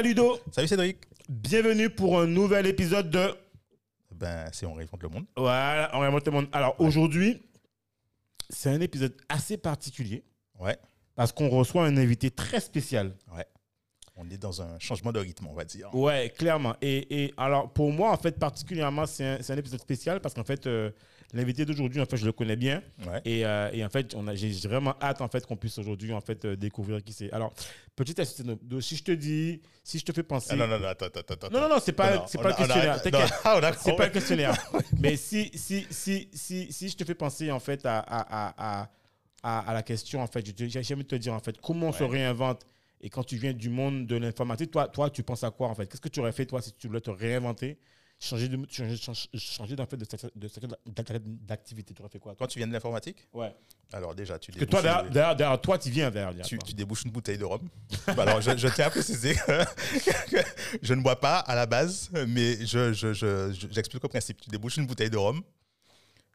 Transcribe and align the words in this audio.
Salut 0.00 0.14
Do, 0.14 0.38
Salut 0.50 0.66
Cédric. 0.66 0.96
bienvenue 1.28 1.90
pour 1.90 2.18
un 2.18 2.26
nouvel 2.26 2.64
épisode 2.64 3.10
de 3.10 3.34
Ben, 4.14 4.48
c'est 4.50 4.64
On 4.64 4.72
réinvente 4.72 5.02
le 5.02 5.10
monde. 5.10 5.26
Voilà, 5.36 5.90
on 5.92 6.00
remonte 6.00 6.24
le 6.24 6.32
monde. 6.32 6.46
Alors 6.52 6.74
aujourd'hui, 6.80 7.42
c'est 8.48 8.70
un 8.70 8.80
épisode 8.80 9.14
assez 9.28 9.58
particulier 9.58 10.24
Ouais, 10.58 10.78
parce 11.16 11.32
qu'on 11.32 11.50
reçoit 11.50 11.84
un 11.84 11.98
invité 11.98 12.30
très 12.30 12.60
spécial. 12.60 13.14
ouais. 13.36 13.44
On 14.16 14.26
est 14.30 14.38
dans 14.38 14.62
un 14.62 14.78
changement 14.78 15.12
de 15.12 15.18
rythme, 15.20 15.48
on 15.48 15.54
va 15.54 15.66
dire. 15.66 15.94
Ouais, 15.94 16.32
clairement. 16.34 16.74
Et, 16.80 17.24
et 17.24 17.34
alors 17.36 17.70
pour 17.70 17.92
moi, 17.92 18.10
en 18.10 18.16
fait, 18.16 18.38
particulièrement, 18.38 19.04
c'est 19.04 19.26
un, 19.26 19.42
c'est 19.42 19.52
un 19.52 19.58
épisode 19.58 19.82
spécial 19.82 20.20
parce 20.22 20.32
qu'en 20.32 20.44
fait, 20.44 20.66
euh, 20.66 20.92
l'invité 21.32 21.64
d'aujourd'hui, 21.64 22.00
en 22.00 22.06
fait, 22.06 22.16
je 22.16 22.26
le 22.26 22.32
connais 22.32 22.56
bien. 22.56 22.82
Ouais. 23.06 23.20
Et, 23.24 23.44
euh, 23.46 23.70
et 23.72 23.84
en 23.84 23.88
fait, 23.88 24.14
on 24.14 24.26
a, 24.26 24.34
j'ai 24.34 24.50
vraiment 24.68 24.94
hâte 25.00 25.20
en 25.20 25.28
fait 25.28 25.46
qu'on 25.46 25.56
puisse 25.56 25.78
aujourd'hui 25.78 26.12
en 26.12 26.20
fait 26.20 26.44
euh, 26.44 26.56
découvrir 26.56 27.02
qui 27.02 27.12
c'est. 27.12 27.32
Alors, 27.32 27.52
petite 27.96 28.18
astuce, 28.18 28.44
si 28.80 28.96
je 28.96 29.04
te 29.04 29.12
dis, 29.12 29.60
si 29.84 29.98
je 29.98 30.04
te 30.04 30.12
fais 30.12 30.22
penser. 30.22 30.50
Ah, 30.52 30.56
non, 30.56 30.66
non, 30.66 30.78
non, 30.78 30.88
attends, 30.88 31.06
attends, 31.06 31.20
attends. 31.34 31.48
Non, 31.50 31.60
non, 31.60 31.68
non, 31.68 31.80
c'est 31.80 31.92
pas, 31.92 32.26
c'est 32.26 32.38
pas 32.38 32.48
a- 32.48 32.48
le 32.48 32.54
on 32.54 32.70
a- 32.70 32.98
questionnaire. 32.98 33.62
non, 33.62 33.68
C'est 33.78 33.96
pas 33.96 34.06
le 34.06 34.12
questionnaire. 34.12 34.56
Mais 35.00 35.16
si, 35.16 35.50
si, 35.54 35.86
si, 35.90 36.28
si, 36.32 36.72
si 36.72 36.88
je 36.88 36.96
te 36.96 37.04
fais 37.04 37.14
penser 37.14 37.50
en 37.50 37.60
fait 37.60 37.84
à, 37.86 37.98
à, 38.00 38.88
à, 39.42 39.70
à, 39.70 39.74
la 39.74 39.82
question, 39.82 40.22
en 40.22 40.26
fait, 40.26 40.44
je 40.46 40.52
te- 40.52 41.14
dire 41.16 41.34
en 41.34 41.40
fait, 41.40 41.60
comment 41.60 41.88
on 41.88 41.92
se 41.92 42.04
réinvente 42.04 42.64
et 43.02 43.08
quand 43.08 43.24
tu 43.24 43.36
viens 43.36 43.52
du 43.54 43.70
monde 43.70 44.06
de 44.06 44.16
l'informatique, 44.16 44.70
toi, 44.70 44.86
toi, 44.88 45.08
tu 45.08 45.22
penses 45.22 45.42
à 45.44 45.50
quoi 45.50 45.68
en 45.68 45.74
fait? 45.74 45.86
Qu'est-ce 45.86 46.00
que 46.02 46.08
tu 46.10 46.20
aurais 46.20 46.32
fait 46.32 46.44
toi 46.46 46.60
si 46.60 46.72
tu 46.74 46.86
voulais 46.86 47.00
te 47.00 47.10
réinventer? 47.10 47.78
Changer 48.22 48.48
de 48.48 48.58
changer, 48.70 48.96
changer, 48.98 49.28
fait 49.86 49.96
de 49.96 50.04
d'activité, 51.46 51.94
tu 51.94 52.02
aurais 52.02 52.10
fait 52.10 52.18
quoi 52.18 52.32
toi? 52.32 52.38
Toi, 52.46 52.48
tu 52.48 52.58
viens 52.58 52.68
de 52.68 52.72
l'informatique? 52.74 53.26
Ouais. 53.32 53.54
Alors 53.94 54.14
déjà, 54.14 54.38
tu 54.38 54.52
Parce 54.52 54.60
que 54.60 54.70
toi, 54.70 54.82
débouches, 54.82 54.92
derrière, 54.94 55.10
derrière- 55.10 55.36
derrière 55.36 55.60
toi, 55.60 55.78
tu 55.78 55.90
viens 55.90 56.10
derrière. 56.10 56.44
tu, 56.44 56.58
toi. 56.58 56.68
tu 56.68 56.74
débouches 56.74 57.04
une 57.04 57.12
bouteille 57.12 57.38
de 57.38 57.44
rhum. 57.46 57.66
Bah 58.14 58.24
alors, 58.24 58.42
je, 58.42 58.54
je 58.58 58.68
tiens 58.68 58.86
à 58.86 58.90
préciser 58.90 59.34
que, 59.34 60.36
je 60.82 60.92
ne 60.92 61.02
bois 61.02 61.18
pas 61.18 61.38
à 61.38 61.54
la 61.54 61.64
base, 61.64 62.10
mais 62.28 62.58
je, 62.66 62.92
je, 62.92 63.14
je- 63.14 63.52
je- 63.52 63.66
j'explique 63.70 64.04
au 64.04 64.08
principe. 64.08 64.38
Tu 64.42 64.50
débouches 64.50 64.76
une 64.76 64.86
bouteille 64.86 65.10
de 65.10 65.16
rhum, 65.16 65.42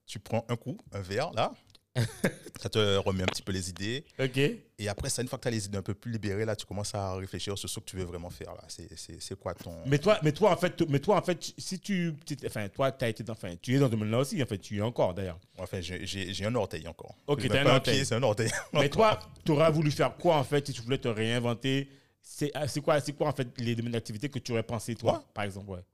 tu 0.07 0.17
prends 0.17 0.43
un 0.49 0.55
coup, 0.55 0.77
un 0.91 1.01
verre, 1.01 1.31
là, 1.33 1.53
ça 2.61 2.69
te 2.69 2.97
remet 2.97 3.23
un 3.23 3.27
petit 3.27 3.41
peu 3.41 3.51
les 3.51 3.69
idées. 3.69 4.03
Ok. 4.19 4.37
Et 4.37 4.89
après 4.89 5.09
ça, 5.09 5.21
une 5.21 5.27
fois 5.27 5.37
que 5.37 5.43
tu 5.43 5.47
as 5.47 5.51
les 5.51 5.65
idées 5.65 5.77
un 5.77 5.81
peu 5.81 5.93
plus 5.93 6.11
libérées, 6.11 6.45
là, 6.45 6.55
tu 6.55 6.65
commences 6.65 6.93
à 6.93 7.15
réfléchir 7.15 7.57
sur 7.57 7.69
ce 7.69 7.79
que 7.79 7.85
tu 7.85 7.95
veux 7.95 8.03
vraiment 8.03 8.29
faire. 8.29 8.53
Là. 8.53 8.63
C'est, 8.67 9.39
quoi 9.39 9.53
ton... 9.53 9.73
Mais 9.85 9.97
toi, 9.97 10.19
mais 10.21 10.31
toi, 10.31 10.51
en 10.51 10.57
fait, 10.57 10.81
mais 10.89 10.99
toi, 10.99 11.17
en 11.17 11.21
fait, 11.21 11.53
si 11.57 11.79
tu, 11.79 12.13
enfin, 12.45 12.67
toi, 12.69 12.91
as 12.99 13.07
été, 13.07 13.23
dans- 13.23 13.33
enfin, 13.33 13.55
tu 13.61 13.75
es 13.75 13.79
dans 13.79 13.85
ce 13.85 13.91
domaine-là 13.91 14.19
aussi, 14.19 14.41
en 14.41 14.45
fait, 14.45 14.57
tu 14.57 14.77
es 14.77 14.81
encore 14.81 15.13
d'ailleurs. 15.13 15.39
Enfin, 15.57 15.79
j'ai, 15.81 16.45
un 16.45 16.55
orteil 16.55 16.87
encore. 16.87 17.15
Ok, 17.27 17.47
t'as 17.47 17.61
un 17.61 17.75
orteil. 17.75 18.05
c'est 18.05 18.15
un 18.15 18.23
orteil. 18.23 18.51
Mais 18.73 18.89
toi, 18.89 19.19
tu 19.45 19.51
aurais 19.51 19.71
voulu 19.71 19.91
faire 19.91 20.15
quoi 20.17 20.37
en 20.37 20.43
fait 20.43 20.67
si 20.67 20.73
tu 20.73 20.81
voulais 20.81 20.97
te 20.97 21.07
réinventer? 21.07 21.89
C'est 22.21 22.51
ah, 22.53 22.65
quoi, 22.83 22.99
c'est 22.99 23.13
quoi 23.13 23.27
en 23.27 23.33
fait 23.33 23.47
les 23.59 23.75
domaines 23.75 23.93
d'activité 23.93 24.29
que 24.29 24.39
tu 24.39 24.51
aurais 24.51 24.63
pensé 24.63 24.95
toi, 24.95 25.23
par 25.33 25.43
exemple 25.43 25.69
ouais? 25.71 25.85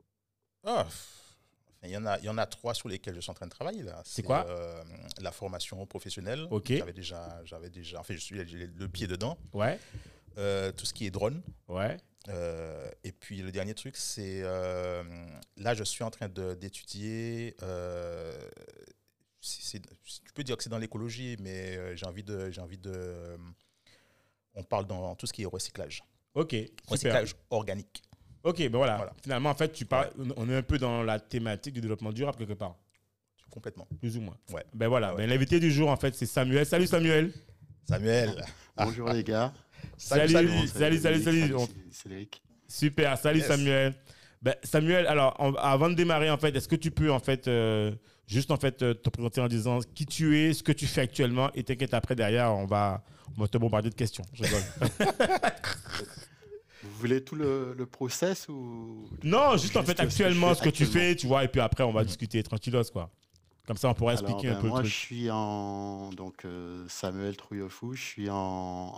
Ah, 0.64 0.88
Il 1.84 1.90
y, 1.90 1.98
en 1.98 2.06
a, 2.06 2.20
il 2.20 2.26
y 2.26 2.30
en 2.30 2.38
a 2.38 2.46
trois 2.46 2.76
sur 2.76 2.90
lesquels 2.90 3.16
je 3.16 3.22
suis 3.22 3.32
en 3.32 3.34
train 3.34 3.48
de 3.48 3.52
travailler. 3.52 3.82
Là. 3.82 4.02
C'est 4.06 4.22
quoi 4.22 4.46
euh, 4.48 4.84
La 5.20 5.32
formation 5.32 5.84
professionnelle. 5.88 6.46
Ok. 6.52 6.72
J'avais 6.74 6.94
déjà, 6.94 7.42
j'avais 7.44 7.72
déjà, 7.72 8.00
enfin, 8.00 8.14
je 8.14 8.20
suis 8.20 8.36
le 8.36 8.88
pied 8.88 9.08
dedans. 9.08 9.38
Ouais, 9.54 9.80
Euh, 10.38 10.72
tout 10.72 10.86
ce 10.86 10.94
qui 10.94 11.06
est 11.08 11.12
drone. 11.12 11.42
ouais. 11.68 11.98
Euh, 12.30 12.88
et 13.04 13.12
puis 13.12 13.42
le 13.42 13.52
dernier 13.52 13.74
truc, 13.74 13.98
c'est 13.98 14.42
là, 14.42 15.74
je 15.74 15.84
suis 15.84 16.04
en 16.04 16.12
train 16.12 16.30
d'étudier. 16.30 17.56
tu 19.42 20.34
peux 20.36 20.44
dire 20.44 20.56
que 20.58 20.64
c'est 20.64 20.70
dans 20.70 20.78
l'écologie, 20.78 21.36
mais 21.40 21.98
j'ai 21.98 22.06
envie 22.06 22.24
de, 22.24 22.52
j'ai 22.52 22.62
envie 22.62 22.78
de. 22.78 23.38
on 24.54 24.64
parle 24.64 24.86
dans 24.86 25.16
tout 25.16 25.26
ce 25.26 25.34
qui 25.34 25.42
est 25.42 25.48
recyclage, 25.48 26.04
Ok, 26.36 26.52
super. 26.52 26.72
recyclage 26.88 27.36
organique. 27.50 28.04
Ok, 28.44 28.58
ben 28.58 28.72
voilà. 28.78 28.96
Voilà. 28.98 29.14
Finalement, 29.24 29.50
en 29.52 29.56
fait, 29.56 29.72
tu 29.72 29.86
parles, 29.86 30.10
on 30.38 30.50
est 30.50 30.56
un 30.56 30.62
peu 30.64 30.78
dans 30.78 31.04
la 31.04 31.20
thématique 31.20 31.74
du 31.74 31.82
développement 31.82 32.12
durable 32.12 32.38
quelque 32.40 32.54
part, 32.54 32.76
Complètement. 33.50 33.88
plus 34.00 34.18
ou 34.18 34.22
moins. 34.22 34.38
Ouais. 34.52 34.64
Ben 34.74 34.88
voilà. 34.88 35.12
Ouais. 35.14 35.24
Ben, 35.24 35.30
l'invité 35.30 35.60
du 35.60 35.72
jour 35.72 35.90
en 35.90 35.98
fait, 35.98 36.16
c'est 36.16 36.26
Samuel. 36.26 36.66
Salut 36.66 36.88
Samuel. 36.88 37.32
Samuel. 37.88 38.44
Bonjour 38.78 39.10
les 39.10 39.24
gars. 39.24 39.54
Salut, 39.98 40.32
salut. 40.32 40.50
salut, 40.68 40.68
salut, 40.68 41.00
salut, 41.00 41.24
salut. 41.50 41.54
Cédric. 41.92 42.42
Super, 42.68 43.18
salut 43.18 43.40
Yes. 43.40 43.48
Samuel. 43.48 43.94
Ben, 44.42 44.56
Samuel, 44.64 45.06
alors 45.08 45.36
on- 45.40 45.54
avant 45.56 45.90
de 45.90 45.94
démarrer 45.96 46.30
en 46.32 46.38
fait, 46.38 46.56
est-ce 46.56 46.68
que 46.68 46.76
tu 46.76 46.90
peux 46.90 47.12
en 47.12 47.20
fait 47.20 47.48
euh, 47.48 47.92
juste 48.26 48.50
en 48.50 48.58
fait 48.58 48.82
euh, 48.82 48.94
te 48.96 49.10
présenter 49.10 49.40
en 49.42 49.48
disant 49.48 49.80
qui 49.94 50.06
tu 50.08 50.36
es, 50.40 50.54
ce 50.54 50.64
que 50.64 50.72
tu 50.72 50.88
fais 50.88 51.02
actuellement 51.02 51.52
et 51.54 51.64
t'inquiète 51.64 51.94
après 51.94 52.16
derrière 52.16 52.52
on 52.54 52.66
va, 52.66 53.04
on 53.38 53.42
va 53.42 53.48
te 53.48 53.58
bombarder 53.60 53.90
de 53.92 53.96
questions. 53.96 54.24
Je 54.34 54.44
voulez 57.02 57.24
tout 57.24 57.36
le, 57.36 57.74
le 57.78 57.86
process 57.86 58.48
ou? 58.50 59.08
Non, 59.24 59.58
juste 59.58 59.76
en 59.76 59.84
fait 59.84 59.92
ce 59.92 59.96
que 59.98 60.02
je 60.02 60.08
actuellement 60.08 60.54
ce 60.54 60.62
que 60.62 60.70
tu 60.70 60.86
fais, 60.86 61.16
tu 61.16 61.28
vois, 61.28 61.44
et 61.44 61.48
puis 61.48 61.62
après 61.62 61.84
on 61.84 61.92
va 61.92 62.04
discuter 62.04 62.42
tranquillos 62.44 62.84
quoi. 62.94 63.10
Comme 63.68 63.78
ça 63.78 63.90
on 63.90 63.94
pourra 63.94 64.14
Alors, 64.14 64.24
expliquer 64.24 64.50
un 64.50 64.56
ben, 64.56 64.62
peu 64.62 64.68
moi, 64.68 64.82
le 64.82 64.88
je 64.88 64.94
suis 64.94 65.30
en 65.32 66.10
donc 66.12 66.46
euh, 66.46 66.84
Samuel 66.90 67.38
Trouillofou. 67.38 67.94
Je 67.94 68.02
suis 68.02 68.30
en, 68.30 68.36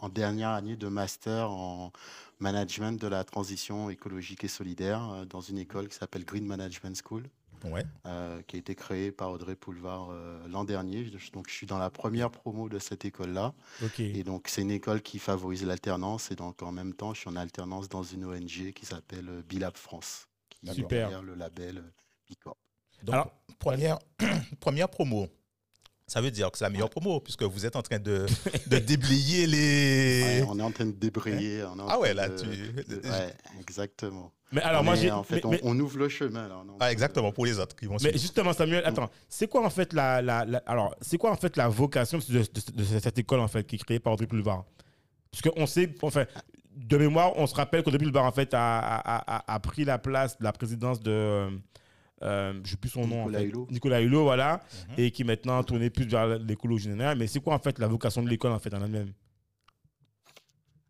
en 0.01 0.09
dernière 0.09 0.49
année 0.49 0.77
de 0.77 0.87
master 0.87 1.51
en 1.51 1.91
management 2.39 2.99
de 2.99 3.07
la 3.07 3.23
transition 3.23 3.89
écologique 3.89 4.43
et 4.43 4.47
solidaire 4.47 5.09
euh, 5.11 5.25
dans 5.25 5.41
une 5.41 5.57
école 5.57 5.89
qui 5.89 5.95
s'appelle 5.95 6.23
Green 6.25 6.45
Management 6.45 6.95
School, 7.05 7.23
Ouais. 7.63 7.83
euh, 8.05 8.41
qui 8.43 8.55
a 8.57 8.59
été 8.59 8.75
créée 8.75 9.11
par 9.11 9.31
Audrey 9.31 9.55
Poulevard 9.55 10.09
euh, 10.11 10.45
l'an 10.49 10.63
dernier. 10.65 11.05
Je- 11.05 11.31
Donc, 11.31 11.47
je 11.49 11.53
suis 11.53 11.65
dans 11.67 11.77
la 11.77 11.89
première 11.89 12.29
promo 12.31 12.67
de 12.69 12.79
cette 12.79 13.05
école-là. 13.05 13.53
Et 14.17 14.23
donc, 14.23 14.47
c'est 14.49 14.61
une 14.61 14.71
école 14.71 15.01
qui 15.01 15.19
favorise 15.19 15.65
l'alternance. 15.65 16.31
Et 16.31 16.35
donc, 16.35 16.61
en 16.61 16.71
même 16.71 16.93
temps, 16.93 17.13
je 17.13 17.21
suis 17.21 17.29
en 17.29 17.35
alternance 17.35 17.87
dans 17.89 18.03
une 18.03 18.25
ONG 18.25 18.73
qui 18.73 18.85
s'appelle 18.85 19.29
euh, 19.29 19.41
Bilab 19.47 19.77
France, 19.77 20.27
qui 20.49 20.69
est 20.81 20.83
derrière 21.01 21.23
le 21.23 21.35
label 21.35 21.83
Bicorp. 22.27 22.57
Donc, 23.03 23.15
Alors- 23.15 23.31
première, 23.59 23.99
première 24.59 24.89
promo. 24.89 25.27
Ça 26.05 26.19
veut 26.19 26.31
dire 26.31 26.51
que 26.51 26.57
c'est 26.57 26.65
la 26.65 26.69
meilleure 26.69 26.89
promo, 26.89 27.21
puisque 27.21 27.43
vous 27.43 27.65
êtes 27.65 27.77
en 27.77 27.81
train 27.81 27.97
de, 27.97 28.25
de 28.67 28.77
déblayer 28.77 29.47
les. 29.47 30.21
Ouais, 30.41 30.45
on 30.49 30.59
est 30.59 30.61
en 30.61 30.71
train 30.71 30.85
de 30.85 30.91
débrayer. 30.91 31.63
on 31.63 31.79
est 31.79 31.81
en 31.81 31.87
Ah 31.87 31.97
ouais, 31.99 32.13
là, 32.13 32.27
de- 32.27 32.35
tu- 32.37 32.45
de- 32.83 33.07
ouais, 33.09 33.33
exactement. 33.61 34.31
Mais 34.53 34.61
alors 34.61 34.81
On 34.81 34.83
moi 34.85 34.95
j'ai, 34.95 35.09
en 35.11 35.23
fait, 35.23 35.35
mais- 35.35 35.45
on, 35.45 35.49
mais- 35.51 35.59
on 35.63 35.79
ouvre 35.79 35.97
le 35.97 36.09
chemin. 36.09 36.47
Là, 36.47 36.63
Ah, 36.79 36.91
exactement, 36.91 37.31
pour 37.31 37.45
les 37.45 37.59
autres 37.59 37.75
qui 37.75 37.85
vont 37.85 37.93
mais 37.93 37.99
suivre. 37.99 38.17
justement 38.19 38.53
Samuel, 38.53 38.83
attends, 38.85 39.09
c'est 39.27 39.47
quoi 39.49 39.65
en 39.65 39.69
fait 39.69 39.93
la, 39.93 40.21
la, 40.21 40.45
la- 40.45 40.63
alors 40.65 40.95
c'est 41.01 41.17
quoi 41.17 41.31
en 41.31 41.35
fait 41.35 41.57
la 41.57 41.67
vocation 41.67 42.19
de, 42.19 42.39
de- 42.39 42.77
de 42.77 42.83
cette 42.83 43.17
école 43.17 43.39
en 43.39 43.47
fait 43.47 43.63
qui 43.65 43.75
est 43.75 43.79
créée 43.83 43.99
par 43.99 44.13
Audrey 44.13 44.27
Pulvar 44.27 44.63
Parce 45.31 45.41
qu'on 45.41 45.65
sait, 45.65 45.89
enfin, 46.01 46.25
de 46.75 46.97
mémoire, 46.97 47.33
on 47.37 47.47
se 47.47 47.55
rappelle 47.55 47.83
qu'Audrey 47.83 47.99
Pulvar 47.99 48.25
en 48.25 48.31
fait 48.31 48.53
a, 48.53 48.79
a, 48.79 49.37
a- 49.37 49.53
a 49.55 49.59
pris 49.59 49.83
la 49.85 49.97
place 49.97 50.37
de 50.37 50.43
la 50.43 50.51
présidence 50.51 50.99
de, 50.99 51.11
euh, 51.11 51.49
euh, 52.23 52.53
je 52.63 52.71
sais 52.71 52.77
plus 52.77 52.89
son 52.89 53.07
nom, 53.07 53.23
en 53.23 53.25
Nicolas 53.25 53.39
fait. 53.39 53.45
Hulot. 53.45 53.67
Nicolas 53.71 54.01
Hulot, 54.01 54.23
voilà, 54.23 54.61
Mhm. 54.89 54.93
et 54.97 55.11
qui 55.11 55.23
maintenant 55.23 55.59
a 55.59 55.63
tourné 55.63 55.89
plus 55.89 56.05
vers 56.07 56.27
l'écologie 56.39 56.89
générale. 56.89 57.17
Mais 57.17 57.27
c'est 57.27 57.39
quoi 57.39 57.55
en 57.55 57.59
fait 57.59 57.79
la 57.79 57.87
vocation 57.87 58.21
de 58.23 58.29
l'école 58.29 58.51
en 58.51 58.59
fait 58.59 58.73
en 58.73 58.83
elle-même? 58.83 59.11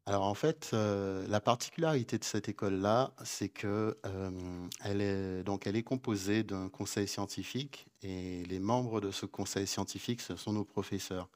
Alors 0.05 0.23
en 0.23 0.33
fait, 0.33 0.71
euh, 0.73 1.25
la 1.29 1.39
particularité 1.39 2.17
de 2.17 2.25
cette 2.25 2.49
école-là, 2.49 3.13
c'est 3.23 3.47
que 3.47 3.97
euh, 4.05 4.67
elle 4.83 4.99
est 4.99 5.43
donc 5.43 5.65
elle 5.65 5.77
est 5.77 5.83
composée 5.83 6.43
d'un 6.43 6.67
conseil 6.67 7.07
scientifique 7.07 7.87
et 8.01 8.43
les 8.43 8.59
membres 8.59 8.99
de 8.99 9.11
ce 9.11 9.25
conseil 9.25 9.65
scientifique, 9.65 10.19
ce 10.19 10.35
sont 10.35 10.51
nos 10.51 10.65
professeurs. 10.65 11.29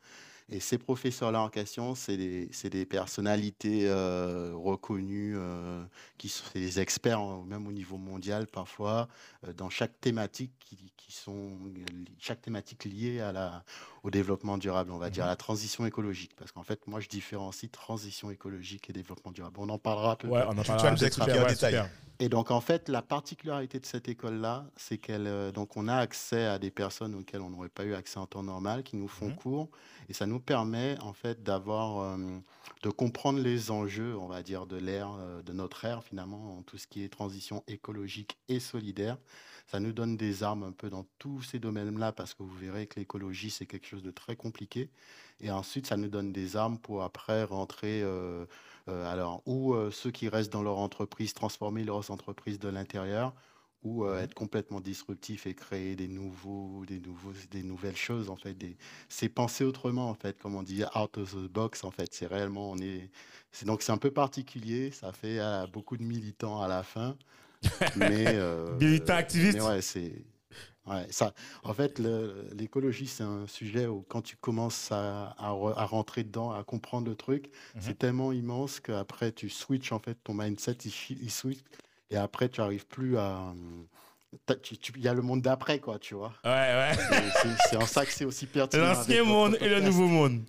Et 0.50 0.60
ces 0.62 0.78
professeurs-là 0.78 1.42
en 1.42 1.50
question, 1.50 1.94
c'est 1.96 2.18
des, 2.18 2.50
des 2.70 2.86
personnalités 2.86 3.88
euh, 3.88 4.54
reconnues, 4.56 5.38
qui 6.18 6.30
sont 6.30 6.46
des 6.54 6.80
experts, 6.80 7.20
hein, 7.20 7.44
même 7.48 7.68
au 7.68 7.72
niveau 7.74 7.98
mondial 7.98 8.48
parfois, 8.48 9.08
dans 9.56 9.70
chaque 9.70 10.00
thématique 10.00 10.54
qui, 10.60 10.94
qui 10.96 11.12
sont 11.12 11.58
chaque 12.18 12.42
thématique 12.42 12.86
liée 12.86 13.20
à 13.20 13.34
la, 13.34 13.64
au 14.08 14.10
développement 14.10 14.58
durable, 14.58 14.92
on 14.92 14.98
va 14.98 15.10
dire, 15.10 15.26
à 15.26 15.28
la 15.28 15.36
transition 15.36 15.86
écologique. 15.86 16.32
Parce 16.38 16.52
qu'en 16.54 16.64
fait, 16.64 16.88
moi, 16.88 17.02
je 17.02 17.10
différencie 17.10 17.70
transition 17.70 18.32
écologique 18.32 18.90
et 18.90 18.94
développement 18.94 19.32
durable. 19.34 19.58
On 19.60 19.68
en 19.70 19.78
parlera 19.78 20.14
un 20.14 20.16
peu. 20.16 20.30
Ouais, 20.30 20.42
plus. 20.42 20.48
on 20.48 20.58
en 20.58 20.62
Tu 20.64 20.68
vas 20.72 20.78
parlera. 20.78 20.92
nous 20.92 20.98
Super, 20.98 21.08
expliquer 21.08 21.40
en 21.40 21.44
ouais, 21.44 21.50
détail. 21.50 21.72
super. 21.74 21.90
Et 22.20 22.30
donc, 22.30 22.50
en 22.50 22.62
fait, 22.62 22.88
la 22.90 23.02
particularité 23.02 23.80
de 23.80 23.86
cette 23.86 24.08
école-là, 24.08 24.66
c'est 24.78 24.98
qu'elle, 24.98 25.28
euh, 25.28 25.52
donc, 25.52 25.76
on 25.78 25.88
a 25.90 25.96
accès 25.96 26.46
à 26.46 26.58
des 26.58 26.72
personnes 26.72 27.14
auxquelles 27.16 27.42
on 27.42 27.50
n'aurait 27.50 27.70
pas 27.70 27.84
eu 27.84 27.94
accès 27.94 28.18
en 28.18 28.26
temps 28.26 28.42
normal, 28.44 28.82
qui 28.84 28.96
nous 28.96 29.08
font 29.10 29.28
Mhm. 29.28 29.36
cours, 29.36 29.70
et 30.10 30.14
ça 30.14 30.26
nous 30.26 30.40
permet, 30.40 30.98
en 31.02 31.14
fait, 31.14 31.44
d'avoir, 31.44 32.00
euh, 32.00 32.18
de 32.84 32.90
comprendre 32.90 33.40
les 33.40 33.70
enjeux, 33.72 34.18
on 34.18 34.28
va 34.28 34.42
dire, 34.42 34.66
de 34.66 34.78
l'ère, 34.78 35.12
euh, 35.20 35.44
de 35.44 35.52
notre 35.54 35.84
ère, 35.86 36.04
finalement, 36.04 36.58
en 36.58 36.62
tout 36.64 36.78
ce 36.80 36.88
qui 36.88 37.04
est 37.04 37.10
transition 37.10 37.64
écologique 37.68 38.38
et 38.48 38.60
solidaire. 38.60 39.18
Ça 39.68 39.80
nous 39.80 39.92
donne 39.92 40.18
des 40.18 40.44
armes 40.44 40.64
un 40.64 40.72
peu 40.72 40.90
dans 40.90 41.06
tous 41.20 41.44
ces 41.44 41.60
domaines-là, 41.60 42.12
parce 42.12 42.34
que 42.34 42.44
vous 42.44 42.56
verrez 42.56 42.88
que 42.88 43.00
l'écologie, 43.00 43.50
c'est 43.50 43.66
quelque 43.66 43.88
chose 43.88 44.04
de 44.04 44.12
très 44.12 44.36
compliqué. 44.36 44.90
Et 45.40 45.52
ensuite, 45.52 45.88
ça 45.88 45.98
nous 45.98 46.08
donne 46.10 46.32
des 46.32 46.56
armes 46.56 46.80
pour 46.80 47.04
après 47.04 47.44
rentrer, 47.44 48.02
euh, 48.02 48.46
euh, 48.88 49.12
alors, 49.12 49.44
ou 49.46 49.74
euh, 49.74 49.92
ceux 49.92 50.12
qui 50.12 50.30
restent 50.30 50.52
dans 50.52 50.64
leur 50.64 50.78
entreprise, 50.78 51.34
transformer 51.34 51.84
leurs 51.84 52.10
entreprises 52.12 52.60
de 52.60 52.70
l'intérieur, 52.70 53.34
ou 53.84 54.06
euh, 54.06 54.22
être 54.22 54.34
complètement 54.34 54.82
disruptif 54.82 55.46
et 55.46 55.54
créer 55.54 55.96
des 55.96 56.08
nouveaux, 56.08 56.84
des 56.86 57.00
nouveaux, 57.00 57.34
des 57.52 57.64
nouvelles 57.64 57.96
choses 57.96 58.30
en 58.30 58.36
fait. 58.36 58.54
Des... 58.56 58.76
C'est 59.08 59.30
penser 59.30 59.64
autrement 59.64 60.10
en 60.10 60.16
fait, 60.16 60.40
comme 60.40 60.56
on 60.56 60.64
dit, 60.64 60.84
out 60.96 61.18
of 61.18 61.34
the 61.36 61.48
box 61.48 61.84
en 61.84 61.92
fait. 61.92 62.14
C'est 62.14 62.26
réellement, 62.28 62.72
on 62.72 62.78
est, 62.80 63.12
c'est 63.52 63.66
donc 63.66 63.82
c'est 63.82 63.92
un 63.92 63.98
peu 63.98 64.12
particulier. 64.12 64.92
Ça 64.92 65.12
fait 65.12 65.40
euh, 65.40 65.68
beaucoup 65.68 65.96
de 65.98 66.04
militants 66.04 66.62
à 66.62 66.68
la 66.68 66.84
fin, 66.84 67.18
mais 67.96 68.26
euh, 68.28 68.78
mais 68.80 69.62
ouais, 69.62 69.82
c'est 69.82 70.12
Ouais, 70.86 71.06
ça, 71.10 71.34
en 71.66 71.74
fait, 71.74 72.00
l'écologie, 72.54 73.08
c'est 73.08 73.24
un 73.24 73.46
sujet 73.46 73.88
où 73.88 74.06
quand 74.08 74.22
tu 74.22 74.38
commences 74.38 74.90
à, 74.94 75.36
à 75.38 75.52
re- 75.52 75.74
à 75.76 75.84
rentrer 75.86 76.24
dedans, 76.24 76.52
à 76.52 76.64
comprendre 76.64 77.10
le 77.10 77.16
truc, 77.16 77.48
Mhm. 77.76 77.82
c'est 77.82 77.98
tellement 78.00 78.32
immense 78.32 78.80
qu'après, 78.80 79.34
tu 79.34 79.50
switches, 79.50 79.92
en 79.92 80.00
fait, 80.00 80.18
ton 80.24 80.34
mindset, 80.34 80.78
il, 80.86 80.94
il 81.22 81.30
switch, 81.30 81.60
et 82.10 82.16
après, 82.16 82.48
tu 82.48 82.62
n'arrives 82.62 82.88
plus 82.88 83.18
à... 83.18 83.54
tu- 84.64 84.76
Il 84.96 85.02
y 85.04 85.10
a 85.10 85.14
le 85.14 85.22
monde 85.22 85.42
d'après, 85.42 85.80
quoi, 85.80 86.00
tu 86.00 86.16
vois. 86.16 86.32
Ouais, 86.46 86.52
ouais. 86.52 86.92
C'est 87.70 87.76
en 87.76 87.86
ça 87.86 88.06
que 88.06 88.12
c'est 88.14 88.24
aussi 88.24 88.46
pertinent. 88.46 88.84
L'ancien 88.94 89.26
monde 89.26 89.58
et 89.60 89.68
le 89.68 89.82
nouveau 89.82 90.08
monde. 90.08 90.44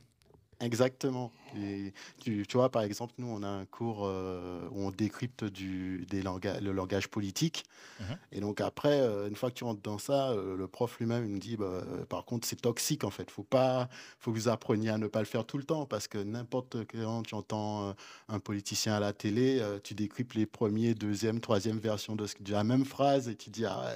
Exactement. 0.60 1.31
Et 1.56 1.93
tu, 2.20 2.44
tu 2.46 2.56
vois, 2.56 2.69
par 2.69 2.82
exemple, 2.82 3.14
nous, 3.19 3.28
on 3.28 3.43
a 3.43 3.49
un 3.49 3.64
cours 3.64 4.05
euh, 4.06 4.69
où 4.72 4.82
on 4.82 4.90
décrypte 4.90 5.44
du, 5.44 6.05
des 6.10 6.20
langages, 6.20 6.60
le 6.60 6.72
langage 6.72 7.08
politique. 7.08 7.64
Mhm. 8.00 8.19
Et 8.32 8.40
donc 8.40 8.60
après, 8.60 9.00
euh, 9.00 9.28
une 9.28 9.37
fois 9.37 9.50
que 9.50 9.55
tu 9.55 9.64
rentres 9.64 9.81
dans 9.82 9.99
ça, 9.99 10.31
euh, 10.31 10.56
le 10.56 10.66
prof 10.66 10.99
lui-même, 10.99 11.25
il 11.25 11.31
me 11.34 11.38
dit, 11.38 11.56
bah, 11.56 11.82
par 12.08 12.25
contre, 12.25 12.46
c'est 12.46 12.60
toxique, 12.60 13.05
en 13.05 13.10
fait. 13.10 13.31
Faut 13.31 13.44
pas, 13.44 13.88
faut 14.19 14.32
que 14.32 14.37
vous 14.37 14.49
appreniez 14.49 14.90
à 14.90 14.99
ne 14.99 15.06
pas 15.06 15.20
le 15.20 15.26
faire 15.26 15.44
tout 15.44 15.58
le 15.58 15.64
temps, 15.64 15.87
parce 15.87 16.08
que 16.08 16.19
n'importe 16.19 16.76
quand 16.90 17.22
tu 17.22 17.34
entends 17.37 17.94
un 18.28 18.38
politicien 18.40 18.94
à 18.94 19.00
la 19.00 19.12
télé, 19.12 19.62
tu 19.84 19.94
décryptes 19.94 20.34
les 20.34 20.46
premiers, 20.46 20.94
deuxième, 20.94 21.40
troisième 21.40 21.78
versions 21.78 22.16
de, 22.16 22.26
ce, 22.26 22.34
de 22.40 22.52
la 22.52 22.64
même 22.64 22.84
phrase, 22.84 23.28
et 23.28 23.37
tu 23.37 23.50
dis, 23.50 23.64
ah 23.64 23.94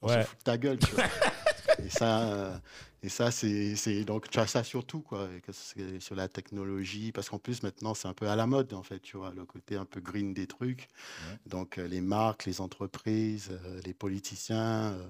on 0.00 0.08
Ouais. 0.08 0.22
se 0.22 0.26
fout 0.28 0.38
de 0.38 0.44
ta 0.44 0.56
gueule, 0.56 0.78
tu 0.78 0.90
vois. 0.94 1.04
et 1.84 1.90
ça, 1.90 2.60
et 3.02 3.08
ça, 3.08 3.30
c'est, 3.32 4.04
donc 4.04 4.28
tu 4.30 4.38
as 4.38 4.46
ça 4.46 4.62
surtout 4.64 5.00
quoi, 5.00 5.28
que 5.44 5.52
sur 6.00 6.14
la 6.14 6.28
technologie, 6.28 7.10
parce 7.12 7.28
qu'en 7.28 7.38
plus 7.38 7.62
maintenant 7.62 7.94
c'est 7.94 8.06
un 8.08 8.14
peu 8.14 8.28
à 8.28 8.36
la 8.36 8.46
mode 8.46 8.72
en 8.74 8.82
fait, 8.82 9.00
tu 9.00 9.16
vois, 9.16 9.32
le 9.34 9.44
côté 9.44 9.76
un 9.76 9.84
peu 9.84 10.00
green 10.00 10.32
des 10.34 10.46
trucs. 10.46 10.88
Ouais. 11.28 11.38
Donc 11.46 11.78
euh, 11.78 11.88
les 11.88 12.00
marques, 12.00 12.44
les 12.46 12.60
entreprises, 12.60 13.50
euh, 13.50 13.80
les 13.84 13.94
politiciens. 13.94 14.92
euh, 14.92 15.06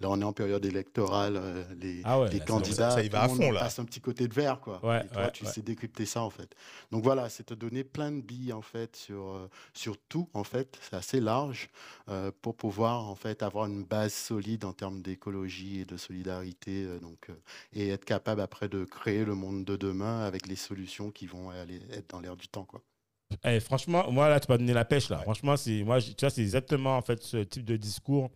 là, 0.00 0.08
on 0.10 0.20
est 0.20 0.24
en 0.24 0.32
période 0.32 0.64
électorale, 0.64 1.66
les, 1.80 2.00
Ah 2.04 2.20
ouais. 2.20 2.30
les 2.30 2.38
ça- 2.38 2.44
candidats, 2.46 2.90
ça 2.92 3.02
y 3.02 3.08
va 3.08 3.18
tout 3.18 3.24
à 3.24 3.28
le 3.28 3.34
monde 3.34 3.46
fond, 3.48 3.52
là. 3.52 3.60
passe 3.60 3.78
un 3.78 3.84
petit 3.84 4.00
côté 4.00 4.26
de 4.28 4.34
vert 4.34 4.60
quoi. 4.60 4.84
Ouais, 4.84 5.04
et 5.04 5.08
toi, 5.08 5.30
tu 5.30 5.44
sais 5.46 5.60
décrypter 5.62 6.06
ça 6.06 6.22
en 6.22 6.30
fait. 6.30 6.54
Donc 6.92 7.02
voilà, 7.04 7.28
c'est 7.28 7.44
te 7.44 7.54
donner 7.54 7.84
plein 7.84 8.10
de 8.12 8.20
billes 8.22 8.52
en 8.52 8.62
fait 8.62 8.96
sur 8.96 9.48
sur 9.74 9.98
tout 10.08 10.28
en 10.32 10.44
fait, 10.44 10.78
c'est 10.80 10.96
assez 10.96 11.20
large 11.20 11.68
euh, 12.08 12.30
pour 12.42 12.54
pouvoir 12.56 13.04
en 13.08 13.14
fait 13.16 13.42
avoir 13.42 13.66
une 13.66 13.84
base 13.84 14.14
solide 14.14 14.64
en 14.64 14.72
termes 14.72 15.02
d'écologie 15.02 15.80
et 15.80 15.84
de 15.84 15.96
solidarité, 15.96 16.86
donc 17.00 17.28
et 17.72 17.88
être 17.88 18.04
capable 18.04 18.40
après 18.40 18.68
de 18.68 18.84
créer 18.84 19.24
le 19.24 19.34
monde 19.34 19.64
de 19.64 19.76
demain 19.76 20.20
avec 20.20 20.46
les 20.46 20.56
solutions 20.56 21.10
qui 21.10 21.26
vont 21.26 21.50
aller 21.50 21.80
être 21.92 22.10
dans 22.10 22.20
l'air 22.20 22.36
du 22.36 22.48
temps 22.48 22.64
quoi. 22.64 22.82
Eh, 23.42 23.58
franchement, 23.58 24.10
moi, 24.12 24.28
là, 24.28 24.38
tu 24.38 24.46
m'as 24.48 24.58
donné 24.58 24.72
la 24.72 24.84
pêche, 24.84 25.08
là. 25.08 25.16
Ouais. 25.16 25.22
Franchement, 25.24 25.56
c'est, 25.56 25.82
moi, 25.82 26.00
tu 26.00 26.12
vois, 26.20 26.30
c'est 26.30 26.42
exactement, 26.42 26.96
en 26.96 27.02
fait, 27.02 27.22
ce 27.22 27.38
type 27.38 27.64
de 27.64 27.76
discours 27.76 28.30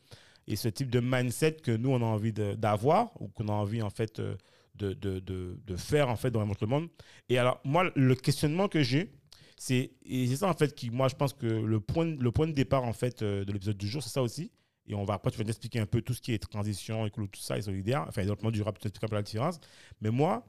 et 0.46 0.56
ce 0.56 0.68
type 0.68 0.90
de 0.90 1.00
mindset 1.00 1.58
que 1.62 1.70
nous, 1.70 1.90
on 1.90 2.02
a 2.02 2.04
envie 2.04 2.32
d'avoir 2.32 3.10
ou 3.20 3.28
qu'on 3.28 3.48
a 3.48 3.52
envie, 3.52 3.82
en 3.82 3.90
fait, 3.90 4.18
euh, 4.18 4.34
de, 4.74 4.94
de, 4.94 5.20
de, 5.20 5.60
de 5.64 5.76
faire, 5.76 6.08
en 6.08 6.16
fait, 6.16 6.30
dans 6.30 6.44
notre 6.44 6.66
monde. 6.66 6.88
Et 7.28 7.38
alors, 7.38 7.60
moi, 7.64 7.90
le 7.94 8.14
questionnement 8.14 8.66
que 8.66 8.82
j'ai, 8.82 9.12
c'est, 9.56 9.92
c'est 10.04 10.36
ça, 10.36 10.48
en 10.48 10.54
fait, 10.54 10.74
qui, 10.74 10.90
moi, 10.90 11.08
je 11.08 11.14
pense 11.14 11.32
que 11.32 11.46
le 11.46 11.80
point, 11.80 12.06
le 12.06 12.32
point 12.32 12.46
de 12.46 12.52
départ, 12.52 12.84
en 12.84 12.92
fait, 12.92 13.22
euh, 13.22 13.44
de 13.44 13.52
l'épisode 13.52 13.76
du 13.76 13.86
jour, 13.86 14.02
c'est 14.02 14.10
ça 14.10 14.22
aussi. 14.22 14.50
Et 14.88 14.94
on 14.94 15.04
va, 15.04 15.14
après, 15.14 15.30
tu 15.30 15.38
vas 15.38 15.44
nous 15.44 15.50
expliquer 15.50 15.80
un 15.80 15.86
peu 15.86 16.02
tout 16.02 16.14
ce 16.14 16.20
qui 16.20 16.32
est 16.32 16.38
transition, 16.38 17.06
écolo, 17.06 17.26
tout 17.26 17.40
ça, 17.40 17.58
et 17.58 17.62
solidaire, 17.62 18.04
enfin, 18.08 18.22
développement 18.22 18.50
durable, 18.50 18.78
tu 18.80 18.88
expliques 18.88 19.04
un 19.04 19.08
peu 19.08 19.16
la 19.16 19.22
différence. 19.22 19.60
Mais 20.00 20.10
moi, 20.10 20.44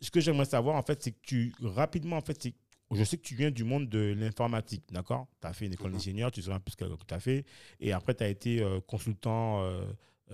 ce 0.00 0.10
que 0.10 0.20
j'aimerais 0.20 0.44
savoir, 0.44 0.76
en 0.76 0.82
fait, 0.82 1.02
c'est 1.02 1.12
que 1.12 1.20
tu, 1.22 1.54
rapidement, 1.62 2.16
en 2.16 2.22
fait, 2.22 2.42
c'est 2.42 2.54
je 2.92 3.02
sais 3.02 3.16
que 3.16 3.22
tu 3.22 3.34
viens 3.34 3.50
du 3.50 3.64
monde 3.64 3.88
de 3.88 4.14
l'informatique, 4.16 4.84
d'accord? 4.92 5.26
Tu 5.40 5.48
as 5.48 5.52
fait 5.52 5.66
une 5.66 5.72
école 5.72 5.90
d'ingénieur, 5.90 6.30
tu 6.30 6.40
sais 6.40 6.52
un 6.52 6.60
peu 6.60 6.70
ce 6.70 6.76
que 6.76 6.84
tu 6.84 7.14
as 7.14 7.18
fait. 7.18 7.44
Et 7.80 7.92
après, 7.92 8.14
tu 8.14 8.22
as 8.22 8.28
été 8.28 8.62
euh, 8.62 8.78
consultant 8.80 9.64
euh, 9.64 9.82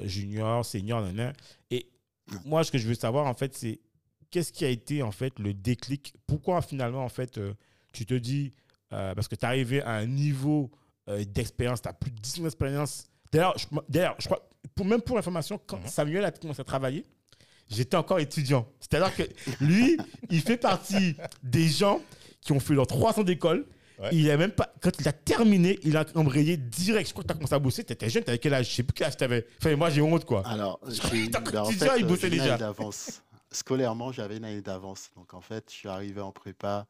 junior, 0.02 0.62
senior, 0.62 1.00
nanana. 1.00 1.32
Et 1.70 1.86
moi, 2.44 2.62
ce 2.62 2.70
que 2.70 2.76
je 2.76 2.86
veux 2.86 2.94
savoir, 2.94 3.26
en 3.26 3.32
fait, 3.32 3.54
c'est 3.54 3.80
qu'est-ce 4.30 4.52
qui 4.52 4.64
a 4.64 4.68
été, 4.68 5.02
en 5.02 5.12
fait, 5.12 5.38
le 5.38 5.54
déclic? 5.54 6.14
Pourquoi, 6.26 6.62
finalement, 6.62 7.04
en 7.04 7.08
fait, 7.08 7.38
euh, 7.38 7.54
tu 7.92 8.06
te 8.06 8.14
dis, 8.14 8.52
euh, 8.92 9.14
parce 9.14 9.28
que 9.28 9.36
tu 9.36 9.42
es 9.42 9.46
arrivé 9.46 9.82
à 9.82 9.92
un 9.92 10.06
niveau 10.06 10.70
euh, 11.08 11.24
d'expérience, 11.24 11.82
tu 11.82 11.88
as 11.88 11.92
plus 11.92 12.10
de 12.10 12.18
10 12.18 12.40
ans 12.40 12.42
d'expérience. 12.44 13.06
D'ailleurs, 13.32 13.56
je, 13.58 13.66
d'ailleurs, 13.88 14.14
je 14.18 14.26
crois, 14.26 14.48
pour, 14.74 14.84
même 14.86 15.00
pour 15.00 15.18
information, 15.18 15.60
quand 15.66 15.78
Mhm. 15.78 15.86
Samuel 15.88 16.24
a 16.24 16.30
commencé 16.30 16.60
à 16.60 16.64
travailler, 16.64 17.04
j'étais 17.70 17.96
encore 17.96 18.18
étudiant. 18.20 18.68
C'est-à-dire 18.80 19.14
que 19.14 19.22
lui, 19.64 19.96
il 20.30 20.40
fait 20.42 20.56
partie 20.58 21.16
des 21.42 21.68
gens 21.68 22.00
qui 22.40 22.52
ont 22.52 22.60
fait 22.60 22.74
leurs 22.74 22.86
trois 22.86 23.18
ans 23.18 23.22
d'école. 23.24 23.66
Ouais. 23.98 24.08
Il 24.12 24.28
a 24.30 24.36
même 24.36 24.50
pas, 24.50 24.72
quand 24.80 24.90
il 25.00 25.06
a 25.06 25.12
terminé, 25.12 25.78
il 25.84 25.96
a 25.96 26.04
embrayé 26.14 26.56
direct. 26.56 27.06
Je 27.08 27.12
crois 27.12 27.22
que 27.22 27.28
tu 27.28 27.32
as 27.32 27.36
commencé 27.36 27.54
à 27.54 27.58
bosser. 27.58 27.84
Tu 27.84 27.92
étais 27.92 28.10
jeune, 28.10 28.24
tu 28.24 28.30
avais 28.30 28.38
quel 28.38 28.52
âge? 28.54 28.68
Je 28.70 28.74
sais 28.76 28.82
plus 28.82 28.94
quel 28.94 29.06
âge 29.06 29.16
tu 29.16 29.22
avais. 29.24 29.46
Enfin, 29.58 29.76
moi, 29.76 29.90
j'ai 29.90 30.02
honte, 30.02 30.24
quoi. 30.24 30.42
Alors, 30.46 30.80
j'ai- 30.88 31.28
ben, 31.28 31.56
en 31.60 31.64
fait, 31.66 31.88
il 31.98 32.04
euh, 32.04 32.08
bossait 32.08 32.22
j'ai 32.22 32.26
une 32.28 32.32
déjà. 32.42 32.54
année 32.54 32.58
d'avance. 32.58 33.22
Scolairement, 33.52 34.10
j'avais 34.12 34.38
une 34.38 34.44
année 34.44 34.62
d'avance. 34.62 35.10
Donc, 35.16 35.34
en 35.34 35.40
fait, 35.40 35.64
je 35.68 35.74
suis 35.74 35.88
arrivé 35.88 36.20
en 36.20 36.32
prépa, 36.32 36.86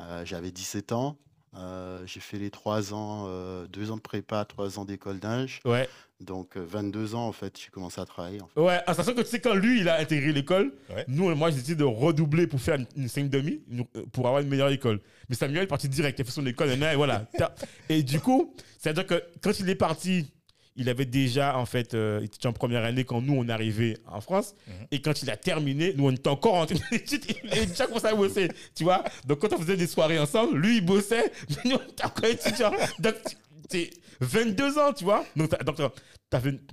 euh, 0.00 0.24
j'avais 0.24 0.52
17 0.52 0.92
ans. 0.92 1.16
Euh, 1.56 2.02
j'ai 2.06 2.20
fait 2.20 2.38
les 2.38 2.50
trois 2.50 2.92
ans, 2.92 3.26
euh, 3.28 3.66
deux 3.68 3.90
ans 3.90 3.96
de 3.96 4.00
prépa, 4.02 4.44
trois 4.44 4.78
ans 4.78 4.84
d'école 4.84 5.18
d'ingé. 5.20 5.60
Ouais. 5.64 5.88
Donc, 6.20 6.56
euh, 6.56 6.64
22 6.66 7.14
ans, 7.14 7.26
en 7.28 7.32
fait, 7.32 7.58
j'ai 7.60 7.68
commencé 7.70 8.00
à 8.00 8.04
travailler. 8.06 8.40
en 8.40 8.46
fait. 8.48 8.60
Ouais, 8.60 8.80
en 8.86 8.94
sachant 8.94 9.12
que 9.14 9.20
tu 9.20 9.26
sais, 9.28 9.40
quand 9.40 9.54
lui, 9.54 9.80
il 9.80 9.88
a 9.88 9.98
intégré 9.98 10.32
l'école, 10.32 10.72
Ouais. 10.94 11.04
nous, 11.08 11.32
moi, 11.34 11.50
j'ai 11.50 11.56
décidé 11.56 11.74
de 11.76 11.84
redoubler 11.84 12.46
pour 12.46 12.60
faire 12.60 12.76
une, 12.76 12.86
une 12.96 13.08
5 13.08 13.28
demi, 13.28 13.60
une- 13.70 13.84
euh, 13.96 14.04
pour 14.12 14.26
avoir 14.26 14.42
une 14.42 14.48
meilleure 14.48 14.70
école. 14.70 15.00
Mais 15.28 15.36
Samuel 15.36 15.64
est 15.64 15.66
parti 15.66 15.88
direct, 15.88 16.18
il 16.18 16.22
a 16.22 16.24
fait 16.24 16.30
son 16.30 16.46
école, 16.46 16.70
et 16.70 16.94
voilà. 16.96 17.26
Et 17.88 18.02
du 18.02 18.20
coup, 18.20 18.54
c'est-à-dire 18.78 19.06
que 19.06 19.22
quand 19.42 19.58
il 19.60 19.68
est 19.68 19.74
parti, 19.74 20.30
il 20.76 20.88
avait 20.88 21.04
déjà, 21.04 21.56
en 21.56 21.66
fait, 21.66 21.94
euh, 21.94 22.18
il 22.20 22.26
était 22.26 22.46
en 22.46 22.52
première 22.52 22.84
année 22.84 23.04
quand 23.04 23.20
nous, 23.20 23.34
on 23.34 23.48
arrivés 23.48 23.96
en 24.06 24.20
France. 24.20 24.54
Mhm. 24.66 24.74
Et 24.90 25.02
quand 25.02 25.22
il 25.22 25.30
a 25.30 25.36
terminé, 25.36 25.94
nous, 25.96 26.06
on 26.08 26.10
était 26.10 26.28
encore 26.28 26.54
en 26.54 26.66
études, 26.66 27.24
il 27.28 27.68
déjà 27.68 27.86
commencé 27.86 28.06
à 28.06 28.14
bosser, 28.14 28.48
tu 28.74 28.84
vois. 28.84 29.04
Donc, 29.26 29.38
quand 29.38 29.52
on 29.52 29.58
faisait 29.58 29.76
des 29.76 29.86
soirées 29.86 30.18
ensemble, 30.18 30.58
lui, 30.58 30.78
il 30.78 30.84
bossait, 30.84 31.32
mais 31.50 31.70
nous, 31.70 31.76
on 31.76 31.90
était 31.90 32.04
encore 32.04 32.24
étudiants. 32.24 32.72
Donc, 32.98 33.14
c'est 33.70 33.90
22 34.20 34.78
ans, 34.78 34.92
tu 34.92 35.04
vois. 35.04 35.24
Donc, 35.36 35.50
t'as, 35.50 35.62
donc, 35.62 35.76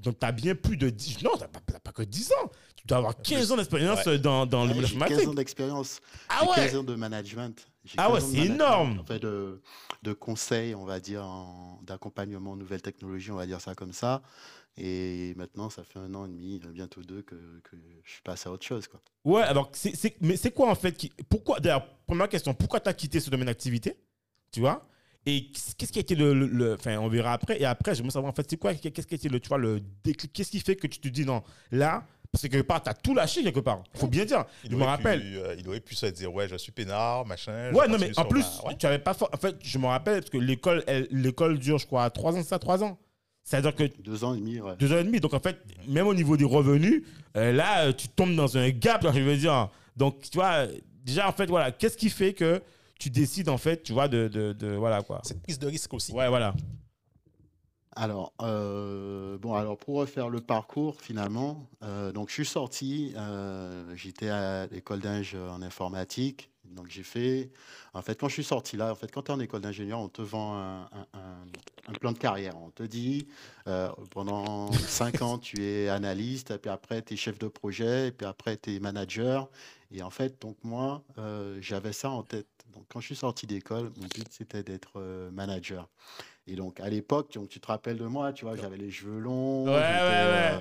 donc, 0.02 0.36
bien 0.36 0.56
plus 0.56 0.78
de 0.78 0.90
10... 0.90 1.22
Non, 1.24 1.32
t'as 1.38 1.48
pas, 1.48 1.80
pas 1.80 1.92
que 1.92 2.02
10 2.04 2.32
ans. 2.32 2.52
Tu 2.82 2.88
dois 2.88 2.98
avoir 2.98 3.22
15 3.22 3.52
ans 3.52 3.58
d'expérience 3.58 4.06
Ouais. 4.06 4.18
dans, 4.20 4.46
dans 4.46 4.64
le 4.66 4.70
Ouais, 4.70 4.76
monde 4.76 4.86
j'ai 4.86 4.94
15 4.96 5.02
informatique. 5.04 5.30
ans 5.30 5.34
d'expérience. 5.34 6.00
Ah 6.30 6.44
ouais 6.50 6.56
15 6.56 6.76
ans 6.78 6.84
de 6.84 6.96
management. 6.96 7.68
Ah 7.98 8.12
ouais, 8.12 8.20
15 8.20 8.24
ans 8.24 8.32
de 8.32 8.36
c'est 8.36 8.46
énorme. 8.46 9.00
En 9.00 9.06
fait, 9.06 9.20
de, 9.20 9.62
de 10.04 10.14
conseils, 10.14 10.74
on 10.76 10.86
va 10.86 11.00
dire, 11.00 11.24
en- 11.24 11.80
d'accompagnement 11.84 12.52
aux 12.52 12.56
nouvelles 12.56 12.82
technologies, 12.82 13.32
on 13.32 13.36
va 13.36 13.46
dire 13.46 13.62
ça 13.62 13.76
comme 13.76 13.94
ça. 13.94 14.22
Et 14.78 15.34
maintenant, 15.36 15.70
ça 15.70 15.84
fait 15.84 16.00
un 16.00 16.14
an 16.16 16.26
et 16.26 16.30
demi, 16.30 16.60
bientôt 16.74 17.02
deux, 17.02 17.22
que, 17.22 17.36
que 17.64 17.76
je 18.04 18.12
suis 18.12 18.22
passé 18.22 18.48
à 18.48 18.52
autre 18.52 18.66
chose. 18.66 18.88
Quoi. 18.88 19.02
Ouais, 19.26 19.42
alors, 19.44 19.70
c'est, 19.74 19.96
c'est- 19.96 20.16
mais 20.22 20.38
c'est 20.38 20.52
quoi 20.52 20.70
en 20.72 20.76
fait 20.76 20.94
qui, 20.94 21.12
Pourquoi, 21.30 21.60
d'ailleurs, 21.60 21.86
première 22.08 22.30
question, 22.30 22.54
pourquoi 22.54 22.80
tu 22.80 22.90
as 22.90 22.94
quitté 22.94 23.20
ce 23.20 23.30
domaine 23.30 23.48
d'activité 23.48 23.98
Tu 24.52 24.60
vois? 24.62 24.88
Et 25.26 25.52
qu'est-ce 25.78 25.92
qui 25.92 26.00
a 26.00 26.02
été 26.02 26.16
le. 26.16 26.34
le- 26.34 26.48
le- 26.48 26.74
Enfin, 26.74 26.98
on 26.98 27.08
verra 27.10 27.34
après. 27.34 27.62
Et 27.62 27.66
après, 27.66 27.94
j'aimerais 27.94 28.12
savoir 28.12 28.32
en 28.32 28.36
fait, 28.36 28.48
c'est 28.50 28.58
quoi 28.58 28.74
Qu'est-ce 28.74 29.06
qui 29.06 29.14
a 29.14 29.18
été 29.18 29.30
le, 29.30 29.40
tu 29.40 29.50
vois, 29.50 29.60
le 29.60 29.80
déclic 30.04 30.34
Qu'est-ce 30.34 30.50
qui 30.50 30.60
fait 30.62 30.76
que 30.76 30.88
tu 30.88 31.00
te 31.00 31.08
dis 31.10 31.26
non, 31.26 31.44
là, 31.70 32.04
parce 32.32 32.44
que 32.44 32.48
quelque 32.48 32.66
part, 32.68 32.82
tu 32.82 32.90
as 32.90 32.94
tout 32.94 33.14
lâché 33.14 33.44
quelque 33.44 33.60
part. 33.60 33.84
faut 33.94 34.08
bien 34.08 34.24
dire. 34.24 34.46
Il 34.64 34.72
je 34.72 34.76
me 34.76 34.82
aurait 34.82 34.92
rappelle. 34.92 35.20
pu, 35.22 35.38
euh, 35.38 35.56
il 35.60 35.68
aurait 35.68 35.82
pu 35.82 35.96
se 35.96 36.06
dire, 36.06 36.34
ouais, 36.34 36.48
je 36.48 36.56
suis 36.56 36.72
peinard, 36.72 37.26
machin. 37.26 37.74
Ouais, 37.74 37.88
non, 37.90 37.98
mais 38.00 38.18
en 38.18 38.24
plus, 38.26 38.46
ma- 38.64 38.70
ouais. 38.70 38.76
tu 38.78 38.86
avais 38.86 39.00
pas. 39.00 39.14
for- 39.14 39.30
En 39.34 39.38
fait, 39.38 39.58
je 39.62 39.78
me 39.78 39.86
rappelle 39.88 40.20
parce 40.22 40.30
que 40.30 40.38
l'école, 40.38 41.60
dure, 41.60 41.78
je 41.78 41.86
crois, 41.86 42.10
3 42.10 42.34
ans, 42.34 42.38
c'est 42.42 42.48
ça, 42.50 42.60
3 42.60 42.84
ans. 42.84 42.98
C'est-à-dire 43.44 43.76
que 43.76 43.84
Deux 44.02 44.24
ans 44.24 44.34
et 44.36 44.40
demi, 44.40 44.62
ouais. 44.62 44.76
deux 44.80 44.94
ans 44.94 44.98
et 45.00 45.04
demi. 45.04 45.20
Donc, 45.20 45.34
en 45.34 45.40
fait, 45.40 45.58
même 45.88 46.08
au 46.08 46.14
niveau 46.14 46.38
des 46.38 46.46
revenus, 46.46 47.04
euh, 47.36 47.52
là, 47.52 47.92
tu 47.92 48.08
tombes 48.08 48.36
dans 48.36 48.56
un 48.58 48.70
gap, 48.70 49.06
je 49.14 49.20
veux 49.20 49.36
dire. 49.36 49.70
Donc, 49.98 50.22
tu 50.22 50.38
vois, 50.38 50.68
déjà, 51.04 51.28
en 51.28 51.34
fait, 51.34 51.48
voilà, 51.48 51.72
qu'est-ce 51.72 51.98
qui 51.98 52.10
fait 52.10 52.34
que 52.34 52.62
tu 53.00 53.10
décides, 53.10 53.50
en 53.50 53.58
fait, 53.58 53.84
tu 53.84 53.92
vois, 53.94 54.08
de. 54.08 54.28
de, 54.30 54.54
de- 54.54 54.76
voilà, 54.76 55.02
quoi. 55.02 55.20
Cette 55.24 55.42
prise 55.42 55.60
de 55.60 55.68
risque 55.68 55.94
aussi. 55.94 56.14
Ouais, 56.14 56.30
voilà. 56.30 56.54
Alors, 57.94 58.32
euh, 58.42 59.38
bon, 59.38 59.54
alors 59.54 59.78
pour 59.78 59.96
refaire 59.98 60.30
le 60.30 60.40
parcours, 60.40 61.02
finalement, 61.02 61.68
euh, 61.84 62.14
donc 62.14 62.30
je 62.30 62.36
suis 62.36 62.46
sorti, 62.46 63.14
euh, 63.18 63.94
j'étais 63.96 64.30
à 64.30 64.68
l'école 64.68 65.00
d'ingénieur 65.02 65.52
en 65.54 65.62
informatique. 65.62 66.50
Donc 66.64 66.88
j'ai 66.90 67.04
fait, 67.04 67.52
en 67.94 68.02
fait, 68.02 68.18
quand 68.18 68.30
je 68.30 68.34
suis 68.36 68.44
sorti 68.46 68.78
là, 68.78 68.94
en 68.94 68.96
fait, 68.96 69.12
quand 69.12 69.24
tu 69.24 69.32
es 69.32 69.34
en 69.34 69.42
école 69.42 69.60
d'ingénieur, 69.60 70.00
on 70.00 70.08
te 70.08 70.22
vend 70.22 70.56
un, 70.56 70.88
un- 71.14 71.94
plan 72.00 72.14
de 72.14 72.18
carrière. 72.18 72.56
On 72.58 72.70
te 72.70 72.84
dit, 72.84 73.28
pendant 74.12 74.72
cinq 74.88 75.22
ans, 75.22 75.38
tu 75.38 75.62
es 75.62 75.90
analyste, 75.90 76.58
puis 76.60 76.70
après, 76.72 77.02
tu 77.02 77.16
es 77.16 77.18
chef 77.18 77.38
de 77.40 77.50
projet, 77.50 78.08
et 78.08 78.12
puis 78.14 78.26
après, 78.26 78.56
tu 78.56 78.74
es 78.74 78.80
manager. 78.80 79.50
Et 79.92 80.02
en 80.02 80.10
fait, 80.10 80.42
donc 80.42 80.56
moi, 80.64 81.04
j'avais 81.60 81.92
ça 81.92 82.10
en 82.10 82.24
tête. 82.24 82.48
Donc 82.74 82.86
quand 82.88 83.02
je 83.02 83.08
suis 83.08 83.16
sorti 83.18 83.46
d'école, 83.48 83.92
mon 83.98 84.08
but, 84.08 84.28
c'était 84.32 84.64
d'être 84.64 84.98
manager. 85.34 85.90
Et 86.48 86.56
donc, 86.56 86.80
à 86.80 86.90
l'époque, 86.90 87.38
tu 87.50 87.60
te 87.60 87.68
rappelles 87.68 87.98
de 87.98 88.06
moi, 88.06 88.34
tu 88.34 88.46
vois, 88.46 88.56
j'avais 88.56 88.78
les 88.78 88.90
cheveux 88.90 89.20
longs. 89.20 89.66
Ouais, 89.66 89.72
ouais, 89.72 89.78
ouais. 89.78 90.52
Euh, 90.54 90.60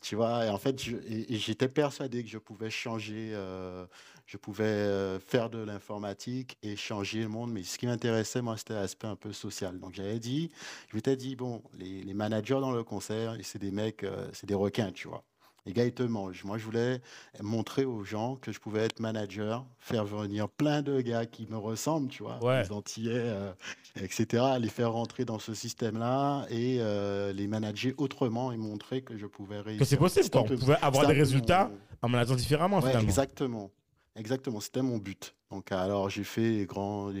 tu 0.00 0.16
vois, 0.16 0.46
et 0.46 0.48
en 0.48 0.58
fait, 0.58 0.80
j'étais 0.80 1.68
persuadé 1.68 2.24
que 2.24 2.28
je 2.28 2.38
pouvais 2.38 2.70
changer, 2.70 3.30
euh, 3.32 3.86
je 4.26 4.36
pouvais 4.38 4.64
euh, 4.64 5.20
faire 5.20 5.48
de 5.50 5.58
l'informatique 5.58 6.58
et 6.62 6.74
changer 6.74 7.20
le 7.20 7.28
monde. 7.28 7.52
Mais 7.52 7.62
ce 7.62 7.78
qui 7.78 7.86
m'intéressait, 7.86 8.42
moi, 8.42 8.56
c'était 8.56 8.74
l'aspect 8.74 9.06
un 9.06 9.16
peu 9.16 9.32
social. 9.32 9.78
Donc, 9.78 9.94
j'avais 9.94 10.18
dit, 10.18 10.50
je 10.90 10.96
m'étais 10.96 11.16
dit, 11.16 11.36
bon, 11.36 11.62
les, 11.78 12.02
les, 12.02 12.14
managers 12.14 12.60
dans 12.60 12.72
le 12.72 12.82
concert, 12.82 13.36
c'est 13.42 13.60
des 13.60 13.70
mecs, 13.70 14.04
c'est 14.32 14.46
des 14.46 14.54
requins, 14.54 14.90
tu 14.90 15.06
vois. 15.06 15.22
Les 15.66 15.72
gars, 15.72 15.84
ils 15.84 15.92
te 15.92 16.02
mangent. 16.02 16.44
Moi, 16.44 16.58
je 16.58 16.64
voulais 16.64 17.00
montrer 17.40 17.84
aux 17.84 18.04
gens 18.04 18.36
que 18.36 18.52
je 18.52 18.60
pouvais 18.60 18.80
être 18.80 19.00
manager, 19.00 19.64
faire 19.78 20.04
venir 20.04 20.48
plein 20.48 20.82
de 20.82 21.00
gars 21.00 21.26
qui 21.26 21.46
me 21.48 21.56
ressemblent, 21.56 22.08
tu 22.08 22.22
vois, 22.22 22.62
les 22.62 22.72
Antillais, 22.72 23.12
euh, 23.14 23.52
etc., 24.00 24.44
les 24.58 24.68
faire 24.68 24.92
rentrer 24.92 25.24
dans 25.24 25.38
ce 25.38 25.54
système-là 25.54 26.46
et 26.50 26.78
euh, 26.80 27.32
les 27.32 27.46
manager 27.46 27.92
autrement 27.98 28.52
et 28.52 28.56
montrer 28.56 29.02
que 29.02 29.16
je 29.16 29.26
pouvais 29.26 29.60
réussir. 29.60 29.80
Que 29.80 29.84
c'est 29.84 29.96
possible, 29.96 30.30
quoi. 30.30 30.42
On 30.42 30.56
pouvait 30.56 30.78
avoir 30.80 31.06
des 31.06 31.14
résultats 31.14 31.70
en 32.02 32.08
manageant 32.08 32.34
différemment, 32.34 32.80
finalement. 32.80 33.00
Exactement. 33.00 33.70
Exactement, 34.16 34.60
c'était 34.60 34.82
mon 34.82 34.98
but. 34.98 35.34
Donc, 35.50 35.70
alors, 35.72 36.10
j'ai 36.10 36.24
fait 36.24 36.66
grands, 36.66 37.12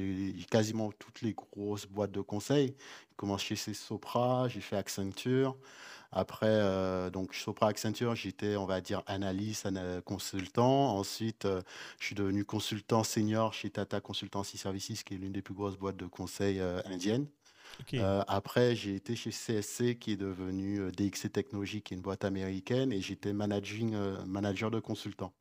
quasiment 0.50 0.90
toutes 0.98 1.22
les 1.22 1.34
grosses 1.34 1.86
boîtes 1.86 2.10
de 2.10 2.20
conseil. 2.20 2.74
J'ai 3.08 3.16
commencé 3.16 3.56
chez 3.56 3.74
Sopra, 3.74 4.48
j'ai 4.48 4.60
fait 4.60 4.76
Accenture. 4.76 5.56
Après, 6.12 6.46
euh, 6.48 7.08
donc 7.08 7.34
Sopra 7.34 7.68
Accenture, 7.68 8.16
j'étais, 8.16 8.56
on 8.56 8.66
va 8.66 8.80
dire, 8.80 9.02
analyste, 9.06 9.68
consultant. 10.04 10.96
Ensuite, 10.96 11.44
euh, 11.44 11.62
je 12.00 12.06
suis 12.06 12.14
devenu 12.16 12.44
consultant 12.44 13.04
senior 13.04 13.54
chez 13.54 13.70
Tata 13.70 14.00
Consultancy 14.00 14.58
Services, 14.58 15.04
qui 15.04 15.14
est 15.14 15.18
l'une 15.18 15.32
des 15.32 15.42
plus 15.42 15.54
grosses 15.54 15.76
boîtes 15.76 15.96
de 15.96 16.06
conseil 16.06 16.60
euh, 16.60 16.80
indiennes. 16.84 17.26
après, 18.26 18.74
j'ai 18.74 18.96
été 18.96 19.14
chez 19.14 19.30
CSC, 19.30 19.96
qui 19.98 20.12
est 20.12 20.16
devenu 20.16 20.90
DXC 20.90 21.32
Technologies, 21.32 21.82
qui 21.82 21.94
est 21.94 21.96
une 21.96 22.02
boîte 22.02 22.24
américaine, 22.24 22.92
et 22.92 23.00
j'étais 23.00 23.32
managing, 23.32 23.96
manager 24.26 24.72
de 24.72 24.80
consultant. 24.80 25.32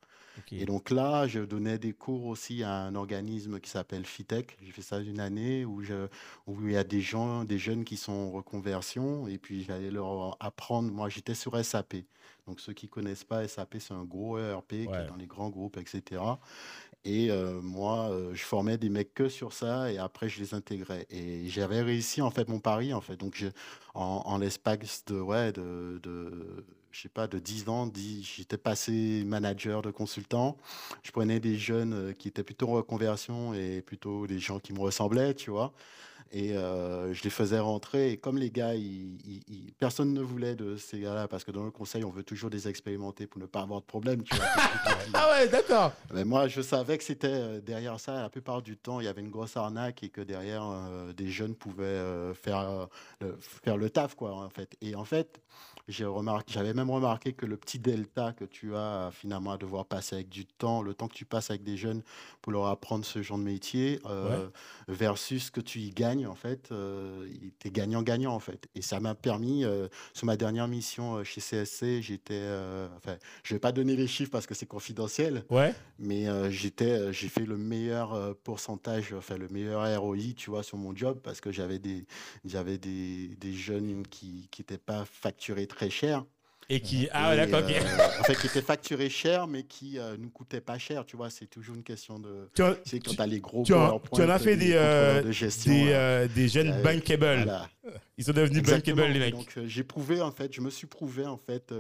Et 0.52 0.66
donc 0.66 0.90
là, 0.90 1.28
je 1.28 1.40
donnais 1.40 1.78
des 1.78 1.94
cours 1.94 2.26
aussi 2.26 2.64
à 2.64 2.74
un 2.84 2.96
organisme 2.96 3.60
qui 3.60 3.70
s'appelle 3.70 4.06
FITEC. 4.06 4.58
J'ai 4.62 4.72
fait 4.72 4.82
ça 4.82 5.00
une 5.00 5.20
année 5.20 5.66
où, 5.66 5.82
je, 5.82 6.08
où 6.48 6.58
il 6.68 6.74
y 6.74 6.78
a 6.78 6.84
des 6.84 7.02
gens, 7.02 7.44
des 7.44 7.58
jeunes 7.58 7.84
qui 7.84 7.98
sont 7.98 8.12
en 8.14 8.32
reconversion 8.32 9.28
et 9.28 9.38
puis 9.38 9.64
j'allais 9.64 9.92
leur 9.92 10.38
apprendre. 10.40 10.92
Moi, 10.92 11.10
j'étais 11.10 11.36
sur 11.36 11.64
SAP. 11.64 11.96
Donc 12.48 12.60
ceux 12.60 12.74
qui 12.74 12.88
connaissent 12.90 13.24
pas 13.24 13.48
SAP, 13.48 13.76
c'est 13.80 13.94
un 13.94 14.04
gros 14.06 14.40
ERP 14.40 14.70
qui 14.70 14.76
est 14.86 15.08
dans 15.08 15.16
les 15.16 15.28
grands 15.28 15.50
groupes, 15.50 15.78
etc. 15.78 16.22
Et 17.06 17.32
euh, 17.32 17.62
moi, 17.62 18.10
euh, 18.10 18.34
je 18.34 18.44
formais 18.44 18.78
des 18.78 18.90
mecs 18.90 19.14
que 19.14 19.30
sur 19.30 19.54
ça 19.54 19.92
et 19.92 19.98
après 19.98 20.28
je 20.30 20.40
les 20.40 20.54
intégrais. 20.54 21.06
Et 21.10 21.48
j'avais 21.48 21.82
réussi 21.82 22.22
en 22.22 22.32
fait 22.32 22.50
mon 22.50 22.60
pari 22.60 22.94
en 22.94 23.02
fait. 23.02 23.16
Donc 23.18 23.36
je, 23.36 23.48
en, 23.94 24.24
en 24.26 24.38
l'espace 24.38 25.06
de 25.06 25.20
ouais 25.20 25.52
de, 25.54 26.00
de 26.04 26.66
je 26.92 27.02
sais 27.02 27.10
pas, 27.10 27.28
de 27.28 27.40
10 27.40 27.70
ans, 27.70 27.92
j'étais 28.22 28.58
passé 28.58 29.24
manager 29.26 29.82
de 29.82 29.92
consultant. 29.92 30.58
Je 31.04 31.12
prenais 31.12 31.40
des 31.40 31.58
jeunes 31.58 31.94
euh, 31.94 32.14
qui 32.14 32.28
étaient 32.28 32.44
plutôt 32.44 32.70
en 32.70 32.74
reconversion 32.74 33.54
et 33.54 33.82
plutôt 33.82 34.28
des 34.28 34.40
gens 34.40 34.60
qui 34.60 34.74
me 34.74 34.80
ressemblaient, 34.80 35.34
tu 35.34 35.52
vois. 35.52 35.74
Et 36.32 36.56
euh, 36.56 37.12
je 37.14 37.24
les 37.24 37.30
faisais 37.32 37.58
rentrer. 37.58 38.12
Et 38.12 38.18
comme 38.18 38.38
les 38.38 38.52
gars, 38.52 38.74
personne 39.80 40.14
ne 40.14 40.22
voulait 40.22 40.56
de 40.56 40.78
ces 40.78 41.00
gars-là, 41.00 41.28
parce 41.28 41.44
que 41.44 41.52
dans 41.52 41.64
le 41.64 41.72
conseil, 41.72 42.04
on 42.04 42.12
veut 42.12 42.24
toujours 42.24 42.52
des 42.52 42.68
expérimenter 42.68 43.26
pour 43.26 43.42
ne 43.42 43.48
pas 43.48 43.62
avoir 43.62 43.82
de 43.82 43.86
problème. 43.86 44.24
Tu 44.24 44.36
vois, 44.36 44.46
ah 45.14 45.32
ouais, 45.32 45.48
d'accord. 45.48 45.92
Mais 46.14 46.26
moi, 46.26 46.48
je 46.48 46.62
savais 46.62 47.00
que 47.00 47.04
c'était 47.04 47.28
euh, 47.28 47.62
derrière 47.62 48.00
ça, 48.00 48.22
la 48.22 48.30
plupart 48.30 48.62
du 48.62 48.78
temps, 48.78 49.00
il 49.00 49.06
y 49.06 49.08
avait 49.08 49.22
une 49.22 49.32
grosse 49.32 49.58
arnaque 49.58 50.04
et 50.04 50.10
que 50.10 50.22
derrière, 50.22 50.70
des 51.16 51.30
jeunes 51.30 51.56
pouvaient 51.56 52.34
faire, 52.36 52.88
faire 53.40 53.78
le 53.78 53.90
taf, 53.90 54.16
quoi, 54.16 54.34
en 54.34 54.50
fait. 54.50 54.76
Et 54.82 54.96
en 54.96 55.06
fait, 55.06 55.42
j'avais 55.90 56.74
même 56.74 56.90
remarqué 56.90 57.34
que 57.34 57.46
le 57.46 57.58
petit 57.58 57.80
delta 57.80 58.34
que 58.34 58.46
tu 58.46 58.76
as 58.76 59.10
finalement 59.12 59.52
à 59.52 59.58
devoir 59.58 59.86
passer 59.86 60.16
avec 60.16 60.30
du 60.30 60.46
temps, 60.46 60.82
le 60.82 60.94
temps 60.94 61.08
que 61.08 61.16
tu 61.16 61.26
passes 61.26 61.50
avec 61.50 61.64
des 61.64 61.78
jeunes 61.78 62.04
pour 62.42 62.52
leur 62.52 62.68
apprendre 62.68 63.06
ce 63.06 63.22
genre 63.22 63.38
de 63.38 63.44
métier, 63.44 64.00
euh, 64.06 64.48
versus 64.88 65.48
ce 65.48 65.52
que 65.52 65.62
tu 65.62 65.80
y 65.80 65.90
gagnes, 65.90 66.28
en 66.28 66.36
fait, 66.36 66.72
euh, 66.72 67.28
tu 67.60 67.68
es 67.68 67.72
gagnant-gagnant, 67.72 68.34
en 68.34 68.40
fait. 68.40 68.68
Et 68.76 68.82
ça 68.82 69.00
m'a 69.00 69.16
permis, 69.16 69.66
euh, 69.66 69.88
sur 70.14 70.26
ma 70.26 70.38
dernière 70.38 70.68
mission 70.68 71.24
chez 71.24 71.42
CSC, 71.42 72.02
j'étais, 72.02 72.44
enfin, 72.96 73.18
je 73.44 73.56
vais 73.56 73.60
pas 73.60 73.72
donner 73.72 73.96
les 73.96 74.08
chiffres 74.08 74.32
parce 74.32 74.46
que 74.46 74.54
c'est 74.54 74.66
confidentiel, 74.66 75.44
ouais. 75.50 75.74
mais 75.98 76.28
j'étais, 76.52 77.12
j'ai 77.14 77.30
fait 77.30 77.46
le 77.46 77.58
meilleur 77.58 78.36
pourcentage, 78.44 79.14
enfin, 79.14 79.38
le 79.38 79.48
meilleur 79.50 80.00
ROI, 80.00 80.34
tu 80.36 80.50
vois, 80.50 80.64
sur 80.64 80.78
mon 80.78 80.96
job 80.96 81.20
parce 81.24 81.42
que 81.42 81.52
j'avais 81.52 81.80
des, 81.80 82.06
j'avais 82.46 82.78
des, 82.78 83.36
des 83.40 83.54
jeunes 83.54 84.04
qui 84.08 84.50
n'étaient 84.58 84.78
pas 84.78 85.06
facturés 85.06 85.68
très 85.68 85.79
très 85.80 85.90
cher. 85.90 86.26
Et 86.72 86.82
qui, 86.82 87.08
ah 87.14 87.36
d'accord, 87.36 87.64
euh, 87.68 88.20
en 88.20 88.24
fait, 88.26 88.36
qui 88.36 88.46
était 88.46 88.62
facturé 88.62 89.10
cher, 89.10 89.48
mais 89.48 89.64
qui 89.64 89.98
euh, 89.98 90.18
nous 90.20 90.30
coûtait 90.30 90.62
pas 90.62 90.78
cher, 90.78 91.04
tu 91.04 91.18
vois. 91.18 91.32
C'est 91.32 91.48
toujours 91.48 91.76
une 91.76 91.82
question 91.82 92.20
de. 92.20 92.48
Tu 92.54 92.62
quand 92.62 93.16
tu 93.16 93.22
as 93.22 93.26
les 93.26 93.40
gros. 93.40 93.64
Tu, 93.64 93.74
en, 93.74 94.00
tu 94.00 94.22
en 94.22 94.30
as 94.30 94.38
fait 94.38 94.56
des, 94.56 94.74
euh, 94.74 95.24
de 95.24 95.32
gestion, 95.32 95.72
des, 95.74 96.28
des, 96.36 96.48
jeunes 96.48 96.80
bankable. 96.84 97.52
Ils 98.20 98.26
sont 98.26 98.34
devenus 98.34 98.62
bankable, 98.62 99.02
les 99.06 99.20
mecs. 99.20 99.34
Donc, 99.34 99.58
j'ai 99.66 99.84
prouvé, 99.84 100.22
en 100.22 100.32
fait, 100.32 100.54
je 100.54 100.62
me 100.62 100.70
suis 100.70 100.86
prouvé, 100.86 101.26
en 101.26 101.38
fait, 101.38 101.72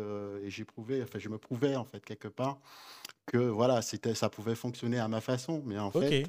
et 0.44 0.50
j'ai 0.50 0.66
prouvé, 0.66 1.04
enfin, 1.04 1.20
je 1.20 1.30
me 1.30 1.38
prouvais, 1.38 1.76
en 1.76 1.86
fait, 1.86 2.04
quelque 2.04 2.30
part, 2.30 2.60
que 3.28 3.38
voilà, 3.38 3.84
c'était, 3.84 4.16
ça 4.16 4.30
pouvait 4.30 4.56
fonctionner 4.56 4.98
à 4.98 5.08
ma 5.08 5.22
façon. 5.22 5.62
Mais 5.68 5.78
en 5.78 5.92
fait, 5.92 6.26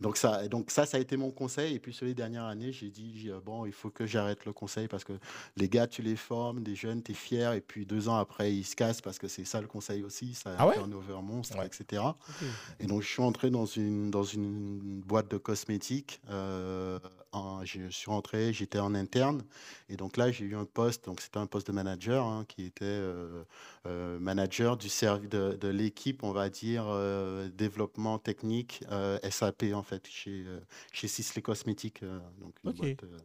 donc 0.00 0.16
ça, 0.16 0.48
donc 0.48 0.70
ça, 0.70 0.86
ça 0.86 0.96
a 0.96 1.00
été 1.00 1.16
mon 1.16 1.30
conseil. 1.30 1.74
Et 1.74 1.78
puis 1.78 1.92
sur 1.92 2.06
les 2.06 2.14
dernières 2.14 2.44
années, 2.44 2.72
j'ai 2.72 2.90
dit, 2.90 3.26
euh, 3.28 3.40
bon, 3.44 3.66
il 3.66 3.72
faut 3.72 3.90
que 3.90 4.06
j'arrête 4.06 4.46
le 4.46 4.52
conseil 4.52 4.88
parce 4.88 5.04
que 5.04 5.12
les 5.56 5.68
gars, 5.68 5.86
tu 5.86 6.02
les 6.02 6.16
formes, 6.16 6.62
des 6.62 6.74
jeunes, 6.74 7.02
tu 7.02 7.12
es 7.12 7.14
fier. 7.14 7.52
Et 7.52 7.60
puis 7.60 7.84
deux 7.84 8.08
ans 8.08 8.16
après, 8.16 8.54
ils 8.54 8.64
se 8.64 8.74
cassent 8.74 9.02
parce 9.02 9.18
que 9.18 9.28
c'est 9.28 9.44
ça 9.44 9.60
le 9.60 9.66
conseil 9.66 10.02
aussi. 10.02 10.34
Ça 10.34 10.52
a 10.52 10.56
ah 10.58 10.68
un 10.68 10.72
turnover 10.72 11.20
monstre, 11.22 11.56
etc. 11.62 12.02
Et 12.78 12.86
donc 12.86 13.02
je 13.02 13.08
suis 13.08 13.22
entré 13.22 13.50
dans 13.50 13.66
une, 13.66 14.10
dans 14.10 14.24
une 14.24 15.00
boîte 15.00 15.30
de 15.30 15.36
cosmétiques. 15.36 16.20
Euh, 16.30 16.98
je 17.64 17.88
suis 17.90 18.10
rentré, 18.10 18.52
j'étais 18.52 18.78
en 18.78 18.94
interne. 18.94 19.42
Et 19.88 19.96
donc 19.96 20.16
là, 20.16 20.30
j'ai 20.30 20.44
eu 20.44 20.56
un 20.56 20.64
poste. 20.64 21.06
Donc 21.06 21.20
c'était 21.20 21.38
un 21.38 21.46
poste 21.46 21.66
de 21.66 21.72
manager 21.72 22.26
hein, 22.26 22.44
qui 22.48 22.64
était 22.64 22.84
euh, 22.84 23.44
manager 23.86 24.76
du 24.76 24.88
service 24.88 25.28
de, 25.30 25.56
de 25.60 25.68
l'équipe, 25.68 26.22
on 26.22 26.32
va 26.32 26.48
dire, 26.50 26.86
développement 27.54 28.18
technique 28.18 28.84
SAP 29.30 29.64
en 29.74 29.82
fait 29.82 30.06
chez, 30.06 30.44
euh, 30.46 30.60
chez 30.92 31.08
Sisley 31.08 31.42
Cosmétiques. 31.42 32.02
Euh, 32.02 32.20
donc, 32.38 32.54
une 32.64 32.72
boîte, 32.72 33.04
euh, 33.04 33.18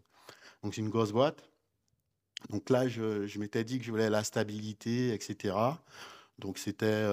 donc, 0.63 0.75
c'est 0.75 0.81
une 0.81 0.89
grosse 0.89 1.11
boîte. 1.11 1.43
Donc 2.49 2.69
là, 2.69 2.87
je, 2.87 3.25
je 3.25 3.39
m'étais 3.39 3.63
dit 3.63 3.79
que 3.79 3.85
je 3.85 3.91
voulais 3.91 4.09
la 4.09 4.23
stabilité, 4.23 5.13
etc. 5.13 5.55
Donc 6.37 6.57
c'était 6.57 7.05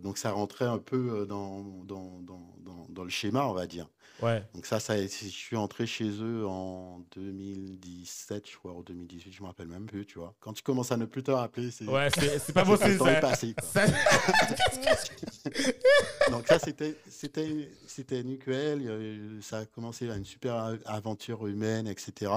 donc 0.00 0.16
ça 0.16 0.32
rentrait 0.32 0.64
un 0.64 0.78
peu 0.78 1.26
dans, 1.26 1.84
dans, 1.84 2.22
dans, 2.22 2.86
dans, 2.88 3.04
le 3.04 3.10
schéma, 3.10 3.46
on 3.46 3.52
va 3.52 3.66
dire. 3.66 3.88
Ouais. 4.20 4.42
Donc 4.54 4.66
ça, 4.66 4.80
ça, 4.80 5.00
je 5.00 5.06
suis 5.06 5.56
entré 5.56 5.86
chez 5.86 6.08
eux 6.20 6.46
en 6.46 7.00
2017, 7.14 8.50
je 8.50 8.56
crois, 8.56 8.72
ou 8.72 8.82
2018, 8.82 9.32
je 9.32 9.42
me 9.42 9.46
rappelle 9.46 9.68
même 9.68 9.86
plus, 9.86 10.06
tu 10.06 10.18
vois. 10.18 10.34
Quand 10.40 10.52
tu 10.52 10.62
commences 10.62 10.90
à 10.90 10.96
ne 10.96 11.04
plus 11.04 11.22
te 11.22 11.30
rappeler, 11.30 11.70
c'est 11.70 11.86
ouais, 11.86 12.08
c'est 12.10 12.52
pas 12.52 12.64
possible. 12.64 12.98
ça. 12.98 13.14
passé. 13.20 13.54
Ça... 13.62 13.86
Donc 16.30 16.46
ça, 16.46 16.58
c'était 16.58 16.96
c'était 17.08 17.70
c'était 17.86 18.22
nickel. 18.22 19.38
Ça 19.40 19.58
a 19.58 19.64
commencé 19.66 20.10
à 20.10 20.16
une 20.16 20.24
super 20.24 20.76
aventure 20.86 21.46
humaine, 21.46 21.86
etc. 21.86 22.30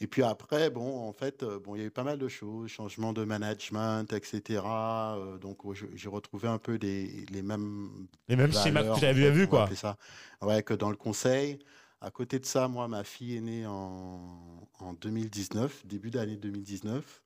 Et 0.00 0.06
puis 0.06 0.22
après, 0.22 0.68
bon, 0.68 1.08
en 1.08 1.12
fait, 1.12 1.42
euh, 1.42 1.58
bon, 1.58 1.74
il 1.74 1.80
y 1.80 1.82
a 1.82 1.86
eu 1.86 1.90
pas 1.90 2.04
mal 2.04 2.18
de 2.18 2.28
choses, 2.28 2.68
changement 2.68 3.14
de 3.14 3.24
management, 3.24 4.12
etc. 4.12 4.62
Euh, 4.66 5.38
donc, 5.38 5.58
j'ai 5.94 6.08
retrouvé 6.08 6.48
un 6.48 6.58
peu 6.58 6.74
les 6.74 7.42
mêmes 7.42 8.06
les 8.28 8.36
mêmes 8.36 8.52
schémas 8.52 8.82
que 8.82 8.98
tu 8.98 9.06
avais 9.06 9.30
vu, 9.30 9.48
quoi. 9.48 9.68
Ça. 9.74 9.96
Ouais, 10.42 10.62
que 10.62 10.74
dans 10.74 10.90
le 10.90 10.96
conseil. 10.96 11.58
À 12.02 12.10
côté 12.10 12.38
de 12.38 12.44
ça, 12.44 12.68
moi, 12.68 12.88
ma 12.88 13.04
fille 13.04 13.36
est 13.36 13.40
née 13.40 13.64
en, 13.66 14.68
en 14.80 14.92
2019, 14.92 15.86
début 15.86 16.10
d'année 16.10 16.36
2019. 16.36 17.22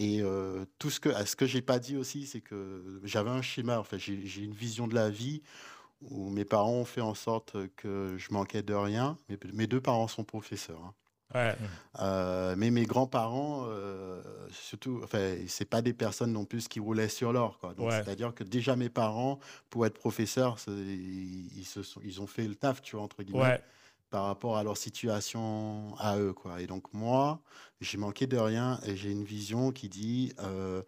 Et 0.00 0.20
euh, 0.22 0.64
tout 0.80 0.90
ce 0.90 0.98
que, 0.98 1.10
ce 1.24 1.36
que 1.36 1.46
j'ai 1.46 1.62
pas 1.62 1.78
dit 1.78 1.96
aussi, 1.96 2.26
c'est 2.26 2.40
que 2.40 3.00
j'avais 3.04 3.30
un 3.30 3.42
schéma. 3.42 3.78
En 3.78 3.84
fait, 3.84 3.98
j'ai 3.98 4.42
une 4.42 4.54
vision 4.54 4.88
de 4.88 4.94
la 4.96 5.08
vie 5.08 5.42
où 6.00 6.30
mes 6.30 6.44
parents 6.44 6.72
ont 6.72 6.84
fait 6.84 7.00
en 7.00 7.14
sorte 7.14 7.56
que 7.76 8.16
je 8.18 8.32
manquais 8.32 8.64
de 8.64 8.74
rien. 8.74 9.16
Mes, 9.28 9.38
mes 9.52 9.68
deux 9.68 9.80
parents 9.80 10.08
sont 10.08 10.24
professeurs. 10.24 10.82
Hein. 10.82 10.94
Ouais. 11.34 11.56
Euh, 12.00 12.54
mais 12.56 12.70
mes 12.70 12.84
grands-parents, 12.84 13.64
euh, 13.68 14.22
surtout, 14.50 15.00
enfin, 15.04 15.36
c'est 15.46 15.64
pas 15.68 15.82
des 15.82 15.92
personnes 15.92 16.32
non 16.32 16.44
plus 16.44 16.68
qui 16.68 16.80
roulaient 16.80 17.08
sur 17.08 17.32
l'or, 17.32 17.58
Ouais. 17.78 17.90
c'est-à-dire 17.90 18.34
que 18.34 18.44
déjà 18.44 18.76
mes 18.76 18.88
parents, 18.88 19.38
pour 19.70 19.86
être 19.86 19.98
professeurs, 19.98 20.56
ils, 20.68 21.58
ils 21.58 21.64
se 21.66 21.82
sont, 21.82 22.00
ils 22.04 22.20
ont 22.20 22.26
fait 22.26 22.46
le 22.48 22.54
taf, 22.54 22.82
tu 22.82 22.96
vois, 22.96 23.04
entre 23.04 23.22
guillemets, 23.22 23.40
Ouais. 23.42 23.62
par 24.10 24.24
rapport 24.26 24.56
à 24.56 24.62
leur 24.64 24.76
situation 24.76 25.94
à 25.98 26.18
eux, 26.18 26.32
quoi. 26.32 26.60
Et 26.60 26.66
donc 26.66 26.92
moi, 26.92 27.42
j'ai 27.80 27.98
manqué 27.98 28.26
de 28.26 28.36
rien 28.38 28.78
et 28.84 28.96
j'ai 28.96 29.10
une 29.10 29.24
vision 29.24 29.72
qui 29.72 29.88
dit, 29.88 30.32
euh, 30.40 30.82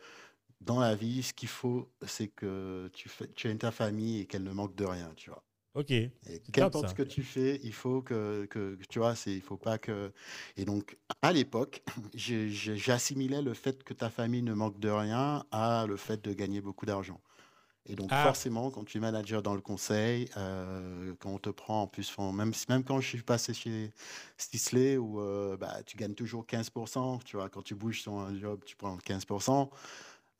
dans 0.60 0.80
la 0.80 0.94
vie, 0.94 1.22
ce 1.22 1.32
qu'il 1.34 1.48
faut, 1.48 1.90
c'est 2.06 2.28
que 2.28 2.90
tu 2.94 3.08
fais, 3.08 3.28
tu 3.34 3.48
aimes 3.50 3.58
ta 3.58 3.70
famille 3.70 4.20
et 4.20 4.26
qu'elle 4.26 4.44
ne 4.44 4.52
manque 4.52 4.74
de 4.76 4.84
rien, 4.84 5.12
tu 5.16 5.30
vois. 5.30 5.44
Ok. 5.74 5.90
Et 6.26 6.40
qu'importe 6.52 6.88
ce 6.88 6.94
que 6.94 7.02
tu 7.02 7.22
fais, 7.22 7.60
il 7.62 7.72
faut 7.74 8.00
que, 8.00 8.48
tu 8.88 8.98
vois, 8.98 9.14
c'est, 9.14 9.34
il 9.34 9.42
faut 9.42 9.58
pas 9.58 9.76
que. 9.76 10.10
Et 10.56 10.64
donc, 10.64 10.96
à 11.20 11.32
l'époque, 11.32 11.82
j'assimilais 12.14 13.42
le 13.42 13.52
fait 13.52 13.84
que 13.84 13.92
ta 13.92 14.08
famille 14.08 14.42
ne 14.42 14.54
manque 14.54 14.80
de 14.80 14.88
rien 14.88 15.44
à 15.50 15.84
le 15.86 15.96
fait 15.98 16.22
de 16.24 16.32
gagner 16.32 16.62
beaucoup 16.62 16.86
d'argent. 16.86 17.20
Et 17.86 17.96
donc, 17.96 18.10
Ah. 18.10 18.16
forcément, 18.16 18.70
quand 18.70 18.84
tu 18.84 18.98
es 18.98 19.00
manager 19.00 19.42
dans 19.42 19.54
le 19.54 19.60
conseil, 19.62 20.28
euh, 20.38 21.14
quand 21.20 21.30
on 21.30 21.38
te 21.38 21.50
prend 21.50 21.82
en 21.82 21.86
plus, 21.88 22.16
même 22.18 22.84
quand 22.84 23.00
je 23.00 23.08
suis 23.08 23.22
passé 23.22 23.54
chez 23.54 23.92
Stisley, 24.38 24.96
où 24.98 25.20
euh, 25.20 25.56
bah, 25.58 25.82
tu 25.84 25.96
gagnes 25.98 26.14
toujours 26.14 26.46
15%, 26.46 27.18
tu 27.24 27.36
vois, 27.36 27.50
quand 27.50 27.62
tu 27.62 27.74
bouges 27.74 28.02
sur 28.02 28.14
un 28.18 28.34
job, 28.38 28.62
tu 28.66 28.76
prends 28.76 28.96
15%. 28.98 29.70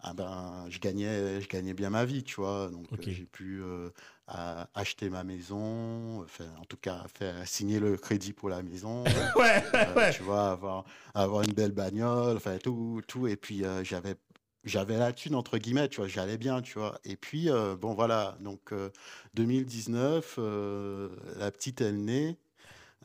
Ah 0.07 0.13
ben, 0.13 0.67
je 0.69 0.79
gagnais, 0.81 1.41
je 1.41 1.49
gagnais 1.49 1.73
bien 1.73 1.89
ma 1.89 2.05
vie, 2.05 2.23
tu 2.25 2.35
vois. 2.37 2.69
Donc, 2.71 2.87
euh, 2.93 2.97
j'ai 3.15 3.25
pu 3.25 3.63
euh, 3.63 3.89
à- 4.27 4.69
acheter 4.75 5.09
ma 5.09 5.25
maison, 5.25 6.23
enfin, 6.23 6.45
en 6.61 6.65
tout 6.67 6.77
cas, 6.77 7.07
faire 7.17 7.49
signer 7.49 7.81
le 7.81 7.97
crédit 7.97 8.35
pour 8.35 8.51
la 8.51 8.63
maison, 8.63 9.03
Ouais, 9.39 9.65
euh, 9.75 9.95
ouais. 9.97 10.13
tu 10.13 10.23
vois, 10.23 10.51
avoir, 10.51 10.85
avoir 11.15 11.41
une 11.43 11.55
belle 11.55 11.73
bagnole, 11.73 12.37
enfin, 12.37 12.59
tout, 12.59 13.01
tout. 13.09 13.27
Et 13.29 13.37
puis, 13.37 13.65
euh, 13.65 13.83
j'avais, 13.83 14.17
j'avais 14.65 14.99
la 14.99 15.15
thune, 15.15 15.35
entre 15.35 15.57
guillemets, 15.57 15.89
tu 15.89 15.97
vois, 16.03 16.07
j'allais 16.09 16.37
bien, 16.37 16.61
tu 16.61 16.79
vois. 16.79 16.99
Et 17.05 17.17
puis, 17.17 17.49
euh, 17.49 17.75
bon, 17.75 17.95
voilà, 17.95 18.37
donc, 18.41 18.73
euh, 18.73 18.91
2019, 19.33 20.37
euh, 20.39 21.09
la 21.39 21.51
petite, 21.51 21.81
elle 21.81 22.05
naît. 22.05 22.37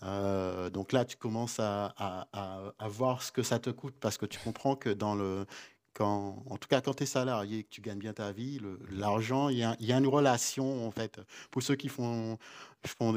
Euh, 0.04 0.70
donc 0.70 0.92
là, 0.94 1.06
tu 1.06 1.18
commences 1.18 1.60
à, 1.60 1.94
à- 1.98 2.28
à- 2.34 2.74
à 2.80 2.88
voir 2.88 3.22
ce 3.22 3.32
que 3.32 3.44
ça 3.44 3.60
te 3.60 3.70
coûte 3.70 3.96
parce 4.00 4.18
que 4.18 4.26
tu 4.26 4.40
comprends 4.40 4.76
que 4.76 4.90
dans 4.90 5.16
le. 5.16 5.46
En 6.06 6.58
tout 6.60 6.68
cas, 6.68 6.82
quand 6.82 6.94
tu 6.94 7.04
es 7.04 7.06
salarié 7.06 7.60
et 7.60 7.64
que 7.64 7.70
tu 7.70 7.82
gagnes 7.82 8.00
bien 8.00 8.14
ta 8.14 8.32
vie, 8.32 8.60
l'argent, 8.92 9.50
il 9.50 9.58
y 9.58 9.64
a, 9.64 9.98
une 9.98 10.08
relation, 10.08 10.88
en 10.88 10.92
fait. 10.92 11.20
Pour 11.52 11.62
ceux 11.62 11.76
qui, 11.76 11.90
font- 11.90 12.38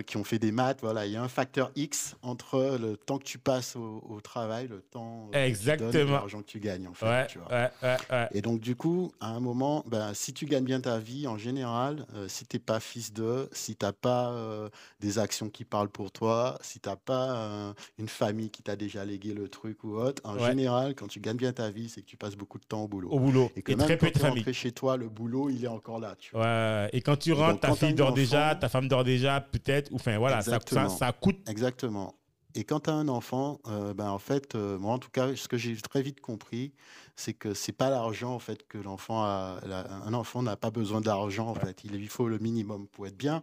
qui 0.07 0.17
ont 0.17 0.25
fait 0.25 0.39
des 0.39 0.51
maths, 0.53 0.79
voilà, 0.83 1.07
il 1.07 1.13
y 1.13 1.17
a 1.17 1.23
un 1.23 1.29
facteur 1.29 1.71
X 1.77 2.17
entre 2.23 2.77
le 2.81 2.97
temps 2.97 3.19
que 3.19 3.25
tu 3.25 3.39
passes 3.39 3.77
au, 3.77 4.03
au 4.09 4.21
travail, 4.21 4.67
le 4.67 4.81
temps 4.81 5.29
euh, 5.29 5.31
que 5.31 5.31
tu 5.31 5.33
donnes 5.33 5.43
et 5.43 5.47
Exactement. 5.47 6.11
l'argent 6.13 6.39
que 6.41 6.47
tu 6.47 6.59
gagnes, 6.61 6.89
en 6.89 6.95
fait. 6.95 7.07
Ouais, 7.07 7.27
tu 7.29 7.39
vois. 7.39 7.49
ouais, 7.49 7.71
ouais, 7.83 7.97
ouais. 8.11 8.29
Et 8.33 8.43
donc, 8.43 8.61
du 8.61 8.75
coup, 8.75 9.13
à 9.21 9.29
un 9.29 9.41
moment, 9.41 9.85
ben, 9.87 10.15
si 10.15 10.33
tu 10.33 10.47
gagnes 10.47 10.65
bien 10.65 10.81
ta 10.81 10.99
vie, 10.99 11.27
en 11.29 11.39
général, 11.39 12.07
euh, 12.15 12.27
si 12.29 12.45
tu 12.45 12.57
n'es 12.57 12.61
pas 12.61 12.81
fils 12.81 13.13
de, 13.13 13.49
si 13.53 13.77
tu 13.77 13.87
n'as 13.87 13.93
pas 13.93 14.31
euh, 14.33 14.69
des 15.01 15.19
actions 15.19 15.49
qui 15.49 15.65
parlent 15.65 15.89
pour 15.91 16.11
toi, 16.11 16.59
si 16.61 16.81
tu 16.81 16.89
n'as 16.89 16.97
pas 16.97 17.37
euh, 17.37 17.73
une 17.99 18.09
famille 18.09 18.51
qui 18.51 18.63
t'a 18.63 18.75
déjà 18.77 19.05
légué 19.05 19.33
le 19.33 19.49
truc 19.49 19.85
ou 19.85 19.95
autre, 19.95 20.21
en 20.25 20.39
général, 20.39 20.95
quand 20.97 21.07
tu 21.07 21.21
gagnes 21.21 21.37
bien 21.37 21.53
ta 21.53 21.71
vie, 21.71 21.89
c'est 21.89 22.03
que 22.03 22.07
tu 22.07 22.17
passes 22.17 22.37
beaucoup 22.37 22.59
de 22.59 22.65
temps 22.65 22.83
au 22.83 22.89
boulot. 22.89 23.11
Au 23.11 23.21
boulot. 23.21 23.51
Et 23.57 23.63
que 23.63 23.73
Et 23.73 23.77
même 23.77 23.87
très 23.87 23.97
quand 23.97 24.07
peu 24.07 24.13
tu 24.13 24.15
de 24.15 24.19
es 24.19 24.23
famille. 24.23 24.39
rentré 24.41 24.53
chez 24.53 24.73
toi, 24.73 24.97
le 24.97 25.09
boulot, 25.09 25.51
il 25.51 25.65
est 25.65 25.69
encore 25.69 26.01
là. 26.01 26.17
Tu 26.19 26.33
vois. 26.35 26.89
Et 26.93 27.01
quand 27.01 27.17
tu 27.17 27.33
rentres, 27.33 27.53
donc, 27.53 27.61
ta 27.61 27.75
fille 27.75 27.95
dort 27.95 28.13
déjà, 28.13 28.55
ta 28.57 28.69
femme 28.69 28.89
dort 28.89 29.05
déjà, 29.05 29.41
peut-être. 29.53 29.91
Ou 29.93 29.97
Enfin, 29.97 30.19
voilà, 30.19 30.41
ça, 30.43 30.59
ça, 30.89 31.13
coûte. 31.13 31.39
Exactement. 31.49 32.15
Et 32.55 32.65
quand 32.65 32.81
tu 32.81 32.91
as 32.91 32.95
un 32.95 33.09
enfant, 33.09 33.61
euh, 33.67 33.95
ben, 33.95 34.11
en 34.11 34.19
fait, 34.19 34.55
euh, 34.55 34.79
moi 34.79 34.93
en 34.93 34.99
tout 34.99 35.09
cas, 35.11 35.35
ce 35.35 35.49
que 35.49 35.57
j'ai 35.57 35.75
très 35.77 36.03
vite 36.03 36.21
compris, 36.21 36.75
c'est 37.17 37.33
que 37.33 37.55
c'est 37.55 37.73
pas 37.73 37.89
l'argent 37.89 38.35
en 38.35 38.39
fait 38.39 38.67
que 38.67 38.77
l'enfant 38.79 39.23
a. 39.23 39.59
la- 39.67 39.91
un 40.05 40.13
enfant 40.13 40.43
n'a 40.43 40.57
pas 40.57 40.71
besoin 40.71 41.01
d'argent 41.01 41.49
en 41.49 41.55
fait. 41.55 41.83
Il 41.85 41.93
lui 41.93 42.09
faut 42.09 42.29
le 42.29 42.39
minimum 42.39 42.89
pour 42.89 43.07
être 43.07 43.17
bien. 43.17 43.43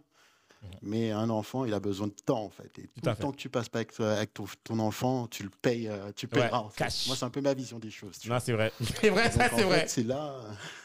Mais 0.82 1.10
un 1.10 1.30
enfant, 1.30 1.64
il 1.64 1.72
a 1.72 1.80
besoin 1.80 2.06
de 2.08 2.12
temps 2.24 2.42
en 2.44 2.50
fait. 2.50 2.70
Et 2.78 2.82
tout, 2.82 2.88
le 3.04 3.14
fait. 3.14 3.22
temps 3.22 3.32
que 3.32 3.36
tu 3.36 3.48
passes 3.48 3.68
pas 3.70 3.78
avec, 3.78 3.98
avec 3.98 4.34
ton, 4.34 4.44
ton 4.64 4.78
enfant, 4.78 5.26
tu 5.26 5.42
le 5.42 5.48
payes, 5.48 5.88
euh, 5.88 6.12
tu 6.14 6.26
Ouais, 6.26 6.32
payeras. 6.40 6.58
en 6.58 6.68
fait. 6.68 6.84
cash. 6.84 7.06
Moi, 7.06 7.16
c'est 7.16 7.24
un 7.24 7.30
peu 7.30 7.40
ma 7.40 7.54
vision 7.54 7.78
des 7.78 7.90
choses. 7.90 8.14
Non, 8.28 8.38
c'est 8.44 8.52
vrai. 8.52 8.70
C'est 9.00 9.08
vrai, 9.10 9.30
ça, 9.30 9.48
c'est 9.54 9.62
vrai. 9.62 9.84
c'est 9.88 10.02
là, 10.02 10.34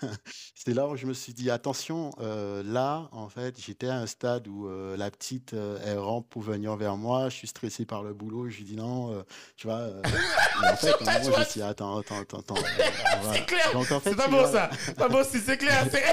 c'est 0.55 0.73
là 0.73 0.87
où 0.87 0.95
je 0.95 1.05
me 1.05 1.13
suis 1.13 1.33
dit 1.33 1.49
attention. 1.51 2.11
euh, 2.21 2.63
là, 2.65 3.09
en 3.11 3.27
fait, 3.29 3.59
j'étais 3.59 3.87
à 3.87 3.95
un 3.97 4.07
stade 4.07 4.47
où 4.47 4.67
euh, 4.67 4.95
la 4.97 5.11
petite, 5.11 5.53
euh, 5.53 5.77
elle 5.85 5.99
rentre 5.99 6.27
pour 6.29 6.41
venir 6.41 6.75
vers 6.77 6.95
moi. 6.97 7.29
Je 7.29 7.35
suis 7.35 7.47
stressé 7.47 7.85
par 7.85 8.03
le 8.03 8.13
boulot. 8.13 8.49
Je 8.49 8.57
lui 8.57 8.63
dis 8.63 8.75
non, 8.75 9.13
euh, 9.13 9.23
tu 9.57 9.67
vois. 9.67 9.77
euh, 9.79 10.01
en 10.71 10.75
fait, 10.77 10.93
à 11.05 11.15
un 11.15 11.19
moment, 11.19 11.35
je 11.35 11.39
me 11.39 11.45
suis 11.45 11.53
dit 11.59 11.61
attends, 11.63 11.97
attends, 11.97 12.19
attends, 12.21 12.39
attends. 12.39 12.55
euh, 12.55 12.83
voilà. 13.21 13.37
C'est 13.39 13.45
clair. 13.45 13.71
Donc, 13.73 13.91
en 13.91 13.99
fait, 13.99 14.09
C'est 14.11 14.15
pas 14.15 14.27
vois, 14.27 14.51
ça. 14.51 14.69
Pas 14.97 15.09
beau, 15.09 15.23
si 15.23 15.39
c'est 15.39 15.57
clair. 15.57 15.85
c'est- 15.91 16.03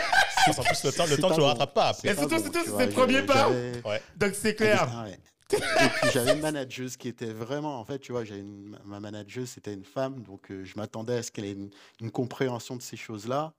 En 0.58 0.62
plus, 0.64 0.84
le 0.84 0.92
temps, 0.92 1.04
le 1.04 1.10
c'est 1.14 1.20
temps 1.20 1.28
tu 1.30 1.34
le 1.36 1.40
bon. 1.42 1.46
rattrapes 1.46 1.74
pas 1.74 1.88
après. 1.90 2.08
Et 2.10 2.14
surtout, 2.16 2.42
bon, 2.42 2.50
c'est 2.78 2.86
le 2.86 2.92
premier 2.92 3.22
pas. 3.22 3.48
Ouais. 3.84 4.02
Donc, 4.16 4.34
c'est 4.34 4.54
clair. 4.54 4.88
ah 4.92 5.04
ouais. 5.04 5.18
Et 5.52 5.56
puis 6.00 6.10
j'avais 6.14 6.32
une 6.32 6.40
manageuse 6.40 6.96
qui 6.96 7.08
était 7.08 7.26
vraiment, 7.32 7.78
en 7.78 7.84
fait, 7.84 7.98
tu 7.98 8.12
vois, 8.12 8.24
j'avais 8.24 8.40
une- 8.40 8.78
ma 8.86 9.00
manageuse, 9.00 9.50
c'était 9.50 9.74
une 9.74 9.84
femme, 9.84 10.22
donc 10.22 10.50
euh, 10.50 10.64
je 10.64 10.72
m'attendais 10.76 11.16
à 11.18 11.22
ce 11.22 11.30
qu'elle 11.30 11.44
ait 11.44 11.52
une, 11.52 11.68
une 12.00 12.10
compréhension 12.10 12.74
de 12.74 12.80
ces 12.82 12.96
choses-là. 12.96 13.52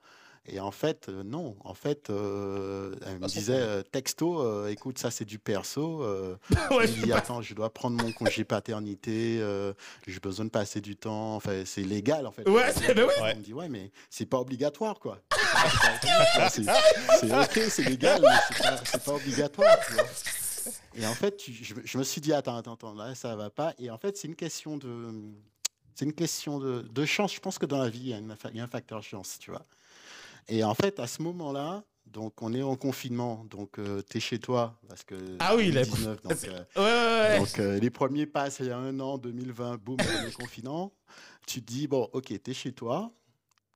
Et 0.46 0.60
en 0.60 0.72
fait, 0.72 1.08
euh, 1.08 1.24
non. 1.24 1.56
En 1.64 1.74
fait, 1.74 2.10
euh, 2.10 2.96
elle 3.06 3.20
me 3.20 3.28
disait 3.28 3.54
euh, 3.56 3.82
texto, 3.82 4.42
euh, 4.42 4.68
écoute, 4.70 4.98
ça 4.98 5.10
c'est 5.12 5.24
du 5.24 5.40
perso. 5.40 6.04
euh, 6.04 6.36
Ouais, 6.72 6.86
je 6.88 7.04
dis, 7.04 7.12
attends, 7.14 7.42
je 7.42 7.54
dois 7.54 7.72
prendre 7.72 8.04
mon 8.04 8.12
congé 8.12 8.44
paternité, 8.44 9.38
euh, 9.40 9.72
j'ai 10.06 10.20
besoin 10.20 10.44
de 10.46 10.50
passer 10.50 10.82
du 10.82 10.96
temps. 10.98 11.36
Enfin, 11.36 11.64
c'est 11.66 11.84
légal, 11.84 12.28
en 12.28 12.32
fait. 12.32 12.50
Ouais, 12.50 12.74
c'est- 12.74 12.94
ben 12.94 13.06
oui. 13.08 13.14
On 13.22 13.38
me 13.38 13.42
dit, 13.44 13.54
ouais, 13.54 13.70
mais 13.70 13.92
c'est 14.10 14.26
pas 14.26 14.40
obligatoire, 14.40 15.00
quoi. 15.00 15.20
C'est 17.20 17.32
ok, 17.34 17.70
c'est 17.70 17.84
légal, 17.84 18.22
mais 18.22 18.28
c'est 18.50 18.64
pas, 18.64 18.78
c'est 18.86 19.04
pas 19.04 19.14
obligatoire, 19.14 19.78
tu 19.88 19.94
vois. 19.94 20.04
Et 20.96 21.06
en 21.08 21.14
fait, 21.14 21.38
tu- 21.38 21.54
je, 21.54 21.74
je 21.84 21.98
me 21.98 22.04
suis 22.04 22.22
dit, 22.22 22.34
attends, 22.34 22.56
attends, 22.58 22.74
attends, 22.74 22.94
là, 22.94 23.16
ça 23.16 23.36
va 23.36 23.50
pas. 23.50 23.74
Et 23.80 23.90
en 23.90 23.98
fait, 23.98 24.16
c'est 24.18 24.28
une 24.28 24.36
question 24.36 24.78
de, 24.78 25.10
c'est 25.96 26.06
une 26.06 26.14
question 26.14 26.60
de, 26.60 26.82
de 26.82 27.06
chance. 27.06 27.34
Je 27.34 27.40
pense 27.40 27.58
que 27.58 27.66
dans 27.66 27.80
la 27.80 27.90
vie, 27.90 28.00
il 28.00 28.08
y 28.10 28.14
a, 28.14 28.18
une 28.18 28.36
fa- 28.36 28.50
il 28.52 28.58
y 28.58 28.60
a 28.60 28.64
un 28.64 28.68
facteur 28.68 29.02
chance, 29.04 29.38
tu 29.40 29.52
vois. 29.52 29.64
Et 30.48 30.64
en 30.64 30.74
fait, 30.76 31.00
à 31.00 31.08
ce 31.08 31.22
moment-là, 31.22 31.84
donc 32.06 32.42
on 32.42 32.54
est 32.54 32.62
en 32.62 32.76
confinement, 32.76 33.46
donc 33.50 33.78
tu 34.10 34.18
es 34.18 34.20
chez 34.20 34.38
toi, 34.40 34.78
parce 34.88 35.04
que 35.04 35.16
Ah 35.40 35.56
oui, 35.56 35.72
la- 35.72 35.84
2019, 35.84 36.22
donc, 36.22 36.34
c'est- 36.38 36.50
euh, 36.50 36.64
Ouais, 36.76 36.84
ouais, 36.84 37.30
ouais. 37.34 37.40
donc 37.40 37.60
euh, 37.60 37.80
les 37.80 37.90
premiers 37.90 38.26
passes 38.26 38.58
il 38.60 38.68
y 38.68 38.72
a 38.72 38.78
un 38.78 39.00
an, 39.00 39.18
2020, 39.18 39.78
boum, 39.78 39.98
premier 39.98 40.32
confinement. 40.32 40.94
Tu 41.48 41.62
te 41.62 41.66
dis, 41.72 41.88
bon, 41.88 42.10
ok, 42.14 42.26
tu 42.44 42.52
es 42.52 42.54
chez 42.54 42.72
toi. 42.72 43.12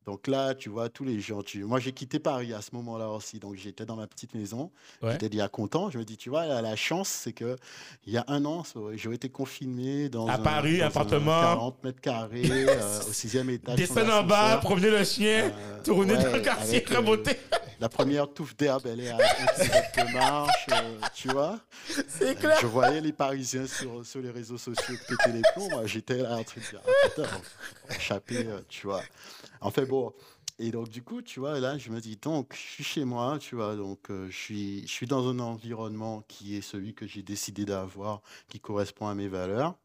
Donc 0.08 0.28
là, 0.28 0.56
tu 0.56 0.70
vois 0.70 0.88
tous 0.88 1.04
les 1.04 1.20
gens. 1.20 1.41
Tu... 1.43 1.65
Moi, 1.65 1.82
j'ai 1.82 1.91
quitté 1.91 2.17
Paris 2.17 2.54
à 2.54 2.62
ce 2.62 2.70
moment-là 2.76 3.10
aussi. 3.10 3.39
Donc 3.39 3.56
j'étais 3.56 3.86
dans 3.86 3.98
ma 3.98 4.08
petite 4.08 4.34
maison. 4.36 4.72
Ouais. 5.02 5.12
J'étais 5.12 5.28
déjà 5.28 5.50
content. 5.50 5.89
Je 5.89 5.98
me 5.98 6.06
dis, 6.06 6.15
tu 6.15 6.30
vois, 6.30 6.46
la, 6.46 6.62
la 6.62 6.78
chance, 6.78 7.10
c'est 7.10 7.34
que 7.34 7.58
il 8.06 8.13
y 8.13 8.17
a 8.17 8.24
un 8.30 8.46
an, 8.46 8.63
j'aurais 8.96 9.17
été 9.17 9.28
confiné 9.28 10.08
dans 10.08 10.26
À 10.28 10.36
un, 10.36 10.39
Paris, 10.39 10.78
dans 10.78 10.86
un 10.86 10.88
appartement. 10.88 11.41
40 11.41 11.84
mètres 11.84 12.00
carrés, 12.00 12.43
euh, 12.50 13.00
au 13.02 13.12
sixième 13.12 13.50
étage. 13.50 13.76
Descendre 13.76 14.13
en 14.13 14.24
bas, 14.24 14.58
promener 14.63 14.91
le 14.91 15.04
chien, 15.04 15.52
Euh, 15.54 15.84
tourner 15.84 16.15
dans 16.15 16.32
le 16.32 16.39
quartier, 16.39 16.78
avec, 16.78 16.91
euh, 16.91 16.98
remonter. 17.00 17.38
La 17.80 17.89
première 17.89 18.28
touffe 18.34 18.56
d'herbe, 18.58 18.88
elle 18.88 19.02
est 19.02 19.10
à 19.10 19.17
1 19.17 19.17
km 19.17 20.08
de 20.08 20.13
marche, 20.13 20.65
euh, 20.72 21.00
tu 21.13 21.28
vois. 21.28 21.60
C'est 22.08 22.30
Euh, 22.30 22.34
clair. 22.34 22.58
Je 22.60 22.65
voyais 22.65 23.02
les 23.02 23.12
Parisiens 23.12 23.67
sur, 23.67 24.04
sur 24.04 24.20
les 24.20 24.32
réseaux 24.32 24.58
sociaux 24.58 24.96
péter 25.08 25.32
les 25.32 25.43
plombs. 25.54 25.70
Moi, 25.70 25.86
j'étais 25.86 26.17
là 26.17 26.38
de 26.38 26.43
dire, 26.43 26.82
ah, 26.84 28.20
euh, 28.32 28.60
tu 28.67 28.88
vois. 28.88 29.04
En 29.62 29.72
fait, 29.72 29.86
bon. 29.86 30.13
Et 30.60 30.72
donc, 30.72 30.89
du 30.89 31.04
coup, 31.04 31.22
tu 31.22 31.39
vois, 31.39 31.60
là, 31.60 31.78
je 31.78 31.91
me 31.91 32.02
dis, 32.02 32.15
donc, 32.17 32.54
je 32.56 32.60
suis 32.60 32.84
chez 32.84 33.06
moi, 33.06 33.38
tu 33.39 33.56
vois, 33.56 33.76
donc, 33.76 34.10
euh, 34.10 34.28
je, 34.30 34.36
suis, 34.36 34.82
je 34.88 34.91
suis 34.91 35.06
dans 35.06 35.28
un 35.30 35.38
environnement 35.39 36.24
qui 36.28 36.56
est 36.56 36.62
celui 36.62 36.96
que 36.96 37.06
j'ai 37.06 37.22
décidé 37.22 37.63
d'avoir, 37.65 38.22
qui 38.50 38.60
correspond 38.60 39.08
à 39.08 39.13
mes 39.15 39.28
valeurs. 39.28 39.76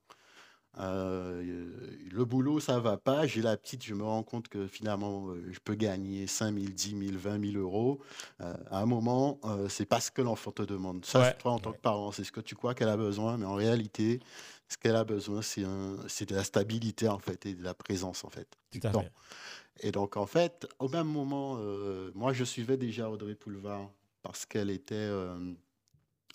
Euh, 0.78 1.68
le 2.10 2.24
boulot, 2.24 2.58
ça 2.58 2.78
va 2.80 2.96
pas. 2.96 3.26
J'ai 3.26 3.42
la 3.42 3.56
petite, 3.58 3.84
je 3.84 3.94
me 3.94 4.02
rends 4.04 4.22
compte 4.22 4.48
que 4.48 4.66
finalement, 4.66 5.28
euh, 5.28 5.46
je 5.52 5.58
peux 5.60 5.74
gagner 5.74 6.26
5 6.26 6.54
000, 6.54 6.66
10 6.72 6.90
000, 7.10 7.18
20 7.18 7.52
000 7.52 7.62
euros. 7.62 8.00
Euh, 8.40 8.54
à 8.70 8.80
un 8.80 8.86
moment, 8.86 9.38
euh, 9.44 9.68
c'est 9.68 9.84
pas 9.84 10.00
ce 10.00 10.10
que 10.10 10.22
l'enfant 10.22 10.50
te 10.50 10.62
demande. 10.62 11.04
Ça, 11.04 11.20
Ouais. 11.20 11.36
toi, 11.38 11.52
en 11.52 11.58
tant 11.58 11.72
que 11.72 11.78
parent, 11.80 12.10
c'est 12.12 12.24
ce 12.24 12.32
que 12.32 12.40
tu 12.40 12.54
crois 12.54 12.74
qu'elle 12.74 12.88
a 12.88 12.96
besoin, 12.96 13.36
mais 13.36 13.44
en 13.44 13.54
réalité, 13.54 14.20
ce 14.68 14.78
qu'elle 14.78 14.96
a 14.96 15.04
besoin, 15.04 15.42
c'est 15.42 15.60
de 15.62 16.34
la 16.34 16.44
stabilité, 16.44 17.06
en 17.08 17.18
fait, 17.18 17.44
et 17.44 17.54
de 17.54 17.62
la 17.62 17.74
présence, 17.74 18.24
en 18.24 18.30
fait. 18.30 18.48
Du 18.72 18.80
temps. 18.80 19.02
fait. 19.02 19.12
Et 19.80 19.90
donc, 19.92 20.16
en 20.16 20.26
fait, 20.26 20.66
au 20.78 20.88
même 20.88 21.08
moment, 21.08 21.56
euh, 21.60 22.10
moi, 22.14 22.32
je 22.32 22.44
suivais 22.44 22.76
déjà 22.76 23.10
Audrey 23.10 23.34
Poulevard 23.34 23.90
parce 24.22 24.46
qu'elle 24.46 24.70
était. 24.70 24.94
euh, 24.94 25.52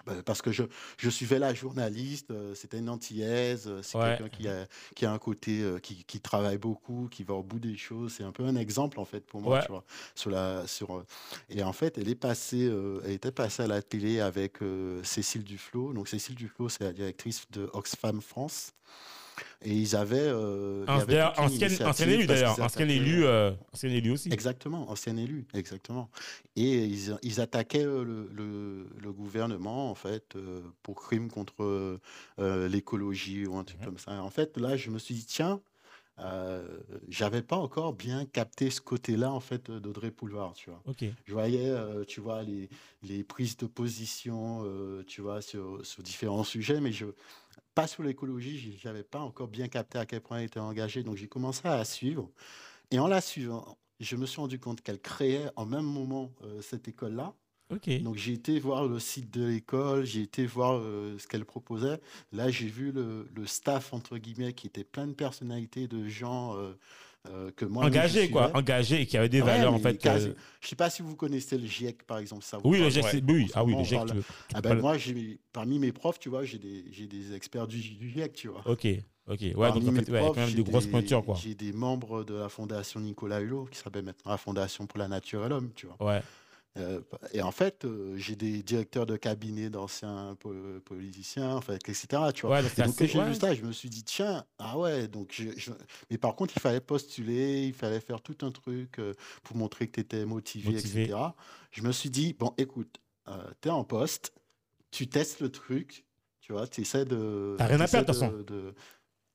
ben, 0.05 0.21
parce 0.23 0.41
que 0.41 0.53
je, 0.53 0.63
je 0.97 1.09
suivais 1.09 1.37
la 1.37 1.53
journaliste, 1.53 2.31
euh, 2.31 2.55
c'était 2.55 2.79
une 2.79 2.87
antillaise, 2.87 3.69
c'est 3.81 3.97
Ouais. 3.97 4.15
quelqu'un 4.17 4.29
qui 4.29 4.47
a, 4.47 4.65
qui 4.95 5.05
a 5.05 5.11
un 5.11 5.17
côté, 5.17 5.65
qui, 5.83 6.05
qui 6.05 6.21
travaille 6.21 6.57
beaucoup, 6.57 7.09
qui 7.11 7.23
va 7.25 7.33
au 7.33 7.43
bout 7.43 7.59
des 7.59 7.75
choses. 7.75 8.13
C'est 8.13 8.23
un 8.23 8.31
peu 8.31 8.43
un 8.45 8.55
exemple, 8.55 8.99
en 9.01 9.05
fait, 9.05 9.25
pour 9.25 9.41
moi, 9.41 9.55
Ouais. 9.57 9.61
tu 9.65 9.67
vois. 9.71 9.83
Sur 10.15 10.29
la, 10.29 10.65
sur, 10.65 11.03
et 11.49 11.61
en 11.61 11.73
fait, 11.73 11.97
elle 11.97 12.07
est 12.07 12.15
passée, 12.15 12.67
euh, 12.69 13.01
elle 13.03 13.11
était 13.13 13.31
passée 13.33 13.63
à 13.63 13.67
la 13.67 13.81
télé 13.81 14.21
avec 14.21 14.61
euh, 14.61 15.03
Cécile 15.03 15.43
Duflot. 15.43 15.91
Donc, 15.93 16.07
Cécile 16.07 16.35
Duflot, 16.35 16.69
c'est 16.69 16.83
la 16.85 16.93
directrice 16.93 17.45
de 17.51 17.69
Oxfam 17.73 18.21
France. 18.21 18.71
Et 19.63 19.73
ils 19.73 19.95
avaient. 19.95 20.17
euh, 20.19 20.85
il 20.87 20.91
avait 20.99 21.21
ancien, 21.21 21.67
élu 22.07 22.25
d'ailleurs. 22.27 22.59
Ancien 22.61 22.87
élu, 22.89 23.25
euh, 23.25 23.51
ancien 23.73 23.89
élu 23.89 24.11
aussi. 24.11 24.29
Exactement, 24.31 24.89
ancien 24.89 25.17
élu, 25.17 25.45
exactement. 25.53 26.09
Et 26.55 26.85
ils, 26.85 27.17
ils 27.23 27.39
attaquaient 27.41 27.85
euh, 27.85 28.03
le, 28.03 28.29
le- 28.33 28.87
le 29.01 29.11
gouvernement, 29.13 29.89
en 29.91 29.95
fait, 29.95 30.35
euh, 30.35 30.61
pour 30.83 30.95
crime 30.95 31.29
contre 31.29 31.99
euh, 32.39 32.67
l'écologie 32.67 33.45
ou 33.47 33.55
un 33.57 33.63
truc 33.63 33.79
Mhm. 33.79 33.85
comme 33.85 33.97
ça. 33.97 34.21
En 34.23 34.29
fait, 34.29 34.57
là, 34.57 34.75
je 34.77 34.89
me 34.89 34.99
suis 34.99 35.15
dit, 35.15 35.25
tiens, 35.25 35.61
euh, 36.19 36.79
j'avais 37.09 37.43
pas 37.43 37.57
encore 37.57 37.93
bien 37.93 38.25
capté 38.25 38.71
ce 38.71 38.81
côté-là, 38.81 39.31
en 39.31 39.39
fait, 39.39 39.69
d'Audrey 39.69 40.09
Poulevard, 40.11 40.53
tu 40.53 40.69
vois. 40.71 40.81
Je 41.25 41.33
voyais, 41.33 41.69
euh, 41.69 42.03
tu 42.05 42.21
vois, 42.21 42.41
les, 42.41 42.69
les 43.03 43.23
prises 43.23 43.55
de 43.57 43.67
position, 43.67 44.63
euh, 44.65 45.03
tu 45.05 45.21
vois, 45.21 45.41
sur, 45.41 45.85
sur 45.85 46.01
différents 46.01 46.43
sujets, 46.43 46.81
mais 46.81 46.91
je, 46.91 47.05
pas 47.77 47.85
sur 47.85 48.01
l'écologie, 48.01 48.75
j'avais 48.81 49.03
pas 49.03 49.19
encore 49.19 49.47
bien 49.47 49.67
capté 49.67 49.99
à 49.99 50.07
quel 50.07 50.19
point 50.19 50.39
elle 50.39 50.45
était 50.45 50.59
engagée. 50.59 51.03
Donc, 51.03 51.15
j'ai 51.15 51.27
commencé 51.27 51.61
à 51.67 51.77
la 51.77 51.85
suivre. 51.85 52.27
Et 52.89 52.97
en 52.97 53.05
la 53.05 53.21
suivant, 53.21 53.77
je 53.99 54.15
me 54.15 54.25
suis 54.25 54.41
rendu 54.41 54.57
compte 54.57 54.81
qu'elle 54.81 54.99
créait 54.99 55.51
en 55.55 55.67
même 55.67 55.85
moment 55.85 56.31
euh, 56.41 56.59
cette 56.63 56.87
école-là. 56.87 57.35
Donc, 57.99 58.15
j'ai 58.15 58.33
été 58.33 58.59
voir 58.59 58.87
le 58.87 58.97
site 58.97 59.29
de 59.29 59.45
l'école, 59.45 60.05
j'ai 60.05 60.23
été 60.23 60.47
voir 60.47 60.79
euh, 60.79 61.19
ce 61.19 61.27
qu'elle 61.27 61.45
proposait. 61.45 62.01
Là, 62.31 62.49
j'ai 62.49 62.65
vu 62.65 62.91
le, 62.91 63.29
le 63.35 63.45
staff, 63.45 63.93
entre 63.93 64.17
guillemets, 64.17 64.53
qui 64.53 64.65
était 64.65 64.83
plein 64.83 65.05
de 65.05 65.13
personnalités, 65.13 65.87
de 65.87 66.07
gens 66.07 66.57
euh, 66.57 66.73
euh, 67.29 67.51
que 67.55 67.65
moi 67.65 67.85
Engagé, 67.85 68.29
quoi. 68.29 68.55
Engagé 68.55 69.01
et 69.01 69.05
qui 69.05 69.17
avait 69.17 69.27
des 69.29 69.41
Ouais, 69.41 69.47
valeurs, 69.47 69.73
en 69.73 69.79
fait. 69.79 69.97
quasi- 69.97 70.27
euh, 70.29 70.33
Je 70.61 70.67
sais 70.67 70.75
pas 70.75 70.89
si 70.89 71.01
vous 71.01 71.15
connaissez 71.15 71.57
le 71.57 71.65
GIEC, 71.67 72.03
par 72.03 72.19
exemple. 72.19 72.43
Ça 72.43 72.57
vous 72.57 72.69
Oui, 72.69 72.79
le 72.79 72.89
GEC, 72.89 73.03
Ouais. 73.05 73.21
oui, 73.27 73.51
ah 73.53 73.63
oui, 73.65 73.75
le 73.77 73.83
GEC, 73.83 73.95
parle- 73.97 74.09
tu 74.11 74.15
veux- 74.17 74.23
Ah 74.53 74.61
ben, 74.61 74.75
moi, 74.79 74.97
j'ai, 74.97 75.39
parmi 75.51 75.79
mes 75.79 75.91
profs, 75.91 76.19
tu 76.19 76.29
vois, 76.29 76.43
j'ai 76.43 76.57
des, 76.59 76.85
j'ai 76.91 77.07
des 77.07 77.33
experts 77.33 77.67
du, 77.67 77.79
du 77.79 78.09
GIEC, 78.09 78.33
tu 78.33 78.47
vois. 78.47 78.61
Ok, 78.65 78.85
ok. 79.27 79.39
Ouais, 79.41 79.53
Parmi 79.55 79.79
donc 79.81 79.89
en 79.89 79.91
mes 79.91 79.99
fait, 79.99 80.11
ouais, 80.11 80.11
il 80.11 80.13
y 80.13 80.15
a 80.17 80.19
profs, 80.21 80.35
quand 80.35 80.41
même 80.41 80.49
j'ai 80.49 80.55
de 80.57 80.61
grosses 80.63 80.85
des- 80.85 80.91
pointures, 80.91 81.25
quoi. 81.25 81.35
J'ai 81.41 81.55
des 81.55 81.73
membres 81.73 82.23
de 82.23 82.35
la 82.35 82.49
fondation 82.49 82.99
Nicolas 83.01 83.41
Hulot, 83.41 83.65
qui 83.71 83.77
s'appelle 83.79 84.05
maintenant 84.05 84.31
la 84.31 84.37
Fondation 84.37 84.85
pour 84.87 84.99
la 84.99 85.07
Nature 85.09 85.45
et 85.45 85.49
l'Homme, 85.49 85.71
tu 85.75 85.87
vois. 85.87 85.97
Ouais. 86.05 86.21
Euh, 86.77 87.01
et 87.33 87.41
en 87.41 87.51
fait, 87.51 87.85
euh, 87.85 88.15
j'ai 88.17 88.35
des 88.35 88.61
directeurs 88.63 89.05
de 89.05 89.15
cabinet 89.17 89.69
d'anciens 89.69 90.35
po- 90.39 90.53
politiciens, 90.85 91.55
en 91.55 91.61
fait, 91.61 91.75
etc. 91.89 92.07
Tu 92.33 92.45
vois. 92.45 92.57
Ouais, 92.57 92.61
donc 92.61 92.71
Et 92.71 92.75
c'est 92.75 92.83
donc, 92.83 92.95
quand 92.97 93.03
assez. 93.03 93.13
j'ai 93.13 93.19
ouais. 93.19 93.27
vu 93.29 93.35
ça, 93.35 93.53
je 93.55 93.63
me 93.63 93.71
suis 93.71 93.89
dit, 93.89 94.03
tiens, 94.03 94.45
ah 94.59 94.77
ouais, 94.77 95.07
donc 95.07 95.29
je, 95.33 95.49
je- 95.57 95.71
Mais 96.11 96.17
par 96.17 96.35
contre, 96.35 96.53
il 96.55 96.59
fallait 96.61 96.79
postuler, 96.81 97.65
il 97.67 97.73
fallait 97.73 97.99
faire 97.99 98.21
tout 98.21 98.37
un 98.45 98.51
truc 98.51 98.99
euh, 98.99 99.13
pour 99.43 99.57
montrer 99.57 99.87
que 99.87 99.93
tu 99.93 99.99
étais 100.01 100.25
motivé, 100.25 100.71
Motivé. 100.73 101.03
etc. 101.03 101.17
Je 101.71 101.81
me 101.81 101.91
suis 101.91 102.09
dit, 102.09 102.33
bon, 102.33 102.53
écoute, 102.57 102.99
tu 103.61 103.67
es 103.67 103.71
en 103.71 103.83
poste, 103.83 104.33
tu 104.91 105.07
testes 105.07 105.41
le 105.41 105.49
truc, 105.51 106.05
tu 106.41 106.53
vois, 106.53 106.67
tu 106.67 106.81
essaies 106.81 107.05
de. 107.05 107.55
T'as 107.57 107.65
rien 107.67 107.79
à 107.81 107.87
perdre, 107.87 108.13
de 108.13 108.19
toute 108.37 108.47
de- 108.47 108.53
de- 108.55 108.73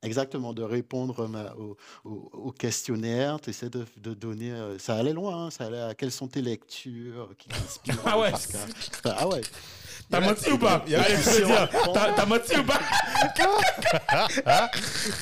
Exactement, 0.03 0.53
de 0.53 0.61
répondre 0.63 1.27
ma- 1.27 1.53
au, 1.55 1.77
au- 2.05 2.29
au 2.33 2.51
questionnaire, 2.51 3.39
tu 3.41 3.49
essaies 3.51 3.69
de, 3.69 3.85
de 3.97 4.13
donner. 4.13 4.51
euh, 4.51 4.77
ça 4.79 4.95
allait 4.95 5.13
loin, 5.13 5.45
hein, 5.45 5.49
ça 5.51 5.65
allait 5.65 5.81
à 5.81 5.93
quelles 5.95 6.11
sont 6.11 6.27
tes 6.27 6.41
lectures 6.41 7.29
qui 7.37 7.47
t'inspirent. 7.49 7.99
Ah 8.05 8.19
ouais. 8.19 8.31
Ah 9.05 9.27
ouais. 9.27 9.41
T'as 10.09 10.19
menti 10.19 10.51
ou 10.51 10.57
pas 10.57 10.83
Allez, 10.85 11.15
je 11.17 11.29
veux 11.29 11.45
dire, 11.45 11.69
t'as 11.93 12.13
t'as 12.13 12.25
menti 12.25 12.55
ou 12.57 12.63
pas 12.63 12.79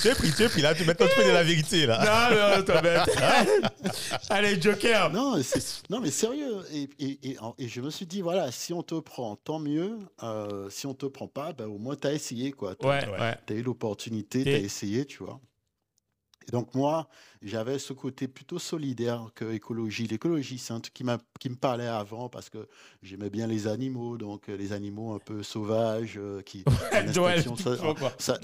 Tu 0.02 0.08
es 0.08 0.16
pris, 0.16 0.32
tu 0.36 0.44
es 0.44 0.50
pris. 0.50 0.62
Là, 0.62 0.74
tu, 0.74 0.84
maintenant, 0.84 1.06
tu 1.08 1.22
fais 1.22 1.28
de 1.28 1.32
la 1.34 1.44
vérité, 1.44 1.86
là. 1.86 2.30
Non, 2.30 2.58
non, 2.58 2.64
toi, 2.66 2.82
bête. 2.82 3.02
Allez, 4.30 4.62
Joker. 4.62 5.10
Non, 5.12 5.42
c'est- 5.42 5.90
non, 5.90 6.00
mais 6.02 6.12
sérieux. 6.12 6.58
Et, 6.74 6.90
et- 7.00 7.38
et 7.58 7.68
je 7.68 7.82
me 7.82 7.90
suis 7.90 8.06
dit, 8.06 8.22
voilà, 8.22 8.52
si 8.52 8.74
on 8.74 8.84
te 8.84 8.96
prend, 9.00 9.36
tant 9.36 9.60
mieux. 9.60 9.98
Euh, 10.24 10.70
si 10.70 10.88
on 10.88 10.94
te 10.94 11.06
prend 11.06 11.28
pas, 11.28 11.54
ben, 11.54 11.66
au 11.68 11.78
moins, 11.78 11.96
tu 11.96 12.08
as 12.08 12.14
essayé. 12.14 12.52
quoi. 12.52 12.76
T'as- 12.76 12.88
Ouais, 12.88 13.06
Ouais. 13.08 13.20
ouais. 13.20 13.36
tu 13.48 13.54
as 13.54 13.56
eu 13.58 13.64
l'opportunité, 13.64 14.44
tu 14.44 14.50
Et- 14.50 14.56
as 14.56 14.60
essayé, 14.60 15.06
tu 15.06 15.24
vois. 15.24 15.40
Et 16.48 16.52
donc 16.52 16.74
moi, 16.74 17.08
j'avais 17.42 17.80
ce 17.80 17.94
côté 17.94 18.28
plutôt 18.28 18.60
solidaire 18.60 19.28
que 19.36 19.52
écologie. 19.52 20.06
L'écologie, 20.08 20.58
c'est 20.58 20.74
un 20.74 20.80
truc 20.80 20.94
qui, 20.94 21.04
me 21.04 21.56
parlait 21.56 21.88
avant 21.88 22.30
parce 22.30 22.50
que 22.50 22.68
j'aimais 23.02 23.30
bien 23.30 23.48
les 23.48 23.68
animaux, 23.68 24.18
donc 24.18 24.48
euh, 24.50 24.56
les 24.56 24.74
animaux 24.74 25.14
un 25.14 25.20
peu 25.20 25.42
sauvages 25.44 26.18
euh, 26.18 26.42
qui... 26.42 26.64
Joël, 27.14 27.44
ça- 28.20 28.38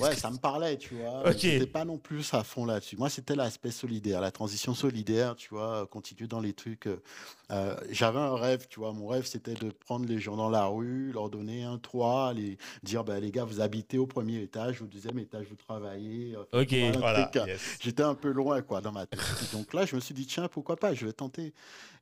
ouais, 0.00 0.14
ça 0.16 0.30
me 0.30 0.38
parlait, 0.38 0.76
tu 0.78 0.94
vois. 0.94 1.28
Ok. 1.28 1.38
J'étais 1.38 1.66
pas 1.66 1.84
non 1.84 1.98
plus 1.98 2.32
à 2.32 2.42
fond 2.42 2.64
là-dessus. 2.64 2.96
Moi, 2.96 3.10
c'était 3.10 3.34
l'aspect 3.36 3.70
solidaire, 3.70 4.20
la 4.20 4.30
transition 4.30 4.74
solidaire, 4.74 5.36
tu 5.36 5.50
vois, 5.50 5.86
continuer 5.90 6.26
dans 6.28 6.40
les 6.40 6.52
trucs. 6.54 6.86
euh, 6.86 7.02
euh, 7.50 7.76
J'avais 7.90 8.18
un 8.18 8.34
rêve, 8.36 8.66
tu 8.68 8.80
vois. 8.80 8.92
Mon 8.92 9.08
rêve, 9.08 9.26
c'était 9.26 9.54
de 9.54 9.70
prendre 9.70 10.06
les 10.06 10.18
gens 10.18 10.36
dans 10.36 10.48
la 10.48 10.64
rue, 10.66 11.12
leur 11.12 11.28
donner 11.28 11.64
un 11.64 11.78
toit, 11.78 12.32
les 12.34 12.56
dire, 12.82 13.04
ben, 13.04 13.20
les 13.20 13.30
gars, 13.30 13.44
vous 13.44 13.60
habitez 13.60 13.98
au 13.98 14.06
premier 14.06 14.40
étage, 14.40 14.80
au 14.82 14.86
deuxième 14.86 15.18
étage, 15.18 15.46
vous 15.50 15.56
travaillez. 15.56 16.34
euh, 16.34 16.62
Ok. 16.62 16.74
voilà, 16.98 17.30
euh, 17.36 17.46
yes. 17.46 17.60
J'étais 17.80 18.02
un 18.02 18.14
peu 18.14 18.32
loin, 18.38 18.62
quoi, 18.62 18.80
dans 18.80 18.92
ma 18.92 19.06
tête. 19.06 19.20
Et 19.42 19.52
donc 19.56 19.74
là, 19.74 19.84
je 19.84 19.94
me 19.94 20.00
suis 20.00 20.14
dit, 20.14 20.26
tiens, 20.26 20.48
pourquoi 20.48 20.76
pas, 20.76 20.94
je 20.94 21.04
vais 21.04 21.12
tenter. 21.12 21.52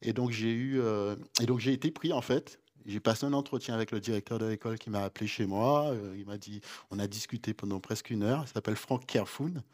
Et 0.02 0.12
donc, 0.12 0.30
j'ai 0.30 0.52
eu, 0.52 0.80
euh, 0.80 1.16
et 1.40 1.46
donc, 1.46 1.58
j'ai 1.58 1.72
été 1.72 1.90
pris, 1.90 2.12
en 2.12 2.22
fait. 2.22 2.60
J'ai 2.86 3.00
passé 3.00 3.26
un 3.26 3.32
entretien 3.32 3.74
avec 3.74 3.90
le 3.90 3.98
directeur 3.98 4.38
de 4.38 4.46
l'école 4.46 4.78
qui 4.78 4.90
m'a 4.90 5.02
appelé 5.02 5.26
chez 5.26 5.44
moi. 5.46 5.90
Euh, 5.90 6.14
il 6.16 6.24
m'a 6.24 6.38
dit, 6.38 6.60
on 6.92 7.00
a 7.00 7.08
discuté 7.08 7.52
pendant 7.52 7.80
presque 7.80 8.10
une 8.10 8.22
heure. 8.22 8.44
Il 8.46 8.52
s'appelle 8.52 8.76
Franck 8.76 9.06
Kerfoun. 9.06 9.64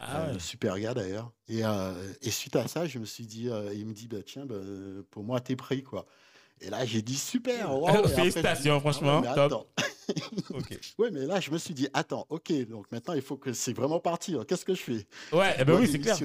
Ah 0.00 0.22
ouais. 0.22 0.36
Euh, 0.36 0.38
super 0.38 0.78
gars 0.78 0.94
d'ailleurs. 0.94 1.32
Et, 1.48 1.64
euh, 1.64 1.92
et 2.22 2.30
suite 2.30 2.56
à 2.56 2.68
ça, 2.68 2.86
je 2.86 2.98
me 2.98 3.04
suis 3.04 3.26
dit, 3.26 3.48
euh, 3.48 3.72
il 3.74 3.86
me 3.86 3.92
dit, 3.92 4.08
bah, 4.08 4.18
tiens, 4.24 4.46
bah, 4.46 4.56
pour 5.10 5.24
moi, 5.24 5.40
t'es 5.40 5.56
pris, 5.56 5.82
quoi. 5.82 6.06
Et 6.60 6.70
là, 6.70 6.84
j'ai 6.84 7.02
dit, 7.02 7.16
super. 7.16 7.70
Félicitations, 8.14 8.72
ah 8.72 8.74
ouais, 8.74 8.80
franchement, 8.80 9.22
top. 9.34 9.68
Ok. 10.50 10.78
Ouais, 10.98 11.10
mais 11.10 11.26
là, 11.26 11.40
je 11.40 11.50
me 11.50 11.58
suis 11.58 11.74
dit, 11.74 11.88
attends, 11.92 12.26
ok, 12.28 12.52
donc 12.68 12.90
maintenant, 12.90 13.14
il 13.14 13.22
faut 13.22 13.36
que 13.36 13.52
c'est 13.52 13.72
vraiment 13.72 14.00
parti. 14.00 14.34
hein. 14.34 14.44
Qu'est-ce 14.46 14.64
que 14.64 14.74
je 14.74 14.82
fais? 14.82 15.06
Ouais, 15.32 15.54
eh 15.58 15.64
ben 15.64 15.74
oui, 15.78 15.88
c'est 15.90 15.98
clair. 15.98 16.16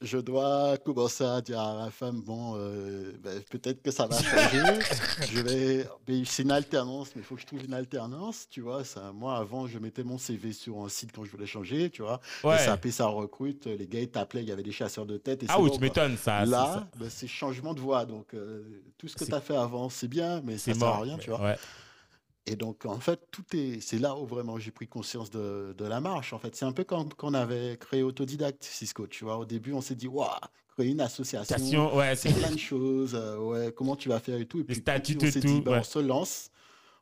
Je 0.00 0.18
dois 0.18 0.78
commencer 0.78 1.22
à 1.22 1.40
dire 1.40 1.60
à 1.60 1.76
ma 1.84 1.90
femme, 1.92 2.22
bon, 2.22 2.54
euh, 2.56 3.12
ben, 3.22 3.40
peut-être 3.50 3.80
que 3.82 3.92
ça 3.92 4.08
va 4.08 4.20
changer. 4.20 4.80
je 5.32 5.40
vais, 5.40 5.86
c'est 6.24 6.42
une 6.42 6.50
alternance, 6.50 7.10
mais 7.14 7.22
il 7.22 7.24
faut 7.24 7.36
que 7.36 7.40
je 7.40 7.46
trouve 7.46 7.64
une 7.64 7.72
alternance, 7.74 8.48
tu 8.50 8.62
vois. 8.62 8.82
Ça, 8.84 9.12
moi, 9.12 9.36
avant, 9.36 9.68
je 9.68 9.78
mettais 9.78 10.02
mon 10.02 10.18
CV 10.18 10.52
sur 10.52 10.82
un 10.84 10.88
site 10.88 11.12
quand 11.14 11.24
je 11.24 11.30
voulais 11.30 11.46
changer, 11.46 11.88
tu 11.88 12.02
vois. 12.02 12.20
Ouais. 12.42 12.58
SAP, 12.58 12.88
ça 12.88 13.06
recrute. 13.06 13.66
Les 13.66 13.86
gars, 13.86 14.00
ils 14.00 14.10
t'appelaient, 14.10 14.42
il 14.42 14.48
y 14.48 14.52
avait 14.52 14.64
des 14.64 14.72
chasseurs 14.72 15.06
de 15.06 15.18
tête. 15.18 15.44
Et 15.44 15.46
Ah 15.48 15.60
oui, 15.60 15.68
bon, 15.68 15.76
tu 15.76 15.80
m'étonnes, 15.80 16.16
ça. 16.16 16.44
Là, 16.46 16.88
ben, 16.98 17.08
c'est 17.08 17.28
changement 17.28 17.72
de 17.72 17.80
voie. 17.80 18.04
Donc, 18.04 18.34
euh, 18.34 18.64
tout 18.98 19.06
ce 19.06 19.14
que 19.14 19.24
tu 19.24 19.32
as 19.32 19.40
fait 19.40 19.56
avant, 19.56 19.88
c'est 19.88 20.08
bien, 20.08 20.40
mais 20.44 20.58
ça 20.58 20.74
sert 20.74 20.88
à 20.88 21.00
rien, 21.00 21.16
tu 21.16 21.30
vois. 21.30 21.40
Ouais. 21.42 21.56
Et 22.46 22.56
donc, 22.56 22.86
en 22.86 22.98
fait, 22.98 23.20
tout 23.30 23.44
est. 23.54 23.80
C'est 23.80 23.98
là 23.98 24.16
où 24.16 24.26
vraiment 24.26 24.58
j'ai 24.58 24.72
pris 24.72 24.88
conscience 24.88 25.30
de, 25.30 25.74
de 25.78 25.84
la 25.84 26.00
marche. 26.00 26.32
En 26.32 26.38
fait, 26.38 26.56
c'est 26.56 26.64
un 26.64 26.72
peu 26.72 26.84
comme 26.84 27.12
quand 27.14 27.30
on 27.30 27.34
avait 27.34 27.76
créé 27.76 28.02
Autodidacte, 28.02 28.64
Cisco. 28.64 29.06
Tu 29.06 29.24
vois, 29.24 29.36
au 29.36 29.44
début, 29.44 29.72
on 29.72 29.80
s'est 29.80 29.94
dit, 29.94 30.08
waouh, 30.08 30.28
créer 30.76 30.88
une 30.88 31.00
association, 31.00 31.56
Station, 31.56 31.96
ouais, 31.96 32.16
c'est 32.16 32.32
plein 32.32 32.50
de 32.50 32.58
choses. 32.58 33.14
euh, 33.14 33.38
ouais, 33.38 33.72
comment 33.72 33.94
tu 33.94 34.08
vas 34.08 34.18
faire 34.18 34.38
et 34.38 34.46
tout. 34.46 34.60
Et 34.60 34.64
puis, 34.64 34.74
statuts 34.76 35.16
on 35.16 35.30
tout, 35.30 35.38
dit, 35.38 35.60
ben, 35.60 35.72
ouais. 35.72 35.78
on 35.78 35.84
se 35.84 35.98
lance. 36.00 36.50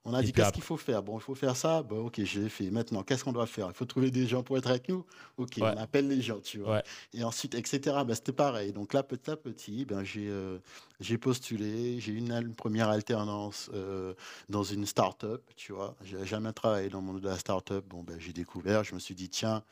On 0.07 0.15
a 0.15 0.23
Et 0.23 0.25
dit, 0.25 0.33
qu'est-ce 0.33 0.53
qu'il 0.53 0.63
faut 0.63 0.79
faire? 0.79 1.03
Bon, 1.03 1.19
il 1.19 1.21
faut 1.21 1.35
faire 1.35 1.55
ça. 1.57 1.83
Bon, 1.83 2.07
ok, 2.07 2.23
j'ai 2.25 2.49
fait. 2.49 2.71
Maintenant, 2.71 3.03
qu'est-ce 3.03 3.23
qu'on 3.23 3.33
doit 3.33 3.47
faire? 3.47 3.67
Il 3.69 3.75
faut 3.75 3.85
trouver 3.85 4.11
des 4.11 4.27
gens 4.27 4.43
pour 4.43 4.57
être 4.57 4.69
avec 4.71 4.89
nous? 4.89 5.05
Ok, 5.37 5.57
Ouais. 5.59 5.73
on 5.75 5.77
appelle 5.77 6.09
les 6.09 6.23
gens, 6.23 6.41
tu 6.41 6.61
vois. 6.61 6.77
Ouais. 6.77 6.83
Et 7.13 7.23
ensuite, 7.23 7.55
etc. 7.55 7.97
Ben, 8.07 8.15
C'était 8.15 8.33
pareil. 8.33 8.73
Donc 8.73 8.95
là, 8.95 9.03
petit 9.03 9.31
à 9.31 9.37
petit, 9.37 9.85
ben, 9.85 10.03
j'ai 10.03 10.29
euh, 10.31 10.59
j'ai 11.01 11.19
postulé. 11.19 12.01
J'ai 12.01 12.13
eu 12.13 12.17
une, 12.17 12.33
une 12.33 12.55
première 12.55 12.89
alternance 12.89 13.71
euh, 13.75 14.15
dans 14.49 14.63
une 14.63 14.87
start-up, 14.87 15.43
tu 15.55 15.73
vois. 15.73 15.95
J'ai 16.03 16.25
jamais 16.25 16.53
travaillé 16.55 16.89
dans 16.89 17.01
le 17.01 17.05
monde 17.07 17.21
de 17.21 17.29
la 17.29 17.39
start-up. 17.39 17.85
Bon, 17.87 18.03
ben, 18.03 18.17
j'ai 18.19 18.33
découvert. 18.33 18.85
Je 18.85 18.95
me 18.95 19.01
suis 19.01 19.15
dit, 19.15 19.29
tiens, 19.29 19.63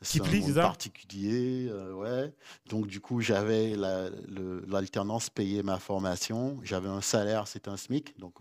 c'est 0.00 0.20
un 0.20 0.24
c'est 0.24 0.38
monde 0.40 0.54
particulier. 0.54 1.68
euh, 1.70 1.92
ouais. 1.94 2.32
Donc, 2.68 2.86
du 2.86 3.00
coup, 3.00 3.20
j'avais 3.20 3.74
la- 3.76 4.10
l'alternance 4.68 5.30
payait 5.30 5.62
ma 5.62 5.78
formation. 5.78 6.58
J'avais 6.62 6.88
un 6.88 7.00
salaire, 7.00 7.46
c'était 7.48 7.68
un 7.70 7.76
SMIC. 7.76 8.18
Donc, 8.18 8.34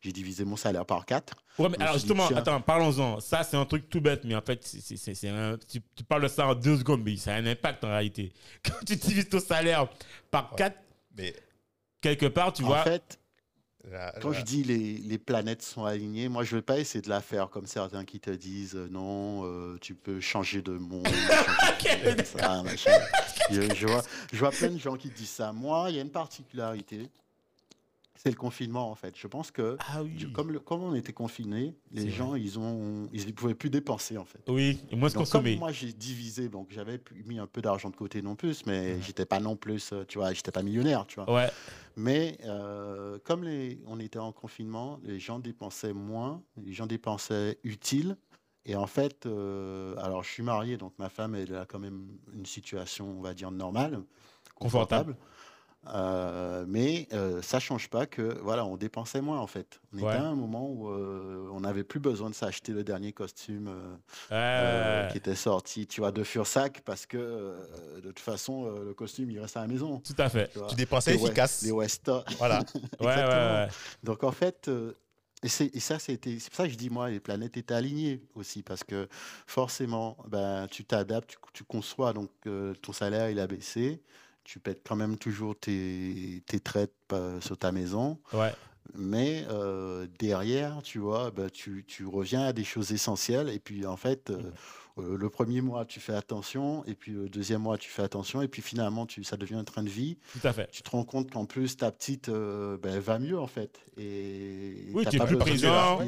j'ai 0.00 0.12
divisé 0.12 0.44
mon 0.44 0.56
salaire 0.56 0.75
par 0.84 1.06
quatre. 1.06 1.34
Ouais, 1.58 1.68
mais 1.70 1.80
alors 1.80 1.94
justement, 1.94 2.26
attends, 2.28 2.60
parlons-en. 2.60 3.18
Ça, 3.20 3.42
c'est 3.42 3.56
un 3.56 3.64
truc 3.64 3.88
tout 3.88 4.00
bête, 4.00 4.24
mais 4.24 4.34
en 4.34 4.42
fait, 4.42 4.62
c'est- 4.62 5.28
un- 5.28 5.56
tu, 5.56 5.80
tu 5.94 6.04
parles 6.04 6.22
de 6.22 6.28
ça 6.28 6.46
en 6.48 6.54
deux 6.54 6.76
secondes, 6.78 7.02
mais 7.02 7.16
ça 7.16 7.32
a 7.32 7.36
un 7.36 7.46
impact 7.46 7.82
en 7.84 7.88
réalité. 7.88 8.32
Quand 8.62 8.74
tu 8.86 8.96
divises 8.96 9.28
ton 9.28 9.40
salaire 9.40 9.88
par 10.30 10.50
Ouais. 10.52 10.58
quatre, 10.58 10.76
Mais 11.16 11.34
quelque 12.02 12.26
part, 12.26 12.52
tu 12.52 12.62
en 12.62 12.66
vois. 12.66 12.82
fait, 12.82 13.18
là, 13.90 14.12
Quand 14.20 14.30
là- 14.30 14.38
je 14.38 14.44
dis 14.44 14.64
les, 14.64 14.98
les 14.98 15.16
planètes 15.18 15.62
sont 15.62 15.86
alignées, 15.86 16.28
moi 16.28 16.44
je 16.44 16.54
ne 16.54 16.58
vais 16.60 16.62
pas 16.62 16.78
essayer 16.78 17.00
de 17.00 17.08
la 17.08 17.22
faire 17.22 17.48
comme 17.48 17.66
certains 17.66 18.04
qui 18.04 18.20
te 18.20 18.28
disent 18.30 18.74
euh, 18.76 18.88
non, 18.90 19.44
euh, 19.46 19.78
tu 19.80 19.94
peux 19.94 20.20
changer 20.20 20.60
de 20.60 20.72
monde. 20.72 21.06
changer 21.80 22.14
de 22.16 22.22
ça, 22.24 22.62
machin. 22.62 22.90
je, 23.50 23.62
je 23.74 23.86
vois, 23.86 24.02
je 24.30 24.38
vois 24.38 24.50
plein 24.50 24.68
de 24.70 24.78
gens 24.78 24.96
qui 24.96 25.08
disent 25.08 25.30
ça. 25.30 25.52
Moi, 25.54 25.86
il 25.90 25.96
y 25.96 25.98
a 25.98 26.02
une 26.02 26.10
particularité, 26.10 27.08
c'est 28.16 28.30
le 28.30 28.36
confinement 28.36 28.90
en 28.90 28.94
fait. 28.94 29.14
Je 29.16 29.26
pense 29.26 29.50
que 29.50 29.76
ah 29.88 30.02
oui. 30.02 30.32
comme, 30.32 30.52
le- 30.52 30.60
comme 30.60 30.82
on 30.82 30.94
était 30.94 31.12
confinés, 31.12 31.74
les 31.92 32.02
vrai. 32.02 32.10
gens 32.10 32.34
ils 32.34 32.58
ont 32.58 33.08
ils 33.12 33.26
ne 33.26 33.32
pouvaient 33.32 33.54
plus 33.54 33.70
dépenser 33.70 34.16
en 34.18 34.24
fait. 34.24 34.40
Oui, 34.48 34.80
et 34.90 34.96
moins 34.96 35.08
se 35.08 35.14
Donc, 35.14 35.28
comme 35.28 35.42
consommer. 35.42 35.56
moi 35.58 35.72
j'ai 35.72 35.92
divisé, 35.92 36.48
donc 36.48 36.68
j'avais 36.70 37.00
mis 37.26 37.38
un 37.38 37.46
peu 37.46 37.60
d'argent 37.62 37.90
de 37.90 37.96
côté 37.96 38.22
non 38.22 38.34
plus, 38.36 38.64
mais 38.66 38.94
Ouais. 38.94 38.98
j'étais 39.02 39.26
pas 39.26 39.40
non 39.40 39.56
plus, 39.56 39.90
euh, 39.92 40.04
tu 40.06 40.18
vois, 40.18 40.32
j'étais 40.32 40.50
pas 40.52 40.62
millionnaire, 40.62 41.06
tu 41.06 41.16
vois. 41.20 41.32
Ouais, 41.32 41.50
Mais 41.96 42.38
euh, 42.44 43.18
comme 43.24 43.44
les, 43.44 43.80
on 43.86 43.98
était 44.00 44.18
en 44.18 44.32
confinement, 44.32 44.98
les 45.02 45.18
gens 45.18 45.38
dépensaient 45.38 45.92
moins, 45.92 46.42
les 46.62 46.72
gens 46.72 46.86
dépensaient 46.86 47.58
utile 47.64 48.16
Et 48.68 48.74
en 48.74 48.86
fait, 48.88 49.26
euh, 49.26 49.94
alors 49.98 50.24
je 50.24 50.30
suis 50.30 50.42
marié, 50.42 50.76
donc 50.76 50.92
ma 50.98 51.08
femme, 51.08 51.34
elle 51.36 51.54
a 51.54 51.66
quand 51.66 51.78
même 51.78 52.08
une 52.34 52.46
situation, 52.46 53.06
on 53.18 53.22
va 53.22 53.32
dire, 53.32 53.50
normale, 53.52 54.02
Confortable. 54.56 55.14
confortable. 55.14 55.16
Euh, 55.94 56.64
mais 56.68 57.06
euh, 57.12 57.40
ça 57.42 57.60
change 57.60 57.88
pas 57.88 58.06
que 58.06 58.38
voilà, 58.42 58.64
on 58.66 58.76
dépensait 58.76 59.20
moins 59.20 59.38
en 59.38 59.46
fait. 59.46 59.80
On 59.92 59.98
Ouais. 59.98 60.02
était 60.14 60.22
à 60.22 60.26
un 60.26 60.34
moment 60.34 60.68
où 60.68 60.90
euh, 60.90 61.48
on 61.52 61.60
n'avait 61.60 61.84
plus 61.84 62.00
besoin 62.00 62.28
de 62.30 62.34
s'acheter 62.34 62.72
le 62.72 62.82
dernier 62.84 63.12
costume 63.12 63.68
euh, 63.68 63.96
Euh, 64.32 65.06
euh, 65.06 65.08
qui 65.08 65.18
était 65.18 65.34
sorti, 65.36 65.86
tu 65.86 66.00
vois, 66.00 66.12
de 66.12 66.22
Fursac, 66.24 66.80
parce 66.84 67.06
que 67.06 67.16
euh, 67.18 67.96
de 67.96 68.08
toute 68.08 68.18
façon, 68.18 68.66
euh, 68.66 68.84
le 68.84 68.94
costume 68.94 69.30
il 69.30 69.38
reste 69.38 69.56
à 69.56 69.60
la 69.60 69.68
maison. 69.68 70.00
tout 70.00 70.14
à 70.18 70.28
fait. 70.28 70.50
tu 70.68 70.74
dépensais 70.74 71.12
Les 71.12 71.16
West- 71.16 71.26
efficace. 71.26 71.62
Les 71.62 71.72
Westa. 71.72 72.24
Voilà. 72.38 72.60
Ouais, 73.00 73.06
ouais, 73.06 73.12
Exactement. 73.12 73.52
ouais. 73.54 73.68
Donc 74.02 74.24
en 74.24 74.32
fait, 74.32 74.68
euh, 74.68 74.92
et, 75.42 75.48
c'est- 75.48 75.70
et 75.74 75.80
ça, 75.80 75.98
c'était, 75.98 76.38
c'est 76.40 76.48
pour 76.50 76.56
ça 76.56 76.64
que 76.64 76.70
je 76.70 76.76
dis, 76.78 76.90
moi, 76.90 77.10
les 77.10 77.20
planètes 77.20 77.56
étaient 77.56 77.74
alignées 77.74 78.22
aussi, 78.34 78.62
parce 78.62 78.82
que 78.82 79.06
forcément, 79.46 80.16
ben, 80.28 80.66
tu 80.70 80.84
t'adaptes, 80.84 81.30
tu, 81.30 81.36
tu 81.52 81.64
conçois, 81.64 82.12
donc 82.12 82.30
euh, 82.46 82.74
ton 82.82 82.92
salaire, 82.92 83.30
il 83.30 83.38
a 83.38 83.46
baissé, 83.46 84.02
tu 84.46 84.60
pètes 84.60 84.80
quand 84.86 84.96
même 84.96 85.18
toujours 85.18 85.58
tes, 85.58 86.42
tes 86.46 86.60
traites 86.60 86.94
sur 87.40 87.58
ta 87.58 87.72
maison, 87.72 88.18
Ouais. 88.32 88.52
mais 88.94 89.44
euh, 89.50 90.06
derrière, 90.18 90.80
tu 90.82 90.98
vois, 91.00 91.30
ben, 91.30 91.50
tu, 91.50 91.84
tu 91.86 92.06
reviens 92.06 92.42
à 92.46 92.52
des 92.52 92.64
choses 92.64 92.92
essentielles, 92.92 93.48
et 93.48 93.58
puis 93.58 93.84
en 93.86 93.96
fait, 93.96 94.30
euh, 94.30 94.38
euh, 94.98 95.16
le 95.18 95.28
premier 95.28 95.60
mois, 95.60 95.84
tu 95.84 96.00
fais 96.00 96.14
attention, 96.14 96.84
et 96.86 96.94
puis 96.94 97.12
le 97.12 97.28
deuxième 97.28 97.60
mois, 97.62 97.76
tu 97.76 97.90
fais 97.90 98.02
attention, 98.02 98.40
et 98.42 98.48
puis 98.48 98.62
finalement, 98.62 99.04
tu, 99.04 99.24
ça 99.24 99.36
devient 99.36 99.56
un 99.56 99.64
train 99.64 99.82
de 99.82 99.90
vie. 99.90 100.16
Tout 100.32 100.46
à 100.46 100.52
fait. 100.52 100.68
tu 100.70 100.82
te 100.82 100.90
rends 100.90 101.04
compte 101.04 101.30
qu'en 101.30 101.44
plus 101.44 101.76
ta 101.76 101.90
petite 101.92 102.28
euh, 102.28 102.78
elle 102.84 103.00
va 103.00 103.18
mieux 103.18 103.38
en 103.38 103.46
fait. 103.48 103.78
Et 103.98 104.86
Oui, 104.94 105.04
tu 105.10 105.16
es 105.16 105.18
pas 105.18 105.26
plus 105.26 105.36
présent. 105.38 106.00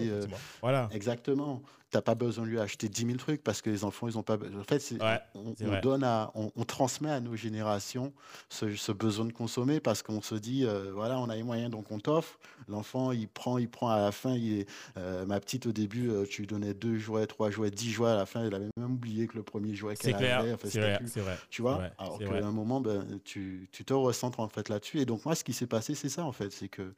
Voilà. 0.63 0.89
exactement 0.93 1.63
t'as 1.91 2.03
pas 2.03 2.15
besoin 2.15 2.45
de 2.45 2.51
lui 2.51 2.61
acheter 2.61 2.89
10 2.89 3.07
000 3.07 3.17
trucs 3.17 3.43
parce 3.43 3.63
que 3.63 3.71
les 3.71 3.85
enfants 3.85 4.09
ils 4.09 4.19
ont 4.19 4.23
pas 4.23 4.37
be- 4.37 4.55
en 4.59 4.65
fait 4.65 4.79
Ouais, 5.01 5.21
on, 5.35 5.55
donne 5.81 6.05
à 6.05 6.31
on, 6.35 6.51
on 6.55 6.65
transmet 6.65 7.11
à 7.11 7.21
nos 7.21 7.35
générations 7.37 8.13
ce, 8.51 8.75
ce 8.77 8.93
besoin 8.93 9.25
de 9.25 9.33
consommer 9.33 9.81
parce 9.81 10.03
qu'on 10.03 10.21
se 10.21 10.35
dit 10.35 10.65
euh, 10.67 10.91
voilà 10.93 11.19
on 11.19 11.29
a 11.31 11.35
les 11.37 11.43
moyens 11.43 11.71
donc 11.71 11.91
on 11.91 11.99
t'offre 11.99 12.39
l'enfant 12.69 13.13
il 13.13 13.29
prend 13.29 13.59
il 13.59 13.69
prend 13.71 13.89
à 13.91 13.99
la 14.01 14.13
fin 14.13 14.35
il 14.35 14.61
est, 14.61 14.69
euh, 14.99 15.25
ma 15.25 15.41
petite 15.41 15.67
au 15.67 15.73
début 15.73 16.11
euh, 16.11 16.25
tu 16.27 16.43
lui 16.43 16.47
donnais 16.47 16.75
deux 16.75 16.99
jouets 16.99 17.27
trois 17.27 17.51
jouets 17.51 17.71
dix 17.71 17.91
jouets 17.91 18.11
à 18.11 18.17
la 18.17 18.27
fin 18.27 18.45
elle 18.45 18.55
avait 18.55 18.69
même 18.77 18.93
oublié 18.95 19.27
que 19.27 19.37
le 19.37 19.43
premier 19.43 19.75
jouet 19.75 19.95
qu'elle 19.97 20.15
avait 20.41 20.53
enfin, 20.53 20.69
C'est 20.71 20.81
vrai. 20.81 20.99
vrai. 21.23 21.39
tu 21.51 21.63
vois? 21.63 21.79
Ouais, 21.79 21.91
Alors 21.99 22.19
qu'à 22.19 22.25
un 22.47 22.53
moment, 22.53 22.81
ben, 22.81 23.19
tu, 23.25 23.69
tu 23.73 23.85
te 23.85 23.95
recentres 23.95 24.41
en 24.41 24.49
fait 24.49 24.69
là-dessus. 24.69 24.99
Et 25.01 25.05
donc, 25.07 25.25
moi, 25.25 25.35
ce 25.35 25.45
qui 25.45 25.53
s'est 25.53 25.67
passé, 25.67 25.95
c'est 25.95 26.09
ça, 26.09 26.25
en 26.25 26.33
fait. 26.33 26.51
C'est 26.53 26.69
que 26.69 26.93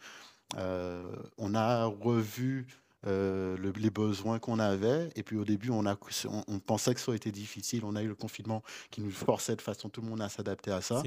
euh, 0.56 1.04
on 1.38 1.54
a 1.54 1.84
revu 1.86 2.66
euh, 3.06 3.56
le- 3.56 3.72
les 3.72 3.90
besoins 3.90 4.38
qu'on 4.38 4.58
avait. 4.58 5.08
Et 5.16 5.22
puis, 5.22 5.36
au 5.36 5.44
début, 5.44 5.70
on, 5.70 5.86
a, 5.86 5.96
on, 6.28 6.44
on 6.48 6.58
pensait 6.58 6.92
que 6.94 7.00
ça 7.00 7.08
aurait 7.08 7.16
été 7.16 7.30
difficile. 7.32 7.82
On 7.84 7.96
a 7.96 8.02
eu 8.02 8.08
le 8.08 8.14
confinement 8.14 8.62
qui 8.90 9.00
nous 9.00 9.10
forçait 9.10 9.56
de 9.56 9.62
façon 9.62 9.88
tout 9.88 10.00
le 10.02 10.08
monde 10.08 10.20
à 10.20 10.28
s'adapter 10.28 10.70
à 10.70 10.80
ça. 10.80 11.02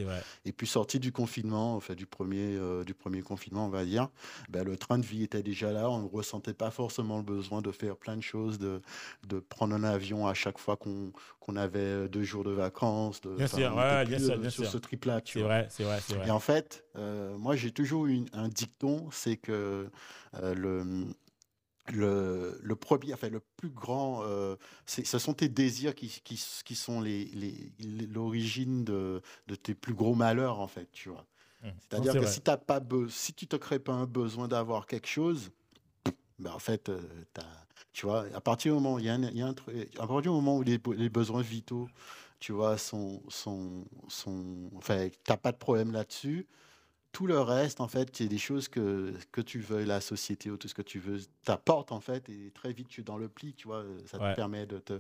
Et 0.46 0.52
puis, 0.54 0.66
sorti 0.68 1.00
du 1.00 1.12
confinement, 1.12 1.76
enfin, 1.76 1.94
du 1.94 2.06
premier, 2.06 2.56
euh, 2.58 2.84
du 2.84 2.94
premier 2.94 3.22
confinement, 3.22 3.66
on 3.68 3.70
va 3.70 3.86
dire, 3.86 4.10
ben, 4.50 4.64
le 4.64 4.76
train 4.78 4.98
de 4.98 5.06
vie 5.06 5.24
était 5.24 5.44
déjà 5.44 5.72
là. 5.72 5.90
On 5.90 6.02
ne 6.04 6.08
ressentait 6.10 6.54
pas 6.54 6.72
forcément 6.72 7.18
le 7.18 7.24
besoin 7.24 7.62
de 7.62 7.72
faire 7.72 7.96
plein 7.96 8.18
de 8.18 8.22
choses, 8.24 8.58
de, 8.60 8.82
de 9.28 9.40
prendre 9.40 9.76
un 9.76 9.84
avion 9.84 10.26
à 10.28 10.34
chaque 10.34 10.58
fois 10.60 10.78
qu'on 10.78 11.12
qu'on 11.40 11.58
avait 11.58 12.08
deux 12.08 12.24
jours 12.24 12.46
de 12.46 12.52
vacances. 12.52 13.20
De, 13.20 13.36
Bien 13.36 13.48
sûr, 13.48 13.76
ouais, 13.76 14.06
bien 14.06 14.18
sûr, 14.18 14.38
bien 14.38 14.50
sur 14.50 14.64
sûr. 14.64 14.72
ce 14.72 14.78
trip-là, 14.78 15.20
C'est 15.26 15.42
vrai. 15.42 15.68
C'est 15.70 15.84
vrai. 15.84 16.00
Et 16.26 16.32
en 16.32 16.40
fait, 16.40 16.86
euh, 16.96 17.38
moi, 17.38 17.58
j'ai 17.58 17.72
toujours 17.72 18.06
eu 18.08 18.24
un 18.32 18.48
dicton, 18.48 19.10
c'est 19.12 19.36
que 19.36 19.90
le, 20.42 21.06
le, 21.92 22.60
le 22.62 22.76
premier, 22.76 23.14
enfin, 23.14 23.30
le 23.30 23.42
plus 23.58 23.70
grand, 23.70 24.24
euh, 24.24 24.56
ce 24.86 25.20
sont 25.20 25.34
tes 25.34 25.50
désirs 25.50 25.96
qui, 25.96 26.08
qui, 26.24 26.42
qui 26.66 26.76
sont 26.76 27.02
les- 27.02 27.26
les- 27.26 27.74
les- 27.80 28.08
l'origine 28.08 28.84
de, 28.86 29.22
de 29.48 29.56
tes 29.56 29.76
plus 29.76 29.94
gros 29.94 30.16
malheurs, 30.16 30.60
en 30.60 30.68
fait, 30.68 30.90
tu 30.92 31.10
vois. 31.10 31.28
Mhm. 31.62 31.80
C'est-à-dire 31.80 32.12
c'est 32.12 32.20
que 32.20 32.26
vrai. 32.26 32.28
si, 32.28 32.42
t'as 32.42 32.58
pas 32.58 32.82
si 33.10 33.34
tu 33.34 33.48
te 33.48 33.56
crées 33.58 33.80
pas 33.80 33.94
un 33.94 34.06
besoin 34.08 34.48
d'avoir 34.48 34.88
quelque 34.88 35.08
chose, 35.08 35.52
ben, 36.40 36.52
en 36.52 36.60
fait, 36.60 36.90
euh, 36.90 37.02
t'as- 37.34 37.66
tu 37.94 38.06
vois, 38.08 38.26
à 38.34 38.42
partir 38.42 38.74
du 38.76 38.82
moment, 38.82 39.00
il 39.00 39.06
y 39.06 39.10
a 39.10 39.14
un, 39.16 39.24
y 39.32 39.42
a 39.42 39.48
un 39.48 39.52
à 40.00 40.08
partir 40.08 40.22
du 40.22 40.30
moment 40.30 40.58
où 40.58 40.64
les, 40.64 40.80
les 40.98 41.10
besoins 41.10 41.42
vitaux, 41.42 41.88
tu 42.40 42.52
vois, 42.54 42.78
sont, 42.78 43.24
sont, 43.30 43.86
sont, 44.10 44.70
enfin, 44.76 45.10
t'as 45.24 45.38
pas 45.38 45.52
de 45.52 45.58
problème 45.58 45.92
là-dessus. 45.92 46.48
Tout 47.14 47.28
le 47.28 47.40
reste, 47.40 47.80
en 47.80 47.88
fait, 47.88 48.10
c'est 48.14 48.28
des 48.28 48.38
choses 48.40 48.68
que, 48.68 49.14
que 49.32 49.40
tu 49.40 49.60
veux, 49.60 49.84
la 49.86 50.02
société 50.02 50.50
ou 50.50 50.58
tout 50.58 50.68
ce 50.68 50.74
que 50.74 50.82
tu 50.82 51.00
veux, 51.00 51.20
t'apporte, 51.46 51.92
en 51.92 52.02
fait, 52.02 52.28
et 52.28 52.52
très 52.52 52.74
vite, 52.74 52.88
tu 52.90 53.02
es 53.02 53.04
dans 53.04 53.18
le 53.18 53.30
pli, 53.30 53.54
tu 53.54 53.68
vois, 53.68 53.78
euh, 53.84 54.00
ça 54.08 54.18
Ouais. 54.18 54.32
te 54.32 54.36
permet 54.36 54.66
de 54.66 54.80
te 54.80 55.00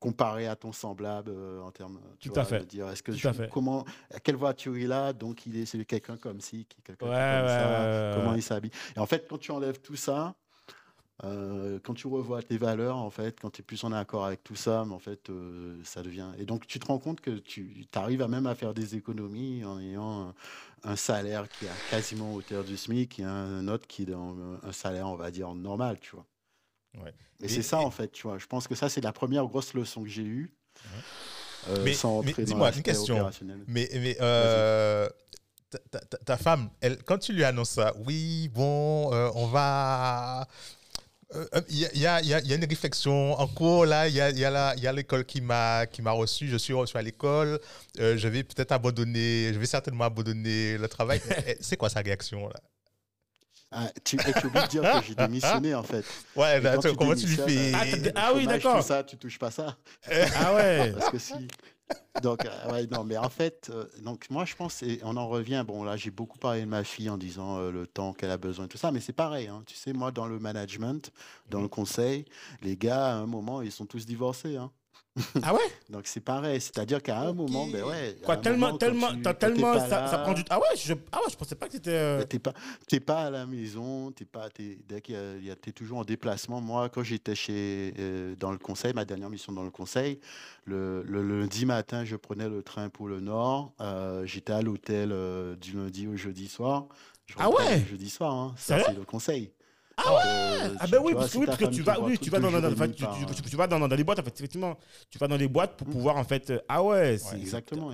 comparer 0.00 0.46
à 0.46 0.54
ton 0.56 0.70
semblable 0.72 1.30
euh, 1.34 1.60
en 1.62 1.70
termes, 1.70 1.98
tu 2.18 2.28
Tout 2.28 2.34
vois, 2.34 2.42
à 2.42 2.46
fait. 2.46 2.58
de 2.60 2.64
dire, 2.64 2.88
est-ce 2.90 3.02
que 3.02 3.12
Tout 3.12 3.18
je, 3.18 3.28
à 3.28 3.32
fait. 3.32 3.48
comment, 3.50 3.84
quelle 4.22 4.36
voiture 4.36 4.76
il 4.76 4.92
a, 4.92 5.14
donc 5.14 5.46
il 5.46 5.56
est, 5.56 5.64
c'est 5.64 5.82
quelqu'un 5.86 6.18
comme 6.18 6.40
ci, 6.42 6.66
qui- 6.66 6.82
quelqu'un 6.82 7.06
Ouais, 7.06 7.12
comme 7.12 7.48
ouais, 7.48 7.58
ça, 7.58 8.12
comment 8.14 8.34
il 8.34 8.42
s'habille. 8.42 8.70
Et 8.94 8.98
en 8.98 9.06
fait, 9.06 9.26
quand 9.28 9.38
tu 9.38 9.50
enlèves 9.50 9.80
tout 9.80 9.96
ça, 9.96 10.34
euh, 11.24 11.78
quand 11.82 11.94
tu 11.94 12.06
revois 12.06 12.42
tes 12.42 12.56
valeurs, 12.56 12.96
en 12.96 13.10
fait, 13.10 13.38
quand 13.40 13.50
tu 13.50 13.60
es 13.60 13.64
plus 13.64 13.84
en 13.84 13.92
accord 13.92 14.24
avec 14.24 14.42
tout 14.42 14.56
ça, 14.56 14.84
mais 14.86 14.94
en 14.94 14.98
fait, 14.98 15.28
euh, 15.28 15.78
ça 15.84 16.02
devient. 16.02 16.28
Et 16.38 16.44
donc, 16.46 16.66
tu 16.66 16.78
te 16.78 16.86
rends 16.86 16.98
compte 16.98 17.20
que 17.20 17.30
tu 17.38 17.86
arrives 17.94 18.22
à 18.22 18.28
même 18.28 18.46
à 18.46 18.54
faire 18.54 18.72
des 18.74 18.94
économies 18.96 19.64
en 19.64 19.78
ayant 19.80 20.28
un, 20.28 20.34
un 20.84 20.96
salaire 20.96 21.48
qui 21.48 21.66
est 21.66 21.90
quasiment 21.90 22.32
hauteur 22.34 22.64
du 22.64 22.76
SMIC 22.76 23.18
et 23.20 23.24
un 23.24 23.68
autre 23.68 23.86
qui 23.86 24.02
est 24.02 24.06
dans 24.06 24.34
un 24.62 24.72
salaire, 24.72 25.08
on 25.08 25.16
va 25.16 25.30
dire, 25.30 25.52
normal, 25.54 25.98
tu 26.00 26.12
vois. 26.16 26.26
Ouais. 27.02 27.12
Et, 27.40 27.44
Et- 27.44 27.48
c'est 27.48 27.62
ça, 27.62 27.78
en 27.78 27.90
fait, 27.90 28.10
tu 28.12 28.22
vois. 28.26 28.38
Je 28.38 28.46
pense 28.46 28.66
que 28.66 28.74
ça, 28.74 28.88
c'est 28.88 29.00
la 29.02 29.12
première 29.12 29.46
grosse 29.46 29.74
leçon 29.74 30.02
que 30.02 30.08
j'ai 30.08 30.22
eue. 30.24 30.54
euh, 31.68 31.84
Mais- 31.84 31.92
sans 31.92 32.22
mais 32.22 32.32
dis-moi, 32.32 32.74
une 32.74 32.82
question. 32.82 33.30
Mais, 33.66 33.88
mais 33.92 34.14
ta, 34.14 35.78
ta- 35.78 36.00
ta- 36.00 36.18
ta 36.18 36.36
femme, 36.36 36.70
elle, 36.80 37.02
quand 37.04 37.18
tu 37.18 37.32
lui 37.32 37.44
annonces 37.44 37.70
ça, 37.70 37.94
oui, 38.06 38.48
bon, 38.48 39.12
euh, 39.12 39.30
on 39.34 39.46
va. 39.46 40.48
Euh, 41.34 41.46
euh, 41.54 41.60
Il 41.68 41.78
y, 41.78 41.86
a, 41.86 41.90
il 41.94 42.00
y 42.00 42.06
a- 42.06 42.20
il 42.22 42.28
y 42.28 42.34
a- 42.34 42.40
il 42.40 42.46
y 42.48 42.52
a 42.52 42.56
une 42.56 42.64
réflexion 42.64 43.38
en 43.38 43.46
cours, 43.46 43.86
là. 43.86 44.08
Il 44.08 44.14
y 44.14 44.20
a, 44.20 44.30
il 44.30 44.38
il 44.82 44.90
l'école 44.96 45.24
qui 45.24 45.40
m'a 45.40 45.86
qui 45.86 46.02
m'a 46.02 46.10
reçu. 46.12 46.48
Je 46.48 46.56
suis 46.56 46.72
reçu 46.74 46.96
à 46.96 47.02
l'école. 47.02 47.60
Euh, 48.00 48.16
je 48.16 48.28
vais 48.28 48.42
peut-être 48.42 48.72
abandonner, 48.72 49.52
je 49.52 49.58
vais 49.58 49.66
certainement 49.66 50.04
abandonner 50.04 50.76
le 50.78 50.88
travail. 50.88 51.20
Eh, 51.46 51.56
C'est 51.60 51.76
quoi 51.76 51.88
sa 51.88 52.00
réaction, 52.00 52.48
là? 52.48 52.60
Ah, 53.72 53.88
tu, 54.04 54.16
et 54.16 54.32
tu 54.40 54.46
oublies 54.46 54.62
de 54.62 54.66
dire 54.66 54.82
que 54.82 55.06
j'ai 55.06 55.14
démissionné, 55.14 55.74
en 55.76 55.84
fait. 55.84 56.04
Ouais, 56.34 56.60
quand 56.60 56.80
tu- 56.80 56.96
comment 56.96 57.14
tu 57.14 57.26
lui 57.26 57.36
fais? 57.36 57.72
Ah, 57.72 57.84
t'as- 57.86 58.10
ah 58.16 58.32
oui, 58.34 58.44
d'accord. 58.46 58.82
ça, 58.82 59.04
tu 59.04 59.16
touches 59.16 59.38
pas 59.38 59.52
ça. 59.52 59.76
Ah 60.36 60.54
ouais. 60.56 60.92
Parce 60.98 61.10
que 61.10 61.18
si. 61.18 61.34
Donc, 62.18 62.44
euh, 62.44 62.70
ouais, 62.72 62.86
non, 62.88 63.04
mais 63.04 63.16
en 63.16 63.30
fait, 63.30 63.70
euh, 63.70 63.86
donc 64.02 64.28
moi, 64.30 64.44
je 64.44 64.54
pense, 64.54 64.82
et 64.82 65.00
on 65.04 65.16
en 65.16 65.28
revient. 65.28 65.64
Bon, 65.66 65.84
là, 65.84 65.96
j'ai 65.96 66.10
beaucoup 66.10 66.38
parlé 66.38 66.60
de 66.62 66.66
ma 66.66 66.84
fille 66.84 67.08
en 67.08 67.16
disant 67.16 67.58
euh, 67.58 67.70
le 67.70 67.86
temps 67.86 68.12
qu'elle 68.12 68.30
a 68.30 68.36
besoin, 68.36 68.68
tout 68.68 68.76
ça, 68.78 68.92
mais 68.92 69.00
c'est 69.00 69.12
pareil. 69.14 69.46
hein. 69.48 69.62
Tu 69.66 69.74
sais, 69.76 69.92
moi, 69.92 70.10
dans 70.12 70.26
le 70.26 70.38
management, 70.38 71.12
dans 71.48 71.62
le 71.62 71.68
conseil, 71.68 72.24
les 72.62 72.76
gars, 72.76 73.06
à 73.12 73.14
un 73.14 73.26
moment, 73.26 73.62
ils 73.62 73.72
sont 73.72 73.86
tous 73.86 74.04
divorcés. 74.06 74.56
hein. 74.56 74.70
Ah 75.42 75.52
ouais? 75.52 75.60
Donc, 75.90 76.06
c'est 76.06 76.20
pareil. 76.20 76.60
C'est-à-dire 76.60 77.02
qu'à 77.02 77.20
un 77.20 77.32
moment, 77.32 77.66
ben 77.66 77.82
ouais. 77.84 78.16
Quoi, 78.24 78.36
tellement, 78.36 78.66
moment, 78.66 78.78
tellement, 78.78 79.08
tu- 79.12 79.22
tellement, 79.38 79.74
ça, 79.74 79.88
là, 79.88 80.10
ça 80.10 80.18
prend 80.18 80.32
du 80.32 80.44
temps. 80.44 80.54
Ah 80.54 80.58
ouais, 80.60 80.76
je, 80.76 80.94
ah 81.12 81.18
ouais, 81.18 81.24
je 81.30 81.36
pensais 81.36 81.54
pas 81.56 81.66
que 81.66 81.72
c'était. 81.72 81.90
euh, 81.90 82.22
T'es 82.24 82.38
pas, 82.38 82.52
pas 83.06 83.22
à 83.26 83.30
la 83.30 83.46
maison, 83.46 84.12
t'es 84.12 84.24
pas, 84.24 84.48
t'es, 84.50 84.78
dès 84.88 85.00
qu'il 85.00 85.16
y 85.42 85.50
a- 85.50 85.56
t'es 85.56 85.72
toujours 85.72 85.98
en 85.98 86.04
déplacement. 86.04 86.60
Moi, 86.60 86.88
quand 86.88 87.02
j'étais 87.02 87.34
chez, 87.34 87.92
euh, 87.98 88.36
dans 88.36 88.52
le 88.52 88.58
conseil, 88.58 88.92
ma 88.94 89.04
dernière 89.04 89.30
mission 89.30 89.52
dans 89.52 89.64
le 89.64 89.70
conseil, 89.70 90.20
le, 90.64 91.02
le 91.02 91.22
lundi 91.40 91.66
matin, 91.66 92.04
je 92.04 92.16
prenais 92.16 92.48
le 92.48 92.62
train 92.62 92.88
pour 92.88 93.08
le 93.08 93.20
nord. 93.20 93.72
Euh, 93.80 94.24
j'étais 94.26 94.52
à 94.52 94.62
l'hôtel 94.62 95.10
euh, 95.12 95.56
du 95.56 95.72
lundi 95.76 96.06
au 96.06 96.16
jeudi 96.16 96.48
soir. 96.48 96.86
Je 97.26 97.34
Ah 97.38 97.48
ouais? 97.50 97.80
le 97.80 97.86
jeudi 97.86 98.10
soir, 98.10 98.32
hein. 98.34 98.54
ça 98.56 98.78
c'est 98.84 98.94
le 98.94 99.04
conseil. 99.04 99.52
Ah 100.04 100.14
ouais 100.14 100.20
Euh, 100.62 100.76
Ah 100.78 100.86
ben 100.86 100.98
oui, 101.02 101.14
parce 101.14 101.32
que, 101.32 101.38
oui, 101.38 101.46
parce 101.46 101.58
tu 101.70 101.82
vas, 101.82 102.00
oui, 102.00 102.18
tu 102.18 102.30
vas 102.30 102.38
dans, 102.40 102.48
tu, 102.50 103.56
vas 103.56 103.66
dans, 103.66 103.78
dans 103.88 103.94
les 103.96 104.04
boîtes, 104.04 104.18
en 104.18 104.22
fait, 104.22 104.34
effectivement, 104.38 104.76
tu 105.10 105.18
vas 105.18 105.28
dans 105.28 105.36
les 105.36 105.48
boîtes 105.48 105.76
pour 105.76 105.86
pouvoir 105.88 106.16
en 106.16 106.24
fait. 106.24 106.50
euh, 106.50 106.60
Ah 106.68 106.82
ouais, 106.82 107.18
c'est 107.18 107.36
Exactement. 107.36 107.92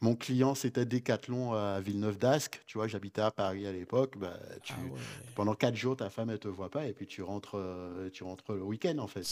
Mon 0.00 0.14
client, 0.16 0.54
c'était 0.54 0.84
Decathlon 0.84 1.52
à 1.54 1.80
Villeneuve 1.80 2.18
d'Ascq. 2.18 2.62
Tu 2.66 2.78
vois, 2.78 2.88
j'habitais 2.88 3.20
à 3.22 3.30
Paris 3.30 3.66
à 3.66 3.72
l'époque. 3.72 4.16
Bah, 4.18 4.34
Ah 4.70 4.74
pendant 5.34 5.54
quatre 5.54 5.76
jours, 5.76 5.96
ta 5.96 6.10
femme, 6.10 6.30
elle 6.30 6.38
te 6.38 6.48
voit 6.48 6.70
pas, 6.70 6.86
et 6.86 6.92
puis 6.92 7.06
tu 7.06 7.22
rentres, 7.22 7.56
euh, 7.58 8.08
tu 8.12 8.24
rentres 8.24 8.52
le 8.52 8.62
week-end, 8.62 8.98
en 8.98 9.06
fait. 9.06 9.24